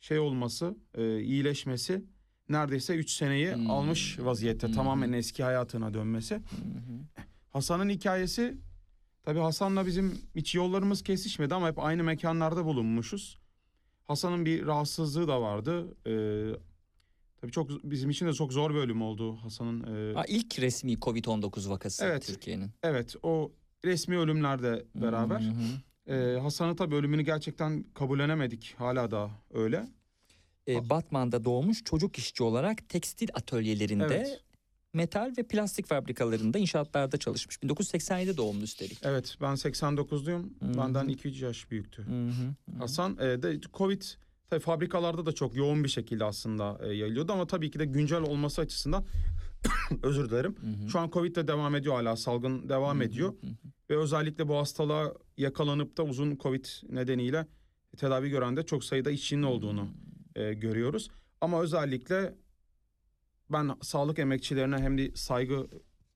şey 0.00 0.18
olması, 0.18 0.76
e, 0.94 1.20
iyileşmesi 1.20 2.04
neredeyse 2.48 2.94
3 2.94 3.10
seneyi 3.10 3.54
Hmm. 3.54 3.70
almış 3.70 4.18
vaziyette. 4.20 4.72
Tamamen 4.72 5.12
eski 5.12 5.42
hayatına 5.44 5.94
dönmesi. 5.94 6.34
Hı 6.34 6.40
hı. 6.40 7.22
Hasan'ın 7.50 7.88
hikayesi 7.88 8.58
tabii 9.22 9.38
Hasan'la 9.38 9.86
bizim 9.86 10.18
hiç 10.34 10.54
yollarımız 10.54 11.02
kesişmedi 11.02 11.54
ama 11.54 11.68
hep 11.68 11.78
aynı 11.78 12.04
mekanlarda 12.04 12.64
bulunmuşuz. 12.64 13.38
Hasan'ın 14.08 14.44
bir 14.46 14.66
rahatsızlığı 14.66 15.28
da 15.28 15.42
vardı. 15.42 15.96
Ee, 16.06 16.58
tabii 17.40 17.52
çok 17.52 17.70
bizim 17.84 18.10
için 18.10 18.26
de 18.26 18.32
çok 18.32 18.52
zor 18.52 18.70
bir 18.70 18.78
ölüm 18.78 19.02
oldu 19.02 19.36
Hasan'ın. 19.36 20.10
Ee, 20.10 20.14
Ha, 20.14 20.24
ilk 20.28 20.58
resmi 20.58 20.92
Covid-19 20.92 21.70
vakası 21.70 22.04
Evet. 22.04 22.26
Türkiye'nin. 22.26 22.70
evet 22.82 23.16
o 23.22 23.52
resmi 23.84 24.18
ölümlerde 24.18 24.84
beraber. 24.94 25.40
Hı 25.40 25.44
hı. 26.10 26.14
Ee, 26.14 26.38
Hasan'ın 26.40 26.76
tabii 26.76 26.94
ölümünü 26.94 27.22
gerçekten 27.22 27.84
kabullenemedik. 27.94 28.74
Hala 28.78 29.10
da 29.10 29.30
öyle. 29.54 29.88
E, 30.68 30.90
Batman'da 30.90 31.44
doğmuş 31.44 31.84
çocuk 31.84 32.18
işçi 32.18 32.42
olarak 32.42 32.88
tekstil 32.88 33.28
atölyelerinde 33.34 34.04
Evet. 34.06 34.40
Metal 34.92 35.34
ve 35.38 35.42
plastik 35.42 35.86
fabrikalarında 35.86 36.58
inşaatlarda 36.58 37.16
çalışmış. 37.16 37.62
1987 37.62 38.36
doğumlu 38.36 38.62
üstelik. 38.62 38.98
Evet 39.02 39.36
ben 39.40 39.54
89'luyum. 39.54 40.42
Hı 40.60 40.66
hı. 40.66 40.78
Benden 40.78 41.08
2-3 41.08 41.44
yaş 41.44 41.70
büyüktü. 41.70 42.02
Hı 42.02 42.10
hı. 42.10 42.74
Hı. 42.74 42.78
Hasan 42.78 43.16
e, 43.20 43.42
de 43.42 43.60
Covid 43.74 44.02
tabii 44.50 44.60
fabrikalarda 44.60 45.26
da 45.26 45.32
çok 45.32 45.56
yoğun 45.56 45.84
bir 45.84 45.88
şekilde 45.88 46.24
aslında 46.24 46.78
e, 46.82 46.86
yayılıyordu 46.86 47.32
ama 47.32 47.46
tabii 47.46 47.70
ki 47.70 47.78
de 47.78 47.84
güncel 47.84 48.20
olması 48.20 48.60
açısından 48.60 49.04
özür 50.02 50.30
dilerim. 50.30 50.56
Hı 50.60 50.84
hı. 50.84 50.88
Şu 50.88 50.98
an 50.98 51.10
Covid 51.10 51.36
de 51.36 51.48
devam 51.48 51.74
ediyor 51.74 51.94
hala 51.94 52.16
salgın 52.16 52.68
devam 52.68 53.02
ediyor 53.02 53.32
Hı 53.40 53.46
hı. 53.46 53.50
ve 53.90 53.96
özellikle 53.96 54.48
bu 54.48 54.56
hastalığa 54.56 55.12
yakalanıp 55.36 55.96
da 55.96 56.02
uzun 56.02 56.36
Covid 56.36 56.64
nedeniyle 56.88 57.46
tedavi 57.96 58.30
gören 58.30 58.56
de 58.56 58.62
çok 58.62 58.84
sayıda 58.84 59.10
işçinin 59.10 59.42
olduğunu 59.42 59.88
e, 60.36 60.54
görüyoruz. 60.54 61.10
Ama 61.40 61.62
özellikle 61.62 62.34
ben 63.52 63.70
sağlık 63.82 64.18
emekçilerine 64.18 64.76
hem 64.78 64.98
de 64.98 65.10
saygı 65.16 65.66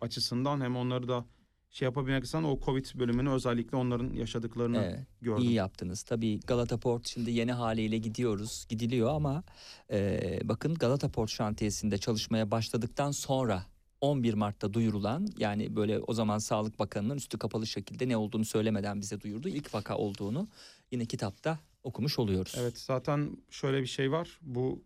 açısından 0.01 0.61
hem 0.61 0.77
onları 0.77 1.09
da 1.09 1.25
şey 1.71 1.87
yapabilmek 1.87 2.25
için 2.25 2.43
o 2.43 2.61
Covid 2.65 2.87
bölümünü 2.95 3.31
özellikle 3.31 3.77
onların 3.77 4.13
yaşadıklarını 4.13 4.79
Evet. 4.79 5.07
gördüm. 5.21 5.43
İyi 5.45 5.53
yaptınız. 5.53 6.03
Tabii 6.03 6.41
Galata 6.41 6.77
Port 6.81 7.09
şimdi 7.09 7.31
yeni 7.31 7.53
haliyle 7.53 7.99
gidiyoruz, 7.99 8.67
gidiliyor 8.69 9.11
ama 9.11 9.45
e, 9.91 10.41
bakın 10.45 10.75
Galata 10.75 11.09
Port 11.09 11.31
şantiyesinde 11.31 11.99
çalışmaya 11.99 12.51
başladıktan 12.51 13.11
sonra 13.11 13.67
11 14.01 14.35
Mart'ta 14.35 14.75
duyurulan 14.75 15.29
yani 15.39 15.77
böyle 15.77 15.99
o 16.01 16.15
zaman 16.15 16.39
Sağlık 16.39 16.79
Bakanı'nın 16.79 17.17
üstü 17.17 17.39
kapalı 17.39 17.67
şekilde 17.67 18.09
ne 18.09 18.17
olduğunu 18.17 18.45
söylemeden 18.45 19.01
bize 19.01 19.21
duyurdu. 19.21 19.49
ilk 19.49 19.75
vaka 19.75 19.97
olduğunu 19.97 20.49
yine 20.91 21.05
kitapta 21.07 21.59
okumuş 21.83 22.19
oluyoruz. 22.19 22.55
Evet 22.59 22.79
zaten 22.79 23.37
şöyle 23.51 23.81
bir 23.83 23.87
şey 23.87 24.13
var. 24.13 24.39
Bu 24.43 24.83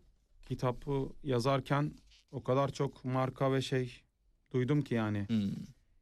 kitabı 0.48 1.08
yazarken 1.24 1.92
o 2.36 2.42
kadar 2.42 2.72
çok 2.72 3.04
marka 3.04 3.52
ve 3.52 3.62
şey 3.62 4.02
duydum 4.52 4.82
ki 4.82 4.94
yani. 4.94 5.26
Hmm. 5.28 5.50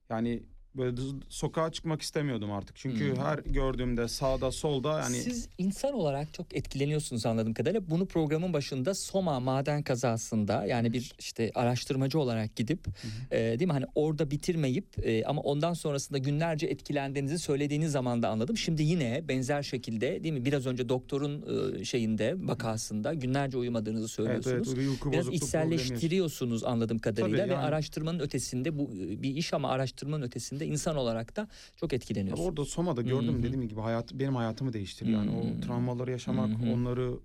Yani 0.09 0.43
böyle 0.77 0.97
sokağa 1.29 1.73
çıkmak 1.73 2.03
istemiyordum 2.03 2.53
artık. 2.53 2.77
Çünkü 2.77 3.11
Hmm. 3.11 3.23
her 3.23 3.39
gördüğümde 3.39 4.09
sağda 4.09 4.51
solda 4.51 5.01
yani 5.01 5.17
Siz 5.17 5.49
insan 5.59 5.95
olarak 5.95 6.35
çok 6.35 6.57
etkileniyorsunuz 6.57 7.27
anladığım 7.27 7.55
kadarıyla. 7.55 7.91
Bunu 7.91 8.07
programın 8.07 8.53
başında 8.53 8.95
Soma 8.95 9.41
maden 9.41 9.83
kazasında 9.83 10.65
yani 10.67 10.93
bir 10.93 11.13
işte 11.19 11.51
araştırmacı 11.55 12.19
olarak 12.19 12.57
gidip 12.57 12.87
e, 13.31 13.39
değil 13.39 13.67
mi 13.67 13.73
hani 13.73 13.85
orada 13.95 14.31
bitirmeyip 14.31 15.07
e, 15.07 15.25
ama 15.25 15.43
ondan 15.43 15.73
sonrasında 15.75 16.19
günlerce 16.19 16.67
etkilendiğinizi 16.67 17.39
söylediğiniz 17.39 17.93
zaman 17.93 18.23
da 18.23 18.29
anladım. 18.29 18.57
Şimdi 18.57 18.83
yine 18.83 19.29
benzer 19.29 19.63
şekilde 19.63 20.25
değil 20.25 20.35
mi 20.35 20.45
biraz 20.45 20.67
önce 20.67 20.89
doktorun 20.89 21.45
e, 21.81 21.85
şeyinde 21.85 22.35
vakasında 22.39 23.15
günlerce 23.15 23.59
uyumadığınızı 23.59 24.05
evet, 24.05 24.11
söylüyorsunuz. 24.45 24.69
evet, 24.79 24.89
uyku 24.89 25.13
Biraz 25.13 25.29
içselleştiriyorsunuz 25.29 26.65
anladığım 26.65 26.99
kadarıyla 26.99 27.39
Tabii 27.39 27.51
ve 27.51 27.55
yani. 27.55 27.65
araştırmanın 27.65 28.19
ötesinde 28.19 28.79
bu 28.79 28.83
e, 28.83 29.23
bir 29.23 29.37
iş 29.37 29.55
ama 29.55 29.71
araştırmanın 29.71 30.23
ötesinde 30.27 30.64
insan 30.66 30.97
olarak 30.97 31.36
da 31.36 31.49
çok 31.77 31.91
Tabii 31.91 31.97
etkileniyorsunuz. 31.97 32.49
orada 32.49 32.65
Soma'da 32.65 33.03
gördüm 33.03 33.43
dediğim 33.43 33.69
gibi 33.69 33.81
hayat 33.81 34.15
benim 34.15 34.35
hayatımı 34.36 34.73
değiştirdi. 34.73 35.11
Yani 35.11 35.31
o 35.31 35.61
travmaları 35.66 36.11
yaşamak, 36.11 36.51
Hı 36.51 36.66
hı. 36.66 36.73
onları 36.73 37.19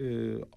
e, 0.00 0.04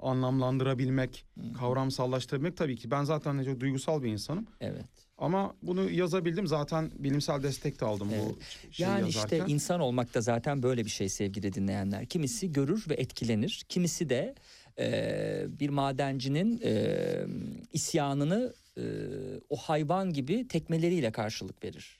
anlamlandırabilmek, 0.02 1.26
Hı 1.40 1.48
hı. 1.48 1.53
kavramsallaştırabilmek 1.53 2.57
tabii 2.57 2.76
ki. 2.76 2.91
Ben 2.91 3.03
zaten 3.03 3.44
çok 3.44 3.60
duygusal 3.60 4.03
bir 4.03 4.10
insanım. 4.10 4.48
Evet. 4.61 4.86
Ama 5.18 5.53
bunu 5.61 5.90
yazabildim. 5.90 6.48
Zaten 6.48 6.91
bilimsel 6.99 7.44
destek 7.44 7.82
de 7.82 7.86
aldım 7.86 8.10
Evet. 8.14 8.23
bu 8.26 8.38
şeyi 8.73 8.88
Yani 8.90 9.02
yazarken. 9.06 9.38
işte 9.38 9.53
insan 9.53 9.80
olmak 9.80 10.14
da 10.14 10.22
zaten 10.22 10.64
böyle 10.64 10.86
bir 10.86 10.90
şey 10.90 11.10
sevgili 11.10 11.53
dinleyenler. 11.53 12.06
Kimisi 12.06 12.52
görür 12.52 12.86
ve 12.90 12.94
etkilenir. 12.94 13.65
Kimisi 13.69 14.10
de 14.10 14.36
e, 14.80 15.45
bir 15.47 15.69
madencinin 15.69 16.61
e, 16.64 16.95
isyanını 17.73 18.53
e, 18.77 18.84
o 19.49 19.57
hayvan 19.57 20.14
gibi 20.14 20.47
tekmeleriyle 20.47 21.11
karşılık 21.11 21.64
verir. 21.64 21.99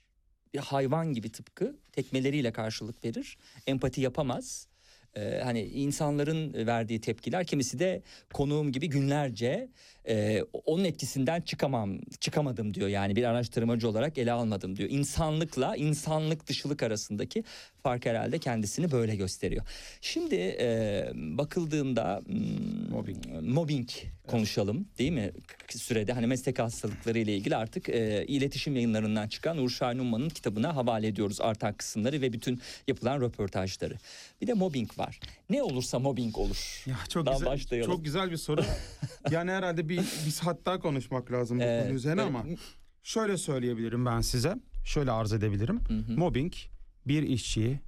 bir 0.53 0.60
hayvan 0.60 1.14
gibi 1.14 1.31
tıpkı 1.31 1.76
tekmeleriyle 1.91 2.52
karşılık 2.52 3.06
verir. 3.06 3.38
Empati 3.68 4.02
yapamaz. 4.02 4.68
Ee, 5.15 5.41
hani 5.43 5.61
insanların 5.61 6.68
verdiği 6.68 7.02
tepkiler 7.02 7.45
kimisi 7.45 7.80
de 7.80 8.02
konuğum 8.34 8.72
gibi 8.72 8.89
günlerce 8.89 9.69
e, 10.07 10.44
onun 10.65 10.84
etkisinden 10.84 11.41
çıkamam 11.41 11.99
çıkamadım 12.19 12.73
diyor 12.73 12.88
yani 12.88 13.15
bir 13.15 13.23
araştırmacı 13.23 13.90
olarak 13.90 14.18
ele 14.18 14.32
almadım 14.32 14.76
diyor. 14.76 14.90
İnsanlıkla 14.90 15.76
insanlık 15.76 16.48
dışılık 16.48 16.84
arasındaki 16.84 17.44
fark 17.84 18.06
herhalde 18.06 18.40
kendisini 18.40 18.91
böyle 18.91 19.15
gösteriyor. 19.15 19.65
Şimdi 20.02 20.36
e, 20.36 21.10
bakıldığında 21.15 22.22
hmm, 22.26 22.90
Mobbing. 22.90 23.26
mobbing 23.41 23.90
konuşalım 24.27 24.88
değil 24.98 25.11
mi? 25.11 25.32
Sürede 25.69 26.14
hani 26.14 26.27
meslek 26.27 26.60
hastalıkları 26.60 27.19
ile 27.19 27.36
ilgili 27.36 27.56
artık 27.56 27.90
e, 27.90 28.26
iletişim 28.27 28.76
yayınlarından 28.76 29.27
çıkan 29.27 29.57
Uğur 29.57 29.69
Şahin 29.69 29.99
Umman'ın 29.99 30.30
kitabına 30.30 30.76
havale 30.76 31.07
ediyoruz 31.07 31.41
artan 31.41 31.73
kısımları 31.73 32.22
ve 32.22 32.34
bütün 32.34 32.61
yapılan 32.88 33.22
röportajları. 33.22 33.95
Bir 34.41 34.48
de 34.48 34.53
mobbing 34.53 34.99
var. 34.99 35.19
Ne 35.49 35.63
olursa 35.63 35.99
mobbing 35.99 36.38
olur. 36.38 36.84
Ya 36.85 36.95
çok 37.09 37.26
Daha 37.26 37.34
güzel, 37.34 37.47
başlayalım. 37.49 37.91
çok 37.91 38.03
güzel 38.05 38.31
bir 38.31 38.38
soru. 38.38 38.61
yani 39.31 39.51
herhalde 39.51 39.89
bir, 39.89 39.97
bir 39.97 40.31
saat 40.31 40.65
daha 40.65 40.80
konuşmak 40.80 41.31
lazım 41.31 41.59
bu 41.59 41.63
Ee, 41.63 41.81
konu 41.84 41.93
üzerine 41.93 42.22
ama 42.22 42.45
şöyle 43.03 43.38
söyleyebilirim 43.38 44.05
ben 44.05 44.22
size. 44.22 44.55
Şöyle 44.85 45.11
arz 45.11 45.34
edebilirim. 45.34 45.80
Hı 45.88 45.93
hı. 45.93 46.17
Mobbing 46.17 46.53
bir 47.07 47.23
işçiyi 47.23 47.80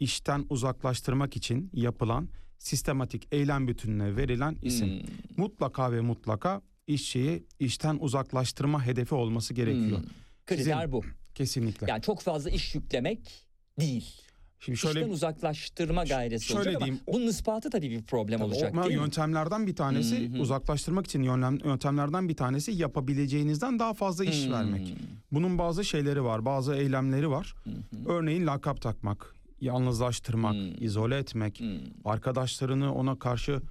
işten 0.00 0.44
uzaklaştırmak 0.50 1.36
için 1.36 1.70
yapılan 1.74 2.28
sistematik 2.58 3.28
eylem 3.32 3.68
bütününe 3.68 4.16
verilen 4.16 4.56
isim. 4.62 4.88
Hmm, 4.88 5.06
Mutlaka 5.36 5.92
ve 5.92 6.00
mutlaka 6.00 6.62
işçiyi 6.86 7.46
işten 7.60 7.96
uzaklaştırma 8.00 8.86
hedefi 8.86 9.14
olması 9.14 9.54
gerekiyor. 9.54 9.98
hmm. 9.98 10.06
Kriter 10.46 10.62
Sizin- 10.64 10.92
bu. 10.92 11.02
Kesinlikle. 11.34 11.86
Yani 11.90 12.02
çok 12.02 12.20
fazla 12.20 12.50
iş 12.50 12.74
yüklemek 12.74 13.46
değil. 13.80 14.22
Şimdi 14.60 14.78
şöyle 14.78 15.00
İşten 15.00 15.10
uzaklaştırma 15.12 16.04
gayresi 16.04 16.44
şöyle 16.46 16.60
olacak 16.60 16.80
diyeyim, 16.80 17.00
ama 17.06 17.16
bunun 17.16 17.26
ispatı 17.26 17.70
tabii 17.70 17.90
bir 17.90 18.02
problem 18.04 18.38
Tabii 18.38 18.48
olacak 18.48 18.74
o 18.74 18.82
değil 18.82 18.94
mi? 18.96 19.02
yöntemlerden 19.02 19.66
bir 19.66 19.76
tanesi 19.76 20.30
Hı 20.32 20.36
hı. 20.36 20.42
uzaklaştırmak 20.42 21.06
için 21.06 21.22
yöntemlerden 21.64 22.28
bir 22.28 22.36
tanesi 22.36 22.72
yapabileceğinizden 22.72 23.78
daha 23.78 23.94
fazla 23.94 24.24
iş 24.24 24.46
Hmm, 24.46 24.52
vermek. 24.52 24.94
Bunun 25.32 25.58
bazı 25.58 25.84
şeyleri 25.84 26.24
var, 26.24 26.44
bazı 26.44 26.74
eylemleri 26.74 27.30
var. 27.30 27.54
hı 27.64 27.70
hı, 27.70 28.08
Örneğin 28.08 28.46
lakap 28.46 28.80
takmak, 28.82 29.34
yalnızlaştırmak, 29.60 30.54
Hmm. 30.54 30.84
izole 30.84 31.18
etmek, 31.18 31.60
hmm. 31.60 31.78
arkadaşlarını 32.04 32.94
ona 32.94 33.18
karşı 33.18 33.62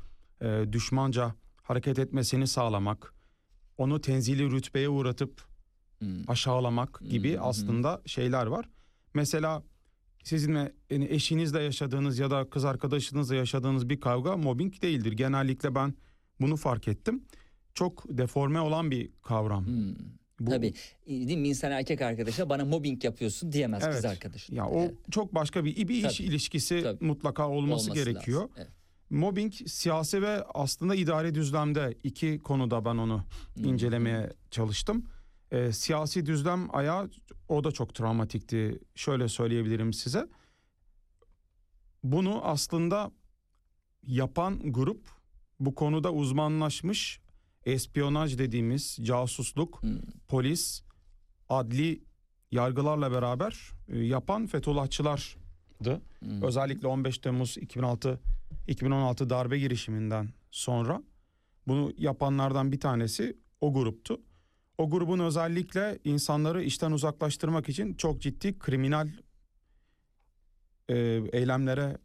e, 0.42 0.64
düşmanca 0.72 1.36
hareket 1.64 2.00
etmesini 2.00 2.48
sağlamak, 2.48 3.14
onu 3.78 4.02
tenzili 4.02 4.52
rütbeye 4.52 4.90
uğratıp 4.90 5.46
Hmm. 6.00 6.30
aşağılamak 6.30 7.00
gibi 7.10 7.34
Hı 7.34 7.38
hı. 7.38 7.42
aslında 7.42 8.02
şeyler 8.06 8.46
var. 8.46 8.70
Mesela 9.14 9.64
sizinle 10.30 10.72
yani 10.90 11.08
eşinizle 11.10 11.64
yaşadığınız 11.64 12.20
ya 12.20 12.32
da 12.32 12.50
kız 12.50 12.66
arkadaşınızla 12.66 13.36
yaşadığınız 13.36 13.90
bir 13.90 14.00
kavga 14.00 14.38
mobbing 14.38 14.82
değildir. 14.82 15.12
Genellikle 15.12 15.76
ben 15.76 15.94
bunu 16.42 16.56
fark 16.56 16.88
ettim. 16.88 17.24
Çok 17.74 18.18
deforme 18.18 18.60
olan 18.60 18.92
bir 18.92 19.10
kavram. 19.24 19.66
Hmm. 19.66 19.96
Bu- 20.40 20.50
Tabii 20.50 20.74
değil 21.08 21.38
mi? 21.38 21.48
insan 21.48 21.72
erkek 21.72 22.02
arkadaşa 22.02 22.50
bana 22.50 22.66
mobbing 22.66 23.04
yapıyorsun 23.04 23.52
diyemez 23.52 23.84
kız 23.86 23.94
Evet. 23.96 24.06
arkadaşın. 24.06 24.56
Ya 24.56 24.68
o 24.68 24.80
Evet, 24.82 24.94
çok 25.12 25.36
başka 25.36 25.66
bir 25.66 25.88
bir 25.88 25.96
iş 25.96 26.18
Tabii. 26.18 26.28
ilişkisi 26.28 26.84
Tabii. 26.84 27.06
mutlaka 27.06 27.50
olması, 27.50 27.92
gerekiyor. 27.94 28.42
lazım. 28.42 28.56
Evet. 28.58 28.70
Mobbing 29.10 29.54
siyasi 29.54 30.22
ve 30.22 30.44
aslında 30.54 30.96
idari 30.96 31.36
düzlemde 31.36 31.98
iki 32.04 32.40
konuda 32.40 32.86
ben 32.86 32.96
onu 32.98 33.24
hı. 33.58 33.68
incelemeye 33.68 34.34
çalıştım. 34.52 35.06
Ee, 35.56 35.72
siyasi 35.72 36.26
düzlem 36.26 36.76
ayağı 36.76 37.10
o 37.50 37.64
da 37.64 37.72
çok 37.72 37.96
travmatikti. 37.96 38.80
Şöyle 38.96 39.28
söyleyebilirim 39.28 39.94
size. 39.94 40.28
Bunu 42.04 42.46
aslında 42.46 43.12
yapan 44.08 44.74
grup 44.74 45.10
bu 45.60 45.76
konuda 45.76 46.14
uzmanlaşmış 46.14 47.20
espiyonaj 47.66 48.38
dediğimiz 48.38 48.98
casusluk, 49.02 49.82
Hmm. 49.82 50.00
polis, 50.28 50.84
adli 51.50 52.04
yargılarla 52.52 53.12
beraber 53.12 53.72
e, 53.88 54.00
yapan 54.00 54.48
Fethullahçılardı. 54.48 56.02
Hmm. 56.20 56.42
Özellikle 56.42 56.88
15 56.88 57.18
Temmuz 57.18 57.58
2006 57.58 58.20
2016 58.68 59.30
darbe 59.30 59.60
girişiminden 59.60 60.30
sonra 60.52 61.04
bunu 61.68 61.94
yapanlardan 61.98 62.72
bir 62.72 62.80
tanesi 62.80 63.38
o 63.62 63.74
gruptu. 63.74 64.22
O 64.78 64.90
grubun 64.90 65.20
özellikle 65.20 66.00
insanları 66.04 66.64
işten 66.64 66.92
uzaklaştırmak 66.92 67.70
için 67.70 67.94
çok 67.94 68.22
ciddi 68.22 68.60
kriminal 68.60 69.10
e, 70.90 70.96
eylemlere 71.34 71.98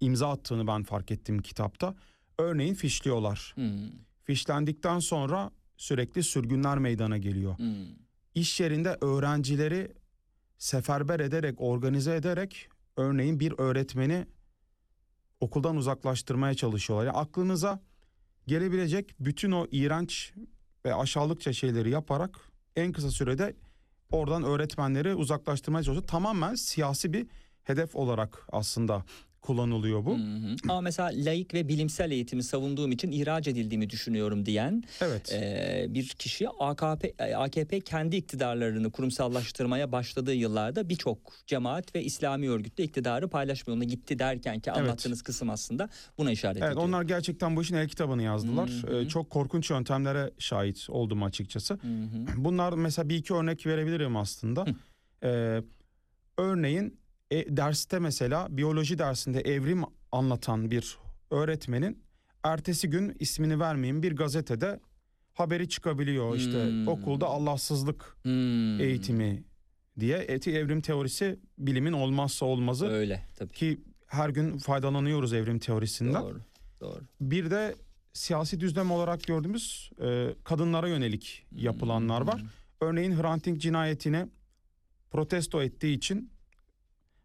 imza 0.00 0.30
attığını 0.30 0.66
ben 0.66 0.82
fark 0.82 1.10
ettim 1.10 1.42
kitapta. 1.42 1.94
Örneğin 2.38 2.74
fişliyorlar. 2.74 3.52
Hmm. 3.54 3.90
Fişlendikten 4.24 4.98
sonra 4.98 5.50
sürekli 5.76 6.22
sürgünler 6.22 6.78
meydana 6.78 7.18
geliyor. 7.18 7.58
Hmm. 7.58 7.86
İş 8.34 8.60
yerinde 8.60 8.98
öğrencileri 9.00 9.92
seferber 10.58 11.20
ederek, 11.20 11.60
organize 11.60 12.16
ederek 12.16 12.68
örneğin 12.96 13.40
bir 13.40 13.54
öğretmeni 13.58 14.26
okuldan 15.40 15.76
uzaklaştırmaya 15.76 16.54
çalışıyorlar. 16.54 17.06
Yani 17.06 17.16
aklınıza 17.16 17.80
gelebilecek 18.46 19.14
bütün 19.20 19.52
o 19.52 19.66
iğrenç 19.70 20.32
ve 20.86 20.94
aşağılıkça 20.94 21.52
şeyleri 21.52 21.90
yaparak 21.90 22.38
en 22.76 22.92
kısa 22.92 23.10
sürede 23.10 23.56
oradan 24.10 24.42
öğretmenleri 24.42 25.14
uzaklaştırmaya 25.14 25.82
çalışıyor. 25.82 26.06
Tamamen 26.06 26.54
siyasi 26.54 27.12
bir 27.12 27.26
hedef 27.62 27.96
olarak 27.96 28.46
aslında 28.52 29.04
kullanılıyor 29.42 30.04
bu. 30.04 30.18
Hı 30.18 30.22
hı. 30.22 30.56
Ama 30.68 30.80
mesela 30.80 31.10
laik 31.14 31.54
ve 31.54 31.68
bilimsel 31.68 32.10
eğitimi 32.10 32.42
savunduğum 32.42 32.92
için 32.92 33.12
ihraç 33.12 33.48
edildiğimi 33.48 33.90
düşünüyorum 33.90 34.46
diyen 34.46 34.82
Evet. 35.00 35.32
e, 35.32 35.86
bir 35.88 36.08
kişi 36.08 36.48
AKP 36.48 37.14
e, 37.18 37.34
AKP 37.34 37.80
kendi 37.80 38.16
iktidarlarını 38.16 38.90
kurumsallaştırmaya 38.90 39.92
başladığı 39.92 40.34
yıllarda 40.34 40.88
birçok 40.88 41.18
cemaat 41.46 41.94
ve 41.94 42.02
İslami 42.04 42.50
örgütle 42.50 42.84
iktidarı 42.84 43.28
paylaşma 43.28 43.70
yoluna 43.70 43.84
gitti 43.84 44.18
derken 44.18 44.60
ki 44.60 44.70
Evet. 44.70 44.78
anlattığınız 44.80 45.22
kısım 45.22 45.50
aslında 45.50 45.88
buna 46.18 46.30
işaret 46.32 46.56
Evet 46.62 46.72
ediyor. 46.72 46.86
onlar 46.88 47.02
gerçekten 47.02 47.56
bu 47.56 47.62
işin 47.62 47.74
el 47.74 47.88
kitabını 47.88 48.22
yazdılar. 48.22 48.70
Hı 48.70 48.86
hı. 48.96 49.00
Ee, 49.00 49.08
çok 49.08 49.30
korkunç 49.30 49.70
yöntemlere 49.70 50.30
şahit 50.38 50.86
oldum 50.90 51.22
açıkçası. 51.22 51.74
Hı 51.74 51.76
hı. 51.88 52.44
Bunlar 52.44 52.72
mesela 52.72 53.08
bir 53.08 53.16
iki 53.16 53.34
örnek 53.34 53.66
verebilirim 53.66 54.16
aslında. 54.16 54.64
Ee, 55.24 55.62
örneğin 56.38 57.01
e, 57.32 57.56
derste 57.56 57.98
mesela 57.98 58.46
biyoloji 58.56 58.98
dersinde 58.98 59.40
evrim 59.40 59.82
anlatan 60.12 60.70
bir 60.70 60.98
öğretmenin 61.30 62.02
ertesi 62.42 62.90
gün 62.90 63.16
ismini 63.18 63.60
vermeyeyim 63.60 64.02
bir 64.02 64.16
gazetede 64.16 64.80
haberi 65.32 65.68
çıkabiliyor. 65.68 66.36
İşte 66.36 66.66
Hmm. 66.66 66.88
okulda 66.88 67.26
Allahsızlık 67.26 68.16
Hmm. 68.22 68.80
eğitimi 68.80 69.44
diye 70.00 70.18
eti 70.18 70.52
evrim 70.52 70.80
teorisi 70.80 71.40
bilimin 71.58 71.92
olmazsa 71.92 72.46
olmazı 72.46 72.86
Öyle 72.86 73.22
tabii. 73.36 73.52
ki 73.52 73.80
her 74.06 74.28
gün 74.28 74.58
faydalanıyoruz 74.58 75.32
evrim 75.32 75.58
teorisinden. 75.58 76.22
Doğru. 76.22 76.40
Doğru. 76.80 77.00
Bir 77.20 77.50
de 77.50 77.74
siyasi 78.12 78.60
düzlem 78.60 78.90
olarak 78.90 79.22
gördüğümüz 79.22 79.90
e, 80.04 80.34
kadınlara 80.44 80.88
yönelik 80.88 81.46
yapılanlar 81.52 82.20
var. 82.20 82.42
Örneğin 82.80 83.16
Hrant 83.16 83.44
Dink 83.46 83.60
cinayetini 83.60 84.26
protesto 85.10 85.62
ettiği 85.62 85.96
için 85.96 86.31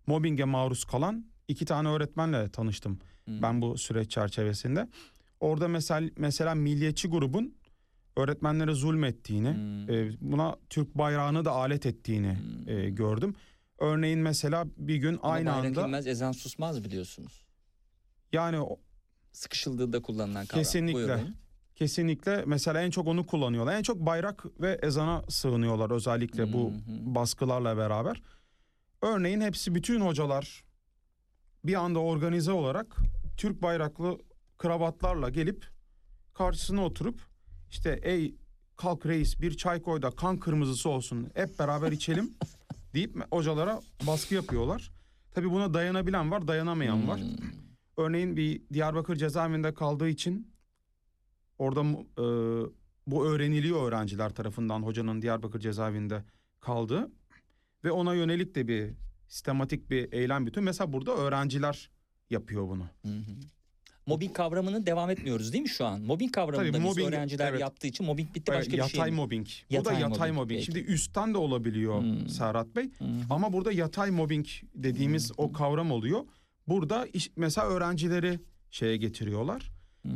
mobbinge 0.07 0.43
maruz 0.43 0.85
kalan 0.85 1.25
iki 1.47 1.65
tane 1.65 1.87
öğretmenle 1.89 2.49
tanıştım 2.49 2.99
Hmm. 3.25 3.41
ben 3.41 3.61
bu 3.61 3.77
süreç 3.77 4.11
çerçevesinde. 4.11 4.87
Orada 5.39 5.67
mesela 5.67 6.09
mesela 6.17 6.55
milliyetçi 6.55 7.07
grubun 7.07 7.55
öğretmenlere 8.15 8.73
zulmettiğini, 8.73 9.51
Hmm. 9.53 9.89
e, 9.89 10.11
buna 10.21 10.55
Türk 10.69 10.95
bayrağını 10.97 11.45
da 11.45 11.51
alet 11.51 11.85
ettiğini 11.85 12.37
Hmm. 12.37 12.69
e, 12.69 12.89
gördüm. 12.89 13.35
Örneğin 13.79 14.19
mesela 14.19 14.65
bir 14.77 14.95
gün 14.95 15.19
Ama 15.23 15.33
aynı 15.33 15.53
anda 15.53 15.85
inmez, 15.85 16.07
ezan 16.07 16.31
susmaz 16.31 16.83
biliyorsunuz. 16.83 17.45
yani 18.33 18.59
o- 18.59 18.79
Sıkışıldığında 19.31 20.01
kullanılan 20.01 20.45
kavram. 20.45 20.63
Kesinlikle. 20.63 20.93
Buyurun. 20.93 21.35
Kesinlikle 21.75 22.43
mesela 22.45 22.81
en 22.81 22.89
çok 22.89 23.07
onu 23.07 23.25
kullanıyorlar. 23.25 23.73
En 23.75 23.81
çok 23.83 23.99
bayrak 23.99 24.45
ve 24.61 24.79
ezana 24.83 25.23
sığınıyorlar 25.29 25.91
özellikle 25.91 26.53
bu 26.53 26.63
Hı 26.71 26.75
hı. 26.75 27.15
baskılarla 27.15 27.77
beraber. 27.77 28.21
Örneğin 29.01 29.41
hepsi 29.41 29.75
bütün 29.75 30.01
hocalar 30.01 30.63
bir 31.65 31.73
anda 31.73 31.99
organize 31.99 32.51
olarak 32.51 32.97
Türk 33.37 33.61
bayraklı 33.61 34.17
kravatlarla 34.57 35.29
gelip 35.29 35.67
karşısına 36.33 36.85
oturup 36.85 37.21
işte 37.69 37.99
ey 38.03 38.35
kalk 38.75 39.05
reis 39.05 39.41
bir 39.41 39.57
çay 39.57 39.81
koy 39.81 40.01
da 40.01 40.11
kan 40.11 40.37
kırmızısı 40.37 40.89
olsun 40.89 41.29
hep 41.33 41.59
beraber 41.59 41.91
içelim 41.91 42.33
deyip 42.93 43.15
hocalara 43.31 43.81
baskı 44.07 44.35
yapıyorlar. 44.35 44.91
Tabii 45.33 45.51
buna 45.51 45.73
dayanabilen 45.73 46.31
var 46.31 46.47
dayanamayan 46.47 47.07
var. 47.07 47.19
Hmm. 47.19 47.49
Örneğin 47.97 48.37
bir 48.37 48.61
Diyarbakır 48.73 49.15
cezaevinde 49.15 49.73
kaldığı 49.73 50.09
için 50.09 50.53
orada 51.57 51.81
e, 51.81 52.25
bu 53.07 53.25
öğreniliyor 53.25 53.87
öğrenciler 53.87 54.29
tarafından 54.29 54.81
hocanın 54.81 55.21
Diyarbakır 55.21 55.59
cezaevinde 55.59 56.23
kaldığı 56.59 57.11
ve 57.87 57.91
ona 57.91 58.13
yönelik 58.13 58.55
de 58.55 58.67
bir 58.67 58.89
sistematik 59.27 59.89
bir 59.89 60.13
eylem 60.13 60.45
bütün. 60.45 60.63
Mesela 60.63 60.93
burada 60.93 61.15
öğrenciler 61.15 61.89
yapıyor 62.29 62.67
bunu. 62.67 62.83
Hı 63.05 63.07
hı. 63.07 63.31
Mobbing 64.05 64.33
kavramını 64.33 64.85
devam 64.85 65.09
etmiyoruz 65.09 65.53
değil 65.53 65.61
mi 65.61 65.69
şu 65.69 65.85
an? 65.85 66.01
Mobbing 66.01 66.31
kavramında 66.31 66.71
Tabii, 66.71 66.83
mobbing, 66.83 67.07
öğrenciler 67.07 67.49
evet. 67.49 67.61
yaptığı 67.61 67.87
için 67.87 68.05
mobbing 68.05 68.35
bitti 68.35 68.51
Evet, 68.51 68.59
başka 68.59 68.71
bir 68.71 68.89
şey 68.89 68.99
yatay 68.99 69.11
mobbing. 69.11 69.47
Bu 69.69 69.75
Yatay 69.75 69.95
da 69.95 69.99
yatay 69.99 70.31
mobbing, 70.31 70.51
mobbing. 70.51 70.63
Şimdi 70.63 70.79
üstten 70.79 71.33
de 71.33 71.37
olabiliyor 71.37 72.01
Hmm. 72.01 72.29
Serhat 72.29 72.75
Bey. 72.75 72.85
Hı. 72.85 73.05
Ama 73.29 73.53
burada 73.53 73.71
yatay 73.71 74.11
mobbing 74.11 74.45
dediğimiz 74.75 75.31
o 75.37 75.51
kavram 75.51 75.91
oluyor. 75.91 76.25
Burada 76.67 77.07
iş, 77.13 77.31
mesela 77.35 77.67
öğrencileri 77.67 78.39
şeye 78.71 78.97
getiriyorlar. 78.97 79.71
Hı. 80.05 80.11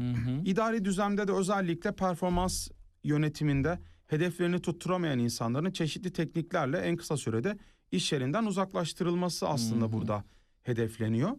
İdari 0.46 0.86
düzlemde 0.86 1.28
de 1.28 1.32
özellikle 1.32 1.92
performans 1.92 2.68
yönetiminde 3.04 3.80
hedeflerini 4.12 4.62
tutturamayan 4.62 5.20
insanların 5.20 5.72
çeşitli 5.72 6.14
tekniklerle 6.14 6.78
en 6.78 6.98
kısa 6.98 7.18
sürede 7.18 7.58
iş 7.92 8.12
yerinden 8.12 8.46
uzaklaştırılması 8.46 9.48
aslında 9.48 9.86
hı. 9.86 9.92
burada 9.92 10.24
hedefleniyor. 10.64 11.32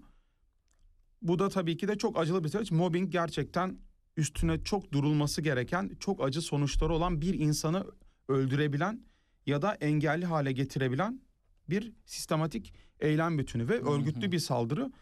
Bu 1.22 1.38
da 1.38 1.48
tabii 1.48 1.76
ki 1.76 1.88
de 1.88 1.98
çok 1.98 2.18
acılı 2.18 2.44
bir 2.44 2.48
süreç. 2.48 2.70
Mobbing 2.70 3.12
gerçekten 3.12 3.78
üstüne 4.16 4.64
çok 4.64 4.92
durulması 4.92 5.42
gereken, 5.42 5.96
çok 6.00 6.24
acı 6.24 6.40
sonuçları 6.40 6.92
olan 6.92 7.20
bir 7.20 7.34
insanı 7.34 7.86
öldürebilen 8.28 9.04
ya 9.46 9.62
da 9.62 9.74
engelli 9.74 10.26
hale 10.26 10.52
getirebilen 10.52 11.20
bir 11.68 11.92
sistematik 12.04 12.74
eylem 13.00 13.38
bütünü 13.38 13.68
ve 13.68 13.80
örgütlü 13.80 14.32
bir 14.32 14.38
saldırı. 14.38 14.92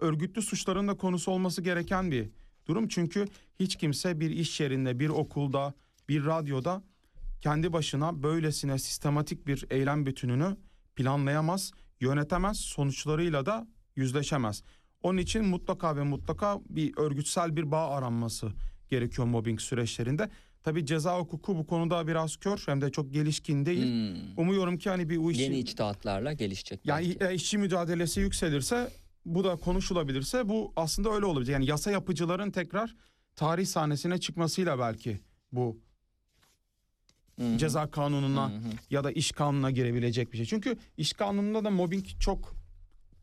Örgütlü 0.00 0.42
suçların 0.42 0.88
da 0.88 0.96
konusu 0.96 1.30
olması 1.30 1.62
gereken 1.62 2.10
bir 2.10 2.30
durum. 2.66 2.88
Çünkü 2.88 3.26
hiç 3.60 3.76
kimse 3.76 4.20
bir 4.20 4.30
iş 4.30 4.60
yerinde, 4.60 4.98
bir 4.98 5.08
okulda, 5.08 5.74
bir 6.08 6.24
radyoda 6.24 6.82
kendi 7.40 7.72
başına 7.72 8.22
böylesine 8.22 8.78
sistematik 8.78 9.46
bir 9.46 9.64
eylem 9.70 10.06
bütününü 10.06 10.56
planlayamaz, 10.96 11.72
yönetemez, 12.00 12.56
sonuçlarıyla 12.60 13.46
da 13.46 13.66
yüzleşemez. 13.96 14.62
Onun 15.02 15.18
için 15.18 15.44
mutlaka 15.44 15.96
ve 15.96 16.02
mutlaka 16.02 16.60
bir 16.68 16.92
örgütsel 16.96 17.56
bir 17.56 17.70
bağ 17.70 17.90
aranması 17.90 18.52
gerekiyor 18.88 19.26
mobbing 19.26 19.60
süreçlerinde. 19.60 20.30
Tabii 20.62 20.86
ceza 20.86 21.18
hukuku 21.18 21.58
bu 21.58 21.66
konuda 21.66 22.06
biraz 22.06 22.36
kör 22.36 22.62
hem 22.66 22.80
de 22.80 22.90
çok 22.90 23.12
gelişkin 23.12 23.66
değil. 23.66 23.84
Hmm. 23.84 24.38
Umuyorum 24.38 24.78
ki 24.78 24.90
hani 24.90 25.08
bir 25.08 25.18
bu 25.18 25.32
işi 25.32 25.42
Yeni 25.42 25.58
içtihatlarla 25.58 26.32
gelişecek 26.32 26.80
yani 26.84 27.16
belki. 27.20 27.34
işçi 27.34 27.58
mücadelesi 27.58 28.20
yükselirse 28.20 28.90
bu 29.24 29.44
da 29.44 29.56
konuşulabilirse 29.56 30.48
bu 30.48 30.72
aslında 30.76 31.10
öyle 31.10 31.26
olabilir. 31.26 31.52
Yani 31.52 31.66
yasa 31.66 31.90
yapıcıların 31.90 32.50
tekrar 32.50 32.96
tarih 33.36 33.66
sahnesine 33.66 34.18
çıkmasıyla 34.18 34.78
belki 34.78 35.20
bu 35.52 35.78
Hı 37.40 37.54
hı. 37.54 37.58
ceza 37.58 37.90
kanununa 37.90 38.50
Hı 38.50 38.56
hı. 38.56 38.60
ya 38.90 39.04
da 39.04 39.12
iş 39.12 39.32
kanununa 39.32 39.70
girebilecek 39.70 40.32
bir 40.32 40.36
şey. 40.36 40.46
Çünkü 40.46 40.76
iş 40.96 41.12
kanununda 41.12 41.64
da 41.64 41.70
mobbing 41.70 42.06
çok 42.20 42.56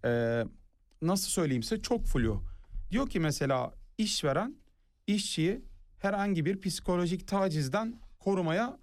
e, 0.06 0.44
nasıl 1.02 1.30
söyleyeyim 1.30 1.64
size 1.64 1.82
çok 1.82 2.06
flu. 2.06 2.44
Diyor 2.92 3.10
ki 3.10 3.20
mesela 3.20 3.74
işveren 3.98 4.56
işçiyi 5.08 5.62
herhangi 6.00 6.46
bir 6.46 6.62
psikolojik 6.62 7.28
tacizden 7.28 8.00
korumaya 8.20 8.78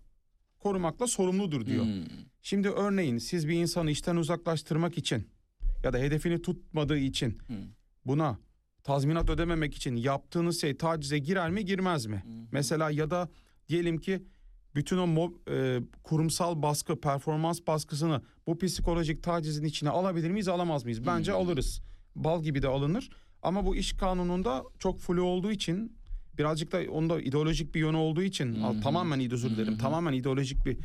korumakla 0.58 1.06
sorumludur 1.06 1.66
diyor. 1.66 1.84
Hmm. 1.84 2.04
Şimdi 2.42 2.68
örneğin 2.68 3.18
siz 3.18 3.48
bir 3.48 3.54
insanı 3.54 3.90
işten 3.90 4.16
uzaklaştırmak 4.16 4.98
için 4.98 5.28
ya 5.84 5.92
da 5.92 5.98
hedefini 5.98 6.42
tutmadığı 6.42 6.98
için 6.98 7.38
Hı. 7.46 7.54
buna 8.06 8.38
tazminat 8.84 9.30
ödememek 9.30 9.74
için 9.74 9.96
yaptığınız 9.96 10.60
şey 10.60 10.76
tacize 10.76 11.18
girer 11.18 11.50
mi 11.50 11.64
girmez 11.64 12.06
mi? 12.06 12.16
Hı. 12.16 12.30
Mesela 12.52 12.90
ya 12.90 13.10
da 13.10 13.28
diyelim 13.68 13.98
ki 13.98 14.22
bütün 14.74 14.98
o 14.98 15.06
mob, 15.06 15.32
e, 15.50 15.80
kurumsal 16.02 16.62
baskı, 16.62 17.00
performans 17.00 17.60
baskısını 17.66 18.22
bu 18.46 18.58
psikolojik 18.58 19.22
tacizin 19.22 19.64
içine 19.64 19.90
alabilir 19.90 20.30
miyiz, 20.30 20.48
alamaz 20.48 20.84
mıyız? 20.84 21.06
Bence 21.06 21.32
Hı. 21.32 21.36
alırız. 21.36 21.80
Bal 22.16 22.42
gibi 22.42 22.62
de 22.62 22.68
alınır. 22.68 23.10
Ama 23.42 23.66
bu 23.66 23.76
iş 23.76 23.92
kanununda 23.92 24.64
çok 24.78 25.00
flu 25.00 25.22
olduğu 25.22 25.52
için 25.52 25.96
birazcık 26.38 26.72
da 26.72 26.80
onda 26.90 27.20
ideolojik 27.20 27.74
bir 27.74 27.80
yönü 27.80 27.96
olduğu 27.96 28.22
için 28.22 28.54
hı. 28.54 28.80
tamamen 28.80 29.32
özür 29.32 29.50
dilerim. 29.50 29.74
Hı. 29.74 29.78
Tamamen 29.78 30.12
ideolojik 30.12 30.66
bir 30.66 30.78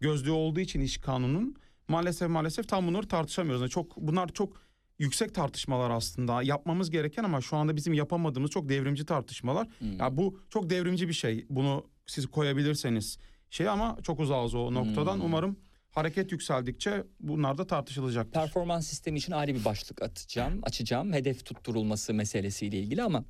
gözlüğü 0.00 0.30
olduğu 0.30 0.60
için 0.60 0.80
iş 0.80 0.98
kanunun 0.98 1.56
maalesef 1.88 2.28
maalesef 2.28 2.68
tam 2.68 2.86
bunları 2.86 3.08
tartışamıyoruz. 3.08 3.60
Yani 3.60 3.70
çok 3.70 3.96
bunlar 3.96 4.28
çok 4.28 4.52
yüksek 4.98 5.34
tartışmalar 5.34 5.90
aslında 5.90 6.42
yapmamız 6.42 6.90
gereken 6.90 7.24
ama 7.24 7.40
şu 7.40 7.56
anda 7.56 7.76
bizim 7.76 7.94
yapamadığımız 7.94 8.50
çok 8.50 8.68
devrimci 8.68 9.06
tartışmalar. 9.06 9.68
Hı. 9.78 9.84
Ya 9.84 10.16
bu 10.16 10.40
çok 10.50 10.70
devrimci 10.70 11.08
bir 11.08 11.12
şey. 11.12 11.46
Bunu 11.50 11.84
siz 12.06 12.26
koyabilirseniz 12.26 13.18
şey 13.50 13.68
ama 13.68 13.96
çok 14.02 14.20
uzağız 14.20 14.54
o 14.54 14.74
noktadan. 14.74 15.16
Hmm. 15.16 15.24
Umarım 15.24 15.58
hareket 15.90 16.32
yükseldikçe 16.32 17.04
bunlar 17.20 17.58
da 17.58 17.66
tartışılacaktır. 17.66 18.32
Performans 18.32 18.86
sistemi 18.86 19.18
için 19.18 19.32
ayrı 19.32 19.54
bir 19.54 19.64
başlık 19.64 20.02
atacağım, 20.02 20.60
açacağım. 20.62 21.12
Hedef 21.12 21.44
tutturulması 21.46 22.14
meselesiyle 22.14 22.78
ilgili 22.78 23.02
ama 23.02 23.24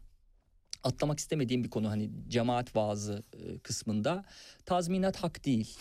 atlamak 0.83 1.19
istemediğim 1.19 1.65
bir 1.65 1.71
konu 1.71 1.91
hani 1.91 2.11
cemaat 2.29 2.77
vaazı 2.77 3.23
e, 3.33 3.59
kısmında 3.59 4.25
tazminat 4.67 5.17
hak 5.17 5.45
değil. 5.45 5.79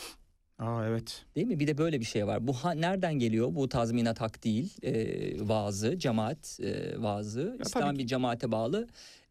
Aa 0.60 0.86
evet. 0.86 1.26
Değil 1.36 1.48
mi? 1.48 1.60
Bir 1.60 1.68
de 1.68 1.78
böyle 1.78 2.00
bir 2.00 2.06
şey 2.06 2.28
var. 2.28 2.48
Bu 2.48 2.54
ha- 2.54 2.72
nereden 2.72 3.14
geliyor 3.14 3.56
bu 3.56 3.70
tazminat 3.70 4.22
hak 4.22 4.44
değil 4.44 4.78
e, 4.84 5.48
vaazı, 5.48 6.00
cemaat 6.00 6.60
e, 6.60 7.02
vaazı? 7.02 7.58
İslam 7.66 7.98
bir 7.98 8.08
cemaate 8.08 8.52
bağlı 8.52 8.88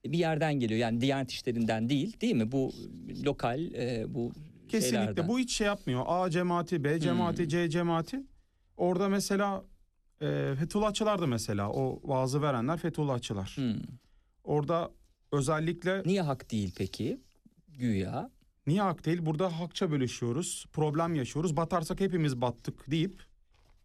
bir 0.06 0.18
yerden 0.18 0.54
geliyor. 0.54 0.80
Yani 0.80 1.00
Diyanet 1.00 1.30
işlerinden 1.30 1.88
değil 1.88 2.20
değil 2.20 2.34
mi? 2.34 2.52
Bu 2.52 2.72
lokal 3.24 3.60
e, 3.74 4.04
bu 4.08 4.32
Kesinlikle 4.68 4.98
şeylerden. 4.98 5.28
bu 5.28 5.38
hiç 5.38 5.52
şey 5.52 5.66
yapmıyor. 5.66 6.02
A 6.06 6.30
cemaati, 6.30 6.84
B 6.84 7.00
cemaati, 7.00 7.42
Hmm. 7.42 7.48
C 7.48 7.70
cemaati. 7.70 8.20
Orada 8.76 9.08
mesela 9.08 9.64
e, 10.22 10.54
Fethullahçılar 10.58 11.20
da 11.22 11.26
mesela 11.26 11.70
o 11.70 12.00
vaazı 12.04 12.42
verenler 12.42 12.78
Fethullahçılar. 12.78 13.52
Hmm. 13.56 13.74
Orada 14.44 14.90
özellikle 15.32 16.02
Niye 16.06 16.22
hak 16.22 16.50
değil 16.50 16.74
peki? 16.78 17.20
Güya. 17.68 18.30
niye 18.66 18.82
hak 18.82 19.06
değil? 19.06 19.26
Burada 19.26 19.60
hakça 19.60 19.90
bölüşüyoruz. 19.90 20.66
Problem 20.72 21.14
yaşıyoruz. 21.14 21.56
Batarsak 21.56 22.00
hepimiz 22.00 22.40
battık 22.40 22.90
deyip 22.90 23.22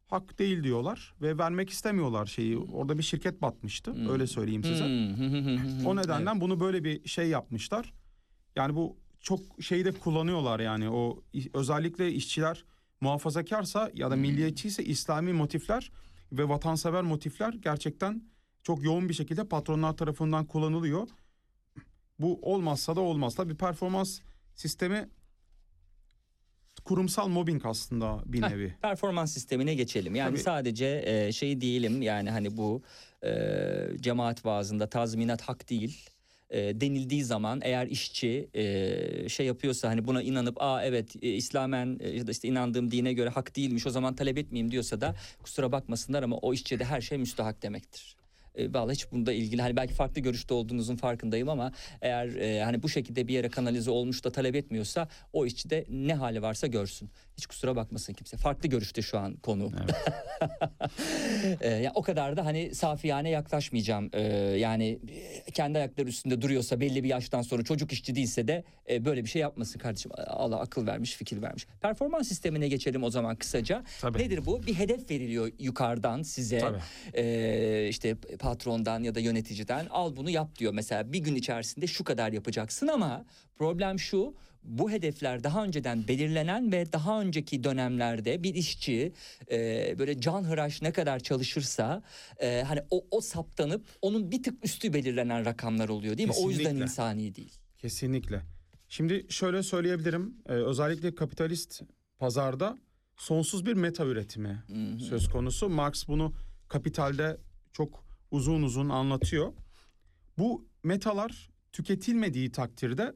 hak 0.07 0.39
değil 0.39 0.63
diyorlar 0.63 1.13
ve 1.21 1.37
vermek 1.37 1.69
istemiyorlar 1.69 2.25
şeyi. 2.25 2.57
Orada 2.57 2.97
bir 2.97 3.03
şirket 3.03 3.41
batmıştı. 3.41 3.93
Hmm. 3.93 4.09
Öyle 4.09 4.27
söyleyeyim 4.27 4.63
size. 4.63 4.85
Hmm. 4.85 5.85
O 5.85 5.95
nedenden 5.95 6.41
bunu 6.41 6.59
böyle 6.59 6.83
bir 6.83 7.07
şey 7.07 7.27
yapmışlar. 7.29 7.93
Yani 8.55 8.75
bu 8.75 8.97
çok 9.19 9.39
şeyde 9.61 9.91
kullanıyorlar 9.91 10.59
yani 10.59 10.89
o 10.89 11.23
özellikle 11.53 12.11
işçiler 12.11 12.65
muhafazakarsa 13.01 13.91
ya 13.93 14.11
da 14.11 14.15
Hmm. 14.15 14.21
milliyetçiyse 14.21 14.83
İslami 14.83 15.33
motifler 15.33 15.91
ve 16.31 16.49
vatansever 16.49 17.03
motifler 17.03 17.53
gerçekten 17.53 18.23
çok 18.63 18.83
yoğun 18.83 19.09
bir 19.09 19.13
şekilde 19.13 19.43
patronlar 19.47 19.97
tarafından 19.97 20.45
kullanılıyor. 20.45 21.07
Bu 22.19 22.39
olmazsa 22.41 22.95
da 22.95 23.01
olmaz. 23.01 23.35
Tabii 23.35 23.55
performans 23.55 24.19
sistemi 24.55 25.09
kurumsal 26.87 27.27
mobbing 27.27 27.65
aslında 27.65 28.19
bir 28.25 28.41
Heh, 28.41 28.49
nevi. 28.49 28.75
performans 28.81 29.33
sistemine 29.33 29.75
geçelim. 29.75 30.15
Yani 30.15 30.29
Tabii. 30.29 30.39
sadece 30.43 31.03
e, 31.05 31.31
şey 31.31 31.61
diyelim 31.61 32.01
yani 32.01 32.29
hani 32.29 32.57
bu 32.57 32.81
e, 33.23 33.31
cemaat 34.01 34.45
vaazında 34.45 34.89
tazminat 34.89 35.41
hak 35.41 35.69
değil 35.69 36.09
e, 36.49 36.81
denildiği 36.81 37.23
zaman 37.23 37.59
eğer 37.63 37.87
işçi 37.87 38.49
e, 38.53 39.29
şey 39.29 39.45
yapıyorsa 39.45 39.89
hani 39.89 40.07
buna 40.07 40.21
inanıp 40.21 40.61
aa 40.61 40.83
evet 40.83 41.15
e, 41.21 41.29
İslamen 41.29 41.97
e, 41.99 42.09
ya 42.09 42.27
da 42.27 42.31
işte 42.31 42.47
inandığım 42.47 42.91
dine 42.91 43.13
göre 43.13 43.29
hak 43.29 43.55
değilmiş 43.55 43.87
o 43.87 43.89
zaman 43.89 44.15
talep 44.15 44.37
etmeyeyim 44.37 44.71
diyorsa 44.71 45.01
da 45.01 45.15
kusura 45.43 45.71
bakmasınlar 45.71 46.23
ama 46.23 46.37
o 46.37 46.53
işçide 46.53 46.85
her 46.85 47.01
şey 47.01 47.17
müstahak 47.17 47.63
demektir. 47.63 48.15
E, 48.57 48.73
vallahi 48.73 48.93
hiç 48.93 49.11
bunda 49.11 49.33
ilgili 49.33 49.61
hani 49.61 49.75
belki 49.75 49.93
farklı 49.93 50.21
görüşte 50.21 50.53
olduğunuzun 50.53 50.95
farkındayım 50.95 51.49
ama 51.49 51.71
eğer 52.01 52.27
e, 52.27 52.63
hani 52.63 52.83
bu 52.83 52.89
şekilde 52.89 53.27
bir 53.27 53.33
yere 53.33 53.49
kanalize 53.49 53.91
olmuş 53.91 54.23
da 54.23 54.31
talep 54.31 54.55
etmiyorsa 54.55 55.07
o 55.33 55.45
işçi 55.45 55.69
de 55.69 55.85
ne 55.89 56.13
hali 56.13 56.41
varsa 56.41 56.67
görsün. 56.67 57.09
Hiç 57.37 57.45
kusura 57.45 57.75
bakmasın 57.75 58.13
kimse. 58.13 58.37
Farklı 58.37 58.69
görüşte 58.69 59.01
şu 59.01 59.19
an 59.19 59.35
konu. 59.35 59.71
e, 61.61 61.69
ya 61.69 61.91
o 61.95 62.01
kadar 62.01 62.37
da 62.37 62.45
hani 62.45 62.75
safiyane 62.75 63.29
yaklaşmayacağım. 63.29 64.09
E, 64.13 64.21
yani 64.57 64.99
e, 65.47 65.51
kendi 65.51 65.77
ayakları 65.77 66.07
üstünde 66.07 66.41
duruyorsa 66.41 66.79
belli 66.79 67.03
bir 67.03 67.09
yaştan 67.09 67.41
sonra 67.41 67.63
çocuk 67.63 67.91
işçi 67.91 68.15
değilse 68.15 68.47
de 68.47 68.63
e, 68.89 69.05
böyle 69.05 69.23
bir 69.23 69.29
şey 69.29 69.41
yapmasın 69.41 69.79
kardeşim. 69.79 70.11
Allah 70.27 70.59
akıl 70.59 70.87
vermiş, 70.87 71.15
fikir 71.15 71.41
vermiş. 71.41 71.67
Performans 71.81 72.27
sistemine 72.27 72.67
geçelim 72.67 73.03
o 73.03 73.09
zaman 73.09 73.35
kısaca. 73.35 73.83
Tabii. 74.01 74.17
Nedir 74.19 74.45
bu? 74.45 74.67
Bir 74.67 74.73
hedef 74.73 75.11
veriliyor 75.11 75.51
yukarıdan 75.59 76.21
size. 76.21 76.59
Tabii. 76.59 76.79
Ee, 77.13 77.87
işte 77.89 78.15
patrondan 78.47 79.03
ya 79.03 79.15
da 79.15 79.19
yöneticiden 79.19 79.87
al 79.89 80.15
bunu 80.15 80.29
yap 80.29 80.57
diyor. 80.59 80.73
Mesela 80.73 81.13
bir 81.13 81.19
gün 81.19 81.35
içerisinde 81.35 81.87
şu 81.87 82.03
kadar 82.03 82.31
yapacaksın 82.31 82.87
ama 82.87 83.25
problem 83.55 83.99
şu 83.99 84.33
bu 84.63 84.91
hedefler 84.91 85.43
daha 85.43 85.63
önceden 85.63 86.07
belirlenen 86.07 86.71
ve 86.71 86.93
daha 86.93 87.21
önceki 87.21 87.63
dönemlerde 87.63 88.43
bir 88.43 88.55
işçi 88.55 89.13
e, 89.51 89.95
böyle 89.99 90.21
can 90.21 90.43
hıraş 90.43 90.81
ne 90.81 90.91
kadar 90.91 91.19
çalışırsa 91.19 92.03
e, 92.41 92.63
hani 92.67 92.81
o, 92.89 93.05
o 93.11 93.21
saptanıp 93.21 93.85
onun 94.01 94.31
bir 94.31 94.43
tık 94.43 94.65
üstü 94.65 94.93
belirlenen 94.93 95.45
rakamlar 95.45 95.89
oluyor 95.89 96.17
değil 96.17 96.29
mi? 96.29 96.35
O 96.39 96.49
yüzden 96.49 96.75
insani 96.75 97.35
değil. 97.35 97.53
Kesinlikle. 97.77 98.41
Şimdi 98.89 99.25
şöyle 99.29 99.63
söyleyebilirim. 99.63 100.35
Ee, 100.49 100.53
özellikle 100.53 101.15
kapitalist 101.15 101.81
pazarda 102.19 102.77
sonsuz 103.17 103.65
bir 103.65 103.73
meta 103.73 104.05
üretimi 104.05 104.63
Hı 104.67 104.73
hı. 104.73 104.99
söz 104.99 105.29
konusu. 105.29 105.69
Marx 105.69 106.07
bunu 106.07 106.33
Kapital'de 106.67 107.37
çok 107.73 108.06
uzun 108.31 108.63
uzun 108.63 108.89
anlatıyor. 108.89 109.53
Bu 110.37 110.65
metalar 110.83 111.49
tüketilmediği 111.71 112.51
takdirde 112.51 113.15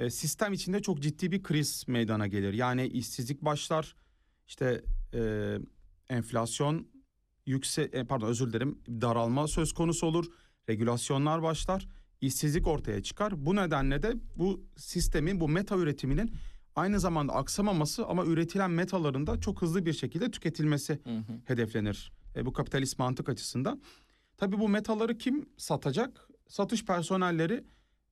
e, 0.00 0.10
sistem 0.10 0.52
içinde 0.52 0.82
çok 0.82 1.02
ciddi 1.02 1.32
bir 1.32 1.42
kriz 1.42 1.84
meydana 1.88 2.26
gelir. 2.26 2.52
Yani 2.52 2.86
işsizlik 2.86 3.42
başlar, 3.42 3.96
işte 4.46 4.82
e, 5.14 5.54
enflasyon 6.08 6.88
yükse 7.46 7.82
e, 7.82 8.04
pardon 8.04 8.26
özür 8.26 8.52
dilerim 8.52 8.78
daralma 8.88 9.48
söz 9.48 9.72
konusu 9.72 10.06
olur, 10.06 10.26
regülasyonlar 10.68 11.42
başlar, 11.42 11.88
işsizlik 12.20 12.66
ortaya 12.66 13.02
çıkar. 13.02 13.46
Bu 13.46 13.56
nedenle 13.56 14.02
de 14.02 14.14
bu 14.36 14.64
sistemin 14.76 15.40
bu 15.40 15.48
meta 15.48 15.76
üretiminin 15.76 16.32
aynı 16.76 17.00
zamanda 17.00 17.32
aksamaması 17.32 18.06
ama 18.06 18.24
üretilen 18.24 18.70
metaların 18.70 19.26
da 19.26 19.40
çok 19.40 19.62
hızlı 19.62 19.86
bir 19.86 19.92
şekilde 19.92 20.30
tüketilmesi 20.30 20.92
Hı 21.04 21.16
hı. 21.16 21.40
hedeflenir. 21.44 22.12
E, 22.36 22.46
bu 22.46 22.52
kapitalist 22.52 22.98
mantık 22.98 23.28
açısından. 23.28 23.82
Tabii 24.42 24.58
bu 24.58 24.68
metaları 24.68 25.18
kim 25.18 25.46
satacak? 25.56 26.28
Satış 26.48 26.84
personelleri 26.84 27.64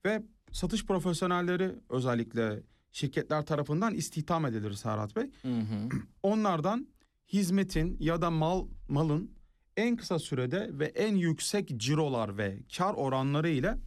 ve 0.05 0.23
satış 0.52 0.86
profesyonelleri 0.86 1.74
özellikle 1.89 2.62
şirketler 2.93 3.47
tarafından 3.47 3.94
istihdam 3.94 4.47
edilir 4.47 4.73
Serhat 4.73 5.16
Bey. 5.16 5.31
Hı 5.43 5.48
hı. 5.48 5.89
Onlardan 6.23 6.89
hizmetin 7.32 7.97
ya 8.01 8.23
da 8.23 8.31
mal 8.31 8.66
malın 8.89 9.31
en 9.77 9.97
kısa 9.97 10.19
sürede 10.19 10.70
ve 10.73 10.85
en 10.85 11.15
yüksek 11.15 11.77
cirolar 11.77 12.39
ve 12.39 12.59
kar 12.77 12.94
oranları 12.94 13.48
ile 13.48 13.78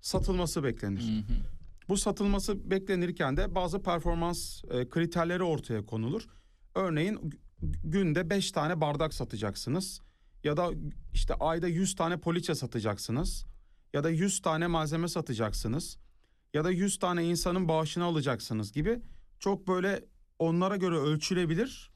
satılması 0.00 0.64
beklenir. 0.64 1.02
Hı 1.02 1.32
hı. 1.32 1.36
Bu 1.88 1.96
satılması 1.96 2.70
beklenirken 2.70 3.36
de 3.36 3.54
bazı 3.54 3.82
performans 3.82 4.64
e, 4.64 4.88
kriterleri 4.88 5.42
ortaya 5.42 5.86
konulur. 5.86 6.26
Örneğin 6.74 7.32
günde 7.84 8.30
5 8.30 8.52
tane 8.52 8.80
bardak 8.80 9.14
satacaksınız 9.14 10.00
ya 10.44 10.56
da 10.56 10.70
işte 11.12 11.34
ayda 11.34 11.68
100 11.68 11.94
tane 11.94 12.16
poliçe 12.16 12.54
satacaksınız 12.54 13.44
ya 13.92 14.04
da 14.04 14.10
100 14.10 14.42
tane 14.42 14.66
malzeme 14.66 15.08
satacaksınız 15.08 15.98
ya 16.54 16.64
da 16.64 16.70
100 16.70 16.98
tane 16.98 17.24
insanın 17.24 17.68
bağışını 17.68 18.04
alacaksınız 18.04 18.72
gibi 18.72 19.00
çok 19.38 19.68
böyle 19.68 20.04
onlara 20.38 20.76
göre 20.76 20.96
ölçülebilir 20.96 21.92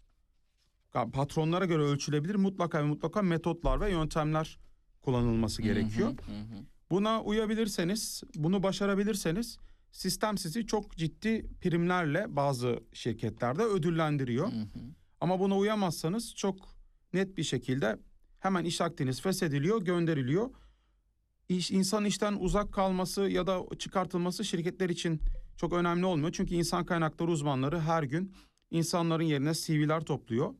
patronlara 1.04 1.64
göre 1.64 1.82
ölçülebilir 1.82 2.34
mutlaka 2.34 2.78
ve 2.78 2.82
mutlaka 2.82 3.22
metotlar 3.22 3.80
ve 3.80 3.90
yöntemler 3.90 4.58
kullanılması 5.02 5.62
gerekiyor. 5.62 6.08
Hı 6.08 6.32
hı, 6.32 6.36
hı 6.36 6.40
hı. 6.40 6.64
Buna 6.90 7.22
uyabilirseniz, 7.22 8.22
bunu 8.34 8.62
başarabilirseniz 8.62 9.58
sistem 9.92 10.38
sizi 10.38 10.66
çok 10.66 10.96
ciddi 10.96 11.46
primlerle 11.60 12.36
bazı 12.36 12.80
şirketlerde 12.92 13.62
ödüllendiriyor. 13.62 14.52
Ama 15.20 15.40
buna 15.40 15.58
uyamazsanız 15.58 16.34
çok 16.34 16.56
net 17.12 17.36
bir 17.36 17.42
şekilde 17.42 17.98
hemen 18.46 18.64
iş 18.64 18.80
akdiniz 18.80 19.20
feshediliyor, 19.20 19.82
gönderiliyor. 19.82 20.50
İş, 21.48 21.70
insan 21.70 22.04
işten 22.04 22.36
uzak 22.40 22.72
kalması 22.72 23.20
ya 23.22 23.46
da 23.46 23.62
çıkartılması 23.78 24.44
şirketler 24.44 24.88
için 24.90 25.20
çok 25.56 25.72
önemli 25.72 26.06
olmuyor. 26.06 26.32
Çünkü 26.32 26.54
insan 26.54 26.84
kaynakları 26.84 27.30
uzmanları 27.30 27.80
her 27.80 28.02
gün 28.02 28.32
insanların 28.70 29.22
yerine 29.22 29.54
CV'ler 29.54 30.00
topluyor. 30.00 30.54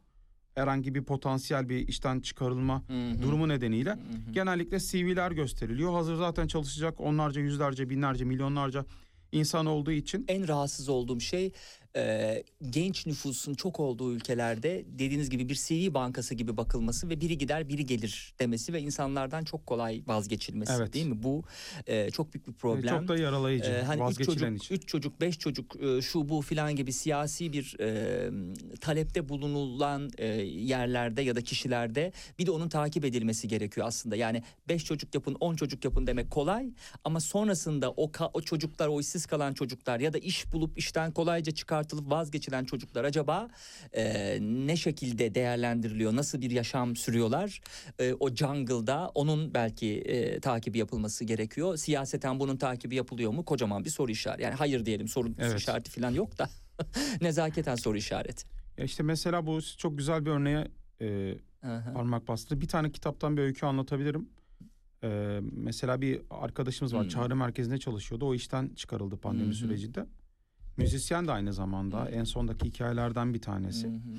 Herhangi 0.55 0.95
bir 0.95 1.05
potansiyel 1.05 1.69
bir 1.69 1.89
işten 1.89 2.21
çıkarılma 2.21 2.83
Hı 2.89 3.11
hı. 3.11 3.23
durumu 3.23 3.49
nedeniyle. 3.49 3.91
Hı 3.91 3.95
hı. 3.95 4.33
Genellikle 4.33 4.81
CV'ler 4.81 5.31
gösteriliyor. 5.31 5.93
Hazır 5.93 6.15
zaten 6.15 6.47
çalışacak 6.47 7.01
onlarca, 7.01 7.41
yüzlerce, 7.41 7.91
binlerce, 7.91 8.25
milyonlarca 8.25 8.85
insan 9.33 9.67
olduğu 9.67 9.93
için 9.93 10.25
En 10.29 10.49
rahatsız 10.49 10.89
olduğum 10.89 11.21
şey 11.21 11.53
e, 11.97 12.43
genç 12.71 13.07
nüfusun 13.07 13.55
çok 13.55 13.81
olduğu 13.81 14.13
ülkelerde 14.15 14.85
dediğiniz 14.87 15.31
gibi 15.31 15.49
bir 15.49 15.55
CV 15.55 15.95
bankası 15.95 16.35
gibi 16.35 16.57
bakılması 16.57 17.09
ve 17.09 17.21
biri 17.21 17.39
gider 17.39 17.69
biri 17.69 17.87
gelir 17.87 18.35
demesi 18.41 18.73
ve 18.73 18.81
insanlardan 18.81 19.45
çok 19.45 19.67
kolay 19.67 20.03
vazgeçilmesi 20.07 20.73
Evet. 20.77 20.93
değil 20.93 21.07
mi? 21.07 21.23
Bu 21.23 21.43
e, 21.87 22.11
çok 22.11 22.35
büyük 22.35 22.47
bir 22.47 22.53
e, 22.53 22.57
problem. 22.57 22.99
çok 22.99 23.09
da 23.09 23.19
yaralayıcı, 23.19 23.71
Ee, 23.71 23.83
hani 23.83 24.11
üç 24.11 24.17
çocuk, 24.27 24.33
için. 24.63 24.75
üç 24.75 24.89
çocuk, 24.89 25.21
beş 25.21 25.39
çocuk, 25.39 25.77
e, 25.83 26.03
şu 26.03 26.29
bu 26.29 26.43
filan 26.43 26.77
gibi 26.77 26.93
siyasi 26.93 27.53
bir 27.53 27.77
e, 27.81 28.31
talepte 28.81 29.29
bulunulan 29.29 30.11
e, 30.19 30.27
yerlerde 30.45 31.23
ya 31.23 31.37
da 31.37 31.41
kişilerde 31.41 32.13
bir 32.39 32.47
de 32.47 32.51
onun 32.51 32.69
takip 32.69 33.05
edilmesi 33.05 33.49
gerekiyor 33.49 33.87
aslında. 33.87 34.17
Yani 34.17 34.43
beş 34.69 34.85
çocuk 34.85 35.15
yapın, 35.15 35.37
on 35.41 35.57
çocuk 35.57 35.85
yapın 35.85 36.07
demek 36.07 36.31
kolay 36.31 36.71
ama 37.05 37.21
sonrasında 37.21 37.91
o, 37.91 38.11
o 38.35 38.41
çocuklar, 38.41 38.89
o 38.89 39.01
işsiz 39.01 39.27
kalan 39.27 39.55
çocuklar 39.55 40.01
ya 40.01 40.13
da 40.13 40.19
iş 40.19 40.53
bulup 40.53 40.79
işten 40.79 41.13
kolayca 41.13 41.53
çıkartılıp 41.87 42.11
vazgeçilen 42.11 42.65
çocuklar 42.65 43.05
acaba 43.05 43.49
e, 43.93 44.39
ne 44.41 44.77
şekilde 44.77 45.35
değerlendiriliyor, 45.35 46.17
nasıl 46.17 46.41
bir 46.41 46.51
yaşam 46.51 46.97
sürüyorlar? 46.97 47.61
E, 47.99 48.15
o 48.21 48.35
jungle'da 48.35 49.11
onun 49.15 49.55
belki 49.55 49.99
e, 49.99 50.41
takibi 50.41 50.79
yapılması 50.79 51.25
gerekiyor. 51.25 51.77
Siyaseten 51.77 52.41
bunun 52.41 52.57
takibi 52.57 52.95
yapılıyor 52.95 53.33
mu? 53.33 53.45
Kocaman 53.45 53.85
bir 53.85 53.91
soru 53.91 54.11
işareti. 54.11 54.43
Yani 54.43 54.55
hayır 54.55 54.87
diyelim 54.87 55.09
soru 55.09 55.29
Evet. 55.39 55.61
işareti 55.61 55.91
falan 55.91 56.11
yok 56.11 56.39
da 56.39 56.49
nezaketen 57.21 57.77
soru 57.77 57.97
işareti. 57.97 58.47
Ya 58.79 58.85
işte 58.85 59.03
mesela 59.03 59.47
bu 59.47 59.61
çok 59.79 59.99
güzel 59.99 60.27
bir 60.27 60.31
örneğe 60.31 60.69
e, 61.01 61.35
Aha. 61.63 61.93
parmak 61.95 62.29
bastı. 62.29 62.61
Bir 62.61 62.69
tane 62.69 62.93
kitaptan 62.93 63.37
bir 63.37 63.43
öykü 63.43 63.67
anlatabilirim. 63.67 64.29
E, 65.05 65.41
mesela 65.53 66.01
bir 66.01 66.21
arkadaşımız 66.31 66.95
var. 66.95 67.03
Hmm. 67.03 67.09
Çağrı 67.09 67.37
merkezinde 67.37 67.79
çalışıyordu. 67.79 68.27
O 68.27 68.35
işten 68.35 68.69
çıkarıldı 68.77 69.17
pandemi 69.17 69.49
hı. 69.49 69.55
sürecinde. 69.55 70.07
Müzisyen 70.77 71.27
de 71.27 71.33
aynı 71.33 71.53
zamanda. 71.53 72.05
Hı. 72.05 72.09
En 72.09 72.25
sondaki 72.25 72.67
hikayelerden 72.69 73.35
bir 73.35 73.41
tanesi. 73.41 73.87
Hı 73.89 73.91
hı. 73.91 74.19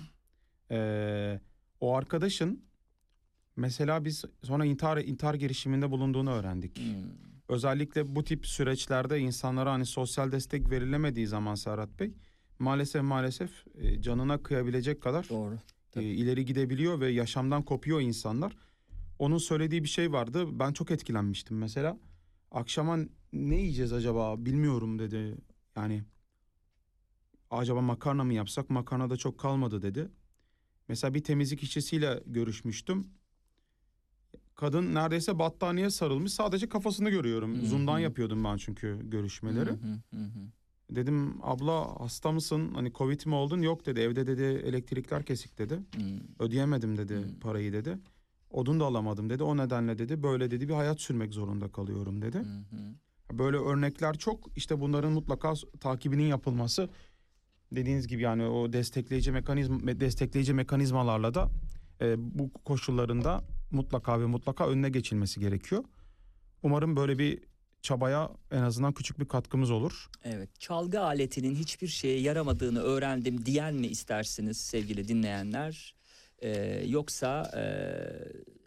Ee, 0.71 1.39
o 1.79 1.95
arkadaşın 1.95 2.63
mesela 3.55 4.05
biz 4.05 4.25
sonra 4.43 4.65
intihar 4.65 4.97
intihar 4.97 5.33
girişiminde 5.33 5.91
bulunduğunu 5.91 6.31
öğrendik. 6.31 6.77
Hmm. 6.77 6.85
Özellikle 7.49 8.15
bu 8.15 8.23
tip 8.23 8.47
süreçlerde 8.47 9.19
insanlara 9.19 9.71
hani 9.71 9.85
sosyal 9.85 10.31
destek 10.31 10.69
verilemediği 10.69 11.27
zaman 11.27 11.55
Serhat 11.55 11.99
Bey 11.99 12.13
maalesef 12.59 13.01
maalesef 13.01 13.51
e, 13.75 14.01
canına 14.01 14.43
kıyabilecek 14.43 15.01
kadar 15.01 15.29
Doğru. 15.29 15.57
e, 15.95 16.01
ileri 16.01 16.45
gidebiliyor 16.45 16.99
ve 16.99 17.09
yaşamdan 17.09 17.63
kopuyor 17.63 18.01
insanlar. 18.01 18.57
Onun 19.19 19.37
söylediği 19.37 19.83
bir 19.83 19.89
şey 19.89 20.11
vardı. 20.11 20.59
Ben 20.59 20.73
çok 20.73 20.91
etkilenmiştim 20.91 21.57
mesela. 21.57 21.97
Akşama 22.51 22.97
ne 23.33 23.55
yiyeceğiz 23.55 23.93
acaba 23.93 24.45
bilmiyorum 24.45 24.99
dedi. 24.99 25.37
Yani 25.75 26.03
acaba 27.51 27.81
makarna 27.81 28.23
mı 28.23 28.33
yapsak? 28.33 28.69
Makarna 28.69 29.09
da 29.09 29.17
çok 29.17 29.37
kalmadı 29.39 29.81
dedi. 29.81 30.09
Mesela 30.87 31.13
bir 31.13 31.23
temizlik 31.23 31.63
işçisiyle 31.63 32.23
görüşmüştüm. 32.25 33.07
Kadın 34.55 34.95
neredeyse 34.95 35.39
battaniye 35.39 35.89
sarılmış. 35.89 36.33
Sadece 36.33 36.69
kafasını 36.69 37.09
görüyorum. 37.09 37.55
Hı 37.57 37.61
hı. 37.61 37.65
Zoom'dan 37.67 37.99
yapıyordum 37.99 38.43
ben 38.43 38.57
çünkü 38.57 38.99
görüşmeleri. 39.09 39.69
Hı 39.69 39.73
hı, 39.73 40.17
hı 40.17 40.23
hı. 40.23 40.39
Dedim 40.91 41.33
abla 41.43 41.99
hasta 41.99 42.31
mısın? 42.31 42.71
Hani 42.73 42.93
covid 42.93 43.25
mi 43.25 43.35
oldun? 43.35 43.61
Yok 43.61 43.85
dedi. 43.85 43.99
Evde 43.99 44.27
dedi 44.27 44.41
elektrikler 44.43 45.23
kesik 45.23 45.57
dedi. 45.57 45.79
Hmm. 45.95 46.19
Ödeyemedim 46.39 46.97
dedi 46.97 47.15
Hmm. 47.17 47.39
parayı 47.39 47.73
dedi. 47.73 47.97
Odun 48.51 48.79
da 48.79 48.85
alamadım 48.85 49.29
dedi. 49.29 49.43
O 49.43 49.57
nedenle 49.57 49.97
dedi 49.97 50.23
böyle 50.23 50.51
dedi 50.51 50.69
bir 50.69 50.73
hayat 50.73 51.01
sürmek 51.01 51.33
zorunda 51.33 51.71
kalıyorum 51.71 52.21
dedi. 52.21 52.37
Hı 52.37 52.41
hı. 52.41 53.37
Böyle 53.37 53.57
örnekler 53.57 54.17
çok. 54.17 54.57
İşte 54.57 54.79
bunların 54.81 55.11
mutlaka 55.11 55.53
takibinin 55.79 56.23
yapılması 56.27 56.89
dediğiniz 57.71 58.07
gibi 58.07 58.23
yani 58.23 58.45
o 58.45 58.73
destekleyici 58.73 59.31
mekanizma 59.31 59.79
destekleyici 59.99 60.53
mekanizmalarla 60.53 61.33
da 61.33 61.49
e, 62.01 62.15
bu 62.39 62.53
koşullarında 62.53 63.43
mutlaka 63.71 64.21
ve 64.21 64.25
mutlaka 64.25 64.67
önüne 64.67 64.89
geçilmesi 64.89 65.39
gerekiyor. 65.39 65.83
Umarım 66.63 66.95
böyle 66.95 67.19
bir 67.19 67.39
çabaya 67.81 68.31
en 68.51 68.61
azından 68.61 68.93
küçük 68.93 69.19
bir 69.19 69.25
katkımız 69.25 69.71
olur. 69.71 70.09
Evet, 70.23 70.59
çalgı 70.59 71.01
aletinin 71.01 71.55
hiçbir 71.55 71.87
şeye 71.87 72.19
yaramadığını 72.19 72.79
öğrendim 72.81 73.45
diyen 73.45 73.73
mi 73.73 73.87
istersiniz 73.87 74.57
sevgili 74.57 75.07
dinleyenler? 75.07 75.95
Ee, 76.39 76.83
yoksa 76.87 77.51
e, 77.57 77.63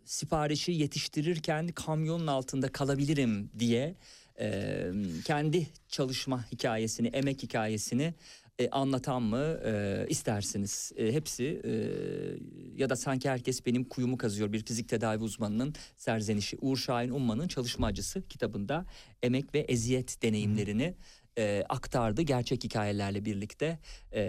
siparişi 0.05 0.73
yetiştirirken 0.73 1.69
kamyonun 1.69 2.27
altında 2.27 2.69
kalabilirim 2.69 3.51
diye 3.59 3.95
e, 4.41 4.85
kendi 5.25 5.67
çalışma 5.89 6.45
hikayesini, 6.53 7.09
emek 7.09 7.43
hikayesini 7.43 8.15
e, 8.61 8.71
anlatan 8.71 9.23
mı 9.23 9.61
e, 9.65 10.07
istersiniz? 10.09 10.93
E, 10.97 11.13
hepsi 11.13 11.63
e, 11.65 11.73
ya 12.77 12.91
da 12.91 12.97
sanki 12.97 13.31
herkes 13.31 13.67
benim 13.67 13.85
kuyumu 13.85 14.17
kazıyor 14.19 14.53
bir 14.53 14.65
fizik 14.65 14.89
tedavi 14.89 15.23
uzmanının 15.23 15.75
serzenişi. 15.97 16.57
Uğur 16.61 16.77
Şahin 16.77 17.11
Umman'ın 17.11 17.49
Çalışma 17.49 17.87
Acısı 17.87 18.29
kitabında 18.29 18.87
emek 19.23 19.55
ve 19.55 19.59
eziyet 19.59 20.23
deneyimlerini 20.23 20.95
e, 21.39 21.65
aktardı 21.69 22.23
gerçek 22.23 22.65
hikayelerle 22.65 23.25
birlikte 23.25 23.79
e, 24.13 24.23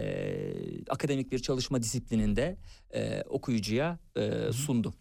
akademik 0.90 1.32
bir 1.32 1.40
çalışma 1.40 1.82
disiplininde 1.82 2.58
e, 2.94 3.22
okuyucuya 3.22 4.00
e, 4.16 4.52
sundu. 4.52 4.94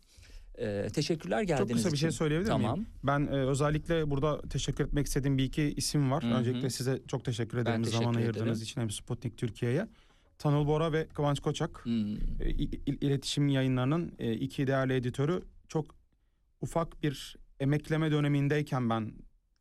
E, 0.61 0.89
teşekkürler 0.93 1.43
geldiğiniz 1.43 1.69
Çok 1.69 1.77
kısa 1.77 1.93
bir 1.93 1.97
şey 1.97 2.09
için. 2.09 2.19
söyleyebilir 2.19 2.49
Tamam. 2.49 2.79
miyim? 2.79 2.87
Ben 3.05 3.27
e, 3.27 3.31
özellikle 3.31 4.11
burada 4.11 4.43
teşekkür 4.43 4.85
etmek 4.85 5.07
istediğim 5.07 5.39
bir 5.39 5.45
iki 5.45 5.63
isim 5.63 6.11
var. 6.11 6.25
Hı 6.25 6.29
hı. 6.29 6.35
Öncelikle 6.35 6.71
size 6.71 7.01
çok 7.09 7.25
teşekkür 7.25 7.59
ederim 7.59 7.83
teşekkür 7.83 7.99
zaman 7.99 8.15
ederim. 8.15 8.35
ayırdığınız 8.35 8.63
için 8.63 8.81
hem 8.81 8.91
Sputnik 8.91 9.39
Türkiye'ye. 9.39 9.87
Tanıl 10.39 10.67
Bora 10.67 10.93
ve 10.93 11.07
Kıvanç 11.09 11.41
Koçak. 11.41 11.85
Hmm. 11.85 12.15
E, 12.41 12.51
İletişim 12.87 13.49
Yayınları'nın 13.49 14.13
e, 14.19 14.33
iki 14.33 14.67
değerli 14.67 14.95
editörü 14.95 15.43
çok 15.69 15.95
ufak 16.61 17.03
bir 17.03 17.37
emekleme 17.61 18.11
dönemindeyken 18.11 18.91
ben 18.91 19.13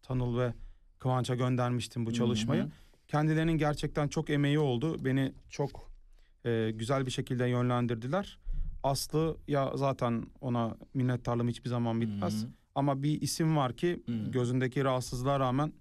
Tanıl 0.01 0.37
ve 0.39 0.53
Kıvanç'a 0.99 1.35
göndermiştim 1.35 2.05
bu 2.05 2.13
çalışmayı. 2.13 2.63
Hı. 2.63 2.69
Kendilerinin 3.07 3.57
gerçekten 3.57 4.07
çok 4.07 4.29
emeği 4.29 4.59
oldu. 4.59 5.05
Beni 5.05 5.33
çok 5.49 5.91
e, 6.45 6.71
güzel 6.75 7.05
bir 7.05 7.11
şekilde 7.11 7.45
yönlendirdiler. 7.45 8.39
Aslı 8.83 9.37
ya 9.47 9.71
zaten 9.75 10.25
ona 10.41 10.77
minnettarlığım 10.93 11.47
hiçbir 11.47 11.69
zaman 11.69 12.01
bitmez. 12.01 12.43
Hı 12.43 12.47
hı. 12.47 12.51
Ama 12.75 13.03
bir 13.03 13.21
isim 13.21 13.57
var 13.57 13.73
ki 13.75 14.03
Hı. 14.05 14.31
gözündeki 14.31 14.83
rahatsızlığa 14.83 15.39
rağmen 15.39 15.73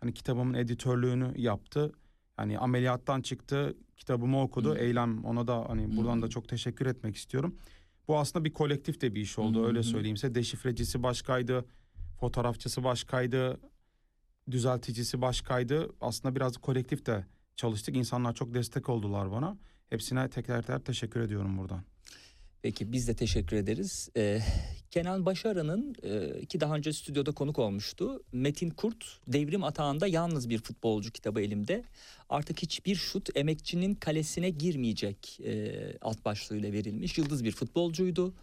hani 0.00 0.14
kitabımın 0.14 0.54
editörlüğünü 0.54 1.32
yaptı. 1.36 1.92
Yani 2.38 2.58
ameliyattan 2.58 3.20
çıktı, 3.22 3.76
kitabımı 3.96 4.42
okudu. 4.42 4.74
Hı. 4.74 4.78
Eylem 4.78 5.24
ona 5.24 5.46
da 5.46 5.68
hani 5.68 5.96
buradan 5.96 6.16
Hı. 6.16 6.22
da 6.22 6.28
çok 6.28 6.48
teşekkür 6.48 6.86
etmek 6.86 7.16
istiyorum. 7.16 7.56
Bu 8.08 8.18
aslında 8.18 8.44
bir 8.44 8.52
kolektif 8.52 9.00
de 9.00 9.14
bir 9.14 9.20
iş 9.20 9.38
oldu 9.38 9.58
Hı 9.58 9.62
hı. 9.62 9.66
öyle 9.66 9.82
söyleyeyim 9.82 10.16
size. 10.16 10.34
Deşifrecisi 10.34 11.02
başkaydı, 11.02 11.64
fotoğrafçısı 12.20 12.84
başkaydı, 12.84 13.60
düzelticisi 14.50 15.22
başkaydı. 15.22 15.90
Aslında 16.00 16.36
biraz 16.36 16.56
kolektif 16.56 17.06
de 17.06 17.26
çalıştık. 17.56 17.96
İnsanlar 17.96 18.34
çok 18.34 18.54
destek 18.54 18.88
oldular 18.88 19.30
bana. 19.30 19.56
Hepsine 19.90 20.28
tekrar 20.28 20.62
tekrar 20.62 20.78
teşekkür 20.78 21.20
ediyorum 21.20 21.58
buradan. 21.58 21.84
Peki 22.62 22.92
biz 22.92 23.08
de 23.08 23.14
teşekkür 23.14 23.56
ederiz. 23.56 24.08
Ee, 24.16 24.40
Kenan 24.90 25.26
Başaran'ın 25.26 25.94
e, 26.02 26.46
ki 26.46 26.60
daha 26.60 26.74
önce 26.74 26.92
stüdyoda 26.92 27.32
konuk 27.32 27.58
olmuştu. 27.58 28.22
Metin 28.32 28.70
Kurt 28.70 29.04
Devrim 29.28 29.64
Atağında 29.64 30.06
Yalnız 30.06 30.48
Bir 30.48 30.58
Futbolcu 30.58 31.10
kitabı 31.10 31.40
elimde. 31.40 31.84
Artık 32.28 32.62
hiçbir 32.62 32.94
şut 32.94 33.36
emekçinin 33.36 33.94
kalesine 33.94 34.50
girmeyecek 34.50 35.40
e, 35.44 35.72
alt 36.00 36.24
başlığıyla 36.24 36.72
verilmiş. 36.72 37.18
Yıldız 37.18 37.44
bir 37.44 37.52
futbolcuydu. 37.52 38.34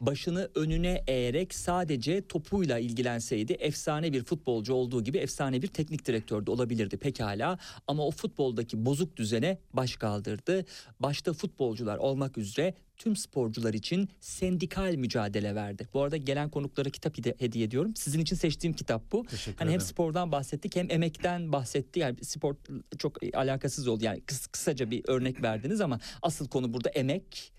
Başını 0.00 0.50
önüne 0.54 1.04
eğerek 1.06 1.54
sadece 1.54 2.26
topuyla 2.26 2.78
ilgilenseydi 2.78 3.52
efsane 3.52 4.12
bir 4.12 4.24
futbolcu 4.24 4.74
olduğu 4.74 5.04
gibi 5.04 5.18
efsane 5.18 5.62
bir 5.62 5.66
teknik 5.66 6.06
direktör 6.06 6.46
de 6.46 6.50
olabilirdi 6.50 6.96
pekala. 6.96 7.58
Ama 7.86 8.06
o 8.06 8.10
futboldaki 8.10 8.86
bozuk 8.86 9.16
düzene 9.16 9.58
baş 9.72 9.96
kaldırdı. 9.96 10.64
Başta 11.00 11.32
futbolcular 11.32 11.96
olmak 11.96 12.38
üzere 12.38 12.74
tüm 13.02 13.16
sporcular 13.16 13.74
için 13.74 14.08
sendikal 14.20 14.94
mücadele 14.94 15.54
verdi. 15.54 15.88
Bu 15.94 16.02
arada 16.02 16.16
gelen 16.16 16.50
konuklara 16.50 16.90
kitap 16.90 17.18
hediye 17.40 17.64
ediyorum. 17.64 17.92
Sizin 17.96 18.20
için 18.20 18.36
seçtiğim 18.36 18.76
kitap 18.76 19.12
bu. 19.12 19.22
Teşekkür 19.24 19.58
Hani 19.58 19.70
hem 19.70 19.76
ederim. 19.76 19.86
spordan 19.88 20.32
bahsettik 20.32 20.76
hem 20.76 20.90
emekten 20.90 21.52
bahsetti. 21.52 22.00
Yani 22.00 22.24
spor 22.24 22.54
çok 22.98 23.16
alakasız 23.34 23.88
oldu. 23.88 24.04
Yani 24.04 24.18
kıs- 24.20 24.50
kısaca 24.52 24.90
bir 24.90 25.02
örnek 25.08 25.42
verdiniz 25.42 25.80
ama 25.80 26.00
asıl 26.22 26.48
konu 26.48 26.72
burada 26.72 26.88
emek. 26.90 27.52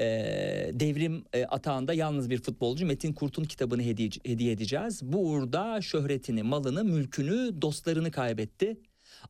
Ee, 0.00 0.70
devrim 0.72 1.24
e, 1.32 1.44
atağında 1.44 1.94
yalnız 1.94 2.30
bir 2.30 2.42
futbolcu 2.42 2.86
Metin 2.86 3.12
Kurt'un 3.12 3.44
kitabını 3.44 3.82
hediye, 3.82 4.10
hediye 4.26 4.52
edeceğiz. 4.52 5.02
Bu 5.02 5.18
uğurda 5.30 5.80
şöhretini, 5.80 6.42
malını, 6.42 6.84
mülkünü, 6.84 7.62
dostlarını 7.62 8.10
kaybetti. 8.10 8.76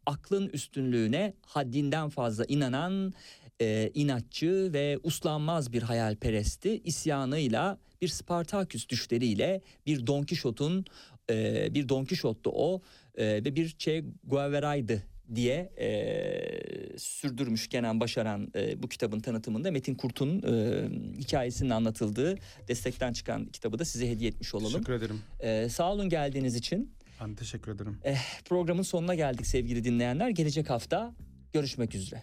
Aklın 0.07 0.49
üstünlüğüne 0.49 1.35
haddinden 1.47 2.09
fazla 2.09 2.45
inanan 2.49 3.15
e, 3.61 3.91
inatçı 3.95 4.71
ve 4.73 4.99
uslanmaz 5.03 5.73
bir 5.73 5.83
hayalperestti. 5.83 6.81
İsyanıyla 6.85 7.79
bir 8.03 8.09
Spartaküs 8.09 8.89
düşleriyle 8.89 9.63
bir 9.87 10.07
Don 10.07 10.23
Kişot'un 10.23 10.85
e, 11.31 11.69
bir 11.75 11.89
Don 11.89 12.05
Kişot'tu 12.05 12.51
o 12.55 12.83
e, 13.15 13.27
ve 13.27 13.57
bir 13.57 13.77
Che 13.79 14.05
Guevara'ydı 14.25 15.03
diye 15.35 15.73
e, 15.79 16.99
sürdürmüş 16.99 17.69
Kenan 17.69 18.01
Başaran 18.01 18.53
e, 18.55 18.83
bu 18.83 18.89
kitabın 18.89 19.21
tanıtımında 19.21 19.71
Metin 19.71 19.95
Kurt'un 19.95 20.43
e, 20.43 20.85
hikayesinin 21.19 21.71
anlatıldığı 21.71 22.39
destekten 22.69 23.13
çıkan 23.13 23.47
kitabı 23.47 23.79
da 23.79 23.85
size 23.85 24.11
hediye 24.11 24.31
etmiş 24.31 24.55
olalım. 24.55 24.73
Teşekkür 24.73 24.93
ederim. 24.93 25.21
E, 25.41 25.69
sağ 25.69 25.93
olun 25.93 26.09
geldiğiniz 26.09 26.57
için. 26.57 26.93
Ben 27.21 27.35
teşekkür 27.35 27.73
ederim. 27.73 27.99
Programın 28.45 28.83
sonuna 28.83 29.15
geldik 29.15 29.47
sevgili 29.47 29.85
dinleyenler. 29.85 30.29
Gelecek 30.29 30.71
hafta 30.71 31.15
görüşmek 31.53 31.95
üzere. 31.95 32.23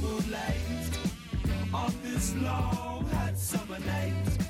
Moonlight 0.00 0.98
on 1.72 1.92
this 2.02 2.34
long 2.36 3.04
hot 3.12 3.36
summer 3.38 3.78
night. 3.80 4.49